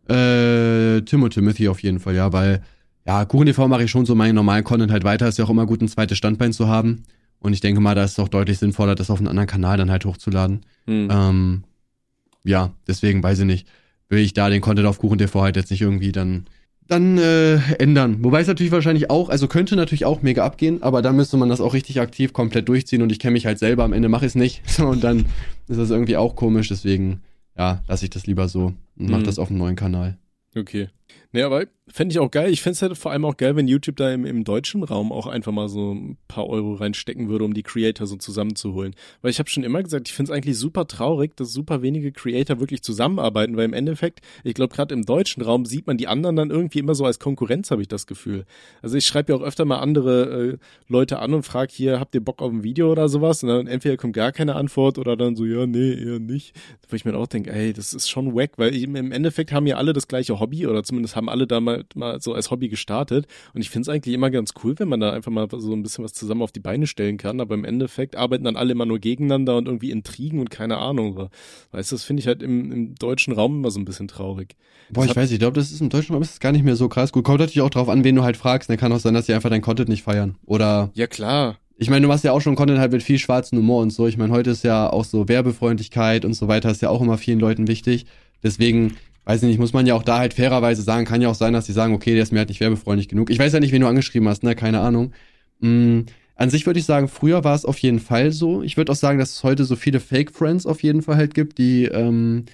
Äh, 0.07 1.01
Tim 1.01 1.23
und 1.23 1.33
Timothy 1.33 1.67
auf 1.67 1.81
jeden 1.81 1.99
Fall, 1.99 2.15
ja, 2.15 2.31
weil, 2.31 2.63
ja, 3.05 3.25
KuchenTV 3.25 3.67
mache 3.67 3.83
ich 3.83 3.91
schon 3.91 4.05
so 4.05 4.15
meinen 4.15 4.35
normalen 4.35 4.63
Content 4.63 4.91
halt 4.91 5.03
weiter. 5.03 5.27
Ist 5.27 5.39
ja 5.39 5.45
auch 5.45 5.49
immer 5.49 5.65
gut, 5.65 5.81
ein 5.81 5.87
zweites 5.87 6.17
Standbein 6.17 6.53
zu 6.53 6.67
haben. 6.67 7.03
Und 7.39 7.53
ich 7.53 7.61
denke 7.61 7.81
mal, 7.81 7.95
da 7.95 8.03
ist 8.03 8.11
es 8.13 8.19
auch 8.19 8.27
deutlich 8.27 8.59
sinnvoller, 8.59 8.95
das 8.95 9.09
auf 9.09 9.19
einen 9.19 9.27
anderen 9.27 9.47
Kanal 9.47 9.77
dann 9.77 9.89
halt 9.89 10.05
hochzuladen. 10.05 10.61
Hm. 10.85 11.07
Ähm, 11.11 11.63
ja, 12.43 12.73
deswegen 12.87 13.23
weiß 13.23 13.39
ich 13.39 13.45
nicht, 13.45 13.67
will 14.09 14.19
ich 14.19 14.33
da 14.33 14.49
den 14.49 14.61
Content 14.61 14.87
auf 14.87 14.99
KuchenTV 14.99 15.35
halt 15.41 15.55
jetzt 15.55 15.71
nicht 15.71 15.81
irgendwie 15.81 16.11
dann 16.11 16.45
dann 16.87 17.19
äh, 17.19 17.57
ändern. 17.77 18.23
Wobei 18.23 18.41
es 18.41 18.47
natürlich 18.47 18.71
wahrscheinlich 18.71 19.11
auch, 19.11 19.29
also 19.29 19.47
könnte 19.47 19.75
natürlich 19.75 20.05
auch 20.05 20.23
mega 20.23 20.43
abgehen, 20.43 20.81
aber 20.81 21.03
dann 21.03 21.15
müsste 21.15 21.37
man 21.37 21.47
das 21.47 21.61
auch 21.61 21.75
richtig 21.75 22.01
aktiv 22.01 22.33
komplett 22.33 22.67
durchziehen 22.67 23.03
und 23.03 23.11
ich 23.11 23.19
kenne 23.19 23.33
mich 23.33 23.45
halt 23.45 23.59
selber, 23.59 23.83
am 23.83 23.93
Ende 23.93 24.09
mache 24.09 24.25
ich 24.25 24.31
es 24.31 24.35
nicht. 24.35 24.67
So, 24.67 24.87
und 24.89 25.03
dann 25.03 25.25
ist 25.67 25.77
das 25.77 25.91
irgendwie 25.91 26.17
auch 26.17 26.35
komisch, 26.35 26.67
deswegen, 26.69 27.21
ja, 27.55 27.83
lasse 27.87 28.05
ich 28.05 28.09
das 28.09 28.25
lieber 28.25 28.47
so 28.47 28.73
und 28.97 29.09
mach 29.09 29.19
Mhm. 29.19 29.23
das 29.23 29.37
auf 29.37 29.49
einem 29.51 29.59
neuen 29.59 29.75
Kanal. 29.75 30.17
Okay. 30.57 30.87
Nee, 31.31 31.43
aber 31.43 31.65
fände 31.87 32.13
ich 32.13 32.19
auch 32.19 32.31
geil. 32.31 32.51
Ich 32.51 32.61
fände 32.61 32.73
es 32.73 32.81
halt 32.81 32.97
vor 32.97 33.11
allem 33.11 33.25
auch 33.25 33.37
geil, 33.37 33.55
wenn 33.55 33.67
YouTube 33.67 33.97
da 33.97 34.11
im, 34.11 34.25
im 34.25 34.43
deutschen 34.43 34.83
Raum 34.83 35.11
auch 35.11 35.27
einfach 35.27 35.51
mal 35.51 35.69
so 35.69 35.93
ein 35.93 36.17
paar 36.27 36.47
Euro 36.47 36.73
reinstecken 36.73 37.29
würde, 37.29 37.45
um 37.45 37.53
die 37.53 37.63
Creator 37.63 38.07
so 38.07 38.15
zusammenzuholen. 38.15 38.95
Weil 39.21 39.31
ich 39.31 39.39
habe 39.39 39.49
schon 39.49 39.63
immer 39.63 39.83
gesagt, 39.83 40.07
ich 40.07 40.13
finde 40.15 40.31
es 40.31 40.35
eigentlich 40.35 40.57
super 40.57 40.87
traurig, 40.87 41.35
dass 41.35 41.51
super 41.51 41.81
wenige 41.81 42.11
Creator 42.11 42.59
wirklich 42.59 42.81
zusammenarbeiten, 42.81 43.57
weil 43.57 43.65
im 43.65 43.73
Endeffekt, 43.73 44.21
ich 44.43 44.53
glaube, 44.53 44.73
gerade 44.75 44.93
im 44.93 45.05
deutschen 45.05 45.43
Raum 45.43 45.65
sieht 45.65 45.87
man 45.87 45.97
die 45.97 46.07
anderen 46.07 46.35
dann 46.35 46.49
irgendwie 46.49 46.79
immer 46.79 46.95
so 46.95 47.05
als 47.05 47.19
Konkurrenz, 47.19 47.69
habe 47.71 47.81
ich 47.81 47.87
das 47.87 48.07
Gefühl. 48.07 48.45
Also 48.81 48.97
ich 48.97 49.05
schreibe 49.05 49.33
ja 49.33 49.39
auch 49.39 49.43
öfter 49.43 49.65
mal 49.65 49.79
andere 49.79 50.53
äh, 50.53 50.57
Leute 50.87 51.19
an 51.19 51.33
und 51.33 51.43
frage 51.43 51.71
hier, 51.73 51.99
habt 51.99 52.15
ihr 52.15 52.21
Bock 52.21 52.41
auf 52.41 52.51
ein 52.51 52.63
Video 52.63 52.91
oder 52.91 53.09
sowas? 53.09 53.43
Und 53.43 53.49
dann 53.49 53.67
entweder 53.67 53.97
kommt 53.97 54.13
gar 54.13 54.31
keine 54.31 54.55
Antwort 54.55 54.97
oder 54.97 55.15
dann 55.15 55.35
so, 55.35 55.45
ja, 55.45 55.65
nee, 55.65 55.93
eher 55.93 56.19
nicht. 56.19 56.55
Wo 56.87 56.95
ich 56.95 57.05
mir 57.05 57.15
auch 57.15 57.27
denke, 57.27 57.51
ey, 57.51 57.73
das 57.73 57.93
ist 57.93 58.09
schon 58.09 58.35
wack, 58.35 58.51
weil 58.57 58.75
im 58.75 59.11
Endeffekt 59.11 59.51
haben 59.51 59.67
ja 59.67 59.77
alle 59.77 59.93
das 59.93 60.07
gleiche 60.07 60.39
Hobby 60.39 60.65
oder 60.65 60.83
zumindest 60.83 60.98
und 60.99 61.03
das 61.03 61.15
haben 61.15 61.29
alle 61.29 61.47
da 61.47 61.59
mal, 61.59 61.83
mal 61.95 62.21
so 62.21 62.33
als 62.33 62.51
Hobby 62.51 62.69
gestartet. 62.69 63.25
Und 63.53 63.61
ich 63.61 63.69
finde 63.69 63.89
es 63.89 63.95
eigentlich 63.95 64.13
immer 64.13 64.29
ganz 64.29 64.51
cool, 64.63 64.75
wenn 64.77 64.87
man 64.87 64.99
da 64.99 65.11
einfach 65.11 65.31
mal 65.31 65.47
so 65.49 65.73
ein 65.73 65.81
bisschen 65.81 66.03
was 66.03 66.13
zusammen 66.13 66.41
auf 66.41 66.51
die 66.51 66.59
Beine 66.59 66.87
stellen 66.87 67.17
kann. 67.17 67.41
Aber 67.41 67.55
im 67.55 67.65
Endeffekt 67.65 68.15
arbeiten 68.15 68.43
dann 68.43 68.55
alle 68.55 68.73
immer 68.73 68.85
nur 68.85 68.99
gegeneinander 68.99 69.57
und 69.57 69.67
irgendwie 69.67 69.91
Intrigen 69.91 70.39
und 70.39 70.49
keine 70.49 70.77
Ahnung. 70.77 71.29
Weißt 71.71 71.91
du, 71.91 71.95
das 71.95 72.03
finde 72.03 72.21
ich 72.21 72.27
halt 72.27 72.43
im, 72.43 72.71
im 72.71 72.95
deutschen 72.95 73.33
Raum 73.33 73.55
immer 73.55 73.71
so 73.71 73.79
ein 73.79 73.85
bisschen 73.85 74.07
traurig. 74.07 74.55
Boah, 74.91 75.01
Das 75.01 75.11
ich 75.11 75.17
weiß, 75.17 75.31
ich 75.31 75.39
glaube, 75.39 75.55
das 75.55 75.71
ist 75.71 75.81
im 75.81 75.89
deutschen 75.89 76.13
Raum 76.13 76.21
ist 76.21 76.31
es 76.33 76.39
gar 76.39 76.51
nicht 76.51 76.65
mehr 76.65 76.75
so 76.75 76.89
krass. 76.89 77.11
Gut, 77.11 77.23
kommt 77.23 77.39
natürlich 77.39 77.61
auch 77.61 77.69
drauf 77.69 77.89
an, 77.89 78.03
wen 78.03 78.15
du 78.15 78.23
halt 78.23 78.37
fragst. 78.37 78.69
Dann 78.69 78.77
kann 78.77 78.91
auch 78.91 78.99
sein, 78.99 79.13
dass 79.13 79.25
sie 79.25 79.33
einfach 79.33 79.49
dein 79.49 79.61
Content 79.61 79.89
nicht 79.89 80.03
feiern. 80.03 80.35
Oder 80.45 80.91
Ja, 80.93 81.07
klar. 81.07 81.57
Ich 81.81 81.89
meine, 81.89 82.01
du 82.01 82.07
machst 82.09 82.25
ja 82.25 82.33
auch 82.33 82.41
schon 82.41 82.55
Content 82.55 82.79
halt 82.79 82.91
mit 82.91 83.03
viel 83.03 83.19
schwarzen 83.19 83.57
Humor 83.57 83.81
und 83.81 83.91
so. 83.91 84.05
Ich 84.05 84.17
meine, 84.17 84.33
heute 84.33 84.49
ist 84.49 84.65
ja 84.65 84.91
auch 84.91 85.05
so 85.05 85.29
Werbefreundlichkeit 85.29 86.25
und 86.25 86.33
so 86.33 86.49
weiter, 86.49 86.69
ist 86.69 86.81
ja 86.81 86.89
auch 86.89 87.01
immer 87.01 87.17
vielen 87.17 87.39
Leuten 87.39 87.69
wichtig. 87.69 88.05
Deswegen, 88.43 88.97
weiß 89.29 89.43
ich 89.43 89.47
nicht, 89.47 89.59
muss 89.59 89.73
man 89.73 89.85
ja 89.85 89.93
auch 89.93 90.01
da 90.01 90.17
halt 90.17 90.33
fairerweise 90.33 90.81
sagen, 90.81 91.05
kann 91.05 91.21
ja 91.21 91.29
auch 91.29 91.35
sein, 91.35 91.53
dass 91.53 91.67
die 91.67 91.71
sagen, 91.71 91.93
okay, 91.93 92.15
der 92.15 92.23
ist 92.23 92.31
mir 92.31 92.39
halt 92.39 92.49
nicht 92.49 92.61
werbefreundlich 92.61 93.09
genug. 93.09 93.29
Ich 93.29 93.37
weiß 93.37 93.53
ja 93.53 93.59
nicht, 93.59 93.71
wen 93.71 93.81
du 93.81 93.87
angeschrieben 93.87 94.27
hast, 94.27 94.41
ne, 94.41 94.55
keine 94.55 94.79
Ahnung. 94.79 95.13
Mm, 95.59 95.99
an 96.33 96.49
sich 96.49 96.65
würde 96.65 96.79
ich 96.79 96.85
sagen, 96.87 97.07
früher 97.07 97.43
war 97.43 97.53
es 97.53 97.63
auf 97.63 97.77
jeden 97.77 97.99
Fall 97.99 98.31
so. 98.31 98.63
Ich 98.63 98.75
würde 98.75 98.91
auch 98.91 98.95
sagen, 98.95 99.19
dass 99.19 99.29
es 99.29 99.43
heute 99.43 99.65
so 99.65 99.75
viele 99.75 99.99
Fake-Friends 99.99 100.65
auf 100.65 100.81
jeden 100.81 101.03
Fall 101.03 101.17
halt 101.17 101.35
gibt, 101.35 101.59
die, 101.59 101.85
ähm, 101.85 102.45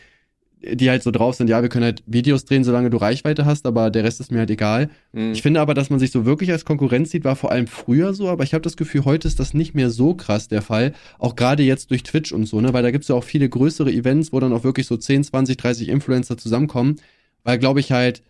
die 0.74 0.90
halt 0.90 1.04
so 1.04 1.12
drauf 1.12 1.36
sind, 1.36 1.50
ja, 1.50 1.62
wir 1.62 1.70
können 1.70 1.86
halt 1.86 2.04
Videos 2.06 2.46
drehen, 2.46 2.64
solange 2.64 2.90
du 2.90 2.98
Reichweite 2.98 3.46
hast, 3.46 3.66
aber 3.66 3.90
der 3.90 4.04
Rest 4.04 4.20
ist 4.20 4.32
mir 4.32 4.40
halt 4.40 4.50
egal. 4.50 4.90
Mhm. 5.14 5.34
Ich 5.34 5.42
finde 5.42 5.62
aber, 5.62 5.74
dass 5.74 5.90
man 5.90 6.00
sich 6.00 6.12
so 6.12 6.26
wirklich 6.26 6.52
als 6.52 6.66
Konkurrenz 6.66 7.12
sieht, 7.12 7.24
war 7.24 7.36
vor 7.36 7.52
allem 7.52 7.68
früher 7.68 8.14
so, 8.14 8.30
aber 8.30 8.44
ich 8.44 8.54
habe 8.54 8.62
das 8.62 8.78
Gefühl, 8.78 9.06
heute 9.06 9.28
ist 9.28 9.40
das 9.40 9.54
nicht 9.54 9.76
mehr 9.76 9.90
so 9.90 10.16
krass 10.16 10.48
der 10.48 10.62
Fall. 10.62 10.94
Auch 11.20 11.36
gerade 11.36 11.64
jetzt 11.64 11.92
durch 11.92 12.04
Twitch 12.04 12.32
und 12.32 12.46
so, 12.46 12.62
ne? 12.62 12.74
Weil 12.74 12.84
da 12.84 12.92
gibt's 12.92 13.08
ja 13.08 13.16
auch 13.16 13.24
viele 13.24 13.48
größere 13.48 13.92
Events, 13.92 14.34
wo 14.34 14.40
dann 14.40 14.54
auch 14.54 14.64
wirklich 14.64 14.88
so 14.88 14.98
10, 14.98 15.24
20, 15.24 15.58
30 15.58 15.90
Influencer 15.90 16.38
zusammenkommen. 16.38 16.96
Weil, 17.44 17.60
glaube 17.60 17.80
ich, 17.80 17.92
halt 17.92 18.24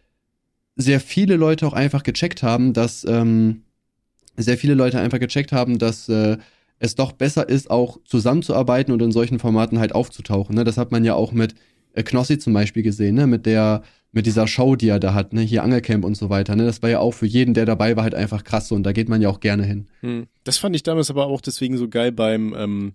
sehr 0.76 1.00
viele 1.00 1.38
Leute 1.38 1.66
auch 1.68 1.74
einfach 1.74 2.04
gecheckt 2.04 2.44
haben, 2.44 2.74
dass 2.74 3.06
ähm, 3.08 3.62
sehr 4.36 4.58
viele 4.58 4.74
Leute 4.74 5.00
einfach 5.00 5.20
gecheckt 5.20 5.52
haben, 5.52 5.78
dass 5.78 6.10
äh, 6.10 6.38
es 6.80 6.96
doch 6.96 7.14
besser 7.14 7.48
ist, 7.48 7.70
auch 7.70 8.00
zusammenzuarbeiten 8.06 8.94
und 8.94 9.02
in 9.02 9.12
solchen 9.12 9.40
Formaten 9.40 9.80
halt 9.80 9.96
aufzutauchen. 9.96 10.56
Ne? 10.56 10.64
Das 10.64 10.78
hat 10.78 10.92
man 10.92 11.06
ja 11.06 11.14
auch 11.14 11.32
mit 11.32 11.56
Knossi 12.04 12.38
zum 12.38 12.54
Beispiel 12.54 12.84
gesehen, 12.84 13.16
ne? 13.16 13.28
Mit 13.28 13.46
der, 13.46 13.84
mit 14.12 14.26
dieser 14.26 14.48
Show, 14.48 14.76
die 14.76 14.90
er 14.90 15.00
da 15.00 15.14
hat, 15.14 15.34
ne? 15.34 15.42
Hier 15.42 15.64
Angelcamp 15.64 16.06
und 16.06 16.16
so 16.16 16.30
weiter. 16.30 16.56
Ne? 16.56 16.66
Das 16.66 16.82
war 16.82 16.90
ja 16.90 17.00
auch 17.00 17.14
für 17.14 17.26
jeden, 17.26 17.54
der 17.54 17.66
dabei 17.66 17.96
war, 17.96 18.04
halt 18.04 18.16
einfach 18.16 18.44
krass 18.44 18.72
und 18.72 18.84
da 18.84 18.92
geht 18.92 19.10
man 19.10 19.22
ja 19.22 19.30
auch 19.30 19.40
gerne 19.40 19.64
hin. 19.64 19.88
Hm. 20.02 20.28
Das 20.44 20.58
fand 20.58 20.76
ich 20.76 20.84
damals 20.84 21.10
aber 21.10 21.28
auch 21.28 21.42
deswegen 21.42 21.78
so 21.78 21.88
geil 21.88 22.12
beim 22.12 22.54
ähm, 22.58 22.94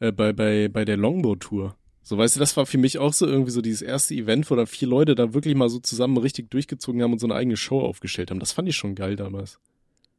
äh, 0.00 0.12
bei 0.12 0.32
bei 0.32 0.68
bei 0.68 0.84
der 0.84 0.96
Longboat 0.96 1.40
Tour. 1.40 1.76
So 2.02 2.18
weißt 2.18 2.36
du, 2.36 2.40
das 2.40 2.54
war 2.58 2.66
für 2.66 2.76
mich 2.76 2.98
auch 2.98 3.14
so 3.14 3.26
irgendwie 3.26 3.50
so 3.50 3.62
dieses 3.62 3.80
erste 3.80 4.14
Event, 4.14 4.50
wo 4.50 4.56
dann 4.56 4.66
vier 4.66 4.88
Leute 4.88 5.14
da 5.14 5.32
wirklich 5.32 5.54
mal 5.54 5.70
so 5.70 5.78
zusammen 5.78 6.18
richtig 6.18 6.50
durchgezogen 6.50 7.02
haben 7.02 7.14
und 7.14 7.18
so 7.18 7.26
eine 7.26 7.34
eigene 7.34 7.56
Show 7.56 7.80
aufgestellt 7.80 8.30
haben. 8.30 8.40
Das 8.40 8.52
fand 8.52 8.68
ich 8.68 8.76
schon 8.76 8.94
geil 8.94 9.16
damals. 9.16 9.58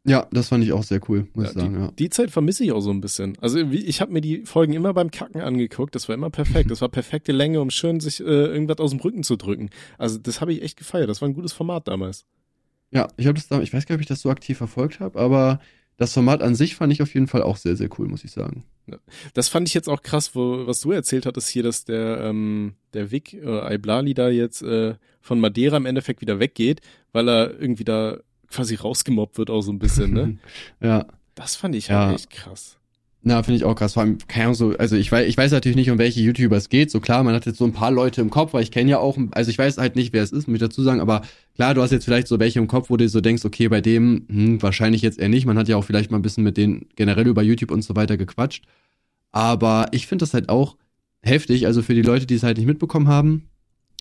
Ja, 0.08 0.28
das 0.32 0.50
fand 0.50 0.64
ich 0.64 0.72
auch 0.72 0.84
sehr 0.84 1.02
cool, 1.10 1.28
muss 1.34 1.46
Ja, 1.46 1.50
ich 1.50 1.56
sagen, 1.58 1.74
die, 1.74 1.80
ja. 1.80 1.92
die 1.98 2.10
Zeit 2.10 2.30
vermisse 2.30 2.64
ich 2.64 2.72
auch 2.72 2.82
so 2.82 2.92
ein 2.92 3.02
bisschen. 3.02 3.38
Also 3.42 3.58
ich 3.60 4.02
habe 4.02 4.14
mir 4.14 4.22
die 4.22 4.46
Folgen 4.46 4.74
immer 4.74 4.94
beim 4.94 5.10
Kacken 5.10 5.42
angeguckt. 5.42 5.96
Das 5.96 6.08
war 6.08 6.16
immer 6.16 6.30
perfekt. 6.30 6.70
Das 6.76 6.82
war 6.82 6.90
perfekte 6.90 7.32
Länge, 7.32 7.60
um 7.62 7.70
schön 7.72 8.00
sich 8.00 8.20
äh, 8.20 8.24
irgendwas 8.24 8.78
aus 8.80 8.92
dem 8.92 9.00
Rücken 9.00 9.24
zu 9.24 9.36
drücken. 9.36 9.70
Also 9.98 10.18
das 10.20 10.42
habe 10.42 10.54
ich 10.54 10.62
echt 10.62 10.78
gefeiert. 10.78 11.10
Das 11.10 11.22
war 11.22 11.30
ein 11.30 11.34
gutes 11.34 11.54
Format 11.54 11.88
damals. 11.88 12.26
Ja, 12.92 13.08
ich 13.18 13.26
habe 13.28 13.36
das 13.36 13.48
da, 13.48 13.62
ich 13.62 13.74
weiß 13.74 13.86
gar 13.86 13.96
nicht, 13.96 14.00
ob 14.00 14.02
ich 14.02 14.08
das 14.08 14.22
so 14.22 14.30
aktiv 14.30 14.58
verfolgt 14.58 15.00
habe, 15.00 15.20
aber 15.20 15.60
das 15.98 16.14
Format 16.14 16.44
an 16.44 16.56
sich 16.56 16.76
fand 16.76 16.92
ich 16.92 17.02
auf 17.02 17.14
jeden 17.14 17.28
Fall 17.28 17.42
auch 17.42 17.58
sehr, 17.58 17.76
sehr 17.76 17.90
cool, 17.98 18.08
muss 18.08 18.24
ich 18.24 18.32
sagen. 18.32 18.66
Das 19.34 19.48
fand 19.48 19.68
ich 19.68 19.74
jetzt 19.74 19.88
auch 19.88 20.02
krass, 20.02 20.36
wo, 20.36 20.68
was 20.68 20.82
du 20.82 20.92
erzählt 20.92 21.26
hattest 21.26 21.50
hier, 21.50 21.64
dass 21.64 21.86
der, 21.86 22.20
ähm, 22.22 22.74
der 22.94 23.12
Vic 23.12 23.34
äh, 23.34 23.62
Aiblali 23.62 24.14
da 24.14 24.30
jetzt 24.30 24.62
äh, 24.62 24.96
von 25.22 25.40
Madeira 25.40 25.78
im 25.78 25.86
Endeffekt 25.86 26.22
wieder 26.22 26.40
weggeht, 26.40 26.82
weil 27.12 27.30
er 27.30 27.60
irgendwie 27.60 27.86
da 27.86 28.18
quasi 28.50 28.76
rausgemobbt 28.76 29.38
wird 29.38 29.50
auch 29.50 29.62
so 29.62 29.72
ein 29.72 29.80
bisschen, 29.80 30.14
ne? 30.14 30.38
ja. 30.82 31.06
Das 31.36 31.56
fand 31.56 31.76
ich 31.76 31.88
Ja. 31.90 32.08
halt 32.08 32.20
echt 32.20 32.30
krass. 32.30 32.78
Na, 33.28 33.42
finde 33.42 33.58
ich 33.58 33.64
auch 33.64 33.74
krass. 33.76 33.94
Vor 33.94 34.04
allem, 34.04 34.20
keine 34.28 34.46
Ahnung, 34.46 34.56
so, 34.56 34.78
also 34.78 34.96
ich 34.96 35.12
weiß, 35.12 35.28
ich 35.28 35.36
weiß 35.36 35.52
natürlich 35.52 35.76
nicht, 35.76 35.90
um 35.90 35.98
welche 35.98 36.22
YouTuber 36.22 36.58
es 36.58 36.70
geht. 36.70 36.92
So 36.92 37.00
klar, 37.00 37.24
man 37.24 37.34
hat 37.34 37.48
jetzt 37.48 37.58
so 37.58 37.66
ein 37.66 37.74
paar 37.74 37.90
Leute 37.90 38.22
im 38.22 38.30
Kopf, 38.30 38.54
weil 38.54 38.62
ich 38.62 38.70
kenne 38.70 38.92
ja 38.92 39.00
auch, 39.00 39.18
also 39.32 39.50
ich 39.50 39.58
weiß 39.58 39.80
halt 39.80 39.96
nicht, 39.96 40.14
wer 40.14 40.22
es 40.22 40.32
ist, 40.32 40.48
muss 40.48 40.56
ich 40.56 40.60
dazu 40.62 40.84
sagen, 40.84 41.00
aber 41.02 41.24
klar, 41.56 41.74
du 41.74 41.82
hast 41.82 41.90
jetzt 41.92 42.06
vielleicht 42.06 42.28
so 42.28 42.40
welche 42.40 42.60
im 42.60 42.68
Kopf, 42.68 42.92
wo 42.92 42.98
du 42.98 43.10
so 43.10 43.22
denkst, 43.22 43.44
okay, 43.44 43.68
bei 43.68 43.82
dem, 43.82 44.26
hm, 44.30 44.62
wahrscheinlich 44.62 45.02
jetzt 45.02 45.18
eher 45.18 45.28
nicht. 45.30 45.48
Man 45.48 45.58
hat 45.58 45.68
ja 45.68 45.76
auch 45.76 45.84
vielleicht 45.84 46.12
mal 46.12 46.20
ein 46.20 46.22
bisschen 46.22 46.44
mit 46.44 46.56
denen 46.56 46.86
generell 46.96 47.26
über 47.28 47.42
YouTube 47.42 47.72
und 47.72 47.82
so 47.82 47.96
weiter 47.96 48.16
gequatscht. 48.16 48.64
Aber 49.32 49.88
ich 49.92 50.06
finde 50.08 50.24
das 50.24 50.34
halt 50.36 50.50
auch 50.50 50.78
heftig, 51.24 51.66
also 51.66 51.82
für 51.82 51.96
die 51.96 52.04
Leute, 52.04 52.28
die 52.28 52.36
es 52.36 52.44
halt 52.44 52.58
nicht 52.58 52.68
mitbekommen 52.68 53.08
haben. 53.08 53.50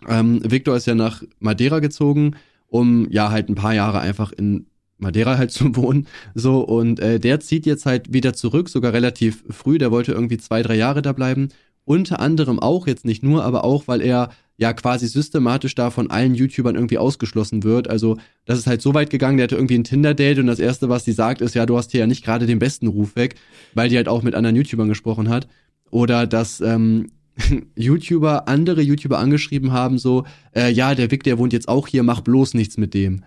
Ähm, 0.06 0.40
Victor 0.44 0.76
ist 0.76 0.86
ja 0.86 0.94
nach 0.94 1.22
Madeira 1.40 1.78
gezogen, 1.80 2.36
um 2.74 3.06
ja 3.08 3.30
halt 3.30 3.48
ein 3.48 3.54
paar 3.54 3.72
Jahre 3.72 4.00
einfach 4.00 4.32
in 4.32 4.66
Madeira 4.98 5.38
halt 5.38 5.52
zu 5.52 5.76
wohnen. 5.76 6.08
So, 6.34 6.58
und 6.58 6.98
äh, 6.98 7.20
der 7.20 7.38
zieht 7.38 7.66
jetzt 7.66 7.86
halt 7.86 8.12
wieder 8.12 8.34
zurück, 8.34 8.68
sogar 8.68 8.92
relativ 8.92 9.44
früh. 9.48 9.78
Der 9.78 9.92
wollte 9.92 10.10
irgendwie 10.10 10.38
zwei, 10.38 10.60
drei 10.62 10.74
Jahre 10.74 11.00
da 11.00 11.12
bleiben. 11.12 11.50
Unter 11.84 12.18
anderem 12.18 12.58
auch, 12.58 12.88
jetzt 12.88 13.04
nicht 13.04 13.22
nur, 13.22 13.44
aber 13.44 13.62
auch, 13.62 13.86
weil 13.86 14.00
er 14.00 14.30
ja 14.56 14.72
quasi 14.72 15.06
systematisch 15.06 15.76
da 15.76 15.90
von 15.90 16.10
allen 16.10 16.34
YouTubern 16.34 16.74
irgendwie 16.74 16.98
ausgeschlossen 16.98 17.62
wird. 17.62 17.88
Also, 17.88 18.16
das 18.44 18.58
ist 18.58 18.66
halt 18.66 18.82
so 18.82 18.92
weit 18.92 19.10
gegangen, 19.10 19.36
der 19.36 19.44
hatte 19.44 19.54
irgendwie 19.54 19.78
ein 19.78 19.84
Tinder-Date 19.84 20.40
und 20.40 20.48
das 20.48 20.58
Erste, 20.58 20.88
was 20.88 21.04
die 21.04 21.12
sagt, 21.12 21.42
ist, 21.42 21.54
ja, 21.54 21.66
du 21.66 21.76
hast 21.76 21.92
hier 21.92 22.00
ja 22.00 22.06
nicht 22.08 22.24
gerade 22.24 22.46
den 22.46 22.58
besten 22.58 22.88
Ruf 22.88 23.14
weg, 23.14 23.36
weil 23.74 23.88
die 23.88 23.96
halt 23.96 24.08
auch 24.08 24.24
mit 24.24 24.34
anderen 24.34 24.56
YouTubern 24.56 24.88
gesprochen 24.88 25.28
hat. 25.28 25.46
Oder 25.92 26.26
dass 26.26 26.60
ähm, 26.60 27.06
YouTuber 27.76 28.48
andere 28.48 28.80
YouTuber 28.82 29.18
angeschrieben 29.18 29.72
haben, 29.72 29.98
so, 29.98 30.24
äh, 30.54 30.70
ja, 30.70 30.94
der 30.94 31.10
Vic, 31.10 31.22
der 31.24 31.38
wohnt 31.38 31.52
jetzt 31.52 31.68
auch 31.68 31.88
hier, 31.88 32.02
mach 32.02 32.20
bloß 32.20 32.54
nichts 32.54 32.76
mit 32.76 32.94
dem. 32.94 33.24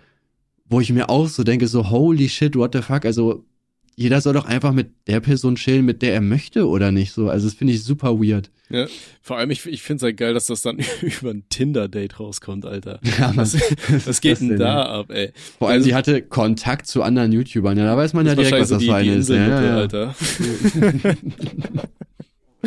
Wo 0.70 0.82
ich 0.82 0.92
mir 0.92 1.10
auch 1.10 1.28
so 1.28 1.44
denke, 1.44 1.68
so, 1.68 1.90
holy 1.90 2.28
shit, 2.30 2.56
what 2.56 2.74
the 2.74 2.82
fuck, 2.82 3.06
also 3.06 3.46
jeder 4.00 4.22
soll 4.22 4.34
doch 4.34 4.46
einfach 4.46 4.74
mit 4.74 4.90
der 5.08 5.22
Person 5.22 5.56
chillen, 5.56 5.84
mit 5.84 6.04
der 6.04 6.14
er 6.14 6.22
möchte, 6.22 6.68
oder 6.68 6.92
nicht? 6.92 7.14
So, 7.14 7.30
also 7.30 7.48
das 7.48 7.56
finde 7.56 7.74
ich 7.74 7.84
super 7.84 8.20
weird. 8.22 8.52
Ja, 8.70 8.86
vor 9.22 9.38
allem, 9.38 9.50
ich, 9.50 9.66
ich 9.66 9.82
finde 9.82 9.98
es 9.98 10.04
halt 10.04 10.18
geil, 10.18 10.34
dass 10.36 10.46
das 10.48 10.62
dann 10.62 10.78
über 11.02 11.32
ein 11.32 11.46
Tinder-Date 11.50 12.20
rauskommt, 12.20 12.66
Alter. 12.66 13.00
Ja, 13.18 13.28
Mann. 13.30 13.38
Was, 13.38 13.58
was 14.06 14.22
geht 14.22 14.40
denn 14.40 14.58
da 14.60 14.84
ab, 15.00 15.10
ey? 15.10 15.32
Vor 15.58 15.70
allem, 15.70 15.78
Also- 15.78 15.88
die 15.90 15.96
hatte 15.96 16.22
Kontakt 16.22 16.86
zu 16.86 17.02
anderen 17.02 17.32
YouTubern. 17.32 17.76
Ja, 17.78 17.86
da 17.86 17.98
weiß 17.98 18.14
man 18.14 18.28
ja 18.28 18.36
direkt, 18.36 18.60
was 18.60 18.70
das 18.70 18.84
für 18.84 18.94
eine 18.94 19.16
ist. 19.16 19.30
Ja, 19.30 19.36
ja. 19.64 19.76
Alter. 19.78 20.16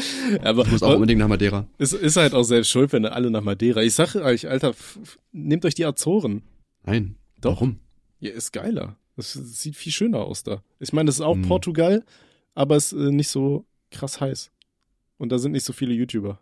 Aber 0.42 0.64
Ich 0.64 0.72
muss 0.72 0.82
auch 0.82 0.94
unbedingt 0.94 1.18
nach 1.20 1.28
Madeira. 1.28 1.66
es 1.78 1.92
ist 1.92 2.16
halt 2.16 2.34
auch 2.34 2.42
selbst 2.42 2.70
schuld, 2.70 2.92
wenn 2.92 3.04
alle 3.06 3.30
nach 3.30 3.42
Madeira. 3.42 3.82
Ich 3.82 3.94
sage 3.94 4.22
euch, 4.22 4.48
Alter, 4.48 4.74
nehmt 5.32 5.64
euch 5.64 5.74
die 5.74 5.84
Azoren. 5.84 6.42
Nein. 6.84 7.16
Doch. 7.40 7.52
Warum? 7.56 7.78
Ja, 8.20 8.30
ist 8.30 8.52
geiler. 8.52 8.96
Das 9.16 9.32
sieht 9.32 9.76
viel 9.76 9.92
schöner 9.92 10.18
aus 10.20 10.42
da. 10.42 10.62
Ich 10.78 10.92
meine, 10.92 11.06
das 11.06 11.16
ist 11.16 11.20
auch 11.22 11.34
Hm. 11.34 11.42
Portugal, 11.42 12.04
aber 12.54 12.76
es 12.76 12.92
ist 12.92 13.00
äh, 13.00 13.10
nicht 13.12 13.28
so 13.28 13.64
krass 13.90 14.20
heiß. 14.20 14.50
Und 15.18 15.30
da 15.32 15.38
sind 15.38 15.52
nicht 15.52 15.64
so 15.64 15.72
viele 15.72 15.92
YouTuber. 15.94 16.38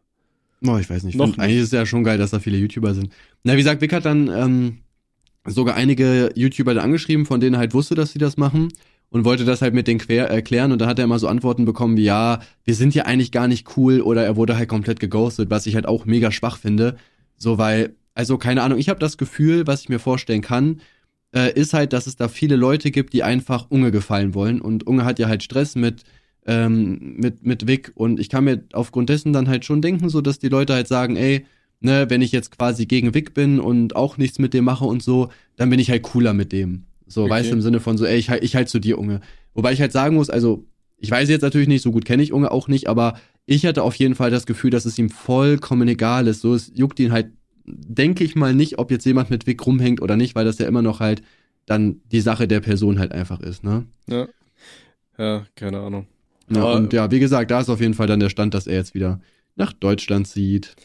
Oh, 0.66 0.76
ich 0.76 0.88
weiß 0.90 1.02
nicht. 1.04 1.16
Noch 1.16 1.26
Find, 1.26 1.38
eigentlich 1.40 1.59
ist 1.59 1.66
es 1.66 1.72
ja 1.72 1.86
schon 1.86 2.04
geil, 2.04 2.18
dass 2.18 2.30
da 2.30 2.40
viele 2.40 2.59
YouTuber 2.59 2.94
sind. 2.94 3.12
Na, 3.44 3.54
wie 3.54 3.59
gesagt, 3.59 3.80
Vic 3.80 3.92
hat 3.92 4.04
dann 4.04 4.28
ähm, 4.28 4.78
sogar 5.44 5.74
einige 5.76 6.30
YouTuber 6.34 6.74
da 6.74 6.82
angeschrieben, 6.82 7.26
von 7.26 7.40
denen 7.40 7.54
er 7.54 7.59
halt 7.61 7.74
wusste, 7.74 7.94
dass 7.94 8.12
sie 8.12 8.18
das 8.18 8.36
machen 8.36 8.68
und 9.11 9.24
wollte 9.24 9.44
das 9.44 9.62
halt 9.62 9.74
mit 9.74 9.86
denen 9.86 10.00
quer 10.00 10.28
erklären 10.28 10.72
und 10.72 10.80
da 10.80 10.86
hat 10.86 10.98
er 10.98 11.04
immer 11.04 11.18
so 11.18 11.28
Antworten 11.28 11.64
bekommen 11.64 11.96
wie, 11.96 12.04
ja, 12.04 12.40
wir 12.64 12.74
sind 12.74 12.94
ja 12.94 13.04
eigentlich 13.04 13.32
gar 13.32 13.48
nicht 13.48 13.76
cool 13.76 14.00
oder 14.00 14.24
er 14.24 14.36
wurde 14.36 14.56
halt 14.56 14.68
komplett 14.68 15.00
geghostet, 15.00 15.50
was 15.50 15.66
ich 15.66 15.74
halt 15.74 15.86
auch 15.86 16.04
mega 16.04 16.30
schwach 16.30 16.59
finde. 16.59 16.96
So, 17.36 17.59
weil, 17.59 17.96
also 18.14 18.36
keine 18.38 18.62
Ahnung, 18.62 18.78
ich 18.78 18.88
habe 18.88 19.00
das 19.00 19.16
Gefühl, 19.16 19.66
was 19.66 19.82
ich 19.82 19.88
mir 19.88 19.98
vorstellen 19.98 20.42
kann, 20.42 20.80
äh, 21.34 21.52
ist 21.52 21.74
halt, 21.74 21.92
dass 21.92 22.06
es 22.06 22.16
da 22.16 22.28
viele 22.28 22.56
Leute 22.56 22.90
gibt, 22.90 23.12
die 23.12 23.22
einfach 23.22 23.70
Unge 23.70 23.90
gefallen 23.90 24.34
wollen 24.34 24.61
und 24.61 24.86
Unge 24.86 25.04
hat 25.04 25.18
ja 25.18 25.28
halt 25.28 25.42
Stress 25.42 25.74
mit 25.74 26.04
ähm, 26.46 27.16
mit, 27.18 27.44
mit 27.44 27.66
Vic 27.66 27.92
und 27.94 28.18
ich 28.18 28.30
kann 28.30 28.44
mir 28.44 28.64
aufgrund 28.72 29.11
dessen 29.11 29.32
dann 29.34 29.48
halt 29.48 29.64
schon 29.66 29.82
denken, 29.82 30.09
so 30.09 30.22
dass 30.22 30.38
die 30.38 30.48
Leute 30.48 30.72
halt 30.72 30.88
sagen, 30.88 31.16
ey, 31.16 31.44
ne, 31.80 32.06
wenn 32.09 32.22
ich 32.22 32.32
jetzt 32.32 32.56
quasi 32.56 32.86
gegen 32.86 33.14
Vic 33.14 33.34
bin 33.34 33.61
und 33.61 33.94
auch 33.94 34.16
nichts 34.16 34.38
mit 34.38 34.54
dem 34.54 34.64
mache 34.64 34.86
und 34.86 35.02
so, 35.02 35.28
dann 35.56 35.70
bin 35.70 35.78
ich 35.78 35.90
halt 35.90 36.02
cooler 36.02 36.32
mit 36.32 36.52
dem. 36.52 36.84
So, 37.09 37.22
Okay. 37.22 37.30
weißt 37.30 37.50
du, 37.50 37.54
im 37.54 37.62
Sinne 37.62 37.80
von 37.80 37.96
so, 37.98 38.04
ey, 38.04 38.16
ich, 38.18 38.30
halt- 38.30 38.44
ich 38.44 38.54
halt 38.54 38.68
zu 38.68 38.78
dir, 38.78 38.98
Unge. 38.98 39.20
Wobei 39.54 39.72
ich 39.72 39.80
halt 39.80 39.92
sagen 39.92 40.14
muss, 40.14 40.30
also, 40.30 40.66
ich 40.98 41.11
weiß 41.11 41.28
jetzt 41.28 41.42
natürlich 41.42 41.68
nicht, 41.68 41.82
so 41.82 41.90
gut 41.90 42.04
kenne 42.04 42.22
ich 42.22 42.32
Unge 42.32 42.50
auch 42.50 42.68
nicht, 42.68 42.88
aber 42.88 43.18
ich 43.46 43.64
hatte 43.66 43.82
auf 43.82 43.94
jeden 43.94 44.14
Fall 44.14 44.30
das 44.30 44.46
Gefühl, 44.46 44.70
dass 44.70 44.84
es 44.84 44.98
ihm 44.98 45.09
vollkommen 45.11 45.88
egal 45.88 46.26
ist. 46.28 46.42
So, 46.42 46.54
es 46.54 46.70
juckt 46.74 47.00
ihn 47.00 47.12
halt, 47.12 47.28
denke 47.66 48.24
ich 48.24 48.34
mal 48.36 48.54
nicht, 48.54 48.78
ob 48.78 48.90
jetzt 48.90 49.06
jemand 49.06 49.30
mit 49.30 49.46
Vic 49.46 49.64
rumhängt 49.66 50.02
oder 50.02 50.16
nicht, 50.16 50.34
weil 50.34 50.44
das 50.44 50.59
ja 50.59 50.66
immer 50.68 50.82
noch 50.82 51.00
halt 51.00 51.22
dann 51.66 52.00
die 52.12 52.20
Sache 52.20 52.46
der 52.48 52.61
Person 52.61 52.98
halt 52.98 53.12
einfach 53.12 53.40
ist, 53.40 53.64
ne? 53.64 53.86
Ja. 54.09 54.26
Ja, 55.18 55.46
keine 55.54 55.80
Ahnung. 55.80 56.06
Ja, 56.50 56.62
Aber- 56.62 56.74
und 56.76 56.92
ja, 56.92 57.11
wie 57.11 57.20
gesagt, 57.20 57.50
da 57.50 57.61
ist 57.61 57.68
auf 57.68 57.80
jeden 57.80 57.94
Fall 57.94 58.06
dann 58.06 58.20
der 58.20 58.30
Stand, 58.30 58.54
dass 58.54 58.66
er 58.66 58.76
jetzt 58.76 58.94
wieder 58.94 59.20
nach 59.56 59.72
Deutschland 59.72 60.26
zieht. 60.28 60.76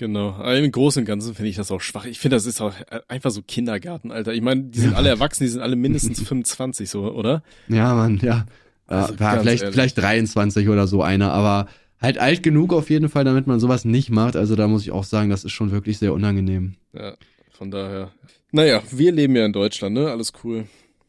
Genau. 0.00 0.30
Aber 0.30 0.56
im 0.56 0.72
Großen 0.72 1.00
und 1.02 1.04
Ganzen 1.04 1.34
finde 1.34 1.50
ich 1.50 1.56
das 1.56 1.70
auch 1.70 1.82
schwach. 1.82 2.06
Ich 2.06 2.20
finde, 2.20 2.36
das 2.36 2.46
ist 2.46 2.62
auch 2.62 2.72
äh, 2.90 3.00
einfach 3.06 3.30
so 3.30 3.42
Kindergarten, 3.42 4.10
Alter. 4.10 4.32
Ich 4.32 4.40
meine, 4.40 4.62
die 4.62 4.78
sind 4.80 4.92
Ja. 4.92 4.96
alle 4.96 5.10
erwachsen, 5.10 5.44
die 5.44 5.50
sind 5.50 5.60
alle 5.60 5.76
mindestens 5.76 6.22
25, 6.26 6.88
so, 6.88 7.02
oder? 7.12 7.42
Ja, 7.68 7.92
Mann, 7.94 8.18
ja. 8.22 8.46
Also 8.86 9.12
ja, 9.20 9.38
vielleicht, 9.38 9.62
ehrlich. 9.62 9.74
vielleicht 9.74 9.98
23 9.98 10.70
oder 10.70 10.86
so 10.86 11.02
einer, 11.02 11.32
aber 11.32 11.68
halt 12.00 12.16
alt 12.16 12.42
genug 12.42 12.72
auf 12.72 12.88
jeden 12.88 13.10
Fall, 13.10 13.24
damit 13.24 13.46
man 13.46 13.60
sowas 13.60 13.84
nicht 13.84 14.08
macht. 14.08 14.36
Also 14.36 14.56
da 14.56 14.68
muss 14.68 14.80
ich 14.84 14.90
auch 14.90 15.04
sagen, 15.04 15.28
das 15.28 15.44
ist 15.44 15.52
schon 15.52 15.70
wirklich 15.70 15.98
sehr 15.98 16.14
unangenehm. 16.14 16.76
Ja, 16.94 17.12
von 17.50 17.70
daher. 17.70 18.10
Naja, 18.52 18.82
wir 18.90 19.12
leben 19.12 19.36
ja 19.36 19.44
in 19.44 19.52
Deutschland, 19.52 19.94
ne? 19.96 20.10
Alles 20.10 20.32
cool. 20.42 20.64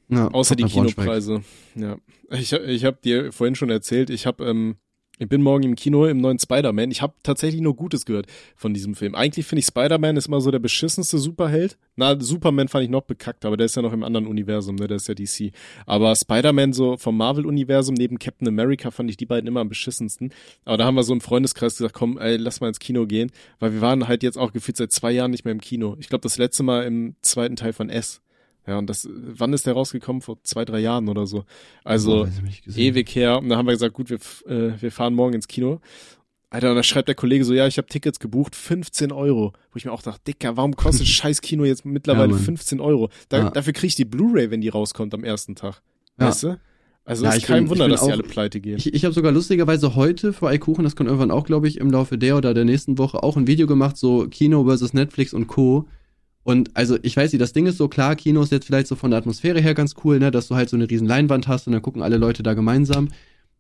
Ja, 0.10 0.28
Außer 0.28 0.58
die. 0.58 0.66
Kinopreise. 0.66 1.44
Ja. 1.76 1.96
Ich, 2.30 2.52
ich 2.52 2.84
habe 2.84 2.98
dir 3.02 3.32
vorhin 3.32 3.56
schon 3.56 3.70
erzählt, 3.70 4.10
ich 4.10 4.26
habe 4.26 4.44
ähm, 4.46 4.76
ich 5.22 5.30
bin 5.30 5.44
morgen 5.44 5.64
im 5.64 5.76
Kino 5.76 6.08
im 6.08 6.18
neuen 6.18 6.40
Spider-Man. 6.40 6.90
Ich 6.90 7.04
habe 7.04 7.14
tatsächlich 7.22 7.62
nur 7.62 7.76
Gutes 7.76 8.06
gehört 8.06 8.26
von 8.56 8.74
diesem 8.74 8.96
Film. 8.96 9.14
Eigentlich 9.14 9.46
finde 9.46 9.60
ich 9.60 9.68
Spider-Man 9.68 10.18
ist 10.18 10.28
immer 10.28 10.42
so 10.42 10.50
der 10.50 10.58
beschissenste 10.58 11.20
Superheld. 11.20 11.78
Na, 11.96 12.20
Superman 12.20 12.70
fand 12.70 12.86
ich 12.86 12.90
noch 12.90 13.04
bekackt, 13.04 13.46
aber 13.46 13.56
der 13.56 13.68
ist 13.68 13.76
ja 13.76 13.84
noch 13.84 13.94
im 13.94 14.04
anderen 14.04 14.26
Universum, 14.26 14.78
ne? 14.78 14.88
Der 14.88 14.98
ist 14.98 15.08
ja 15.08 15.14
DC. 15.14 15.52
Aber 15.86 16.16
Spider-Man 16.16 16.74
so 16.74 16.98
vom 16.98 17.18
Marvel-Universum 17.18 17.94
neben 17.94 18.18
Captain 18.18 18.48
America 18.48 18.90
fand 18.90 19.12
ich 19.12 19.18
die 19.18 19.28
beiden 19.28 19.48
immer 19.48 19.60
am 19.60 19.70
beschissensten. 19.70 20.34
Aber 20.66 20.78
da 20.78 20.86
haben 20.86 20.96
wir 20.96 21.04
so 21.04 21.14
im 21.14 21.22
Freundeskreis 21.22 21.78
gesagt, 21.78 21.94
komm, 21.94 22.18
ey, 22.18 22.38
lass 22.38 22.60
mal 22.60 22.70
ins 22.70 22.80
Kino 22.80 23.06
gehen, 23.06 23.32
weil 23.60 23.74
wir 23.74 23.82
waren 23.82 24.08
halt 24.08 24.24
jetzt 24.24 24.40
auch 24.40 24.52
gefühlt 24.52 24.78
seit 24.78 24.92
zwei 24.92 25.12
Jahren 25.12 25.30
nicht 25.30 25.46
mehr 25.46 25.52
im 25.52 25.62
Kino. 25.62 25.98
Ich 26.00 26.10
glaube, 26.10 26.24
das 26.24 26.40
letzte 26.40 26.64
Mal 26.64 26.86
im 26.86 27.16
zweiten 27.22 27.56
Teil 27.56 27.74
von 27.74 27.92
S. 27.92 28.22
Ja, 28.68 28.78
und 28.78 28.88
das, 28.90 29.08
wann 29.12 29.54
ist 29.54 29.66
der 29.66 29.74
rausgekommen? 29.74 30.22
Vor 30.22 30.38
zwei, 30.44 30.66
drei 30.66 30.80
Jahren 30.80 31.10
oder 31.10 31.26
so. 31.26 31.44
Also, 31.84 32.26
Oh, 32.28 32.72
ewig 32.76 33.10
her. 33.16 33.40
Und 33.40 33.50
dann 33.50 33.58
haben 33.58 33.66
wir 33.66 33.74
gesagt, 33.74 33.94
gut, 33.96 34.10
wir, 34.10 34.18
äh, 34.48 34.74
wir 34.80 34.92
fahren 34.92 35.16
morgen 35.16 35.34
ins 35.34 35.48
Kino. 35.48 35.80
Alter, 36.52 36.70
und 36.72 36.76
da 36.76 36.84
schreibt 36.84 37.08
der 37.08 37.16
Kollege 37.16 37.46
so, 37.46 37.54
ja, 37.54 37.66
ich 37.66 37.78
habe 37.78 37.88
Tickets 37.88 38.20
gebucht, 38.20 38.56
15 38.56 39.12
Euro. 39.12 39.54
Wo 39.72 39.78
ich 39.78 39.86
mir 39.86 39.92
auch 39.92 40.02
dachte, 40.02 40.22
Dicker, 40.28 40.58
warum 40.58 40.76
kostet 40.76 41.08
scheiß 41.08 41.42
Kino 41.42 41.64
jetzt 41.64 41.86
mittlerweile 41.86 42.28
Ja, 42.30 42.36
Mann. 42.36 42.44
15 42.44 42.80
Euro? 42.82 43.10
Da, 43.30 43.38
Ja. 43.38 43.50
Dafür 43.50 43.74
krieg 43.74 43.88
ich 43.88 43.96
die 43.96 44.06
Blu-ray, 44.06 44.52
wenn 44.52 44.62
die 44.62 44.70
rauskommt 44.70 45.14
am 45.14 45.24
ersten 45.24 45.56
Tag. 45.56 45.82
Ja. 46.20 46.28
Weißt 46.28 46.44
du? 46.44 46.60
Also 47.04 47.26
Ja, 47.26 47.32
ist 47.34 47.46
kein 47.48 47.64
bin- 47.64 47.70
Wunder, 47.72 47.88
dass 47.88 48.02
die 48.02 48.08
auch- 48.08 48.12
alle 48.12 48.24
pleite 48.24 48.60
gehen. 48.62 48.78
Ich, 48.78 48.94
ich 48.94 49.06
habe 49.06 49.14
sogar 49.14 49.32
lustigerweise 49.32 49.96
heute 49.96 50.34
für 50.34 50.50
Eikuchen, 50.50 50.84
das 50.84 50.96
kommt 50.96 51.08
irgendwann 51.08 51.32
auch, 51.32 51.46
glaube 51.46 51.68
ich, 51.68 51.78
im 51.78 51.90
Laufe 51.90 52.18
der 52.20 52.38
oder 52.38 52.54
der 52.54 52.66
nächsten 52.66 53.00
Woche, 53.00 53.24
auch 53.24 53.38
ein 53.38 53.48
Video 53.48 53.66
gemacht, 53.66 53.98
so 53.98 54.28
Kino 54.30 54.66
versus 54.66 54.94
Netflix 54.94 55.34
und 55.34 55.48
Co. 55.48 55.88
Und 56.44 56.76
also, 56.76 56.98
ich 57.04 57.16
weiß 57.16 57.32
nicht, 57.32 57.42
das 57.42 57.54
Ding 57.54 57.68
ist 57.68 57.78
so, 57.78 57.88
klar, 57.88 58.16
Kino 58.16 58.42
ist 58.42 58.52
jetzt 58.52 58.66
vielleicht 58.66 58.88
so 58.88 58.96
von 58.96 59.12
der 59.12 59.20
Atmosphäre 59.20 59.62
her 59.62 59.76
ganz 59.76 59.96
cool, 60.04 60.20
ne, 60.20 60.32
dass 60.32 60.48
du 60.48 60.56
halt 60.56 60.70
so 60.70 60.76
eine 60.76 60.90
riesen 60.90 61.08
Leinwand 61.08 61.48
hast 61.48 61.68
und 61.68 61.74
dann 61.74 61.82
gucken 61.82 62.02
alle 62.02 62.18
Leute 62.18 62.42
da 62.42 62.54
gemeinsam. 62.54 63.10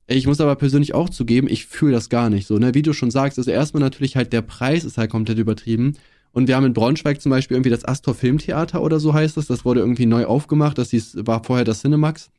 Ich 0.07 0.25
muss 0.27 0.41
aber 0.41 0.55
persönlich 0.55 0.93
auch 0.93 1.09
zugeben, 1.09 1.47
ich 1.47 1.67
fühle 1.67 1.93
das 1.93 2.09
gar 2.09 2.29
nicht 2.29 2.47
so, 2.47 2.57
ne, 2.57 2.73
wie 2.73 2.81
du 2.81 2.93
schon 2.93 3.11
sagst, 3.11 3.37
also 3.37 3.51
erstmal 3.51 3.81
natürlich 3.81 4.15
halt 4.15 4.33
der 4.33 4.41
Preis 4.41 4.83
ist 4.83 4.97
halt 4.97 5.11
komplett 5.11 5.37
übertrieben. 5.37 5.93
Und 6.33 6.47
wir 6.47 6.55
haben 6.55 6.65
in 6.65 6.73
Braunschweig 6.73 7.21
zum 7.21 7.29
Beispiel 7.29 7.55
irgendwie 7.55 7.69
das 7.69 7.85
Astor 7.85 8.15
Filmtheater 8.15 8.81
oder 8.81 8.99
so 8.99 9.13
heißt 9.13 9.37
das, 9.37 9.47
das 9.47 9.63
wurde 9.65 9.81
irgendwie 9.81 10.05
neu 10.05 10.25
aufgemacht, 10.25 10.77
das 10.77 10.89
hieß, 10.89 11.17
war 11.25 11.43
vorher 11.43 11.65
das 11.65 11.81
Cinemax. 11.81 12.31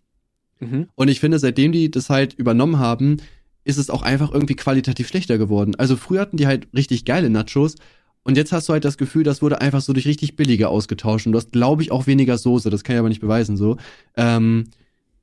Mhm. 0.60 0.88
Und 0.94 1.08
ich 1.08 1.20
finde, 1.20 1.38
seitdem 1.38 1.72
die 1.72 1.90
das 1.90 2.10
halt 2.10 2.34
übernommen 2.34 2.78
haben, 2.78 3.18
ist 3.64 3.78
es 3.78 3.90
auch 3.90 4.02
einfach 4.02 4.32
irgendwie 4.32 4.56
qualitativ 4.56 5.08
schlechter 5.08 5.38
geworden. 5.38 5.74
Also 5.76 5.96
früher 5.96 6.22
hatten 6.22 6.36
die 6.36 6.46
halt 6.46 6.68
richtig 6.74 7.04
geile 7.04 7.30
Nachos 7.30 7.76
und 8.24 8.36
jetzt 8.36 8.52
hast 8.52 8.68
du 8.68 8.72
halt 8.72 8.84
das 8.84 8.98
Gefühl, 8.98 9.24
das 9.24 9.42
wurde 9.42 9.60
einfach 9.60 9.80
so 9.80 9.92
durch 9.92 10.06
richtig 10.06 10.36
billige 10.36 10.68
ausgetauscht 10.68 11.26
und 11.26 11.32
du 11.32 11.38
hast, 11.38 11.52
glaube 11.52 11.82
ich, 11.82 11.90
auch 11.90 12.06
weniger 12.06 12.38
Soße. 12.38 12.70
Das 12.70 12.84
kann 12.84 12.94
ich 12.94 13.00
aber 13.00 13.08
nicht 13.08 13.20
beweisen 13.20 13.56
so. 13.56 13.76
Ähm, 14.16 14.64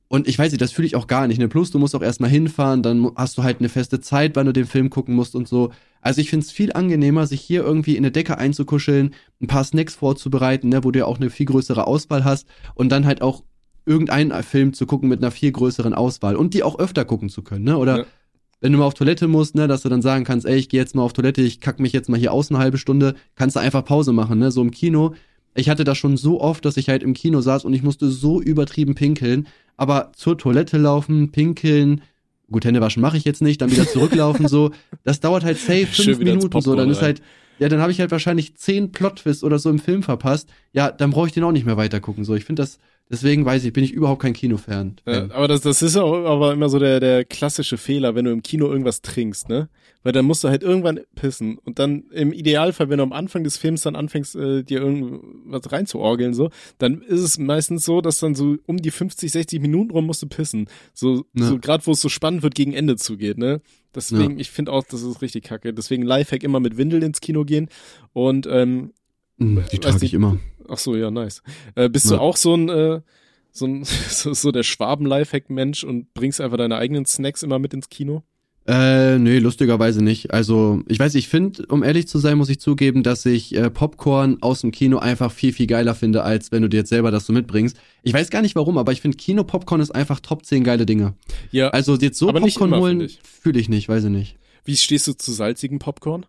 und 0.08 0.26
ich 0.26 0.38
weiß 0.38 0.50
nicht, 0.50 0.60
das 0.60 0.72
fühle 0.72 0.86
ich 0.86 0.96
auch 0.96 1.06
gar 1.06 1.28
nicht. 1.28 1.38
Ne? 1.38 1.48
Plus, 1.48 1.70
du 1.70 1.78
musst 1.78 1.94
auch 1.94 2.02
erstmal 2.02 2.30
hinfahren, 2.30 2.82
dann 2.82 3.12
hast 3.14 3.38
du 3.38 3.44
halt 3.44 3.60
eine 3.60 3.68
feste 3.68 4.00
Zeit, 4.00 4.34
wann 4.34 4.46
du 4.46 4.52
den 4.52 4.66
Film 4.66 4.90
gucken 4.90 5.14
musst 5.14 5.34
und 5.36 5.46
so. 5.46 5.70
Also 6.02 6.20
ich 6.20 6.30
finde 6.30 6.44
es 6.44 6.50
viel 6.50 6.72
angenehmer, 6.72 7.26
sich 7.26 7.40
hier 7.40 7.62
irgendwie 7.62 7.92
in 7.96 8.04
eine 8.04 8.10
Decke 8.10 8.36
einzukuscheln, 8.36 9.14
ein 9.40 9.46
paar 9.46 9.64
Snacks 9.64 9.94
vorzubereiten, 9.94 10.68
ne, 10.68 10.82
wo 10.82 10.90
du 10.90 10.98
ja 10.98 11.04
auch 11.04 11.18
eine 11.18 11.30
viel 11.30 11.46
größere 11.46 11.86
Auswahl 11.86 12.24
hast 12.24 12.48
und 12.74 12.90
dann 12.90 13.06
halt 13.06 13.22
auch 13.22 13.44
irgendeinen 13.86 14.42
Film 14.42 14.72
zu 14.72 14.86
gucken 14.86 15.08
mit 15.08 15.22
einer 15.22 15.30
viel 15.30 15.52
größeren 15.52 15.94
Auswahl 15.94 16.36
und 16.36 16.54
die 16.54 16.62
auch 16.62 16.78
öfter 16.78 17.04
gucken 17.04 17.28
zu 17.28 17.42
können, 17.42 17.64
ne? 17.64 17.78
Oder 17.78 17.98
Ja. 17.98 18.04
Wenn 18.60 18.72
du 18.72 18.78
mal 18.78 18.84
auf 18.84 18.94
Toilette 18.94 19.26
musst, 19.26 19.54
ne, 19.54 19.68
dass 19.68 19.82
du 19.82 19.88
dann 19.88 20.02
sagen 20.02 20.24
kannst, 20.24 20.46
ey, 20.46 20.56
ich 20.56 20.68
gehe 20.68 20.80
jetzt 20.80 20.94
mal 20.94 21.02
auf 21.02 21.12
Toilette, 21.12 21.42
ich 21.42 21.60
kack 21.60 21.80
mich 21.80 21.92
jetzt 21.92 22.08
mal 22.08 22.18
hier 22.20 22.32
aus 22.32 22.50
eine 22.50 22.58
halbe 22.58 22.78
Stunde, 22.78 23.14
kannst 23.34 23.56
du 23.56 23.60
einfach 23.60 23.84
Pause 23.84 24.12
machen, 24.12 24.38
ne? 24.38 24.50
So 24.50 24.60
im 24.60 24.70
Kino. 24.70 25.14
Ich 25.54 25.68
hatte 25.68 25.84
das 25.84 25.98
schon 25.98 26.16
so 26.16 26.40
oft, 26.40 26.64
dass 26.64 26.76
ich 26.76 26.88
halt 26.88 27.02
im 27.02 27.14
Kino 27.14 27.40
saß 27.40 27.64
und 27.64 27.72
ich 27.72 27.82
musste 27.82 28.08
so 28.08 28.40
übertrieben 28.40 28.94
pinkeln, 28.94 29.48
aber 29.76 30.12
zur 30.14 30.38
Toilette 30.38 30.78
laufen, 30.78 31.32
pinkeln, 31.32 32.02
gut, 32.50 32.64
Hände 32.64 32.80
waschen 32.80 33.00
mache 33.00 33.16
ich 33.16 33.24
jetzt 33.24 33.42
nicht, 33.42 33.60
dann 33.60 33.70
wieder 33.70 33.86
zurücklaufen 33.88 34.46
so, 34.46 34.70
das 35.04 35.20
dauert 35.20 35.42
halt 35.42 35.58
safe 35.58 35.86
fünf 35.86 36.18
Minuten 36.18 36.60
so, 36.60 36.76
dann 36.76 36.90
ist 36.90 37.02
halt 37.02 37.22
ja, 37.60 37.68
dann 37.68 37.80
habe 37.80 37.92
ich 37.92 38.00
halt 38.00 38.10
wahrscheinlich 38.10 38.56
zehn 38.56 38.90
Plot-Twists 38.90 39.44
oder 39.44 39.58
so 39.58 39.68
im 39.68 39.78
Film 39.78 40.02
verpasst. 40.02 40.48
Ja, 40.72 40.90
dann 40.90 41.10
brauche 41.10 41.26
ich 41.26 41.34
den 41.34 41.44
auch 41.44 41.52
nicht 41.52 41.66
mehr 41.66 41.76
weitergucken. 41.76 42.24
So, 42.24 42.34
ich 42.34 42.46
finde 42.46 42.62
das, 42.62 42.78
deswegen 43.10 43.44
weiß 43.44 43.64
ich, 43.64 43.74
bin 43.74 43.84
ich 43.84 43.92
überhaupt 43.92 44.22
kein 44.22 44.32
Kinofan. 44.32 44.96
Ja, 45.06 45.30
aber 45.30 45.46
das, 45.46 45.60
das 45.60 45.82
ist 45.82 45.96
auch 45.98 46.24
aber 46.24 46.54
immer 46.54 46.70
so 46.70 46.78
der, 46.78 47.00
der 47.00 47.26
klassische 47.26 47.76
Fehler, 47.76 48.14
wenn 48.14 48.24
du 48.24 48.30
im 48.30 48.42
Kino 48.42 48.66
irgendwas 48.66 49.02
trinkst, 49.02 49.50
ne? 49.50 49.68
Weil 50.02 50.12
dann 50.12 50.24
musst 50.24 50.42
du 50.44 50.48
halt 50.48 50.62
irgendwann 50.62 51.00
pissen 51.14 51.58
und 51.58 51.78
dann 51.78 52.04
im 52.10 52.32
Idealfall, 52.32 52.88
wenn 52.88 52.96
du 52.98 53.02
am 53.02 53.12
Anfang 53.12 53.44
des 53.44 53.58
Films 53.58 53.82
dann 53.82 53.96
anfängst, 53.96 54.34
äh, 54.34 54.62
dir 54.62 54.80
irgendwas 54.80 55.70
reinzuorgeln, 55.70 56.32
so, 56.32 56.48
dann 56.78 57.02
ist 57.02 57.20
es 57.20 57.38
meistens 57.38 57.84
so, 57.84 58.00
dass 58.00 58.18
dann 58.18 58.34
so 58.34 58.56
um 58.66 58.78
die 58.78 58.90
50, 58.90 59.30
60 59.30 59.60
Minuten 59.60 59.90
rum 59.90 60.06
musst 60.06 60.22
du 60.22 60.26
pissen. 60.26 60.68
So, 60.94 61.26
Ja. 61.34 61.48
so 61.48 61.58
gerade 61.58 61.86
wo 61.86 61.92
es 61.92 62.00
so 62.00 62.08
spannend 62.08 62.42
wird, 62.42 62.54
gegen 62.54 62.72
Ende 62.72 62.96
zugeht, 62.96 63.36
ne? 63.36 63.60
Deswegen, 63.94 64.38
ich 64.38 64.50
finde 64.50 64.72
auch, 64.72 64.84
das 64.84 65.02
ist 65.02 65.20
richtig 65.20 65.44
kacke. 65.44 65.74
Deswegen 65.74 66.04
Lifehack 66.04 66.44
immer 66.44 66.60
mit 66.60 66.76
Windel 66.76 67.02
ins 67.02 67.20
Kino 67.20 67.44
gehen 67.44 67.68
und 68.12 68.46
ähm, 68.50 68.92
Hm, 69.38 69.62
die 69.72 69.78
trage 69.78 70.04
ich 70.04 70.14
immer. 70.14 70.38
Ach 70.68 70.78
so, 70.78 70.94
ja, 70.96 71.10
nice. 71.10 71.42
Äh, 71.74 71.88
bist 71.88 72.08
du 72.10 72.14
Ja. 72.14 72.20
auch 72.20 72.36
so 72.36 72.54
ein, 72.54 72.68
äh, 72.68 73.00
so 73.52 73.66
ein, 73.66 73.84
so, 74.08 74.32
so 74.32 74.52
der 74.52 74.62
Schwaben-Lifehack-Mensch 74.62 75.84
und 75.84 76.14
bringst 76.14 76.40
einfach 76.40 76.56
deine 76.56 76.76
eigenen 76.76 77.04
Snacks 77.06 77.42
immer 77.42 77.58
mit 77.58 77.74
ins 77.74 77.88
Kino? 77.88 78.22
Äh, 78.70 79.18
nee, 79.18 79.38
lustigerweise 79.40 80.00
nicht. 80.00 80.32
Also, 80.32 80.80
ich 80.86 81.00
weiß, 81.00 81.16
ich 81.16 81.26
finde, 81.26 81.66
um 81.66 81.82
ehrlich 81.82 82.06
zu 82.06 82.20
sein, 82.20 82.38
muss 82.38 82.48
ich 82.48 82.60
zugeben, 82.60 83.02
dass 83.02 83.26
ich 83.26 83.52
äh, 83.56 83.68
Popcorn 83.68 84.38
aus 84.42 84.60
dem 84.60 84.70
Kino 84.70 84.98
einfach 84.98 85.32
viel, 85.32 85.52
viel 85.52 85.66
geiler 85.66 85.96
finde, 85.96 86.22
als 86.22 86.52
wenn 86.52 86.62
du 86.62 86.68
dir 86.68 86.76
jetzt 86.76 86.90
selber 86.90 87.10
das 87.10 87.26
so 87.26 87.32
mitbringst. 87.32 87.76
Ich 88.04 88.14
weiß 88.14 88.30
gar 88.30 88.42
nicht 88.42 88.54
warum, 88.54 88.78
aber 88.78 88.92
ich 88.92 89.00
finde, 89.00 89.16
Kino-Popcorn 89.16 89.80
ist 89.80 89.90
einfach 89.90 90.20
Top 90.20 90.46
10 90.46 90.62
geile 90.62 90.86
Dinge. 90.86 91.14
Ja. 91.50 91.70
Also, 91.70 91.96
jetzt 91.96 92.16
so 92.16 92.28
Popcorn 92.28 92.70
immer, 92.70 92.78
holen, 92.78 93.08
fühle 93.24 93.58
ich 93.58 93.68
nicht, 93.68 93.88
weiß 93.88 94.04
ich 94.04 94.10
nicht. 94.10 94.36
Wie 94.64 94.76
stehst 94.76 95.08
du 95.08 95.14
zu 95.14 95.32
salzigem 95.32 95.80
Popcorn? 95.80 96.24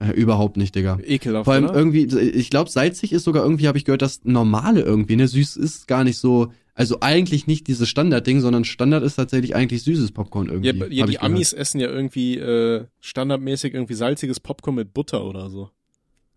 Äh, 0.00 0.10
überhaupt 0.14 0.56
nicht, 0.56 0.74
Digga. 0.74 0.98
Ekelhaft, 1.00 1.44
Vor 1.44 1.54
allem 1.54 1.66
oder? 1.66 1.74
irgendwie, 1.74 2.06
ich 2.06 2.50
glaube, 2.50 2.70
salzig 2.70 3.12
ist 3.12 3.22
sogar 3.22 3.44
irgendwie, 3.44 3.68
habe 3.68 3.78
ich 3.78 3.84
gehört, 3.84 4.02
das 4.02 4.22
normale 4.24 4.80
irgendwie, 4.80 5.14
ne? 5.14 5.28
Süß 5.28 5.56
ist 5.56 5.86
gar 5.86 6.02
nicht 6.02 6.18
so, 6.18 6.50
also 6.74 6.98
eigentlich 7.00 7.46
nicht 7.46 7.68
dieses 7.68 7.88
Standardding, 7.88 8.40
sondern 8.40 8.64
Standard 8.64 9.04
ist 9.04 9.16
tatsächlich 9.16 9.54
eigentlich 9.54 9.82
süßes 9.82 10.12
Popcorn 10.12 10.48
irgendwie. 10.48 10.68
Ja, 10.68 10.86
ja 10.86 11.06
die 11.06 11.12
ich. 11.12 11.22
Amis 11.22 11.52
essen 11.52 11.80
ja 11.80 11.88
irgendwie 11.88 12.36
äh, 12.38 12.84
standardmäßig 13.00 13.74
irgendwie 13.74 13.94
salziges 13.94 14.40
Popcorn 14.40 14.74
mit 14.76 14.92
Butter 14.92 15.24
oder 15.24 15.50
so. 15.50 15.70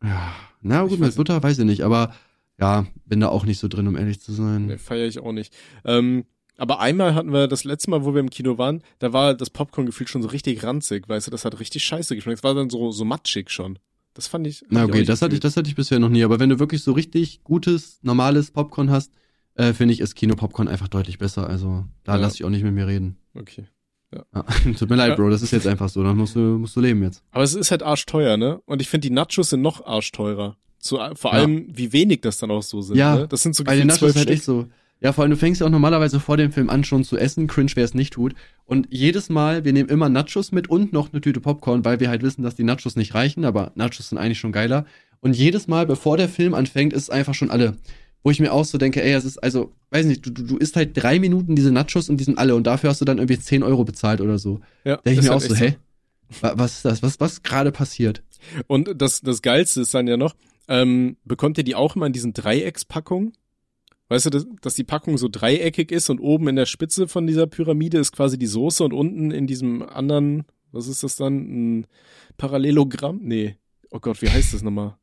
Ja, 0.04 0.34
na 0.62 0.84
Ich 0.84 0.90
gut, 0.92 1.00
mit 1.00 1.16
Butter 1.16 1.42
weiß 1.42 1.58
ich 1.58 1.66
nicht, 1.66 1.82
aber 1.82 2.14
ja, 2.60 2.86
bin 3.06 3.20
da 3.20 3.30
auch 3.30 3.46
nicht 3.46 3.60
so 3.60 3.68
drin, 3.68 3.88
um 3.88 3.98
ehrlich 3.98 4.20
zu 4.20 4.32
sein. 4.32 4.68
Ne, 4.68 4.78
feiere 4.78 5.08
ich 5.08 5.20
auch 5.20 5.32
nicht. 5.32 5.54
Ähm, 5.86 6.26
aber 6.58 6.80
einmal 6.80 7.14
hatten 7.14 7.32
wir, 7.32 7.48
das 7.48 7.64
letzte 7.64 7.92
Mal, 7.92 8.04
wo 8.04 8.14
wir 8.14 8.20
im 8.20 8.30
Kino 8.30 8.58
waren, 8.58 8.82
da 9.00 9.14
war 9.14 9.36
das 9.36 9.50
Popcorn 9.50 9.86
gefühlt 9.86 10.10
schon 10.10 10.24
so 10.24 10.30
richtig 10.30 10.64
ranzig, 10.64 11.08
weißt 11.08 11.28
du, 11.28 11.32
das 11.32 11.46
hat 11.46 11.60
richtig 11.60 11.84
scheiße 11.84 12.16
geschmeckt. 12.16 12.40
Es 12.40 12.44
war 12.44 12.56
dann 12.56 12.70
so, 12.70 12.92
so 12.92 13.06
matschig 13.06 13.50
schon. 13.50 13.80
Das 14.14 14.28
fand 14.28 14.48
ich. 14.48 14.66
Na 14.70 14.84
ich 14.84 14.90
okay, 14.90 14.98
nicht 15.00 15.10
das 15.10 15.22
hatte 15.22 15.36
ich, 15.36 15.40
das 15.40 15.56
hatte 15.56 15.70
ich 15.70 15.76
bisher 15.76 16.00
noch 16.00 16.10
nie, 16.10 16.24
aber 16.24 16.40
wenn 16.40 16.50
du 16.50 16.58
wirklich 16.58 16.82
so 16.82 16.92
richtig 16.92 17.44
gutes, 17.44 18.00
normales 18.02 18.50
Popcorn 18.50 18.90
hast, 18.90 19.12
äh, 19.58 19.74
finde 19.74 19.94
ich, 19.94 20.00
ist 20.00 20.16
Kino-Popcorn 20.16 20.68
einfach 20.68 20.88
deutlich 20.88 21.18
besser. 21.18 21.50
Also 21.50 21.84
da 22.04 22.16
Ja. 22.16 22.22
lass 22.22 22.36
ich 22.36 22.44
auch 22.46 22.50
nicht 22.50 22.64
mit 22.64 22.74
mir 22.74 22.88
reden. 22.88 23.18
Okay. 23.34 23.66
Ja. 24.14 24.24
Tut 24.80 24.90
mir 24.90 24.96
leid, 24.96 25.10
Ja. 25.10 25.16
Bro, 25.16 25.30
das 25.30 25.42
ist 25.42 25.52
jetzt 25.52 25.68
einfach 25.68 25.90
so, 25.90 26.02
dann 26.04 26.16
musst 26.18 26.36
du, 26.36 26.40
musst 26.40 26.76
du 26.76 26.82
leben 26.82 27.04
jetzt. 27.04 27.24
Aber 27.32 27.44
es 27.44 27.54
ist 27.54 27.72
halt 27.72 27.84
arschteuer, 27.84 28.38
ne? 28.38 28.62
Und 28.66 28.82
ich 28.82 28.88
finde, 28.90 29.08
die 29.08 29.14
Nachos 29.14 29.50
sind 29.50 29.62
noch 29.62 29.86
arschteurer. 29.86 30.56
Zu, 30.80 30.98
vor 31.16 31.34
Ja. 31.34 31.40
allem, 31.40 31.68
wie 31.70 31.92
wenig 31.92 32.22
das 32.22 32.38
dann 32.38 32.52
auch 32.52 32.64
so 32.64 32.82
sind. 32.82 32.96
Ja, 32.98 33.16
ne? 33.16 33.28
Das 33.28 33.44
sind 33.44 33.56
so 33.56 33.64
Bei 33.64 33.76
den 33.76 33.88
Nachos 33.88 34.16
halt 34.16 34.30
echt 34.30 34.44
so. 34.44 34.68
Ja, 35.00 35.12
vor 35.14 35.24
allem, 35.24 35.32
du 35.32 35.38
fängst 35.38 35.62
ja 35.62 35.68
auch 35.68 35.72
normalerweise 35.72 36.20
vor 36.20 36.38
dem 36.38 36.52
Film 36.52 36.70
an 36.72 36.84
schon 36.84 37.04
zu 37.04 37.18
essen. 37.18 37.46
Cringe, 37.48 37.72
wer 37.76 37.84
es 37.86 37.94
nicht 37.94 38.14
tut. 38.14 38.34
Und 38.66 38.88
jedes 38.90 39.30
Mal, 39.30 39.64
wir 39.66 39.74
nehmen 39.74 39.90
immer 39.90 40.10
Nachos 40.10 40.52
mit 40.52 40.70
und 40.70 40.92
noch 40.94 41.12
eine 41.12 41.22
Tüte 41.22 41.40
Popcorn, 41.40 41.84
weil 41.86 42.00
wir 42.00 42.10
halt 42.10 42.24
wissen, 42.24 42.42
dass 42.44 42.56
die 42.56 42.64
Nachos 42.64 42.96
nicht 42.96 43.14
reichen, 43.14 43.46
aber 43.46 43.72
Nachos 43.76 44.10
sind 44.10 44.18
eigentlich 44.18 44.40
schon 44.40 44.52
geiler. 44.52 44.86
Und 45.20 45.36
jedes 45.36 45.68
Mal, 45.68 45.86
bevor 45.86 46.18
der 46.18 46.30
Film 46.30 46.54
anfängt, 46.54 46.94
ist 46.94 47.04
es 47.04 47.10
einfach 47.10 47.34
schon 47.36 47.52
alle. 47.52 47.76
Wo 48.24 48.32
ich 48.32 48.40
mir 48.40 48.52
auch 48.52 48.66
so 48.66 48.78
denke, 48.78 49.02
ey, 49.04 49.14
es 49.14 49.24
ist, 49.26 49.38
also, 49.38 49.72
weiß 49.92 50.06
nicht, 50.06 50.26
du, 50.26 50.32
du, 50.32 50.44
du 50.44 50.58
isst 50.58 50.76
halt 50.76 50.92
drei 51.02 51.20
Minuten 51.20 51.56
diese 51.56 51.72
Nachos 51.72 52.10
und 52.10 52.18
die 52.18 52.24
sind 52.26 52.38
alle 52.38 52.56
und 52.56 52.66
dafür 52.68 52.90
hast 52.90 53.00
du 53.00 53.06
dann 53.06 53.20
irgendwie 53.20 53.40
10 53.40 53.64
Euro 53.64 53.86
bezahlt 53.86 54.20
oder 54.22 54.38
so. 54.38 54.60
Ja, 54.84 54.98
Denke 54.98 55.22
ich 55.22 55.26
mir 55.28 55.36
auch 55.36 55.42
so, 55.42 55.56
hä? 55.56 55.78
Wa- 56.42 56.54
Was 56.58 56.78
ist 56.78 56.86
das? 56.86 57.04
Was, 57.04 57.20
was 57.22 57.44
gerade 57.44 57.72
passiert? 57.72 58.22
Und 58.68 59.02
das, 59.02 59.22
das 59.22 59.42
Geilste 59.42 59.82
ist 59.82 59.94
dann 59.94 60.08
ja 60.08 60.18
noch, 60.18 60.36
ähm, 60.68 61.16
bekommt 61.24 61.58
ihr 61.58 61.64
die 61.64 61.76
auch 61.76 61.96
immer 61.96 62.06
in 62.08 62.14
diesen 62.14 62.34
Dreieckspackungen? 62.34 63.32
Weißt 64.10 64.26
du, 64.26 64.30
dass, 64.30 64.46
dass 64.62 64.74
die 64.76 64.84
Packung 64.84 65.18
so 65.18 65.28
dreieckig 65.30 65.92
ist 65.92 66.10
und 66.10 66.20
oben 66.20 66.48
in 66.50 66.56
der 66.58 66.66
Spitze 66.66 67.08
von 67.08 67.28
dieser 67.28 67.46
Pyramide 67.48 67.98
ist 67.98 68.12
quasi 68.14 68.38
die 68.38 68.46
Soße 68.48 68.84
und 68.84 68.94
unten 68.94 69.32
in 69.32 69.48
diesem 69.48 69.82
anderen, 69.84 70.44
was 70.72 70.88
ist 70.88 71.04
das 71.04 71.16
dann? 71.18 71.80
Ein 71.80 71.88
Parallelogramm? 72.38 73.20
Nee. 73.24 73.56
Oh 73.92 74.00
Gott, 74.00 74.22
wie 74.22 74.30
heißt 74.30 74.54
das 74.54 74.62
nochmal? 74.64 74.96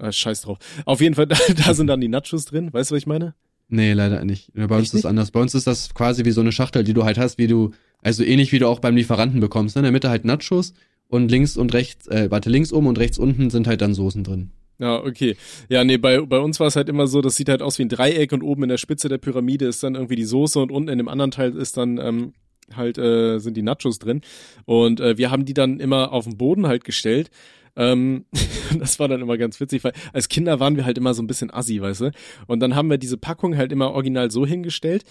Ah, 0.00 0.12
scheiß 0.12 0.42
drauf. 0.42 0.58
Auf 0.86 1.00
jeden 1.00 1.14
Fall, 1.14 1.26
da, 1.26 1.36
da 1.66 1.74
sind 1.74 1.86
dann 1.88 2.00
die 2.00 2.08
Nachos 2.08 2.46
drin. 2.46 2.72
Weißt 2.72 2.90
du, 2.90 2.94
was 2.94 3.02
ich 3.02 3.06
meine? 3.06 3.34
Nee, 3.68 3.92
leider 3.92 4.24
nicht. 4.24 4.50
Bei 4.54 4.64
uns 4.64 4.72
Echt 4.72 4.80
ist 4.80 4.88
es 4.88 4.94
nicht? 4.94 5.06
anders. 5.06 5.30
Bei 5.30 5.40
uns 5.40 5.54
ist 5.54 5.66
das 5.66 5.94
quasi 5.94 6.24
wie 6.24 6.32
so 6.32 6.40
eine 6.40 6.52
Schachtel, 6.52 6.82
die 6.82 6.94
du 6.94 7.04
halt 7.04 7.18
hast, 7.18 7.38
wie 7.38 7.46
du, 7.46 7.70
also 8.02 8.24
ähnlich 8.24 8.50
wie 8.52 8.58
du 8.58 8.66
auch 8.66 8.80
beim 8.80 8.96
Lieferanten 8.96 9.40
bekommst. 9.40 9.76
Ne? 9.76 9.80
In 9.80 9.84
der 9.84 9.92
Mitte 9.92 10.10
halt 10.10 10.24
Nachos 10.24 10.72
und 11.08 11.30
links 11.30 11.56
und 11.56 11.72
rechts, 11.74 12.06
äh, 12.08 12.30
warte, 12.30 12.50
links 12.50 12.72
oben 12.72 12.86
und 12.86 12.98
rechts 12.98 13.18
unten 13.18 13.50
sind 13.50 13.66
halt 13.66 13.80
dann 13.80 13.94
Soßen 13.94 14.24
drin. 14.24 14.50
Ja, 14.78 15.04
okay. 15.04 15.36
Ja, 15.68 15.84
nee, 15.84 15.98
bei, 15.98 16.20
bei 16.22 16.38
uns 16.38 16.58
war 16.58 16.66
es 16.66 16.76
halt 16.76 16.88
immer 16.88 17.06
so, 17.06 17.20
das 17.20 17.36
sieht 17.36 17.50
halt 17.50 17.60
aus 17.60 17.78
wie 17.78 17.82
ein 17.82 17.90
Dreieck 17.90 18.32
und 18.32 18.42
oben 18.42 18.62
in 18.62 18.70
der 18.70 18.78
Spitze 18.78 19.10
der 19.10 19.18
Pyramide 19.18 19.66
ist 19.66 19.82
dann 19.82 19.94
irgendwie 19.94 20.16
die 20.16 20.24
Soße 20.24 20.58
und 20.58 20.72
unten 20.72 20.88
in 20.88 20.96
dem 20.98 21.08
anderen 21.08 21.30
Teil 21.30 21.54
ist 21.54 21.76
dann 21.76 21.98
ähm, 21.98 22.32
halt 22.74 22.96
äh, 22.98 23.38
sind 23.38 23.56
die 23.56 23.62
Nachos 23.62 23.98
drin. 23.98 24.22
Und 24.64 25.00
äh, 25.00 25.18
wir 25.18 25.30
haben 25.30 25.44
die 25.44 25.54
dann 25.54 25.80
immer 25.80 26.12
auf 26.12 26.24
den 26.24 26.38
Boden 26.38 26.66
halt 26.66 26.84
gestellt. 26.84 27.30
Ähm, 27.76 28.24
das 28.78 28.98
war 28.98 29.08
dann 29.08 29.20
immer 29.20 29.38
ganz 29.38 29.60
witzig, 29.60 29.84
weil 29.84 29.92
als 30.12 30.28
Kinder 30.28 30.60
waren 30.60 30.76
wir 30.76 30.84
halt 30.84 30.98
immer 30.98 31.14
so 31.14 31.22
ein 31.22 31.26
bisschen 31.26 31.52
assi, 31.52 31.80
weißt 31.80 32.00
du? 32.02 32.10
Und 32.46 32.60
dann 32.60 32.74
haben 32.74 32.90
wir 32.90 32.98
diese 32.98 33.16
Packung 33.16 33.56
halt 33.56 33.72
immer 33.72 33.92
original 33.92 34.30
so 34.30 34.46
hingestellt, 34.46 35.04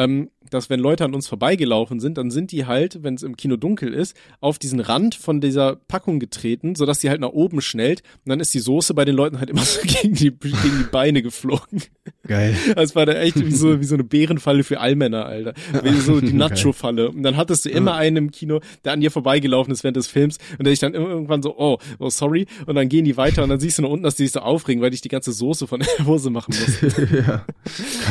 ähm, 0.00 0.30
dass 0.50 0.68
wenn 0.70 0.80
Leute 0.80 1.04
an 1.04 1.14
uns 1.14 1.28
vorbeigelaufen 1.28 2.00
sind, 2.00 2.18
dann 2.18 2.30
sind 2.30 2.50
die 2.50 2.66
halt, 2.66 3.02
wenn 3.04 3.14
es 3.14 3.22
im 3.22 3.36
Kino 3.36 3.56
dunkel 3.56 3.92
ist, 3.94 4.16
auf 4.40 4.58
diesen 4.58 4.80
Rand 4.80 5.14
von 5.14 5.40
dieser 5.40 5.76
Packung 5.76 6.18
getreten, 6.18 6.74
sodass 6.74 6.98
die 6.98 7.08
halt 7.10 7.20
nach 7.20 7.28
oben 7.28 7.60
schnellt 7.60 8.02
und 8.24 8.30
dann 8.30 8.40
ist 8.40 8.52
die 8.52 8.58
Soße 8.58 8.94
bei 8.94 9.04
den 9.04 9.14
Leuten 9.14 9.38
halt 9.38 9.50
immer 9.50 9.62
so 9.64 9.80
gegen 9.82 10.14
die, 10.14 10.30
gegen 10.32 10.78
die 10.78 10.88
Beine 10.90 11.22
geflogen. 11.22 11.82
Geil. 12.26 12.56
Das 12.74 12.96
war 12.96 13.06
da 13.06 13.12
echt 13.12 13.38
wie 13.44 13.52
so, 13.52 13.80
wie 13.80 13.84
so 13.84 13.94
eine 13.94 14.02
Bärenfalle 14.04 14.64
für 14.64 14.80
Allmänner, 14.80 15.26
Alter. 15.26 15.54
Wie 15.84 15.94
so 16.00 16.20
die 16.20 16.32
Nacho-Falle. 16.32 17.10
Und 17.10 17.22
dann 17.22 17.36
hattest 17.36 17.64
du 17.66 17.70
immer 17.70 17.94
einen 17.94 18.16
im 18.16 18.30
Kino, 18.30 18.60
der 18.84 18.92
an 18.92 19.00
dir 19.00 19.10
vorbeigelaufen 19.10 19.72
ist 19.72 19.84
während 19.84 19.96
des 19.96 20.06
Films 20.08 20.38
und 20.58 20.64
der 20.64 20.72
sich 20.72 20.80
dann 20.80 20.94
irgendwann 20.94 21.42
so, 21.42 21.56
oh, 21.58 21.78
oh, 21.98 22.10
sorry. 22.10 22.46
Und 22.66 22.74
dann 22.74 22.88
gehen 22.88 23.04
die 23.04 23.16
weiter 23.16 23.42
und 23.44 23.50
dann 23.50 23.60
siehst 23.60 23.78
du 23.78 23.82
nach 23.82 23.90
unten, 23.90 24.02
dass 24.04 24.16
die 24.16 24.24
sich 24.24 24.32
so 24.32 24.40
aufregen, 24.40 24.82
weil 24.82 24.94
ich 24.94 25.00
die 25.02 25.08
ganze 25.08 25.32
Soße 25.32 25.66
von 25.66 25.80
der 25.80 25.88
Hose 26.06 26.30
machen 26.30 26.54
muss. 26.58 26.80
ja. 27.12 27.44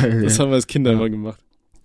Geil, 0.00 0.22
Das 0.22 0.38
haben 0.38 0.50
wir 0.50 0.54
als 0.54 0.66
Kinder 0.66 0.92
Ja. 0.92 0.96
immer 0.96 1.10
gemacht. 1.10 1.40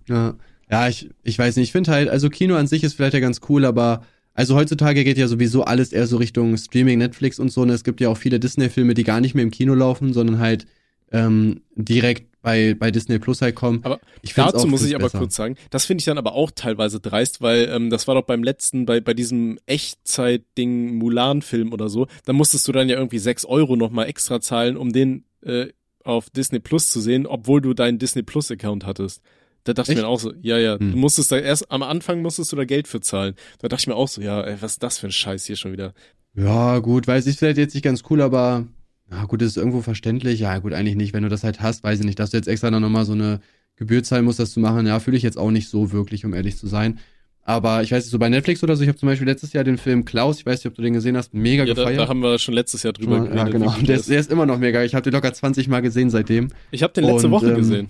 Ja, 0.08 0.36
ja 0.70 0.88
ich, 0.88 1.10
ich 1.24 1.38
weiß 1.38 1.56
nicht. 1.56 1.68
Ich 1.68 1.72
finde 1.72 1.92
halt, 1.92 2.10
also 2.10 2.30
Kino 2.30 2.56
an 2.56 2.68
sich 2.68 2.84
ist 2.84 2.94
vielleicht 2.94 3.14
ja 3.14 3.20
ganz 3.20 3.42
cool, 3.50 3.66
aber 3.66 4.06
also 4.34 4.56
heutzutage 4.56 5.04
geht 5.04 5.18
ja 5.18 5.28
sowieso 5.28 5.64
alles 5.64 5.94
eher 5.94 6.08
so 6.08 6.18
Richtung 6.18 6.58
Streaming, 6.58 7.00
Netflix 7.00 7.40
und 7.40 7.50
so. 7.50 7.62
Und 7.62 7.70
es 7.70 7.84
gibt 7.84 8.02
ja 8.02 8.10
auch 8.10 8.18
viele 8.18 8.40
Disney-Filme, 8.40 8.94
die 8.94 9.04
gar 9.04 9.22
nicht 9.22 9.34
mehr 9.34 9.44
im 9.44 9.52
Kino 9.52 9.74
laufen, 9.74 10.14
sondern 10.14 10.40
halt 10.40 10.66
ähm, 11.12 11.62
direkt 11.76 12.36
bei, 12.42 12.76
bei 12.76 12.92
Disney 12.92 13.18
Plus 13.18 13.42
halt 13.42 13.56
kommen. 13.56 13.80
Aber 13.84 14.00
ich 14.22 14.34
Dazu 14.36 14.68
muss 14.68 14.86
ich 14.86 14.94
aber 14.94 15.06
besser. 15.06 15.18
kurz 15.18 15.36
sagen, 15.36 15.56
das 15.72 15.86
finde 15.86 16.02
ich 16.02 16.06
dann 16.06 16.20
aber 16.20 16.34
auch 16.34 16.52
teilweise 16.52 17.00
dreist, 17.00 17.42
weil 17.42 17.70
ähm, 17.72 17.90
das 17.90 18.08
war 18.08 18.16
doch 18.16 18.24
beim 18.24 18.44
letzten, 18.44 18.86
bei, 18.86 19.00
bei 19.00 19.16
diesem 19.16 19.58
Echtzeit-Ding 19.66 20.96
Mulan-Film 20.96 21.74
oder 21.74 21.90
so, 21.90 22.08
da 22.26 22.34
musstest 22.34 22.68
du 22.68 22.72
dann 22.72 22.88
ja 22.88 22.98
irgendwie 22.98 23.18
sechs 23.18 23.46
Euro 23.46 23.76
nochmal 23.76 24.08
extra 24.08 24.42
zahlen, 24.42 24.78
um 24.78 24.94
den 24.94 25.24
äh, 25.42 25.68
auf 26.04 26.30
Disney 26.30 26.60
Plus 26.60 26.90
zu 26.90 27.02
sehen, 27.02 27.26
obwohl 27.26 27.62
du 27.62 27.74
deinen 27.74 27.98
Disney 27.98 28.22
Plus-Account 28.22 28.86
hattest. 28.86 29.24
Da 29.66 29.74
dachte 29.74 29.92
ich 29.92 29.98
Echt? 29.98 30.04
mir 30.06 30.08
auch 30.10 30.20
so, 30.20 30.32
ja, 30.42 30.58
ja, 30.58 30.80
Hm. 30.80 30.92
du 30.94 30.98
musstest 30.98 31.32
da 31.32 31.38
erst, 31.38 31.70
am 31.72 31.84
Anfang 31.84 32.22
musstest 32.22 32.52
du 32.52 32.56
da 32.56 32.64
Geld 32.66 32.88
für 32.88 33.02
zahlen. 33.02 33.36
Da 33.60 33.68
dachte 33.68 33.82
ich 33.82 33.88
mir 33.88 33.96
auch 33.96 34.08
so, 34.08 34.22
ja, 34.22 34.42
ey, 34.42 34.56
was 34.62 34.74
ist 34.74 34.84
das 34.84 34.98
für 35.00 35.08
ein 35.08 35.12
Scheiß 35.12 35.46
hier 35.46 35.56
schon 35.58 35.74
wieder? 35.74 35.94
Ja, 36.36 36.80
gut, 36.80 37.08
weiß 37.08 37.28
ich 37.28 37.38
vielleicht 37.38 37.58
jetzt 37.58 37.74
nicht 37.74 37.84
ganz 37.84 38.04
cool, 38.10 38.22
aber 38.22 38.66
ja, 39.12 39.26
gut, 39.26 39.42
ist 39.42 39.58
irgendwo 39.58 39.82
verständlich. 39.82 40.40
Ja, 40.40 40.58
gut, 40.60 40.74
eigentlich 40.74 40.96
nicht. 40.96 41.14
Wenn 41.14 41.24
du 41.24 41.30
das 41.30 41.44
halt 41.44 41.62
hast, 41.62 41.84
weiß 41.84 42.00
ich 42.00 42.06
nicht, 42.06 42.20
dass 42.20 42.32
du 42.32 42.38
jetzt 42.38 42.48
extra 42.48 42.72
dann 42.72 42.82
nochmal 42.82 43.06
so 43.06 43.14
eine 43.14 43.40
Gebühr 43.76 44.04
zahlen 44.04 44.26
musst, 44.26 44.40
das 44.40 44.52
zu 44.52 44.60
machen. 44.60 44.88
Ja, 44.88 45.00
fühle 45.00 45.18
ich 45.18 45.24
jetzt 45.24 45.38
auch 45.38 45.52
nicht 45.52 45.70
so 45.70 45.92
wirklich, 45.92 46.26
um 46.26 46.34
ehrlich 46.34 46.58
zu 46.58 46.68
sein. 46.68 47.00
Aber 47.48 47.84
ich 47.84 47.92
weiß 47.92 48.04
nicht, 48.04 48.12
so 48.12 48.18
bei 48.20 48.30
Netflix 48.30 48.64
oder 48.64 48.76
so, 48.76 48.82
ich 48.82 48.88
habe 48.90 48.98
zum 48.98 49.08
Beispiel 49.08 49.28
letztes 49.28 49.54
Jahr 49.54 49.64
den 49.64 49.78
Film 49.78 50.04
Klaus, 50.04 50.40
ich 50.40 50.46
weiß 50.48 50.60
nicht, 50.60 50.66
ob 50.68 50.74
du 50.76 50.82
den 50.82 50.94
gesehen 50.94 51.16
hast, 51.16 51.34
mega 51.36 51.64
Ja, 51.64 51.74
da, 51.76 51.84
gefeiert. 51.84 52.00
da 52.02 52.08
haben 52.08 52.22
wir 52.22 52.40
schon 52.40 52.56
letztes 52.56 52.82
Jahr 52.82 52.94
drüber 52.94 53.18
ja, 53.18 53.24
geredet. 53.26 53.52
genau. 53.52 53.66
gut 53.72 53.82
Der 53.82 53.86
der 53.88 53.96
ist, 53.98 54.10
der 54.10 54.20
ist 54.20 54.32
immer 54.32 54.46
noch 54.48 54.58
mega. 54.58 54.84
Ich 54.84 54.96
habe 54.96 55.04
den 55.04 55.14
locker 55.14 55.32
20 55.32 55.68
Mal 55.68 55.82
gesehen 55.82 56.10
seitdem. 56.10 56.48
Ich 56.72 56.82
habe 56.84 56.94
den 56.94 57.04
letzte 57.04 57.28
Und, 57.28 57.34
Woche 57.34 57.50
ähm, 57.52 57.56
gesehen. 57.58 57.90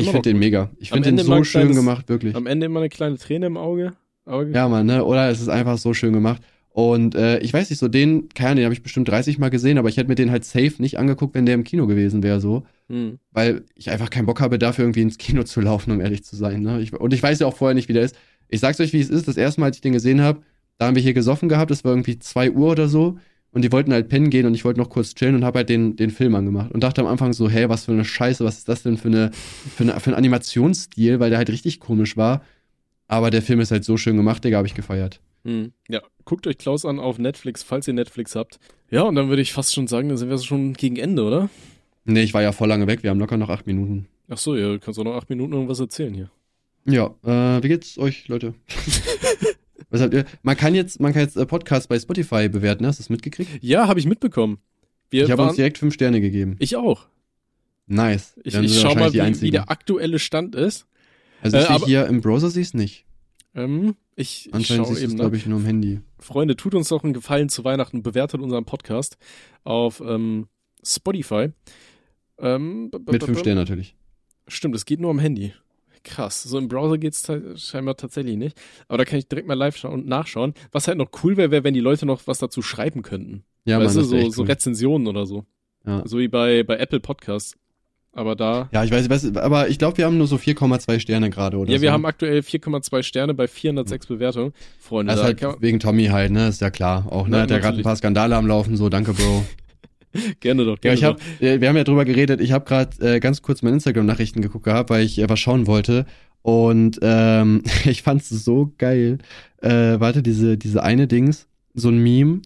Ich 0.00 0.10
finde 0.10 0.22
den 0.22 0.38
mega. 0.38 0.70
Ich 0.78 0.90
finde 0.90 1.10
den 1.10 1.18
so 1.18 1.44
schön 1.44 1.62
kleines- 1.62 1.76
gemacht, 1.76 2.08
wirklich. 2.08 2.34
Am 2.34 2.46
Ende 2.46 2.66
immer 2.66 2.80
eine 2.80 2.88
kleine 2.88 3.18
Träne 3.18 3.46
im 3.46 3.56
Auge. 3.56 3.92
Auge. 4.24 4.50
Ja, 4.52 4.68
Mann, 4.68 4.86
ne? 4.86 5.04
Oder 5.04 5.30
es 5.30 5.40
ist 5.40 5.48
einfach 5.48 5.78
so 5.78 5.94
schön 5.94 6.12
gemacht. 6.12 6.42
Und 6.70 7.14
äh, 7.14 7.38
ich 7.38 7.54
weiß 7.54 7.70
nicht, 7.70 7.78
so 7.78 7.88
den, 7.88 8.28
keine 8.34 8.50
Ahnung, 8.50 8.56
den 8.56 8.64
habe 8.66 8.74
ich 8.74 8.82
bestimmt 8.82 9.08
30 9.08 9.38
Mal 9.38 9.48
gesehen, 9.48 9.78
aber 9.78 9.88
ich 9.88 9.96
hätte 9.96 10.08
mir 10.08 10.14
den 10.14 10.30
halt 10.30 10.44
safe 10.44 10.74
nicht 10.78 10.98
angeguckt, 10.98 11.34
wenn 11.34 11.46
der 11.46 11.54
im 11.54 11.64
Kino 11.64 11.86
gewesen 11.86 12.22
wäre, 12.22 12.38
so. 12.38 12.64
Hm. 12.90 13.18
Weil 13.30 13.64
ich 13.74 13.90
einfach 13.90 14.10
keinen 14.10 14.26
Bock 14.26 14.42
habe, 14.42 14.58
dafür 14.58 14.84
irgendwie 14.84 15.00
ins 15.00 15.16
Kino 15.16 15.42
zu 15.44 15.62
laufen, 15.62 15.90
um 15.90 16.02
ehrlich 16.02 16.22
zu 16.22 16.36
sein. 16.36 16.60
Ne? 16.60 16.82
Ich, 16.82 16.92
und 16.92 17.14
ich 17.14 17.22
weiß 17.22 17.38
ja 17.38 17.46
auch 17.46 17.56
vorher 17.56 17.74
nicht, 17.74 17.88
wie 17.88 17.94
der 17.94 18.02
ist. 18.02 18.14
Ich 18.48 18.60
sag's 18.60 18.78
euch, 18.78 18.92
wie 18.92 19.00
es 19.00 19.08
ist. 19.08 19.26
Das 19.26 19.38
erste 19.38 19.60
Mal, 19.60 19.68
als 19.68 19.76
ich 19.76 19.80
den 19.80 19.94
gesehen 19.94 20.20
habe, 20.20 20.42
da 20.76 20.86
haben 20.86 20.96
wir 20.96 21.02
hier 21.02 21.14
gesoffen 21.14 21.48
gehabt, 21.48 21.70
es 21.70 21.82
war 21.82 21.92
irgendwie 21.92 22.18
2 22.18 22.50
Uhr 22.50 22.72
oder 22.72 22.88
so. 22.88 23.16
Und 23.56 23.62
die 23.62 23.72
wollten 23.72 23.90
halt 23.90 24.10
pennen 24.10 24.28
gehen 24.28 24.44
und 24.44 24.54
ich 24.54 24.66
wollte 24.66 24.78
noch 24.78 24.90
kurz 24.90 25.14
chillen 25.14 25.34
und 25.34 25.42
habe 25.42 25.60
halt 25.60 25.70
den, 25.70 25.96
den 25.96 26.10
Film 26.10 26.34
angemacht. 26.34 26.72
Und 26.72 26.82
dachte 26.82 27.00
am 27.00 27.06
Anfang 27.06 27.32
so, 27.32 27.48
hey, 27.48 27.70
was 27.70 27.86
für 27.86 27.92
eine 27.92 28.04
Scheiße, 28.04 28.44
was 28.44 28.58
ist 28.58 28.68
das 28.68 28.82
denn 28.82 28.98
für, 28.98 29.08
eine, 29.08 29.30
für, 29.32 29.84
eine, 29.84 29.98
für 29.98 30.10
ein 30.10 30.14
Animationsstil, 30.14 31.20
weil 31.20 31.30
der 31.30 31.38
halt 31.38 31.48
richtig 31.48 31.80
komisch 31.80 32.18
war. 32.18 32.44
Aber 33.08 33.30
der 33.30 33.40
Film 33.40 33.60
ist 33.60 33.70
halt 33.70 33.82
so 33.82 33.96
schön 33.96 34.18
gemacht, 34.18 34.44
Digga, 34.44 34.58
habe 34.58 34.68
ich 34.68 34.74
gefeiert. 34.74 35.20
Hm. 35.46 35.72
Ja, 35.88 36.02
guckt 36.26 36.46
euch 36.46 36.58
Klaus 36.58 36.84
an 36.84 37.00
auf 37.00 37.18
Netflix, 37.18 37.62
falls 37.62 37.88
ihr 37.88 37.94
Netflix 37.94 38.36
habt. 38.36 38.58
Ja, 38.90 39.04
und 39.04 39.14
dann 39.14 39.30
würde 39.30 39.40
ich 39.40 39.54
fast 39.54 39.72
schon 39.72 39.86
sagen, 39.86 40.10
dann 40.10 40.18
sind 40.18 40.28
wir 40.28 40.36
schon 40.36 40.74
gegen 40.74 40.96
Ende, 40.96 41.22
oder? 41.22 41.48
Nee, 42.04 42.24
ich 42.24 42.34
war 42.34 42.42
ja 42.42 42.52
voll 42.52 42.68
lange 42.68 42.86
weg, 42.86 43.04
wir 43.04 43.08
haben 43.08 43.20
locker 43.20 43.38
noch 43.38 43.48
acht 43.48 43.66
Minuten. 43.66 44.06
Ach 44.28 44.36
so, 44.36 44.54
ja, 44.54 44.68
du 44.68 44.78
kannst 44.80 45.00
auch 45.00 45.04
noch 45.04 45.16
acht 45.16 45.30
Minuten 45.30 45.54
irgendwas 45.54 45.80
erzählen 45.80 46.12
hier. 46.12 46.30
Ja, 46.84 47.06
äh, 47.24 47.62
wie 47.62 47.68
geht's 47.68 47.96
euch, 47.96 48.28
Leute? 48.28 48.52
Was 49.90 50.00
habt 50.00 50.14
ihr? 50.14 50.24
Man 50.42 50.56
kann 50.56 50.74
jetzt, 50.74 51.00
man 51.00 51.12
kann 51.12 51.22
jetzt 51.22 51.36
äh, 51.36 51.46
Podcasts 51.46 51.86
bei 51.86 51.98
Spotify 51.98 52.48
bewerten, 52.48 52.82
ne? 52.82 52.88
hast 52.88 52.98
du 52.98 53.02
das 53.02 53.10
mitgekriegt? 53.10 53.62
Ja, 53.62 53.88
habe 53.88 54.00
ich 54.00 54.06
mitbekommen. 54.06 54.58
Wir 55.10 55.24
ich 55.24 55.30
habe 55.30 55.42
uns 55.42 55.56
direkt 55.56 55.78
fünf 55.78 55.94
Sterne 55.94 56.20
gegeben. 56.20 56.56
ich 56.58 56.76
auch. 56.76 57.06
Nice. 57.86 58.34
Ich, 58.42 58.54
ich 58.54 58.80
schau 58.80 58.94
mal, 58.94 59.12
wie, 59.12 59.40
wie 59.42 59.50
der 59.50 59.70
aktuelle 59.70 60.18
Stand 60.18 60.54
ist. 60.56 60.86
Also 61.40 61.56
äh, 61.56 61.60
ich 61.60 61.66
sehe 61.66 61.76
aber- 61.76 61.86
hier 61.86 62.06
im 62.06 62.20
Browser 62.20 62.50
sehe 62.50 62.62
ich 62.62 62.74
nicht. 62.74 63.04
Ähm, 63.54 63.94
ich 64.16 64.46
ich 64.46 64.54
Anscheinend 64.54 64.86
schau 64.86 64.92
siehst 64.92 65.02
du 65.02 65.06
es, 65.06 65.10
eben, 65.12 65.18
glaube 65.20 65.36
ich, 65.36 65.46
nur 65.46 65.58
am 65.60 65.64
Handy. 65.64 66.00
Freunde, 66.18 66.56
tut 66.56 66.74
uns 66.74 66.88
doch 66.88 67.04
einen 67.04 67.12
Gefallen 67.12 67.48
zu 67.48 67.64
Weihnachten, 67.64 68.02
bewertet 68.02 68.40
unseren 68.40 68.64
Podcast 68.64 69.16
auf 69.64 70.00
ähm, 70.04 70.48
Spotify. 70.84 71.50
Ähm, 72.38 72.90
Mit 73.10 73.22
fünf 73.24 73.38
Sternen 73.38 73.60
natürlich. 73.60 73.94
Stimmt, 74.48 74.74
es 74.74 74.84
geht 74.84 75.00
nur 75.00 75.10
am 75.10 75.18
Handy. 75.18 75.52
Krass. 76.08 76.44
So 76.44 76.56
im 76.56 76.68
Browser 76.68 76.98
geht's 76.98 77.22
ta- 77.22 77.40
scheinbar 77.56 77.96
tatsächlich 77.96 78.36
nicht. 78.36 78.56
Aber 78.86 78.98
da 78.98 79.04
kann 79.04 79.18
ich 79.18 79.26
direkt 79.28 79.48
mal 79.48 79.54
live 79.54 79.76
schauen 79.76 79.92
und 79.94 80.06
nachschauen. 80.06 80.54
Was 80.70 80.86
halt 80.86 80.98
noch 80.98 81.10
cool 81.24 81.36
wäre, 81.36 81.50
wäre, 81.50 81.64
wenn 81.64 81.74
die 81.74 81.80
Leute 81.80 82.06
noch 82.06 82.22
was 82.26 82.38
dazu 82.38 82.62
schreiben 82.62 83.02
könnten. 83.02 83.42
Ja, 83.64 83.80
weißt 83.80 83.96
Mann, 83.96 84.04
du, 84.04 84.08
so, 84.10 84.16
echt 84.16 84.32
so 84.32 84.42
cool. 84.42 84.48
Rezensionen 84.48 85.08
oder 85.08 85.26
so. 85.26 85.44
Ja. 85.84 86.02
So 86.06 86.18
wie 86.18 86.28
bei, 86.28 86.62
bei 86.62 86.76
Apple 86.76 87.00
Podcasts. 87.00 87.56
Aber 88.12 88.34
da. 88.36 88.68
Ja, 88.72 88.82
ich 88.84 88.90
weiß, 88.92 89.10
weiß 89.10 89.36
aber 89.36 89.68
ich 89.68 89.78
glaube, 89.78 89.98
wir 89.98 90.06
haben 90.06 90.16
nur 90.16 90.26
so 90.28 90.36
4,2 90.36 91.00
Sterne 91.00 91.28
gerade, 91.28 91.58
oder 91.58 91.70
Ja, 91.70 91.76
so. 91.78 91.82
wir 91.82 91.92
haben 91.92 92.06
aktuell 92.06 92.38
4,2 92.38 93.02
Sterne 93.02 93.34
bei 93.34 93.46
406 93.48 94.06
Bewertungen. 94.06 94.52
Freunde, 94.78 95.12
das 95.12 95.28
ist 95.28 95.42
da 95.42 95.48
halt 95.48 95.60
wegen 95.60 95.80
Tommy 95.80 96.06
halt, 96.06 96.30
ne? 96.32 96.48
Ist 96.48 96.60
ja 96.62 96.70
klar. 96.70 97.06
Auch, 97.10 97.24
ne? 97.26 97.36
Na, 97.36 97.42
Hat 97.42 97.50
ja 97.50 97.58
gerade 97.58 97.76
ein 97.78 97.82
paar 97.82 97.96
Skandale 97.96 98.34
am 98.36 98.46
Laufen, 98.46 98.76
so, 98.76 98.88
danke, 98.88 99.12
Bro. 99.12 99.44
gerne 100.40 100.64
doch. 100.64 100.76
Ja, 100.76 100.94
Gerne 100.94 100.94
ich 100.96 101.04
habe, 101.04 101.18
doch. 101.40 101.46
äh, 101.46 101.60
wir 101.60 101.68
haben 101.68 101.76
ja 101.76 101.84
drüber 101.84 102.04
geredet. 102.04 102.40
Ich 102.40 102.52
habe 102.52 102.64
gerade 102.64 103.14
äh, 103.16 103.20
ganz 103.20 103.42
kurz 103.42 103.62
meine 103.62 103.74
Instagram-Nachrichten 103.74 104.42
geguckt 104.42 104.64
gehabt, 104.64 104.90
weil 104.90 105.04
ich 105.04 105.18
äh, 105.18 105.28
was 105.28 105.38
schauen 105.40 105.66
wollte. 105.66 106.06
Und 106.42 106.98
ähm, 107.02 107.62
ich 107.84 108.02
fand's 108.02 108.28
so 108.28 108.72
geil. 108.78 109.18
Äh, 109.60 110.00
warte, 110.00 110.22
diese 110.22 110.56
diese 110.56 110.82
eine 110.82 111.06
Dings, 111.06 111.48
so 111.74 111.88
ein 111.88 111.98
Meme. 112.02 112.42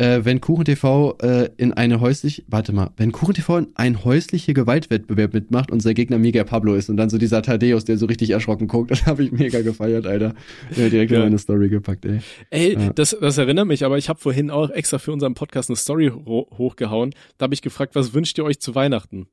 Äh, 0.00 0.24
wenn 0.24 0.40
KuchenTV 0.40 1.16
äh, 1.22 1.50
in 1.58 1.72
eine 1.74 2.00
häusliche, 2.00 2.42
warte 2.48 2.72
mal, 2.72 2.90
wenn 2.96 3.12
KuchenTV 3.12 3.50
in 3.58 3.66
ein 3.74 4.04
häusliche 4.04 4.54
Gewaltwettbewerb 4.54 5.34
mitmacht 5.34 5.70
und 5.70 5.80
sein 5.80 5.94
Gegner 5.94 6.18
Mega 6.18 6.42
Pablo 6.44 6.74
ist 6.74 6.88
und 6.88 6.96
dann 6.96 7.10
so 7.10 7.18
dieser 7.18 7.42
Thaddeus, 7.42 7.84
der 7.84 7.98
so 7.98 8.06
richtig 8.06 8.30
erschrocken 8.30 8.66
guckt, 8.66 8.90
das 8.92 9.04
habe 9.06 9.22
ich 9.24 9.30
mega 9.32 9.60
gefeiert, 9.60 10.06
Alter. 10.06 10.34
Ja, 10.74 10.88
direkt 10.88 11.12
in 11.12 11.18
Ja. 11.18 11.24
meine 11.24 11.38
Story 11.38 11.68
gepackt, 11.68 12.04
ey. 12.06 12.20
Ey, 12.50 12.72
Ja. 12.78 12.92
das, 12.94 13.16
das 13.20 13.36
erinnert 13.38 13.66
mich, 13.66 13.84
aber 13.84 13.98
ich 13.98 14.08
habe 14.08 14.18
vorhin 14.18 14.50
auch 14.50 14.70
extra 14.70 14.98
für 14.98 15.12
unseren 15.12 15.34
Podcast 15.34 15.68
eine 15.68 15.76
Story 15.76 16.08
ho 16.10 16.48
hochgehauen. 16.56 17.14
Da 17.38 17.44
habe 17.44 17.54
ich 17.54 17.60
gefragt, 17.62 17.94
was 17.94 18.14
wünscht 18.14 18.38
ihr 18.38 18.44
euch 18.44 18.58
zu 18.58 18.74
Weihnachten? 18.74 19.26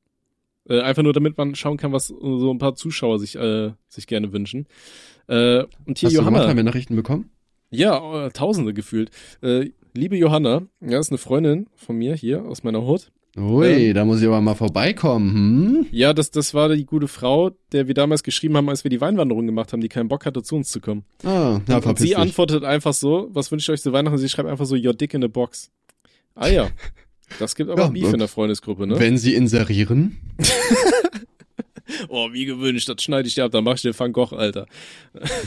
Äh, 0.68 0.80
einfach 0.82 1.02
nur, 1.02 1.14
damit 1.14 1.38
man 1.38 1.54
schauen 1.54 1.78
kann, 1.78 1.92
was 1.92 2.08
so 2.08 2.50
ein 2.52 2.58
paar 2.58 2.74
Zuschauer 2.74 3.18
sich, 3.18 3.36
äh, 3.36 3.70
sich 3.88 4.06
gerne 4.06 4.34
wünschen. 4.34 4.66
Äh, 5.28 5.64
und 5.86 5.96
hier 5.98 6.08
Hast 6.08 6.16
du 6.16 6.18
gemacht, 6.18 6.32
Johanna. 6.34 6.48
haben 6.50 6.56
wir 6.58 6.64
Nachrichten 6.64 6.94
bekommen? 6.94 7.30
Ja, 7.70 8.26
äh, 8.26 8.30
Tausende 8.30 8.72
gefühlt. 8.74 9.10
Äh, 9.42 9.70
liebe 9.94 10.16
Johanna, 10.16 10.62
ja, 10.80 10.98
ist 10.98 11.10
eine 11.10 11.18
Freundin 11.18 11.66
von 11.76 11.96
mir 11.96 12.14
hier 12.14 12.44
aus 12.44 12.62
meiner 12.64 12.82
Hut. 12.86 13.10
Ui, 13.36 13.66
Ähm. 13.88 13.94
da 13.94 14.04
muss 14.04 14.20
ich 14.20 14.26
aber 14.26 14.40
mal 14.40 14.54
vorbeikommen, 14.54 15.34
hm? 15.34 15.86
Ja, 15.92 16.12
das, 16.12 16.30
das 16.30 16.54
war 16.54 16.68
die 16.74 16.84
gute 16.86 17.06
Frau, 17.08 17.50
der 17.72 17.86
wir 17.86 17.94
damals 17.94 18.22
geschrieben 18.22 18.56
haben, 18.56 18.68
als 18.68 18.82
wir 18.84 18.90
die 18.90 19.00
Weinwanderung 19.00 19.46
gemacht 19.46 19.72
haben, 19.72 19.80
die 19.80 19.88
keinen 19.88 20.08
Bock 20.08 20.26
hatte, 20.26 20.42
zu 20.42 20.56
uns 20.56 20.70
zu 20.70 20.80
kommen. 20.80 21.04
Ah, 21.22 21.60
ja, 21.68 21.76
und 21.76 21.82
verpiss 21.82 21.98
sie 22.02 22.08
dich. 22.08 22.18
antwortet 22.18 22.64
einfach 22.64 22.94
so, 22.94 23.28
was 23.30 23.52
wünscht 23.52 23.68
ihr 23.68 23.74
euch 23.74 23.82
zu 23.82 23.92
Weihnachten? 23.92 24.18
Sie 24.18 24.28
schreibt 24.28 24.48
einfach 24.48 24.64
so, 24.66 24.74
your 24.74 24.94
dick 24.94 25.14
in 25.14 25.22
a 25.22 25.28
box. 25.28 25.70
Ah 26.34 26.48
ja. 26.48 26.68
Das 27.38 27.54
gibt 27.54 27.68
aber 27.68 27.82
Ja, 27.82 27.88
Beef 27.88 28.10
in 28.10 28.20
der 28.20 28.26
Freundesgruppe, 28.28 28.86
ne? 28.86 28.98
Wenn 28.98 29.18
sie 29.18 29.34
inserieren. 29.34 30.16
Oh, 32.08 32.32
wie 32.32 32.44
gewünscht, 32.44 32.88
das 32.88 33.02
schneide 33.02 33.28
ich 33.28 33.34
dir 33.34 33.44
ab, 33.44 33.52
dann 33.52 33.64
mach 33.64 33.74
ich 33.76 33.82
den 33.82 33.98
Van 33.98 34.12
Gogh, 34.12 34.34
Alter. 34.36 34.66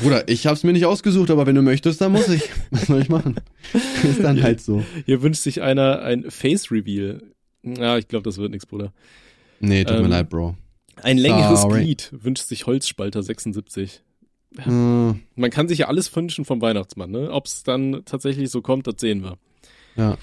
Bruder, 0.02 0.28
ich 0.28 0.48
hab's 0.48 0.64
mir 0.64 0.74
nicht 0.74 0.86
ausgesucht, 0.86 1.30
aber 1.30 1.46
wenn 1.46 1.56
du 1.56 1.62
möchtest, 1.62 2.02
dann 2.02 2.12
muss 2.12 2.28
ich. 2.30 2.50
Was 2.72 2.88
soll 2.88 3.02
ich 3.02 3.10
machen? 3.10 3.36
Ist 4.04 4.24
dann 4.24 4.42
halt 4.42 4.60
so. 4.62 4.84
Hier 5.06 5.22
wünscht 5.22 5.42
sich 5.42 5.62
einer 5.62 6.02
ein 6.02 6.30
Face-Reveal. 6.30 7.22
Ja, 7.64 7.98
ich 7.98 8.08
glaube, 8.08 8.24
das 8.24 8.38
wird 8.38 8.52
nichts, 8.52 8.66
Bruder. 8.66 8.92
Nee, 9.60 9.84
tut 9.84 9.96
Ähm, 9.98 10.04
mir 10.04 10.08
leid, 10.10 10.30
Bro. 10.30 10.56
Ein 11.04 11.18
längeres 11.18 11.62
Sorry. 11.62 11.84
Glied 11.84 12.10
wünscht 12.12 12.46
sich 12.48 12.66
Holzspalter 12.66 13.22
76. 13.24 14.02
Äh, 14.58 14.70
Man 14.70 15.50
kann 15.52 15.68
sich 15.68 15.80
ja 15.80 15.88
alles 15.88 16.14
wünschen 16.16 16.44
vom 16.46 16.62
Weihnachtsmann, 16.62 17.12
ne? 17.12 17.32
Ob 17.32 17.46
es 17.46 17.64
dann 17.64 18.02
tatsächlich 18.06 18.50
so 18.50 18.62
kommt, 18.62 18.88
das 18.88 18.96
sehen 18.98 19.24
wir. 19.24 19.38
ja. 19.96 20.18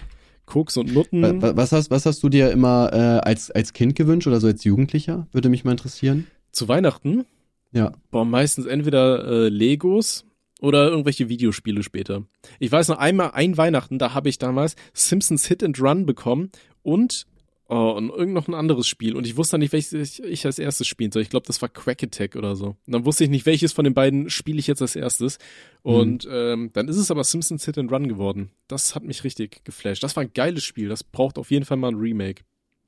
Koks 0.49 0.77
und 0.77 0.93
Nutten. 0.93 1.23
Wa- 1.23 1.41
wa- 1.43 1.57
Was 1.57 1.73
hast, 1.73 1.91
was 1.91 2.07
hast 2.07 2.23
du 2.23 2.29
dir 2.29 2.51
immer 2.51 2.91
äh, 2.93 2.97
als, 3.29 3.51
als 3.51 3.73
Kind 3.73 3.95
gewünscht 3.95 4.27
oder 4.27 4.41
so 4.41 4.47
als 4.47 4.65
Jugendlicher? 4.65 5.29
Würde 5.33 5.49
mich 5.49 5.65
mal 5.65 5.73
interessieren. 5.73 6.27
Zu 6.53 6.67
Weihnachten? 6.69 7.25
Ja. 7.73 7.93
Boah, 8.11 8.25
meistens 8.25 8.67
entweder 8.67 9.25
äh, 9.27 9.49
Legos 9.49 10.25
oder 10.61 10.89
irgendwelche 10.89 11.29
Videospiele 11.29 11.83
später. 11.83 12.25
Ich 12.59 12.73
weiß 12.73 12.89
noch 12.89 12.99
einmal, 12.99 13.31
ein 13.35 13.57
Weihnachten, 13.57 13.99
da 13.99 14.15
habe 14.15 14.29
ich 14.29 14.39
damals 14.39 14.75
Simpsons 14.95 15.47
Hit 15.47 15.63
and 15.63 15.81
Run 15.81 16.07
bekommen 16.07 16.51
und 16.83 17.27
oh, 17.69 17.91
und 17.91 18.11
irgend 18.11 18.35
noch 18.35 18.49
ein 18.49 18.55
anderes 18.55 18.87
Spiel. 18.87 19.15
Und 19.15 19.27
ich 19.27 19.37
wusste 19.37 19.53
dann 19.53 19.61
nicht, 19.61 19.73
welches 19.73 20.19
ich, 20.19 20.47
als 20.47 20.59
erstes 20.59 20.87
spielen 20.87 21.13
soll. 21.13 21.23
Ich 21.23 21.31
glaube, 21.31 21.47
das 21.47 21.63
war 21.63 21.69
Quack 21.69 22.03
Attack 22.03 22.35
oder 22.37 22.57
so. 22.57 22.77
Und 22.87 22.93
dann 22.93 23.05
wusste 23.05 23.25
ich 23.25 23.31
nicht, 23.31 23.47
welches 23.47 23.73
von 23.73 23.85
den 23.85 23.95
beiden 23.95 24.31
spiele 24.31 24.59
ich 24.59 24.67
jetzt 24.67 24.83
als 24.83 24.97
erstes. 24.97 25.39
Und 25.83 26.27
ähm, 26.31 26.71
dann 26.73 26.89
ist 26.89 26.97
es 26.97 27.11
aber 27.11 27.25
Simpsons 27.25 27.65
Hit 27.65 27.79
and 27.79 27.93
Run 27.93 28.09
geworden. 28.09 28.51
Das 28.67 28.95
hat 28.95 29.05
mich 29.05 29.25
richtig 29.25 29.65
geflasht. 29.65 30.03
Das 30.03 30.17
war 30.17 30.23
ein 30.25 30.33
geiles 30.35 30.65
Spiel. 30.65 30.89
Das 30.89 31.05
braucht 31.05 31.39
auf 31.39 31.51
jeden 31.51 31.65
Fall 31.65 31.77
mal 31.77 31.89
ein 31.93 31.97
Remake. 31.97 32.43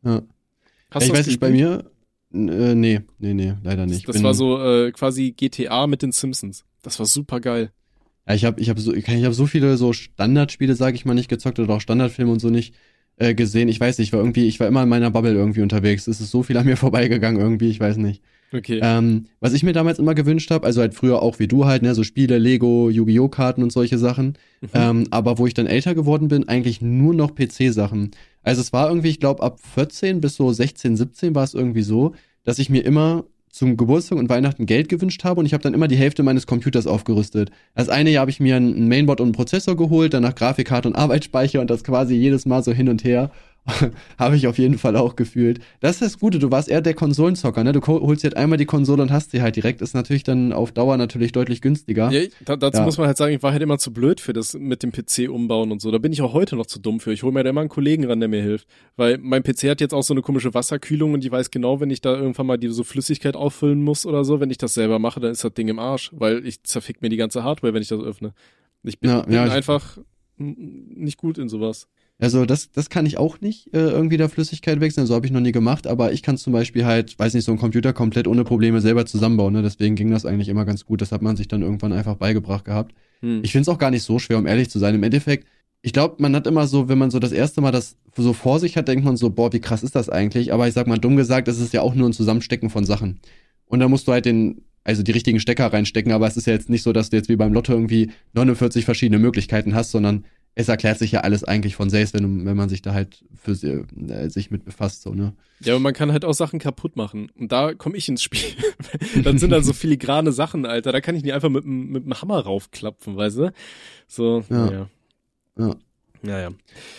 ja. 0.05 0.23
Hast 0.93 1.05
ich 1.05 1.09
du 1.11 1.13
das 1.15 1.21
weiß 1.21 1.27
nicht, 1.29 1.41
bei 1.41 1.51
mir. 1.51 1.89
Äh, 2.33 2.75
nee, 2.75 3.01
nee, 3.19 3.33
nee, 3.35 3.55
leider 3.63 3.87
nicht. 3.87 4.09
Das 4.09 4.17
Bin- 4.17 4.25
war 4.25 4.35
so 4.35 4.61
äh, 4.61 4.91
quasi 4.91 5.31
GTA 5.33 5.87
mit 5.87 6.03
den 6.03 6.11
Simpsons. 6.11 6.65
Das 6.83 6.99
war 6.99 7.07
super 7.07 7.39
geil. 7.41 7.71
Ja, 8.27 8.35
ich 8.35 8.45
habe 8.45 8.61
ich 8.61 8.71
hab 8.71 8.79
so, 8.79 8.93
ich 8.93 9.07
hab 9.09 9.33
so 9.33 9.47
viele 9.47 9.77
so 9.77 9.93
Standardspiele, 9.93 10.75
sage 10.75 10.97
ich 10.97 11.05
mal, 11.05 11.15
nicht 11.15 11.29
gezockt 11.29 11.59
oder 11.61 11.75
auch 11.75 11.81
Standardfilme 11.81 12.31
und 12.33 12.41
so 12.41 12.51
nicht 12.51 12.75
äh, 13.17 13.35
gesehen. 13.35 13.69
Ich 13.69 13.81
weiß 13.81 13.99
nicht, 13.99 14.09
ich 14.09 14.13
war 14.13 14.21
irgendwie, 14.21 14.47
ich 14.47 14.61
war 14.61 14.67
immer 14.67 14.83
in 14.83 14.89
meiner 14.89 15.11
Bubble 15.11 15.35
irgendwie 15.35 15.63
unterwegs. 15.63 16.07
Es 16.07 16.21
ist 16.21 16.31
so 16.31 16.43
viel 16.43 16.57
an 16.57 16.67
mir 16.67 16.77
vorbeigegangen 16.79 17.41
irgendwie, 17.41 17.71
ich 17.71 17.81
weiß 17.81 17.97
nicht. 17.99 18.23
Okay. 18.53 18.81
Ähm, 18.83 19.27
was 19.39 19.53
ich 19.53 19.63
mir 19.63 19.73
damals 19.73 20.01
immer 20.01 20.15
gewünscht 20.15 20.51
habe, 20.51 20.67
also 20.67 20.81
halt 20.81 20.95
früher 20.95 21.23
auch 21.23 21.39
wie 21.39 21.47
du 21.47 21.67
halt, 21.67 21.83
ne, 21.83 21.95
so 21.95 22.03
Spiele, 22.03 22.39
Lego, 22.39 22.91
Yu-Gi-Oh! 22.91 23.29
Karten 23.29 23.63
und 23.63 23.71
solche 23.71 23.97
Sachen. 23.97 24.39
Mhm. 24.61 24.69
Ähm, 24.75 25.07
aber 25.11 25.39
wo 25.39 25.47
ich 25.47 25.55
dann 25.55 25.67
älter 25.67 25.95
geworden 25.95 26.29
bin, 26.29 26.49
eigentlich 26.49 26.83
nur 26.83 27.15
noch 27.15 27.35
PC-Sachen. 27.35 28.11
Also 28.43 28.61
es 28.61 28.73
war 28.73 28.89
irgendwie, 28.89 29.11
ich 29.11 29.21
glaube, 29.21 29.43
ab 29.43 29.61
14 29.61 30.21
bis 30.21 30.35
so 30.35 30.53
16, 30.53 30.97
17 30.97 31.35
war 31.35 31.45
es 31.45 31.55
irgendwie 31.55 31.83
so, 31.83 32.15
dass 32.43 32.59
ich 32.59 32.71
mir 32.71 32.85
immer 32.85 33.25
zum 33.51 33.77
Geburtstag 33.77 34.19
und 34.19 34.29
Weihnachten 34.29 34.67
Geld 34.67 34.89
gewünscht 34.89 35.25
habe 35.25 35.41
und 35.41 35.47
ich 35.47 35.53
habe 35.53 35.63
dann 35.63 35.75
immer 35.75 35.89
die 35.89 35.97
Hälfte 35.97 36.23
meines 36.23 36.47
Computers 36.47 36.87
aufgerüstet. 36.87 37.51
Das 37.75 37.89
eine 37.89 38.11
Jahr 38.11 38.23
habe 38.23 38.31
ich 38.31 38.41
mir 38.41 38.57
ein 38.57 38.89
Mainboard 38.89 39.21
und 39.21 39.29
einen 39.29 39.35
Prozessor 39.35 39.77
geholt, 39.77 40.15
danach 40.15 40.35
Grafikkarte 40.35 40.89
und 40.89 40.95
Arbeitsspeicher 40.95 41.61
und 41.61 41.69
das 41.69 41.85
quasi 41.85 42.15
jedes 42.15 42.47
Mal 42.47 42.63
so 42.63 42.73
hin 42.73 42.89
und 42.89 43.05
her. 43.05 43.31
habe 44.19 44.37
ich 44.37 44.47
auf 44.47 44.59
jeden 44.59 44.79
Fall 44.79 44.97
auch 44.97 45.17
gefühlt. 45.17 45.61
Das 45.81 45.93
ist 45.97 46.03
das 46.03 46.19
Gute, 46.19 46.39
du 46.39 46.51
warst 46.51 46.69
eher 46.69 46.81
der 46.81 46.95
Konsolenzocker, 46.95 47.63
ne? 47.63 47.73
Du 47.73 47.81
holst 47.87 48.23
dir 48.23 48.29
halt 48.29 48.37
einmal 48.37 48.57
die 48.59 48.65
Konsole 48.67 49.03
und 49.03 49.13
hast 49.13 49.31
sie 49.33 49.43
halt 49.43 49.55
direkt. 49.57 49.81
Ist 49.83 49.95
natürlich 49.95 50.23
dann 50.25 50.53
auf 50.53 50.73
Dauer 50.73 50.97
natürlich 50.97 51.33
deutlich 51.33 51.61
günstiger. 51.61 52.11
Ja, 52.11 52.23
da, 52.45 52.57
dazu 52.57 52.79
Ja. 52.79 52.85
muss 52.85 52.97
man 52.99 53.07
halt 53.07 53.17
sagen, 53.17 53.35
ich 53.35 53.43
war 53.43 53.53
halt 53.53 53.63
immer 53.63 53.79
zu 53.79 53.93
blöd 53.93 54.21
für 54.21 54.33
das 54.33 54.55
mit 54.55 54.83
dem 54.83 54.93
PC 54.93 55.29
umbauen 55.29 55.71
und 55.73 55.81
so. 55.83 55.91
Da 55.91 55.99
bin 55.99 56.13
ich 56.13 56.23
auch 56.23 56.33
heute 56.33 56.57
noch 56.57 56.67
zu 56.67 56.79
dumm 56.81 57.01
für. 57.01 57.13
Ich 57.13 57.23
hole 57.23 57.33
mir 57.33 57.45
da 57.45 57.51
immer 57.51 57.61
einen 57.61 57.69
Kollegen 57.71 58.05
ran, 58.07 58.19
der 58.21 58.29
mir 58.29 58.43
hilft. 58.43 58.67
Weil 58.97 59.19
mein 59.19 59.43
PC 59.43 59.65
hat 59.71 59.81
jetzt 59.81 59.93
auch 59.95 60.03
so 60.03 60.15
eine 60.15 60.23
komische 60.23 60.55
Wasserkühlung 60.55 61.13
und 61.15 61.25
ich 61.25 61.31
weiß 61.31 61.51
genau, 61.51 61.81
wenn 61.81 61.91
ich 61.91 62.01
da 62.01 62.15
irgendwann 62.17 62.47
mal 62.47 62.57
die 62.59 62.69
so 62.69 62.83
Flüssigkeit 62.83 63.37
auffüllen 63.37 63.83
muss 63.83 64.07
oder 64.07 64.25
so, 64.25 64.41
wenn 64.41 64.51
ich 64.51 64.59
das 64.59 64.75
selber 64.75 64.99
mache, 64.99 65.21
dann 65.21 65.33
ist 65.33 65.45
das 65.45 65.53
Ding 65.55 65.69
im 65.69 65.79
Arsch, 65.79 66.11
weil 66.15 66.47
ich 66.47 66.63
zerfick 66.63 67.03
mir 67.03 67.09
die 67.11 67.17
ganze 67.19 67.45
Hardware, 67.45 67.75
wenn 67.75 67.83
ich 67.83 67.89
das 67.89 68.01
öffne. 68.01 68.33
Ich 68.83 68.99
bin, 68.99 69.11
Ja, 69.11 69.21
bin 69.23 69.35
ich- 69.35 69.53
einfach 69.53 69.99
nicht 70.39 71.19
gut 71.19 71.37
in 71.37 71.49
sowas. 71.51 71.87
Also 72.21 72.45
das, 72.45 72.71
das 72.71 72.91
kann 72.91 73.07
ich 73.07 73.17
auch 73.17 73.41
nicht, 73.41 73.73
äh, 73.73 73.79
irgendwie 73.79 74.19
da 74.19 74.29
Flüssigkeit 74.29 74.81
wechseln, 74.81 75.07
so 75.07 75.15
habe 75.15 75.25
ich 75.27 75.33
noch 75.33 75.41
nie 75.41 75.53
gemacht, 75.53 75.87
aber 75.87 76.13
ich 76.13 76.23
kann 76.23 76.37
zum 76.37 76.53
Beispiel 76.53 76.85
halt, 76.85 77.19
weiß 77.19 77.33
nicht, 77.33 77.45
so 77.45 77.53
einen 77.53 77.59
Computer 77.59 77.95
komplett 77.95 78.29
ohne 78.29 78.45
Probleme 78.45 78.83
selber 78.83 79.07
zusammenbauen, 79.07 79.55
ne? 79.55 79.63
deswegen 79.63 79.97
ging 79.97 80.11
das 80.11 80.27
eigentlich 80.27 80.51
immer 80.51 80.67
ganz 80.67 80.85
gut, 80.85 81.01
das 81.01 81.13
hat 81.13 81.23
man 81.23 81.37
sich 81.37 81.49
dann 81.49 81.63
irgendwann 81.63 81.95
einfach 81.95 82.17
beigebracht 82.17 82.67
gehabt. 82.67 82.95
Hm. 83.21 83.41
Ich 83.43 83.53
finde 83.53 83.63
es 83.63 83.69
auch 83.69 83.79
gar 83.79 83.91
nicht 83.91 84.03
so 84.03 84.19
schwer, 84.19 84.37
um 84.37 84.47
ehrlich 84.47 84.69
zu 84.69 84.79
sein. 84.79 84.95
Im 84.95 85.03
Endeffekt, 85.03 85.47
ich 85.83 85.95
glaube, 85.95 86.17
man 86.19 86.37
hat 86.37 86.47
immer 86.47 86.67
so, 86.67 86.91
wenn 86.91 86.99
man 86.99 87.11
so 87.11 87.19
das 87.19 87.33
erste 87.33 87.63
Mal 87.63 87.73
das 87.73 87.97
so 88.17 88.35
vor 88.35 88.59
sich 88.61 88.77
hat, 88.77 88.89
denkt 88.89 89.05
man 89.05 89.17
so, 89.17 89.31
boah, 89.31 89.53
wie 89.53 89.61
krass 89.61 89.83
ist 89.83 89.95
das 89.95 90.11
eigentlich? 90.11 90.53
Aber 90.53 90.69
ich 90.69 90.75
sag 90.75 90.87
mal, 90.87 90.99
dumm 90.99 91.17
gesagt, 91.17 91.49
es 91.49 91.59
ist 91.59 91.73
ja 91.73 91.81
auch 91.81 91.95
nur 91.95 92.09
ein 92.09 92.13
Zusammenstecken 92.13 92.69
von 92.69 92.85
Sachen. 92.85 93.21
Und 93.65 93.81
da 93.81 93.89
musst 93.89 94.07
du 94.07 94.13
halt 94.13 94.27
den, 94.27 94.63
also 94.85 95.03
die 95.03 95.13
richtigen 95.13 95.41
Stecker 95.41 95.73
reinstecken, 95.73 96.13
aber 96.13 96.27
es 96.27 96.37
ist 96.37 96.47
ja 96.47 96.53
jetzt 96.53 96.69
nicht 96.69 96.83
so, 96.83 96.93
dass 96.93 97.11
du 97.11 97.17
jetzt 97.17 97.29
wie 97.29 97.37
beim 97.37 97.53
Lotto 97.55 97.73
irgendwie 97.73 98.11
49 98.35 98.85
verschiedene 98.85 99.19
Möglichkeiten 99.19 99.75
hast, 99.75 99.91
sondern 99.91 100.25
es 100.55 100.69
erklärt 100.69 100.99
sich 100.99 101.13
ja 101.13 101.21
alles 101.21 101.45
eigentlich 101.45 101.77
von 101.77 101.91
selbst, 101.91 102.13
wenn, 102.13 102.45
wenn 102.45 102.57
man 102.57 102.69
sich 102.69 102.83
da 102.83 102.93
halt 102.93 103.25
für 103.35 103.53
äh, 103.53 104.29
sich 104.29 104.51
mit 104.51 104.65
befasst, 104.65 105.03
so, 105.03 105.15
ne? 105.15 105.33
Ja, 105.61 105.75
aber 105.75 105.81
man 105.81 105.95
kann 105.95 106.11
halt 106.13 106.25
auch 106.25 106.33
Sachen 106.35 106.59
kaputt 106.59 106.97
machen. 106.97 107.31
Und 107.39 107.53
da 107.53 107.73
komme 107.75 107.97
ich 107.97 108.09
ins 108.09 108.23
Spiel. 108.23 108.41
dann 109.23 109.39
sind 109.39 109.51
dann 109.51 109.63
so 109.63 109.73
filigrane 109.73 110.33
Sachen, 110.33 110.67
Alter. 110.67 110.91
Da 110.93 111.01
kann 111.01 111.15
ich 111.15 111.23
nicht 111.23 111.33
einfach 111.35 111.51
mit, 111.51 111.65
dem- 111.65 111.91
mit 111.91 112.05
dem 112.05 112.15
Hammer 112.21 112.41
raufklapfen, 112.41 113.17
weißt 113.17 113.37
du? 113.39 113.53
So, 114.09 114.45
Ja. 114.51 114.57
naja. 114.67 114.89
Ja. 115.59 115.77
Naja. 116.23 116.51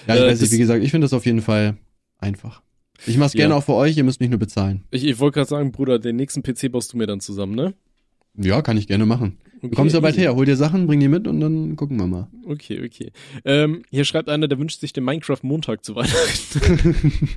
Ja, 0.08 0.16
ich 0.16 0.22
Äh, 0.22 0.28
weiß 0.28 0.42
nicht, 0.42 0.52
wie 0.54 0.58
gesagt, 0.58 0.84
ich 0.84 0.92
finde 0.92 1.06
das 1.06 1.14
auf 1.14 1.26
jeden 1.26 1.42
Fall 1.42 1.78
einfach. 2.20 2.62
Ich 3.06 3.18
mach's 3.18 3.34
gerne 3.34 3.54
Ja. 3.54 3.58
auch 3.58 3.64
für 3.64 3.74
euch, 3.74 3.98
ihr 3.98 4.04
müsst 4.04 4.20
mich 4.22 4.30
nur 4.30 4.40
bezahlen. 4.40 4.84
Ich, 4.92 5.04
ich 5.04 5.20
wollte 5.20 5.36
gerade 5.36 5.50
sagen, 5.50 5.72
Bruder, 5.72 6.00
den 6.00 6.16
nächsten 6.16 6.44
PC 6.44 6.72
baust 6.72 6.94
du 6.94 6.98
mir 6.98 7.08
dann 7.08 7.20
zusammen, 7.20 7.56
ne? 7.56 7.74
Ja, 8.38 8.62
kann 8.62 8.78
ich 8.78 8.88
gerne 8.88 9.06
machen. 9.06 9.38
Okay, 9.64 9.70
Du 9.70 9.76
kommst 9.76 9.94
ja 9.94 10.00
bald 10.00 10.18
her, 10.18 10.36
hol 10.36 10.46
dir 10.46 10.56
Sachen, 10.56 10.88
bring 10.88 11.00
die 11.00 11.08
mit 11.08 11.28
und 11.28 11.40
dann 11.40 11.76
gucken 11.76 11.98
wir 11.98 12.08
mal. 12.08 12.28
Okay, 12.48 12.82
okay. 12.84 13.12
Ähm, 13.46 13.84
hier 13.92 14.06
schreibt 14.06 14.28
einer, 14.28 14.48
der 14.48 14.58
wünscht 14.58 14.80
sich 14.82 14.92
den 14.92 15.04
Minecraft-Montag 15.04 15.86
zu 15.86 15.96
Weihnachten. 15.96 16.96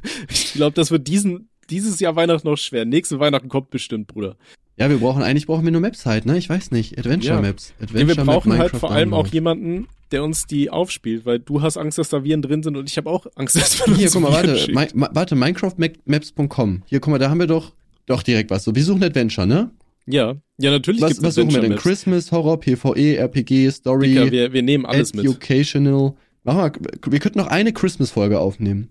ich 0.30 0.54
glaube, 0.54 0.72
das 0.74 0.90
wird 0.90 1.06
diesen, 1.06 1.48
dieses 1.68 2.00
Jahr 2.00 2.16
Weihnachten 2.16 2.48
noch 2.48 2.56
schwer. 2.56 2.86
Nächste 2.86 3.20
Weihnachten 3.20 3.48
kommt 3.48 3.68
bestimmt, 3.70 4.06
Bruder. 4.06 4.36
Ja, 4.76 4.88
wir 4.90 4.96
brauchen, 4.98 5.22
eigentlich 5.22 5.46
brauchen 5.46 5.64
wir 5.64 5.70
nur 5.70 5.80
Maps 5.82 6.04
halt, 6.06 6.26
ne? 6.26 6.36
Ich 6.38 6.48
weiß 6.48 6.70
nicht. 6.72 6.98
Adventure 6.98 7.34
Ja. 7.36 7.40
Maps. 7.42 7.74
Ja, 7.78 7.84
Adventure 7.84 8.08
wir 8.16 8.24
Map 8.24 8.34
brauchen 8.34 8.52
halt 8.52 8.60
Minecraft 8.72 8.80
vor 8.80 8.90
allem 8.90 9.14
auch 9.14 9.26
jemanden, 9.28 9.86
der 10.10 10.24
uns 10.24 10.46
die 10.46 10.70
aufspielt, 10.70 11.26
weil 11.26 11.38
du 11.38 11.62
hast 11.62 11.76
Angst, 11.76 11.98
dass 11.98 12.08
da 12.08 12.24
Viren 12.24 12.42
drin 12.42 12.62
sind 12.62 12.76
und 12.76 12.88
ich 12.88 12.96
habe 12.96 13.08
auch 13.10 13.26
Angst, 13.36 13.54
dass 13.60 13.86
man 13.86 13.96
Hier, 13.96 14.10
guck 14.10 14.22
mal, 14.22 14.32
warte, 14.32 14.72
ma- 14.72 15.10
warte, 15.12 15.36
minecraftmaps.com. 15.36 16.82
Hier, 16.86 17.00
guck 17.00 17.10
mal, 17.12 17.18
da 17.18 17.30
haben 17.30 17.38
wir 17.38 17.46
doch, 17.46 17.72
doch 18.06 18.22
direkt 18.22 18.50
was. 18.50 18.64
So, 18.64 18.74
wir 18.74 18.82
suchen 18.82 19.02
Adventure, 19.04 19.46
ne? 19.46 19.70
Ja, 20.06 20.36
ja, 20.58 20.70
natürlich 20.70 21.00
Was, 21.00 21.16
suchen 21.16 21.24
wir 21.26 21.32
denn? 21.34 21.46
Adventure-Maps. 21.48 21.82
Christmas, 21.82 22.32
Horror, 22.32 22.60
PvE, 22.60 23.16
RPG, 23.16 23.70
Story, 23.70 24.08
Dicker, 24.14 24.30
wir, 24.30 24.52
wir 24.52 24.62
nehmen 24.62 24.86
alles 24.86 25.14
mit. 25.14 25.24
Educational. 25.24 26.14
Mach 26.44 26.54
mal, 26.54 26.72
wir 27.06 27.18
könnten 27.20 27.38
noch 27.38 27.46
eine 27.46 27.72
Christmas-Folge 27.72 28.38
aufnehmen. 28.38 28.90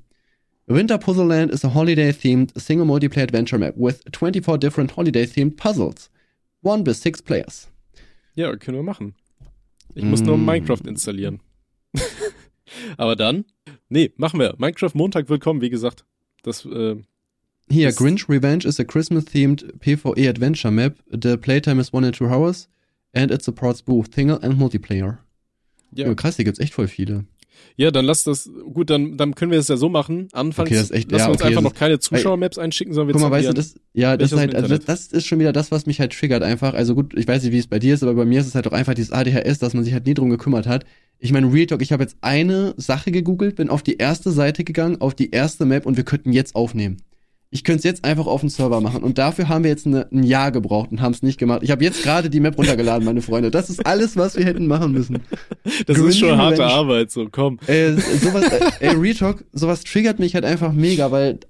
Winter 0.66 0.98
Puzzle 0.98 1.28
Land 1.28 1.52
is 1.52 1.64
a 1.66 1.74
holiday-themed 1.74 2.52
single 2.60 2.86
multiplayer 2.86 3.24
adventure 3.24 3.60
map 3.60 3.76
with 3.78 4.02
24 4.12 4.58
different 4.60 4.96
holiday-themed 4.96 5.56
puzzles. 5.58 6.10
One 6.64 6.84
bis 6.84 7.02
six 7.02 7.22
players. 7.22 7.70
Ja, 8.36 8.56
können 8.56 8.78
wir 8.78 8.84
machen. 8.84 9.14
Ich 9.94 10.04
muss 10.04 10.22
nur 10.22 10.38
Mm. 10.38 10.46
Minecraft 10.46 10.82
installieren. 10.88 11.42
Aber 12.98 13.16
dann? 13.16 13.46
Nee, 13.90 14.12
machen 14.18 14.40
wir. 14.40 14.56
Minecraft 14.58 14.92
Montag 14.96 15.30
wird 15.30 15.42
kommen, 15.42 15.62
wie 15.62 15.70
gesagt. 15.70 16.06
Das, 16.42 16.66
äh, 16.66 16.96
Hier, 17.70 17.88
Das- 17.88 17.96
Grinch 17.96 18.28
Revenge 18.30 18.66
is 18.66 18.80
a 18.80 18.84
Christmas-themed 18.84 19.80
PvE 19.80 20.28
adventure 20.30 20.72
map. 20.72 20.96
The 21.10 21.38
playtime 21.38 21.80
is 21.80 21.94
one 21.94 22.06
and 22.06 22.16
two 22.16 22.26
hours 22.28 22.70
and 23.14 23.32
it 23.32 23.42
supports 23.44 23.82
both 23.82 24.14
single 24.14 24.40
and 24.42 24.58
multiplayer. 24.58 25.20
ja. 25.96 26.08
Ja. 26.08 26.14
krass, 26.16 26.36
hier 26.38 26.46
gibt's 26.46 26.60
echt 26.60 26.74
voll 26.74 26.88
viele. 26.88 27.26
Ja, 27.78 27.92
dann 27.92 28.06
lass 28.06 28.24
das, 28.24 28.50
gut, 28.74 28.90
dann, 28.90 29.16
dann 29.18 29.36
können 29.36 29.52
wir 29.52 29.60
es 29.60 29.68
ja 29.68 29.78
so 29.78 29.88
machen. 29.88 30.28
Anfangs 30.34 30.68
Okay, 30.70 30.76
das 30.76 30.86
ist 30.86 30.92
echt- 30.92 31.12
lassen 31.12 31.22
ja, 31.22 31.28
wir 31.28 31.32
uns 31.32 31.42
okay, 31.42 31.50
einfach 31.50 31.62
noch 31.62 31.74
keine 31.76 32.00
Zuschauer-Maps 32.00 32.58
einschicken, 32.58 32.94
sondern 32.94 33.10
wir 33.10 33.14
Guck 33.14 33.22
mal, 33.22 33.32
weißt 33.32 33.50
du, 33.50 33.54
das, 33.54 33.76
ja, 33.94 34.18
das 34.18 34.32
ist 34.32 34.38
halt, 34.38 34.54
also 34.56 34.68
das, 34.76 34.86
das 34.86 35.08
ist 35.08 35.26
schon 35.28 35.40
wieder 35.40 35.54
das, 35.54 35.72
was 35.72 35.86
mich 35.86 36.00
halt 36.00 36.12
triggert 36.14 36.44
einfach. 36.44 36.74
Also 36.74 36.94
gut, 36.96 37.18
ich 37.18 37.28
weiß 37.28 37.44
nicht, 37.44 37.52
wie 37.54 37.60
es 37.60 37.68
bei 37.68 37.80
dir 37.80 37.94
ist, 37.94 38.04
aber 38.04 38.14
bei 38.16 38.26
mir 38.26 38.40
ist 38.42 38.48
es 38.48 38.56
halt 38.56 38.68
auch 38.68 38.74
einfach 38.74 38.96
dieses 38.96 39.12
ADHS, 39.12 39.60
dass 39.60 39.74
man 39.74 39.84
sich 39.84 39.94
halt 39.94 40.06
nie 40.06 40.14
drum 40.14 40.30
gekümmert 40.30 40.68
hat. 40.68 40.84
Ich 41.20 41.32
meine, 41.32 41.52
Real 41.54 41.66
Talk, 41.68 41.82
ich 41.82 41.92
habe 41.94 42.04
jetzt 42.04 42.18
eine 42.22 42.74
Sache 42.78 43.12
gegoogelt, 43.12 43.56
bin 43.56 43.70
auf 43.70 43.82
die 43.82 43.98
erste 43.98 44.32
Seite 44.32 44.64
gegangen, 44.64 45.00
auf 45.00 45.14
die 45.16 45.32
erste 45.32 45.66
Map 45.66 45.86
und 45.86 45.96
wir 45.96 46.04
könnten 46.04 46.34
jetzt 46.34 46.56
aufnehmen. 46.56 46.98
Ich 47.54 47.64
könnte 47.64 47.78
es 47.78 47.84
jetzt 47.84 48.04
einfach 48.04 48.26
auf 48.26 48.42
den 48.42 48.50
Server 48.50 48.82
machen 48.82 49.04
und 49.04 49.20
dafür 49.20 49.48
haben 49.48 49.64
wir 49.64 49.70
jetzt 49.70 49.86
eine, 49.86 50.08
ein 50.12 50.24
Jahr 50.24 50.52
gebraucht 50.52 50.92
und 50.92 51.02
haben 51.02 51.12
es 51.12 51.22
nicht 51.22 51.38
gemacht. 51.38 51.60
Ich 51.62 51.70
habe 51.70 51.84
jetzt 51.84 52.02
gerade 52.02 52.32
die 52.32 52.40
Map 52.40 52.58
runtergeladen, 52.58 53.06
meine 53.06 53.22
Freunde. 53.22 53.52
Das 53.52 53.70
ist 53.70 53.86
alles, 53.86 54.18
was 54.18 54.36
wir 54.36 54.44
hätten 54.44 54.66
machen 54.66 54.92
müssen. 54.92 55.20
Das 55.86 55.98
Grinch 55.98 56.10
ist 56.10 56.20
schon 56.20 56.36
harte 56.36 56.56
Revenge. 56.64 56.74
Arbeit, 56.74 57.12
so, 57.12 57.28
komm. 57.32 57.60
Äh, 57.68 57.92
sowas, 57.94 58.46
äh, 58.52 58.72
ey, 58.80 58.96
Real 58.96 59.14
Talk, 59.14 59.46
sowas 59.54 59.84
triggert 59.84 60.18
mich 60.18 60.34
halt 60.34 60.46
einfach 60.46 60.74
mega, 60.74 61.12
weil 61.12 61.42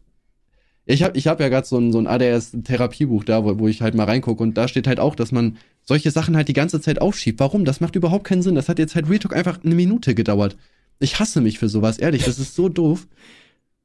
ich 0.86 1.04
habe 1.04 1.18
ich 1.18 1.28
hab 1.28 1.40
ja 1.40 1.48
gerade 1.48 1.66
so 1.66 1.78
ein, 1.78 1.94
so 1.94 2.00
ein 2.00 2.08
ADS-Therapiebuch 2.08 3.24
da, 3.24 3.46
wo, 3.46 3.58
wo 3.58 3.70
ich 3.70 3.82
halt 3.82 3.96
mal 3.96 4.04
reingucke 4.04 4.44
und 4.44 4.58
da 4.58 4.68
steht 4.68 4.88
halt 4.88 5.00
auch, 5.00 5.16
dass 5.16 5.32
man 5.32 5.58
solche 5.84 6.12
Sachen 6.12 6.36
halt 6.36 6.50
die 6.50 6.54
ganze 6.54 6.82
Zeit 6.82 7.00
aufschiebt. 7.00 7.40
Warum? 7.40 7.64
Das 7.64 7.80
macht 7.80 7.96
überhaupt 7.96 8.26
keinen 8.26 8.42
Sinn. 8.42 8.56
Das 8.56 8.68
hat 8.68 8.78
jetzt 8.78 8.96
halt 8.96 9.10
Real 9.10 9.20
Talk 9.20 9.34
einfach 9.34 9.64
eine 9.64 9.74
Minute 9.74 10.16
gedauert. 10.16 10.58
Ich 11.00 11.20
hasse 11.20 11.40
mich 11.40 11.60
für 11.60 11.70
sowas, 11.70 11.98
ehrlich, 11.98 12.26
das 12.26 12.40
ist 12.40 12.56
so 12.56 12.68
doof. 12.68 13.08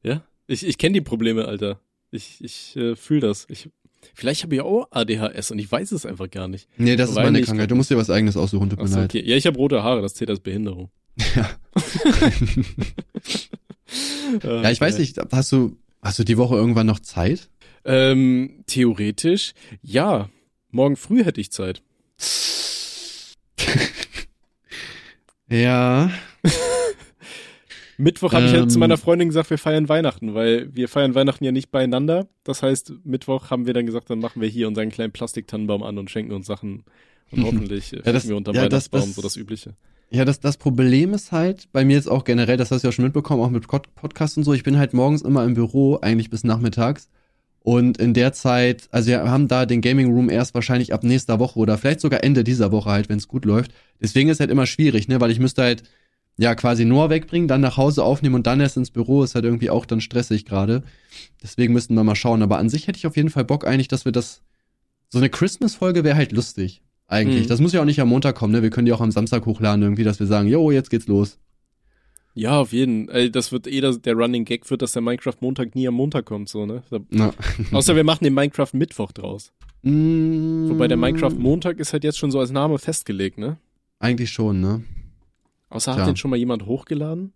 Ja, 0.02 0.24
ich, 0.48 0.66
ich 0.66 0.78
kenne 0.78 0.94
die 0.94 1.00
Probleme, 1.00 1.44
Alter. 1.44 1.80
Ich, 2.10 2.42
ich 2.42 2.76
äh, 2.76 2.96
fühle 2.96 3.20
das. 3.20 3.46
Ich, 3.50 3.68
vielleicht 4.14 4.42
habe 4.44 4.54
ich 4.54 4.60
auch 4.62 4.86
ADHS 4.90 5.50
und 5.50 5.58
ich 5.58 5.70
weiß 5.70 5.92
es 5.92 6.06
einfach 6.06 6.30
gar 6.30 6.48
nicht. 6.48 6.68
Nee, 6.78 6.96
das 6.96 7.10
ist 7.10 7.16
Weil 7.16 7.24
meine 7.24 7.38
nicht- 7.38 7.48
Krankheit. 7.48 7.70
Du 7.70 7.74
musst 7.74 7.90
dir 7.90 7.96
was 7.98 8.10
eigenes 8.10 8.36
aussuchen, 8.36 8.70
tut 8.70 8.78
mir 8.82 8.88
leid. 8.88 9.04
okay. 9.10 9.22
Ja, 9.24 9.36
ich 9.36 9.46
habe 9.46 9.56
rote 9.58 9.82
Haare, 9.82 10.00
das 10.02 10.14
zählt 10.14 10.30
als 10.30 10.40
Behinderung. 10.40 10.90
Ja. 11.36 11.50
Ja, 14.42 14.70
ich 14.70 14.80
weiß 14.80 14.98
nicht, 14.98 15.16
hast 15.32 15.50
du, 15.52 15.78
hast 16.02 16.18
du 16.18 16.24
die 16.24 16.36
Woche 16.36 16.54
irgendwann 16.56 16.86
noch 16.86 17.00
Zeit? 17.00 17.48
Ähm, 17.86 18.62
theoretisch, 18.66 19.52
ja. 19.80 20.28
Morgen 20.70 20.96
früh 20.96 21.24
hätte 21.24 21.40
ich 21.40 21.50
Zeit. 21.50 21.82
Ja. 25.50 26.10
Mittwoch 27.98 28.32
habe 28.32 28.46
ich 28.46 28.52
ja 28.52 28.60
Ähm. 28.62 28.70
zu 28.70 28.78
meiner 28.78 28.96
Freundin 28.96 29.28
gesagt, 29.28 29.50
wir 29.50 29.58
feiern 29.58 29.88
Weihnachten, 29.88 30.32
weil 30.34 30.74
wir 30.74 30.88
feiern 30.88 31.14
Weihnachten 31.14 31.44
ja 31.44 31.52
nicht 31.52 31.70
beieinander. 31.70 32.28
Das 32.44 32.62
heißt, 32.62 32.92
Mittwoch 33.04 33.50
haben 33.50 33.66
wir 33.66 33.74
dann 33.74 33.86
gesagt, 33.86 34.08
dann 34.08 34.20
machen 34.20 34.40
wir 34.40 34.48
hier 34.48 34.68
unseren 34.68 34.88
kleinen 34.90 35.12
Plastiktannenbaum 35.12 35.82
an 35.82 35.98
und 35.98 36.10
schenken 36.10 36.32
uns 36.32 36.46
Sachen. 36.46 36.84
Und 37.30 37.42
hoffentlich 37.44 37.92
äh, 37.92 37.96
Ja, 38.04 38.12
das- 38.12 38.22
finden 38.22 38.28
wir 38.30 38.36
unter 38.38 38.52
ja, 38.54 38.62
das- 38.68 38.90
Weihnachtsbaum 38.92 39.00
das- 39.00 39.14
so 39.14 39.22
das 39.22 39.36
Übliche. 39.36 39.74
Ja, 40.10 40.24
das, 40.24 40.40
das 40.40 40.56
Problem 40.56 41.12
ist 41.12 41.32
halt, 41.32 41.68
bei 41.72 41.84
mir 41.84 41.96
jetzt 41.96 42.08
auch 42.10 42.24
generell, 42.24 42.56
das 42.56 42.70
hast 42.70 42.82
du 42.82 42.88
ja 42.88 42.92
schon 42.92 43.04
mitbekommen, 43.04 43.42
auch 43.42 43.50
mit 43.50 43.66
Pod- 43.68 43.94
Podcast 43.94 44.38
und 44.38 44.44
so, 44.44 44.54
ich 44.54 44.62
bin 44.62 44.78
halt 44.78 44.94
morgens 44.94 45.20
immer 45.20 45.44
im 45.44 45.52
Büro, 45.52 45.98
eigentlich 46.00 46.30
bis 46.30 46.44
nachmittags. 46.44 47.10
Und 47.60 47.98
in 47.98 48.14
der 48.14 48.32
Zeit, 48.32 48.88
also 48.90 49.08
wir 49.10 49.28
haben 49.30 49.48
da 49.48 49.66
den 49.66 49.82
Gaming 49.82 50.10
Room 50.10 50.30
erst 50.30 50.54
wahrscheinlich 50.54 50.94
ab 50.94 51.04
nächster 51.04 51.38
Woche 51.38 51.58
oder 51.58 51.76
vielleicht 51.76 52.00
sogar 52.00 52.24
Ende 52.24 52.42
dieser 52.42 52.72
Woche 52.72 52.88
halt, 52.90 53.10
wenn 53.10 53.18
es 53.18 53.28
gut 53.28 53.44
läuft. 53.44 53.72
Deswegen 54.00 54.30
ist 54.30 54.40
halt 54.40 54.50
immer 54.50 54.64
schwierig, 54.64 55.08
ne, 55.08 55.20
weil 55.20 55.30
ich 55.30 55.40
müsste 55.40 55.62
halt 55.62 55.82
ja 56.38 56.54
quasi 56.54 56.84
Noah 56.84 57.10
wegbringen, 57.10 57.48
dann 57.48 57.60
nach 57.60 57.76
Hause 57.76 58.04
aufnehmen 58.04 58.36
und 58.36 58.46
dann 58.46 58.60
erst 58.60 58.76
ins 58.76 58.90
Büro, 58.90 59.22
ist 59.22 59.34
halt 59.34 59.44
irgendwie 59.44 59.70
auch 59.70 59.84
dann 59.84 60.00
stressig 60.00 60.44
gerade. 60.44 60.84
Deswegen 61.42 61.72
müssten 61.72 61.94
wir 61.94 62.04
mal 62.04 62.14
schauen. 62.14 62.42
Aber 62.42 62.58
an 62.58 62.68
sich 62.68 62.86
hätte 62.86 62.96
ich 62.96 63.06
auf 63.06 63.16
jeden 63.16 63.28
Fall 63.28 63.44
Bock 63.44 63.66
eigentlich, 63.66 63.88
dass 63.88 64.04
wir 64.04 64.12
das, 64.12 64.42
so 65.08 65.18
eine 65.18 65.28
Christmas-Folge 65.28 66.04
wäre 66.04 66.16
halt 66.16 66.32
lustig. 66.32 66.82
Eigentlich. 67.08 67.44
Mhm. 67.44 67.48
Das 67.48 67.60
muss 67.60 67.72
ja 67.72 67.80
auch 67.80 67.86
nicht 67.86 68.00
am 68.00 68.08
Montag 68.08 68.36
kommen, 68.36 68.52
ne? 68.52 68.62
Wir 68.62 68.70
können 68.70 68.86
die 68.86 68.92
auch 68.92 69.00
am 69.00 69.10
Samstag 69.10 69.46
hochladen, 69.46 69.82
irgendwie, 69.82 70.04
dass 70.04 70.20
wir 70.20 70.26
sagen, 70.26 70.46
jo, 70.46 70.70
jetzt 70.70 70.90
geht's 70.90 71.06
los. 71.06 71.38
Ja, 72.34 72.60
auf 72.60 72.72
jeden. 72.72 73.08
Ey, 73.08 73.30
das 73.32 73.50
wird 73.50 73.66
eh 73.66 73.80
das, 73.80 74.00
der 74.02 74.14
Running 74.14 74.44
Gag 74.44 74.68
wird, 74.70 74.82
dass 74.82 74.92
der 74.92 75.02
Minecraft 75.02 75.36
Montag 75.40 75.74
nie 75.74 75.88
am 75.88 75.94
Montag 75.94 76.26
kommt, 76.26 76.50
so, 76.50 76.66
ne? 76.66 76.82
Da, 76.90 76.98
Na. 77.10 77.32
außer 77.72 77.96
wir 77.96 78.04
machen 78.04 78.24
den 78.24 78.34
Minecraft 78.34 78.68
Mittwoch 78.74 79.10
draus. 79.10 79.52
Mm, 79.82 80.68
Wobei 80.68 80.86
der 80.86 80.98
Minecraft 80.98 81.34
Montag 81.36 81.80
ist 81.80 81.94
halt 81.94 82.04
jetzt 82.04 82.18
schon 82.18 82.30
so 82.30 82.38
als 82.38 82.52
Name 82.52 82.78
festgelegt, 82.78 83.38
ne? 83.38 83.56
Eigentlich 83.98 84.30
schon, 84.30 84.60
ne? 84.60 84.84
Außer 85.70 85.92
Tja. 85.92 86.00
hat 86.02 86.08
den 86.08 86.16
schon 86.16 86.30
mal 86.30 86.36
jemand 86.36 86.66
hochgeladen? 86.66 87.32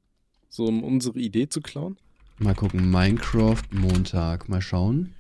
So, 0.49 0.67
um 0.67 0.83
unsere 0.85 1.19
Idee 1.19 1.49
zu 1.49 1.61
klauen? 1.61 1.97
Mal 2.39 2.55
gucken. 2.55 2.91
Minecraft 2.91 3.63
Montag. 3.71 4.49
Mal 4.49 4.61
schauen. 4.63 5.15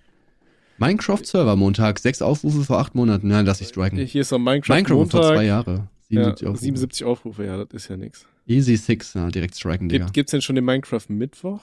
Minecraft 0.78 1.24
Server 1.24 1.56
Montag. 1.56 1.98
Sechs 1.98 2.22
Aufrufe 2.22 2.64
vor 2.64 2.78
acht 2.78 2.94
Monaten. 2.94 3.28
Na, 3.28 3.40
lass 3.40 3.60
ich 3.60 3.68
striken. 3.68 3.98
Hier 3.98 4.22
ist 4.22 4.32
am 4.32 4.44
Minecraft, 4.44 4.74
Minecraft 4.74 4.96
vor 4.96 5.08
zwei 5.08 5.18
Montag. 5.20 5.44
Jahre. 5.44 5.88
Ja, 6.08 6.24
77 6.36 6.46
Aufrufe. 6.46 6.64
77 6.64 7.04
Aufrufe, 7.04 7.44
ja, 7.46 7.64
das 7.64 7.68
ist 7.72 7.88
ja 7.88 7.96
nix. 7.96 8.26
Easy 8.46 8.76
Six. 8.76 9.14
Ja, 9.14 9.28
direkt 9.28 9.54
striken, 9.54 9.88
Digga. 9.88 10.04
Gibt, 10.06 10.14
gibt's 10.14 10.30
denn 10.32 10.42
schon 10.42 10.56
den 10.56 10.64
Minecraft 10.64 11.04
Mittwoch? 11.08 11.60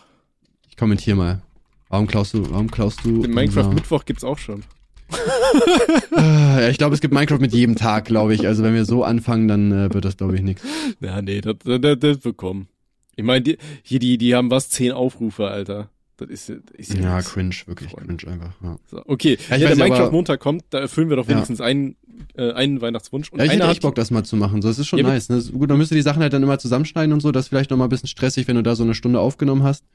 Ich 0.70 0.78
kommentiere 0.78 1.18
mal. 1.18 1.42
Warum 1.90 2.08
klaust 2.08 2.34
du, 2.34 2.50
warum 2.50 2.72
klaust 2.72 3.04
du? 3.04 3.22
Den 3.22 3.34
Minecraft 3.34 3.74
Mittwoch 3.74 4.06
gibt's 4.06 4.24
auch 4.24 4.38
schon. 4.38 4.64
Ah, 6.12 6.62
ja, 6.62 6.70
ich 6.70 6.78
glaube, 6.78 6.96
es 6.96 7.02
gibt 7.02 7.14
Minecraft 7.14 7.40
mit 7.40 7.54
jedem 7.54 7.76
Tag, 7.76 8.06
glaube 8.06 8.34
ich. 8.34 8.46
Also 8.48 8.64
wenn 8.64 8.74
wir 8.74 8.86
so 8.86 9.04
anfangen, 9.04 9.48
dann 9.48 9.72
äh, 9.72 9.94
wird 9.94 10.06
das, 10.06 10.18
glaube 10.18 10.36
ich, 10.36 10.42
nichts. 10.42 10.64
Ja, 11.00 11.22
nee, 11.22 11.42
das, 11.42 11.56
das, 11.64 12.00
das 12.00 12.26
wird 12.26 12.38
kommen. 12.38 12.68
Ich 13.16 13.24
meine, 13.24 13.42
die, 13.42 13.58
hier, 13.84 14.00
die, 14.00 14.18
die 14.18 14.36
haben 14.36 14.50
was, 14.52 14.70
10 14.70 14.92
Aufrufe, 14.92 15.48
Alter. 15.48 15.90
Das 16.18 16.30
ist, 16.30 16.50
ist 16.50 16.94
ja, 16.94 17.02
Ja, 17.02 17.22
cringe, 17.22 17.56
wirklich 17.66 17.92
Freunde. 17.92 18.18
cringe 18.18 18.34
einfach. 18.34 18.54
Ja. 18.62 18.76
So, 18.90 19.02
okay, 19.06 19.38
Ja, 19.50 19.56
ja, 19.56 19.60
der 19.60 19.70
weiß 19.72 19.78
ja, 19.78 19.84
Minecraft 19.86 20.02
aber- 20.08 20.12
Montag 20.12 20.40
kommt, 20.42 20.64
da 20.72 20.80
erfüllen 20.80 21.10
wir 21.10 21.16
doch 21.16 21.26
Ja. 21.28 21.32
wenigstens 21.32 21.62
einen, 21.62 21.96
äh, 22.36 22.52
einen 22.52 22.82
Weihnachtswunsch. 22.82 23.30
Und 23.32 23.40
Ja, 23.40 23.46
ich 23.46 23.52
hätte 23.52 23.64
echt 23.68 23.82
Bock, 23.82 23.96
das 23.96 24.12
mal 24.12 24.24
zu 24.26 24.36
machen. 24.36 24.62
So, 24.62 24.68
das 24.68 24.80
ist 24.80 24.88
schon 24.88 25.00
Ja, 25.00 25.08
nice. 25.08 25.30
Ne? 25.30 25.42
Gut, 25.54 25.70
dann 25.70 25.78
müsst 25.78 25.92
ihr 25.92 25.96
die 25.96 26.02
Sachen 26.02 26.22
halt 26.22 26.34
dann 26.34 26.44
immer 26.44 26.60
zusammenschneiden 26.60 27.14
und 27.14 27.22
so. 27.22 27.32
Das 27.32 27.46
ist 27.46 27.50
vielleicht 27.50 27.72
noch 27.72 27.78
mal 27.78 27.86
ein 27.86 27.90
bisschen 27.90 28.10
stressig, 28.10 28.48
wenn 28.50 28.56
du 28.58 28.64
da 28.64 28.76
so 28.76 28.84
eine 28.84 28.94
Stunde 28.96 29.20
aufgenommen 29.20 29.64
hast. 29.64 29.86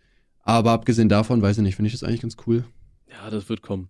Aber 0.43 0.73
abgesehen 0.73 1.09
davon, 1.11 1.43
weiß 1.43 1.59
ich 1.59 1.63
nicht, 1.63 1.77
finde 1.77 1.89
ich 1.89 1.93
das 1.93 2.03
eigentlich 2.03 2.21
ganz 2.23 2.37
cool. 2.47 2.65
ja, 3.11 3.31
das 3.31 3.49
wird 3.49 3.61
kommen. 3.63 3.89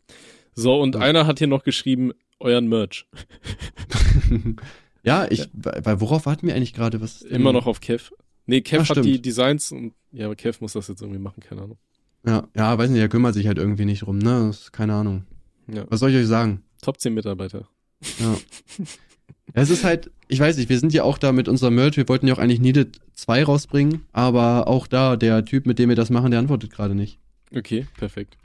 So, 0.54 0.80
und 0.80 0.94
Ja. 0.94 1.00
einer 1.02 1.26
hat 1.26 1.38
hier 1.38 1.48
noch 1.48 1.64
geschrieben, 1.64 2.12
euren 2.40 2.68
Merch. 2.68 3.06
ja, 5.02 5.26
ich, 5.30 5.48
weil 5.52 6.00
worauf 6.00 6.26
warten 6.26 6.46
wir 6.46 6.54
eigentlich 6.54 6.74
gerade? 6.74 7.00
Was 7.00 7.22
Immer 7.22 7.52
noch 7.52 7.66
auf 7.66 7.80
Kev. 7.80 8.10
Nee, 8.46 8.60
Kev 8.60 8.80
Ah, 8.82 8.88
hat 8.88 8.96
stimmt. 8.98 9.06
die 9.06 9.22
Designs 9.22 9.72
und, 9.72 9.94
ja, 10.12 10.26
aber 10.26 10.36
Kev 10.36 10.58
muss 10.60 10.74
das 10.74 10.88
jetzt 10.88 11.00
irgendwie 11.00 11.20
machen, 11.20 11.40
keine 11.40 11.62
Ahnung. 11.62 11.78
Ja, 12.26 12.46
ja, 12.56 12.76
weiß 12.78 12.90
nicht, 12.90 13.00
er 13.00 13.08
kümmert 13.08 13.34
sich 13.34 13.46
halt 13.46 13.58
irgendwie 13.58 13.84
nicht 13.84 14.02
drum, 14.02 14.18
ne? 14.18 14.46
Das 14.48 14.60
ist 14.62 14.72
keine 14.72 14.94
Ahnung. 14.94 15.24
Ja, 15.72 15.84
Was 15.90 16.00
soll 16.00 16.10
ich 16.10 16.16
euch 16.16 16.26
sagen? 16.26 16.62
Top 16.82 17.00
10 17.00 17.14
Mitarbeiter. 17.14 17.66
Ja. 18.18 18.36
es 19.54 19.70
ist 19.70 19.84
halt, 19.84 20.10
ich 20.28 20.40
weiß 20.40 20.56
nicht, 20.58 20.68
wir 20.68 20.78
sind 20.78 20.92
ja 20.92 21.04
auch 21.04 21.16
da 21.18 21.32
mit 21.32 21.48
unserem 21.48 21.74
Merch, 21.74 21.96
wir 21.96 22.08
wollten 22.08 22.26
ja 22.26 22.34
auch 22.34 22.38
eigentlich 22.38 22.60
Needed 22.60 23.00
2 23.14 23.44
rausbringen, 23.44 24.02
aber 24.12 24.68
auch 24.68 24.86
da, 24.86 25.16
der 25.16 25.44
Typ, 25.44 25.66
mit 25.66 25.78
dem 25.78 25.88
wir 25.88 25.96
das 25.96 26.10
machen, 26.10 26.30
der 26.30 26.40
antwortet 26.40 26.70
gerade 26.70 26.94
nicht. 26.94 27.18
Okay, 27.54 27.86
perfekt. 27.96 28.36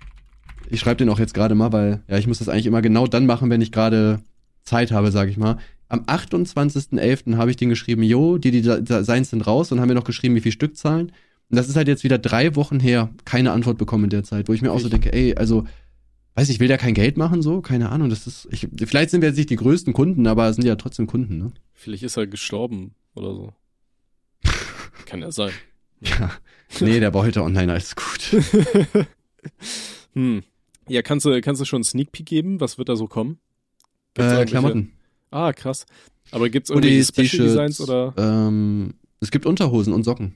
Ich 0.69 0.79
schreibe 0.79 0.97
den 0.97 1.09
auch 1.09 1.19
jetzt 1.19 1.33
gerade 1.33 1.55
mal, 1.55 1.71
weil 1.71 2.01
ja, 2.07 2.17
ich 2.17 2.27
muss 2.27 2.39
das 2.39 2.49
eigentlich 2.49 2.65
immer 2.65 2.81
genau 2.81 3.07
dann 3.07 3.25
machen, 3.25 3.49
wenn 3.49 3.61
ich 3.61 3.71
gerade 3.71 4.21
Zeit 4.63 4.91
habe, 4.91 5.11
sage 5.11 5.31
ich 5.31 5.37
mal. 5.37 5.57
Am 5.87 6.01
28.11. 6.01 7.37
habe 7.37 7.49
ich 7.49 7.57
den 7.57 7.69
geschrieben, 7.69 8.03
jo, 8.03 8.37
die 8.37 8.51
die 8.51 8.61
Designs 8.61 9.31
sind 9.31 9.47
raus 9.47 9.71
und 9.71 9.79
haben 9.79 9.87
mir 9.87 9.95
noch 9.95 10.03
geschrieben, 10.03 10.35
wie 10.35 10.41
viel 10.41 10.51
Stückzahlen. 10.51 11.11
Und 11.49 11.55
das 11.57 11.67
ist 11.67 11.75
halt 11.75 11.87
jetzt 11.87 12.03
wieder 12.03 12.19
drei 12.19 12.55
Wochen 12.55 12.79
her, 12.79 13.09
keine 13.25 13.51
Antwort 13.51 13.79
bekommen 13.79 14.03
in 14.03 14.09
der 14.11 14.23
Zeit, 14.23 14.47
wo 14.47 14.53
ich 14.53 14.61
mir 14.61 14.71
auch 14.71 14.79
so 14.79 14.89
denke, 14.89 15.11
ey, 15.11 15.33
also, 15.35 15.65
weiß 16.35 16.49
ich, 16.49 16.59
will 16.59 16.67
der 16.67 16.77
kein 16.77 16.93
Geld 16.93 17.17
machen, 17.17 17.41
so? 17.41 17.61
Keine 17.61 17.89
Ahnung, 17.89 18.11
das 18.11 18.27
ist, 18.27 18.47
ich, 18.51 18.67
vielleicht 18.85 19.09
sind 19.09 19.21
wir 19.21 19.29
jetzt 19.29 19.37
nicht 19.37 19.49
die 19.49 19.55
größten 19.55 19.93
Kunden, 19.93 20.27
aber 20.27 20.47
es 20.47 20.57
sind 20.57 20.65
ja 20.65 20.75
trotzdem 20.75 21.07
Kunden, 21.07 21.39
ne? 21.39 21.51
Vielleicht 21.73 22.03
ist 22.03 22.17
er 22.17 22.27
gestorben 22.27 22.93
oder 23.15 23.33
so. 23.33 23.53
Kann 25.05 25.21
ja 25.21 25.31
sein. 25.31 25.51
Ja. 26.01 26.31
Nee, 26.81 26.99
der 26.99 27.13
war 27.15 27.23
heute 27.23 27.41
online, 27.41 27.71
alles 27.71 27.95
gut. 27.95 28.43
hm. 30.13 30.43
Ja, 30.89 31.01
kannst 31.01 31.25
du, 31.25 31.39
kannst 31.41 31.61
du 31.61 31.65
schon 31.65 31.77
einen 31.77 31.83
Sneak 31.83 32.11
Peek 32.11 32.25
geben? 32.25 32.59
Was 32.59 32.77
wird 32.77 32.89
da 32.89 32.95
so 32.95 33.07
kommen? 33.07 33.39
Äh, 34.17 34.45
Klamotten. 34.45 34.91
Ah, 35.31 35.53
krass. 35.53 35.85
Aber 36.31 36.49
gibt's 36.49 36.69
irgendwelche 36.69 37.03
Special 37.05 37.47
Designs 37.47 37.79
oder 37.79 38.13
ähm, 38.17 38.93
es 39.19 39.31
gibt 39.31 39.45
Unterhosen 39.45 39.93
und 39.93 40.03
Socken, 40.03 40.35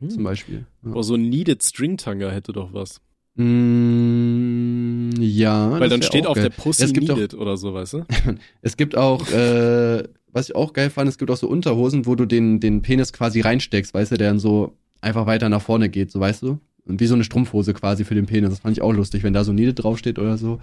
hm. 0.00 0.10
zum 0.10 0.24
Beispiel. 0.24 0.66
Ja. 0.84 1.02
So 1.02 1.14
ein 1.14 1.28
Needed 1.28 1.62
String 1.62 1.96
Tanga 1.96 2.30
hätte 2.30 2.52
doch 2.52 2.72
was. 2.72 3.00
Mm, 3.36 5.10
ja. 5.20 5.78
Weil 5.78 5.88
dann 5.88 6.02
steht 6.02 6.26
auch 6.26 6.30
auf 6.30 6.36
geil. 6.36 6.48
der 6.50 6.62
Pussy 6.62 6.84
Es 6.84 6.92
gibt 6.92 7.10
auch- 7.10 7.16
Needed 7.16 7.34
oder 7.34 7.56
so, 7.56 7.74
weißt 7.74 7.92
du? 7.94 8.04
Es 8.62 8.76
gibt 8.76 8.96
auch, 8.96 9.30
äh, 9.30 10.04
was 10.32 10.48
ich 10.48 10.54
auch 10.56 10.72
geil 10.72 10.90
fand, 10.90 11.08
es 11.08 11.18
gibt 11.18 11.30
auch 11.30 11.36
so 11.36 11.48
Unterhosen, 11.48 12.06
wo 12.06 12.14
du 12.14 12.26
den, 12.26 12.60
den 12.60 12.82
Penis 12.82 13.12
quasi 13.12 13.40
reinsteckst, 13.40 13.94
weißt 13.94 14.12
du, 14.12 14.16
der 14.16 14.28
dann 14.28 14.38
so 14.38 14.76
einfach 15.00 15.26
weiter 15.26 15.48
nach 15.48 15.62
vorne 15.62 15.88
geht, 15.88 16.10
so 16.10 16.20
weißt 16.20 16.42
du? 16.42 16.58
Und 16.86 17.00
wie 17.00 17.06
so 17.06 17.14
eine 17.14 17.24
Strumpfhose 17.24 17.74
quasi 17.74 18.04
für 18.04 18.14
den 18.14 18.26
Penis. 18.26 18.50
Das 18.50 18.60
fand 18.60 18.76
ich 18.76 18.82
auch 18.82 18.92
lustig, 18.92 19.22
wenn 19.22 19.32
da 19.32 19.44
so 19.44 19.52
Needed 19.52 19.82
draufsteht 19.82 20.18
oder 20.18 20.38
so. 20.38 20.60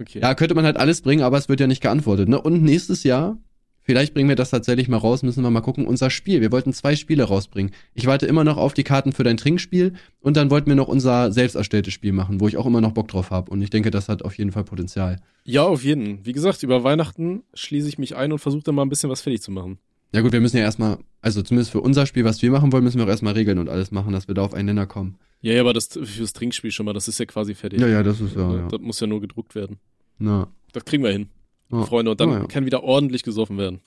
Okay. 0.00 0.20
Ja, 0.20 0.34
könnte 0.34 0.54
man 0.54 0.64
halt 0.64 0.76
alles 0.76 1.00
bringen, 1.00 1.22
aber 1.22 1.38
es 1.38 1.48
wird 1.48 1.60
ja 1.60 1.66
nicht 1.66 1.82
geantwortet, 1.82 2.28
ne? 2.28 2.40
Und 2.40 2.62
nächstes 2.62 3.04
Jahr, 3.04 3.38
vielleicht 3.82 4.14
bringen 4.14 4.28
wir 4.28 4.36
das 4.36 4.50
tatsächlich 4.50 4.88
mal 4.88 4.96
raus, 4.96 5.22
müssen 5.22 5.42
wir 5.42 5.50
mal 5.50 5.60
gucken, 5.60 5.86
unser 5.86 6.10
Spiel. 6.10 6.40
Wir 6.40 6.50
wollten 6.50 6.72
zwei 6.72 6.96
Spiele 6.96 7.24
rausbringen. 7.24 7.72
Ich 7.94 8.06
warte 8.06 8.26
immer 8.26 8.44
noch 8.44 8.56
auf 8.56 8.74
die 8.74 8.84
Karten 8.84 9.12
für 9.12 9.22
dein 9.22 9.36
Trinkspiel 9.36 9.94
und 10.20 10.36
dann 10.36 10.50
wollten 10.50 10.68
wir 10.68 10.76
noch 10.76 10.88
unser 10.88 11.30
selbst 11.30 11.54
erstelltes 11.54 11.92
Spiel 11.94 12.12
machen, 12.12 12.40
wo 12.40 12.48
ich 12.48 12.56
auch 12.56 12.66
immer 12.66 12.80
noch 12.80 12.92
Bock 12.92 13.08
drauf 13.08 13.30
habe. 13.30 13.50
Und 13.50 13.62
ich 13.62 13.70
denke, 13.70 13.90
das 13.90 14.08
hat 14.08 14.24
auf 14.24 14.36
jeden 14.38 14.52
Fall 14.52 14.64
Potenzial. 14.64 15.20
Ja, 15.44 15.64
auf 15.64 15.84
jeden. 15.84 16.24
Wie 16.24 16.32
gesagt, 16.32 16.62
über 16.62 16.84
Weihnachten 16.84 17.42
schließe 17.54 17.88
ich 17.88 17.98
mich 17.98 18.16
ein 18.16 18.32
und 18.32 18.38
versuche 18.38 18.62
dann 18.62 18.74
mal 18.74 18.82
ein 18.82 18.88
bisschen 18.88 19.10
was 19.10 19.20
fertig 19.20 19.42
zu 19.42 19.50
machen. 19.50 19.78
Ja 20.14 20.20
gut, 20.20 20.32
wir 20.32 20.40
müssen 20.40 20.56
ja 20.58 20.62
erstmal, 20.62 20.98
also 21.20 21.42
zumindest 21.42 21.70
für 21.72 21.80
unser 21.80 22.06
Spiel, 22.06 22.24
was 22.24 22.42
wir 22.42 22.50
machen 22.50 22.70
wollen, 22.72 22.84
müssen 22.84 22.98
wir 22.98 23.04
auch 23.04 23.08
erstmal 23.10 23.32
regeln 23.34 23.58
und 23.58 23.68
alles 23.68 23.90
machen, 23.90 24.12
dass 24.12 24.28
wir 24.28 24.34
da 24.34 24.42
auf 24.42 24.52
einen 24.54 24.66
Nenner 24.66 24.86
kommen. 24.86 25.16
Ja, 25.40 25.54
ja, 25.54 25.60
aber 25.62 25.72
das 25.72 25.88
fürs 26.02 26.32
Trinkspiel 26.34 26.70
schon 26.70 26.86
mal, 26.86 26.92
das 26.92 27.08
ist 27.08 27.18
ja 27.18 27.24
quasi 27.26 27.54
fertig. 27.54 27.80
Ja, 27.80 27.88
ja, 27.88 28.02
das 28.02 28.20
ist 28.20 28.36
ja, 28.36 28.54
ja. 28.56 28.68
Das 28.68 28.80
muss 28.80 29.00
ja 29.00 29.06
nur 29.06 29.20
gedruckt 29.20 29.54
werden. 29.54 29.78
Na. 30.18 30.48
Das 30.72 30.84
kriegen 30.84 31.02
wir 31.02 31.10
hin, 31.10 31.28
Ja. 31.70 31.84
Freunde. 31.84 32.10
Und 32.12 32.20
dann 32.20 32.30
Ja, 32.30 32.38
ja. 32.40 32.46
kann 32.46 32.64
wieder 32.66 32.82
ordentlich 32.84 33.22
gesoffen 33.22 33.58
werden. 33.58 33.80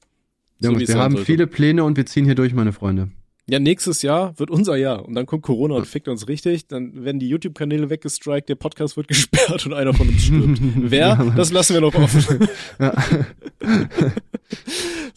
So 0.60 0.78
wie 0.80 0.84
es 0.84 0.90
wir 0.90 0.98
haben 0.98 1.14
sollte. 1.14 1.26
viele 1.26 1.48
Pläne 1.48 1.84
und 1.84 1.96
wir 1.98 2.06
ziehen 2.06 2.26
hier 2.26 2.36
durch, 2.36 2.54
meine 2.54 2.74
Freunde. 2.74 3.10
Ja, 3.48 3.60
nächstes 3.60 4.02
Jahr 4.02 4.38
wird 4.40 4.50
unser 4.50 4.76
Jahr. 4.76 5.06
Und 5.06 5.14
dann 5.14 5.28
kommt 5.28 5.44
Corona 5.44 5.76
und 5.76 5.86
fickt 5.86 6.08
uns 6.08 6.28
richtig. 6.28 6.68
Dann 6.68 7.06
werden 7.06 7.20
die 7.20 7.30
YouTube-Kanäle 7.30 7.92
weggestrikt, 7.92 8.50
der 8.50 8.56
Podcast 8.56 8.98
wird 8.98 9.08
gesperrt 9.10 9.66
und 9.66 9.74
einer 9.74 9.94
von 9.94 10.08
uns 10.10 10.24
stirbt. 10.24 10.60
Wer? 10.76 11.32
Das 11.36 11.52
lassen 11.52 11.74
wir 11.74 11.82
noch 11.82 11.94
offen. 11.96 12.48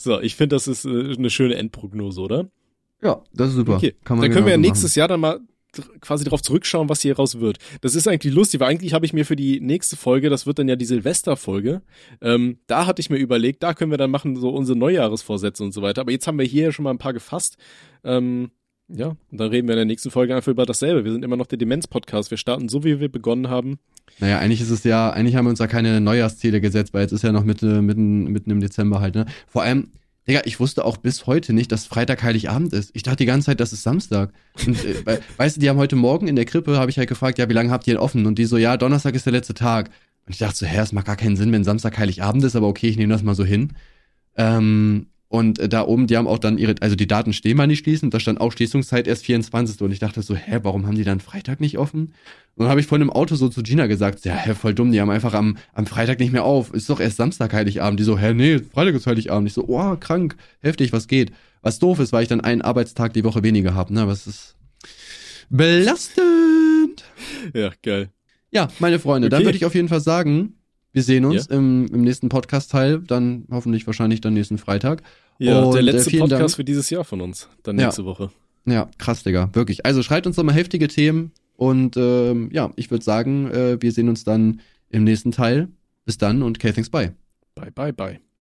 So, 0.01 0.21
ich 0.21 0.37
finde, 0.37 0.55
das 0.55 0.69
ist 0.69 0.85
äh, 0.85 1.15
eine 1.19 1.29
schöne 1.29 1.57
Endprognose, 1.57 2.21
oder? 2.21 2.49
ja, 3.03 3.21
das 3.35 3.51
ist 3.51 3.57
super. 3.57 3.77
Okay, 3.77 3.95
Kann 4.05 4.17
man 4.17 4.25
dann 4.25 4.33
können 4.33 4.47
wir 4.47 4.53
ja 4.53 4.59
nächstes 4.59 4.95
Jahr 4.95 5.09
dann 5.09 5.21
mal 5.21 5.41
quasi 6.01 6.25
darauf 6.25 6.43
zurückschauen, 6.43 6.89
was 6.89 7.03
hier 7.03 7.17
raus 7.17 7.41
wird. 7.41 7.59
Das 7.81 7.95
ist 7.95 8.09
eigentlich 8.09 8.35
lustig, 8.35 8.61
weil 8.61 8.71
eigentlich 8.71 8.95
habe 8.95 9.07
ich 9.07 9.13
mir 9.13 9.25
für 9.25 9.37
die 9.37 9.61
nächste 9.61 9.97
Folge, 9.97 10.31
das 10.31 10.47
wird 10.47 10.59
dann 10.59 10.69
ja 10.69 10.77
die 10.77 10.85
Silvesterfolge, 10.85 11.83
ähm, 12.21 12.59
da 12.67 12.87
hatte 12.87 13.01
ich 13.01 13.11
mir 13.11 13.19
überlegt, 13.19 13.63
da 13.63 13.75
können 13.75 13.91
wir 13.91 13.99
dann 13.99 14.11
machen 14.11 14.37
so 14.37 14.51
unsere 14.51 14.79
Neujahresvorsätze 14.79 15.63
und 15.63 15.73
so 15.73 15.83
weiter. 15.83 16.01
Aber 16.01 16.13
jetzt 16.13 16.27
haben 16.27 16.39
wir 16.39 16.47
hier 16.47 16.65
ja 16.65 16.73
schon 16.73 16.85
mal 16.85 16.91
ein 16.91 16.99
paar 16.99 17.13
gefasst. 17.13 17.57
Ähm, 18.05 18.51
ja, 18.89 19.09
und 19.09 19.39
dann 19.39 19.51
reden 19.51 19.69
wir 19.69 19.75
in 19.75 19.79
der 19.79 19.85
nächsten 19.85 20.11
Folge 20.11 20.35
einfach 20.35 20.51
über 20.51 20.65
dasselbe. 20.65 21.05
Wir 21.05 21.13
sind 21.13 21.23
immer 21.23 21.37
noch 21.37 21.47
der 21.47 21.59
Demenz-Podcast. 21.59 22.31
Wir 22.31 22.39
starten 22.39 22.71
so, 22.71 22.85
wie 22.85 23.01
wir 23.01 23.11
begonnen 23.11 23.51
haben. 23.51 23.79
Naja, 24.19 24.39
eigentlich 24.39 24.63
ist 24.63 24.71
es 24.71 24.83
ja, 24.85 25.11
eigentlich 25.11 25.37
haben 25.37 25.45
wir 25.45 25.51
uns 25.51 25.59
da 25.59 25.67
keine 25.67 26.01
Neujahrsziele 26.01 26.63
gesetzt, 26.63 26.95
weil 26.95 27.03
jetzt 27.03 27.13
ist 27.13 27.23
ja 27.23 27.33
noch 27.33 27.45
Mitte, 27.45 27.83
mitten, 27.83 28.25
mitten 28.25 28.51
im 28.51 28.61
Dezember 28.61 29.01
halt, 29.01 29.15
ne? 29.15 29.27
Vor 29.47 29.63
allem, 29.63 29.93
Digga, 30.29 30.43
ich 30.45 30.61
wusste 30.61 30.85
auch 30.85 30.99
bis 30.99 31.27
heute 31.27 31.53
nicht, 31.53 31.73
dass 31.73 31.87
Freitag 31.87 32.23
Heiligabend 32.23 32.73
ist. 32.75 32.91
Ich 32.95 33.03
dachte 33.03 33.17
die 33.19 33.27
ganze 33.27 33.47
Zeit, 33.47 33.61
das 33.61 33.73
ist 33.73 33.83
Samstag. 33.83 34.33
Und, 34.67 34.85
äh, 34.85 34.95
we- 35.07 35.21
weißt 35.39 35.57
du, 35.57 35.61
die 35.61 35.69
haben 35.71 35.79
heute 35.79 35.97
Morgen 35.97 36.29
in 36.29 36.37
der 36.37 36.45
Krippe, 36.45 36.77
habe 36.79 36.91
ich 36.91 36.99
halt 36.99 37.09
gefragt, 37.09 37.39
ja, 37.39 37.49
wie 37.49 37.55
lange 37.55 37.71
habt 37.71 37.87
ihr 37.87 37.95
denn 37.95 38.03
offen? 38.03 38.27
Und 38.27 38.39
die 38.39 38.45
so, 38.45 38.57
ja, 38.59 38.77
Donnerstag 38.77 39.15
ist 39.15 39.25
der 39.27 39.33
letzte 39.33 39.55
Tag. 39.55 39.89
Und 40.27 40.33
ich 40.33 40.39
dachte 40.39 40.57
so, 40.57 40.67
hä, 40.67 40.79
es 40.81 40.93
macht 40.93 41.07
gar 41.07 41.17
keinen 41.17 41.37
Sinn, 41.37 41.51
wenn 41.53 41.65
Samstag 41.65 41.97
Heiligabend 41.97 42.45
ist, 42.45 42.57
aber 42.57 42.69
okay, 42.69 42.89
ich 42.89 42.99
nehme 42.99 43.13
das 43.13 43.23
mal 43.23 43.35
so 43.35 43.45
hin. 43.45 43.73
Ähm, 44.37 45.07
Und 45.29 45.59
äh, 45.59 45.69
da 45.69 45.83
oben, 45.83 46.07
die 46.07 46.17
haben 46.17 46.27
auch 46.27 46.39
dann 46.39 46.57
ihre, 46.57 46.75
also 46.81 46.97
die 46.97 47.07
Daten 47.07 47.35
stehen 47.35 47.57
mal 47.57 47.67
nicht 47.67 47.81
schließend, 47.81 48.15
da 48.15 48.21
stand 48.21 48.41
auch 48.41 48.53
Schließungszeit 48.53 49.07
erst 49.07 49.27
24. 49.27 49.81
Und 49.83 49.93
ich 49.93 49.99
dachte 49.99 50.23
so, 50.23 50.35
hä, 50.35 50.61
warum 50.63 50.87
haben 50.87 50.97
die 50.97 51.05
dann 51.05 51.21
Freitag 51.21 51.61
nicht 51.61 51.77
offen? 51.77 52.15
Und 52.55 52.65
dann 52.65 52.69
habe 52.69 52.81
ich 52.81 52.87
vorhin 52.87 53.07
im 53.07 53.13
Auto 53.13 53.35
so 53.35 53.49
zu 53.49 53.63
Gina 53.63 53.87
gesagt, 53.87 54.25
ja, 54.25 54.35
hä, 54.35 54.55
voll 54.55 54.75
dumm, 54.75 54.91
die 54.91 55.01
haben 55.01 55.11
einfach 55.11 55.35
am, 55.35 55.59
am 55.75 55.87
Freitag 55.87 56.19
nicht 56.19 56.33
mehr 56.33 56.45
auf. 56.45 56.73
Ist 56.73 56.89
doch 56.89 56.99
erst 56.99 57.19
Samstag 57.19 57.53
Heiligabend. 57.53 58.01
Die 58.01 58.05
so, 58.05 58.19
hä, 58.19 58.33
nee, 58.33 58.59
Freitag 58.59 58.95
ist 58.95 59.07
Heiligabend. 59.07 59.49
Ich 59.49 59.55
so, 59.55 59.69
oh, 59.69 59.97
krank, 59.97 60.37
heftig, 60.61 60.93
was 60.93 61.09
geht? 61.09 61.33
Was 61.61 61.79
doof 61.79 61.99
ist, 61.99 62.13
weil 62.13 62.23
ich 62.23 62.29
dann 62.29 62.41
einen 62.41 62.63
Arbeitstag 62.63 63.13
die 63.13 63.25
Woche 63.25 63.43
weniger 63.43 63.75
habe, 63.75 63.93
ne? 63.93 64.03
Aber 64.03 64.13
es 64.13 64.27
ist 64.27 64.57
belastend. 65.51 67.05
Ja, 67.53 67.73
geil. 67.83 68.11
Ja, 68.51 68.69
meine 68.79 68.99
Freunde, 68.99 69.27
okay. 69.27 69.37
dann 69.37 69.45
würde 69.45 69.59
ich 69.59 69.67
auf 69.67 69.75
jeden 69.75 69.89
Fall 69.89 70.01
sagen, 70.01 70.55
wir 70.99 71.05
sehen 71.05 71.25
uns 71.25 71.47
ja. 71.49 71.57
im, 71.57 71.87
im 71.93 72.01
nächsten 72.01 72.29
Podcast-Teil, 72.29 72.99
dann 73.07 73.45
hoffentlich 73.53 73.87
wahrscheinlich 73.87 74.21
dann 74.21 74.35
nächsten 74.35 74.59
Freitag. 74.59 75.05
Ja, 75.39 75.63
Und, 75.63 75.75
der 75.75 75.83
äh, 75.83 75.85
letzte 75.85 76.11
äh, 76.11 76.19
Podcast 76.19 76.41
Dank. 76.41 76.51
für 76.57 76.65
dieses 76.65 76.91
Jahr 76.91 77.05
von 77.05 77.21
uns, 77.21 77.49
dann 77.63 77.77
nächste 77.77 78.03
ja. 78.03 78.07
Woche. 78.07 78.33
Ja, 78.67 78.91
krass, 78.99 79.23
Digga, 79.23 79.49
wirklich. 79.53 79.87
Also 79.87 80.03
schreibt 80.03 80.27
uns 80.27 80.37
nochmal 80.37 80.57
heftige 80.57 80.89
Themen 80.89 81.31
und 81.55 81.97
ähm, 81.97 82.51
ja, 82.53 82.73
ich 82.75 82.91
würde 82.91 83.05
sagen, 83.05 83.49
äh, 83.53 83.81
wir 83.81 83.93
sehen 83.93 84.09
uns 84.09 84.25
dann 84.25 84.61
im 84.91 85.05
nächsten 85.05 85.31
Teil. 85.31 85.69
Bis 86.05 86.19
dann 86.19 86.43
und 86.43 86.59
okay, 86.59 86.73
thanks, 86.73 86.91
bye. 86.91 87.15
Bye, 87.55 87.71
bye, 87.71 87.93
bye. 87.93 88.19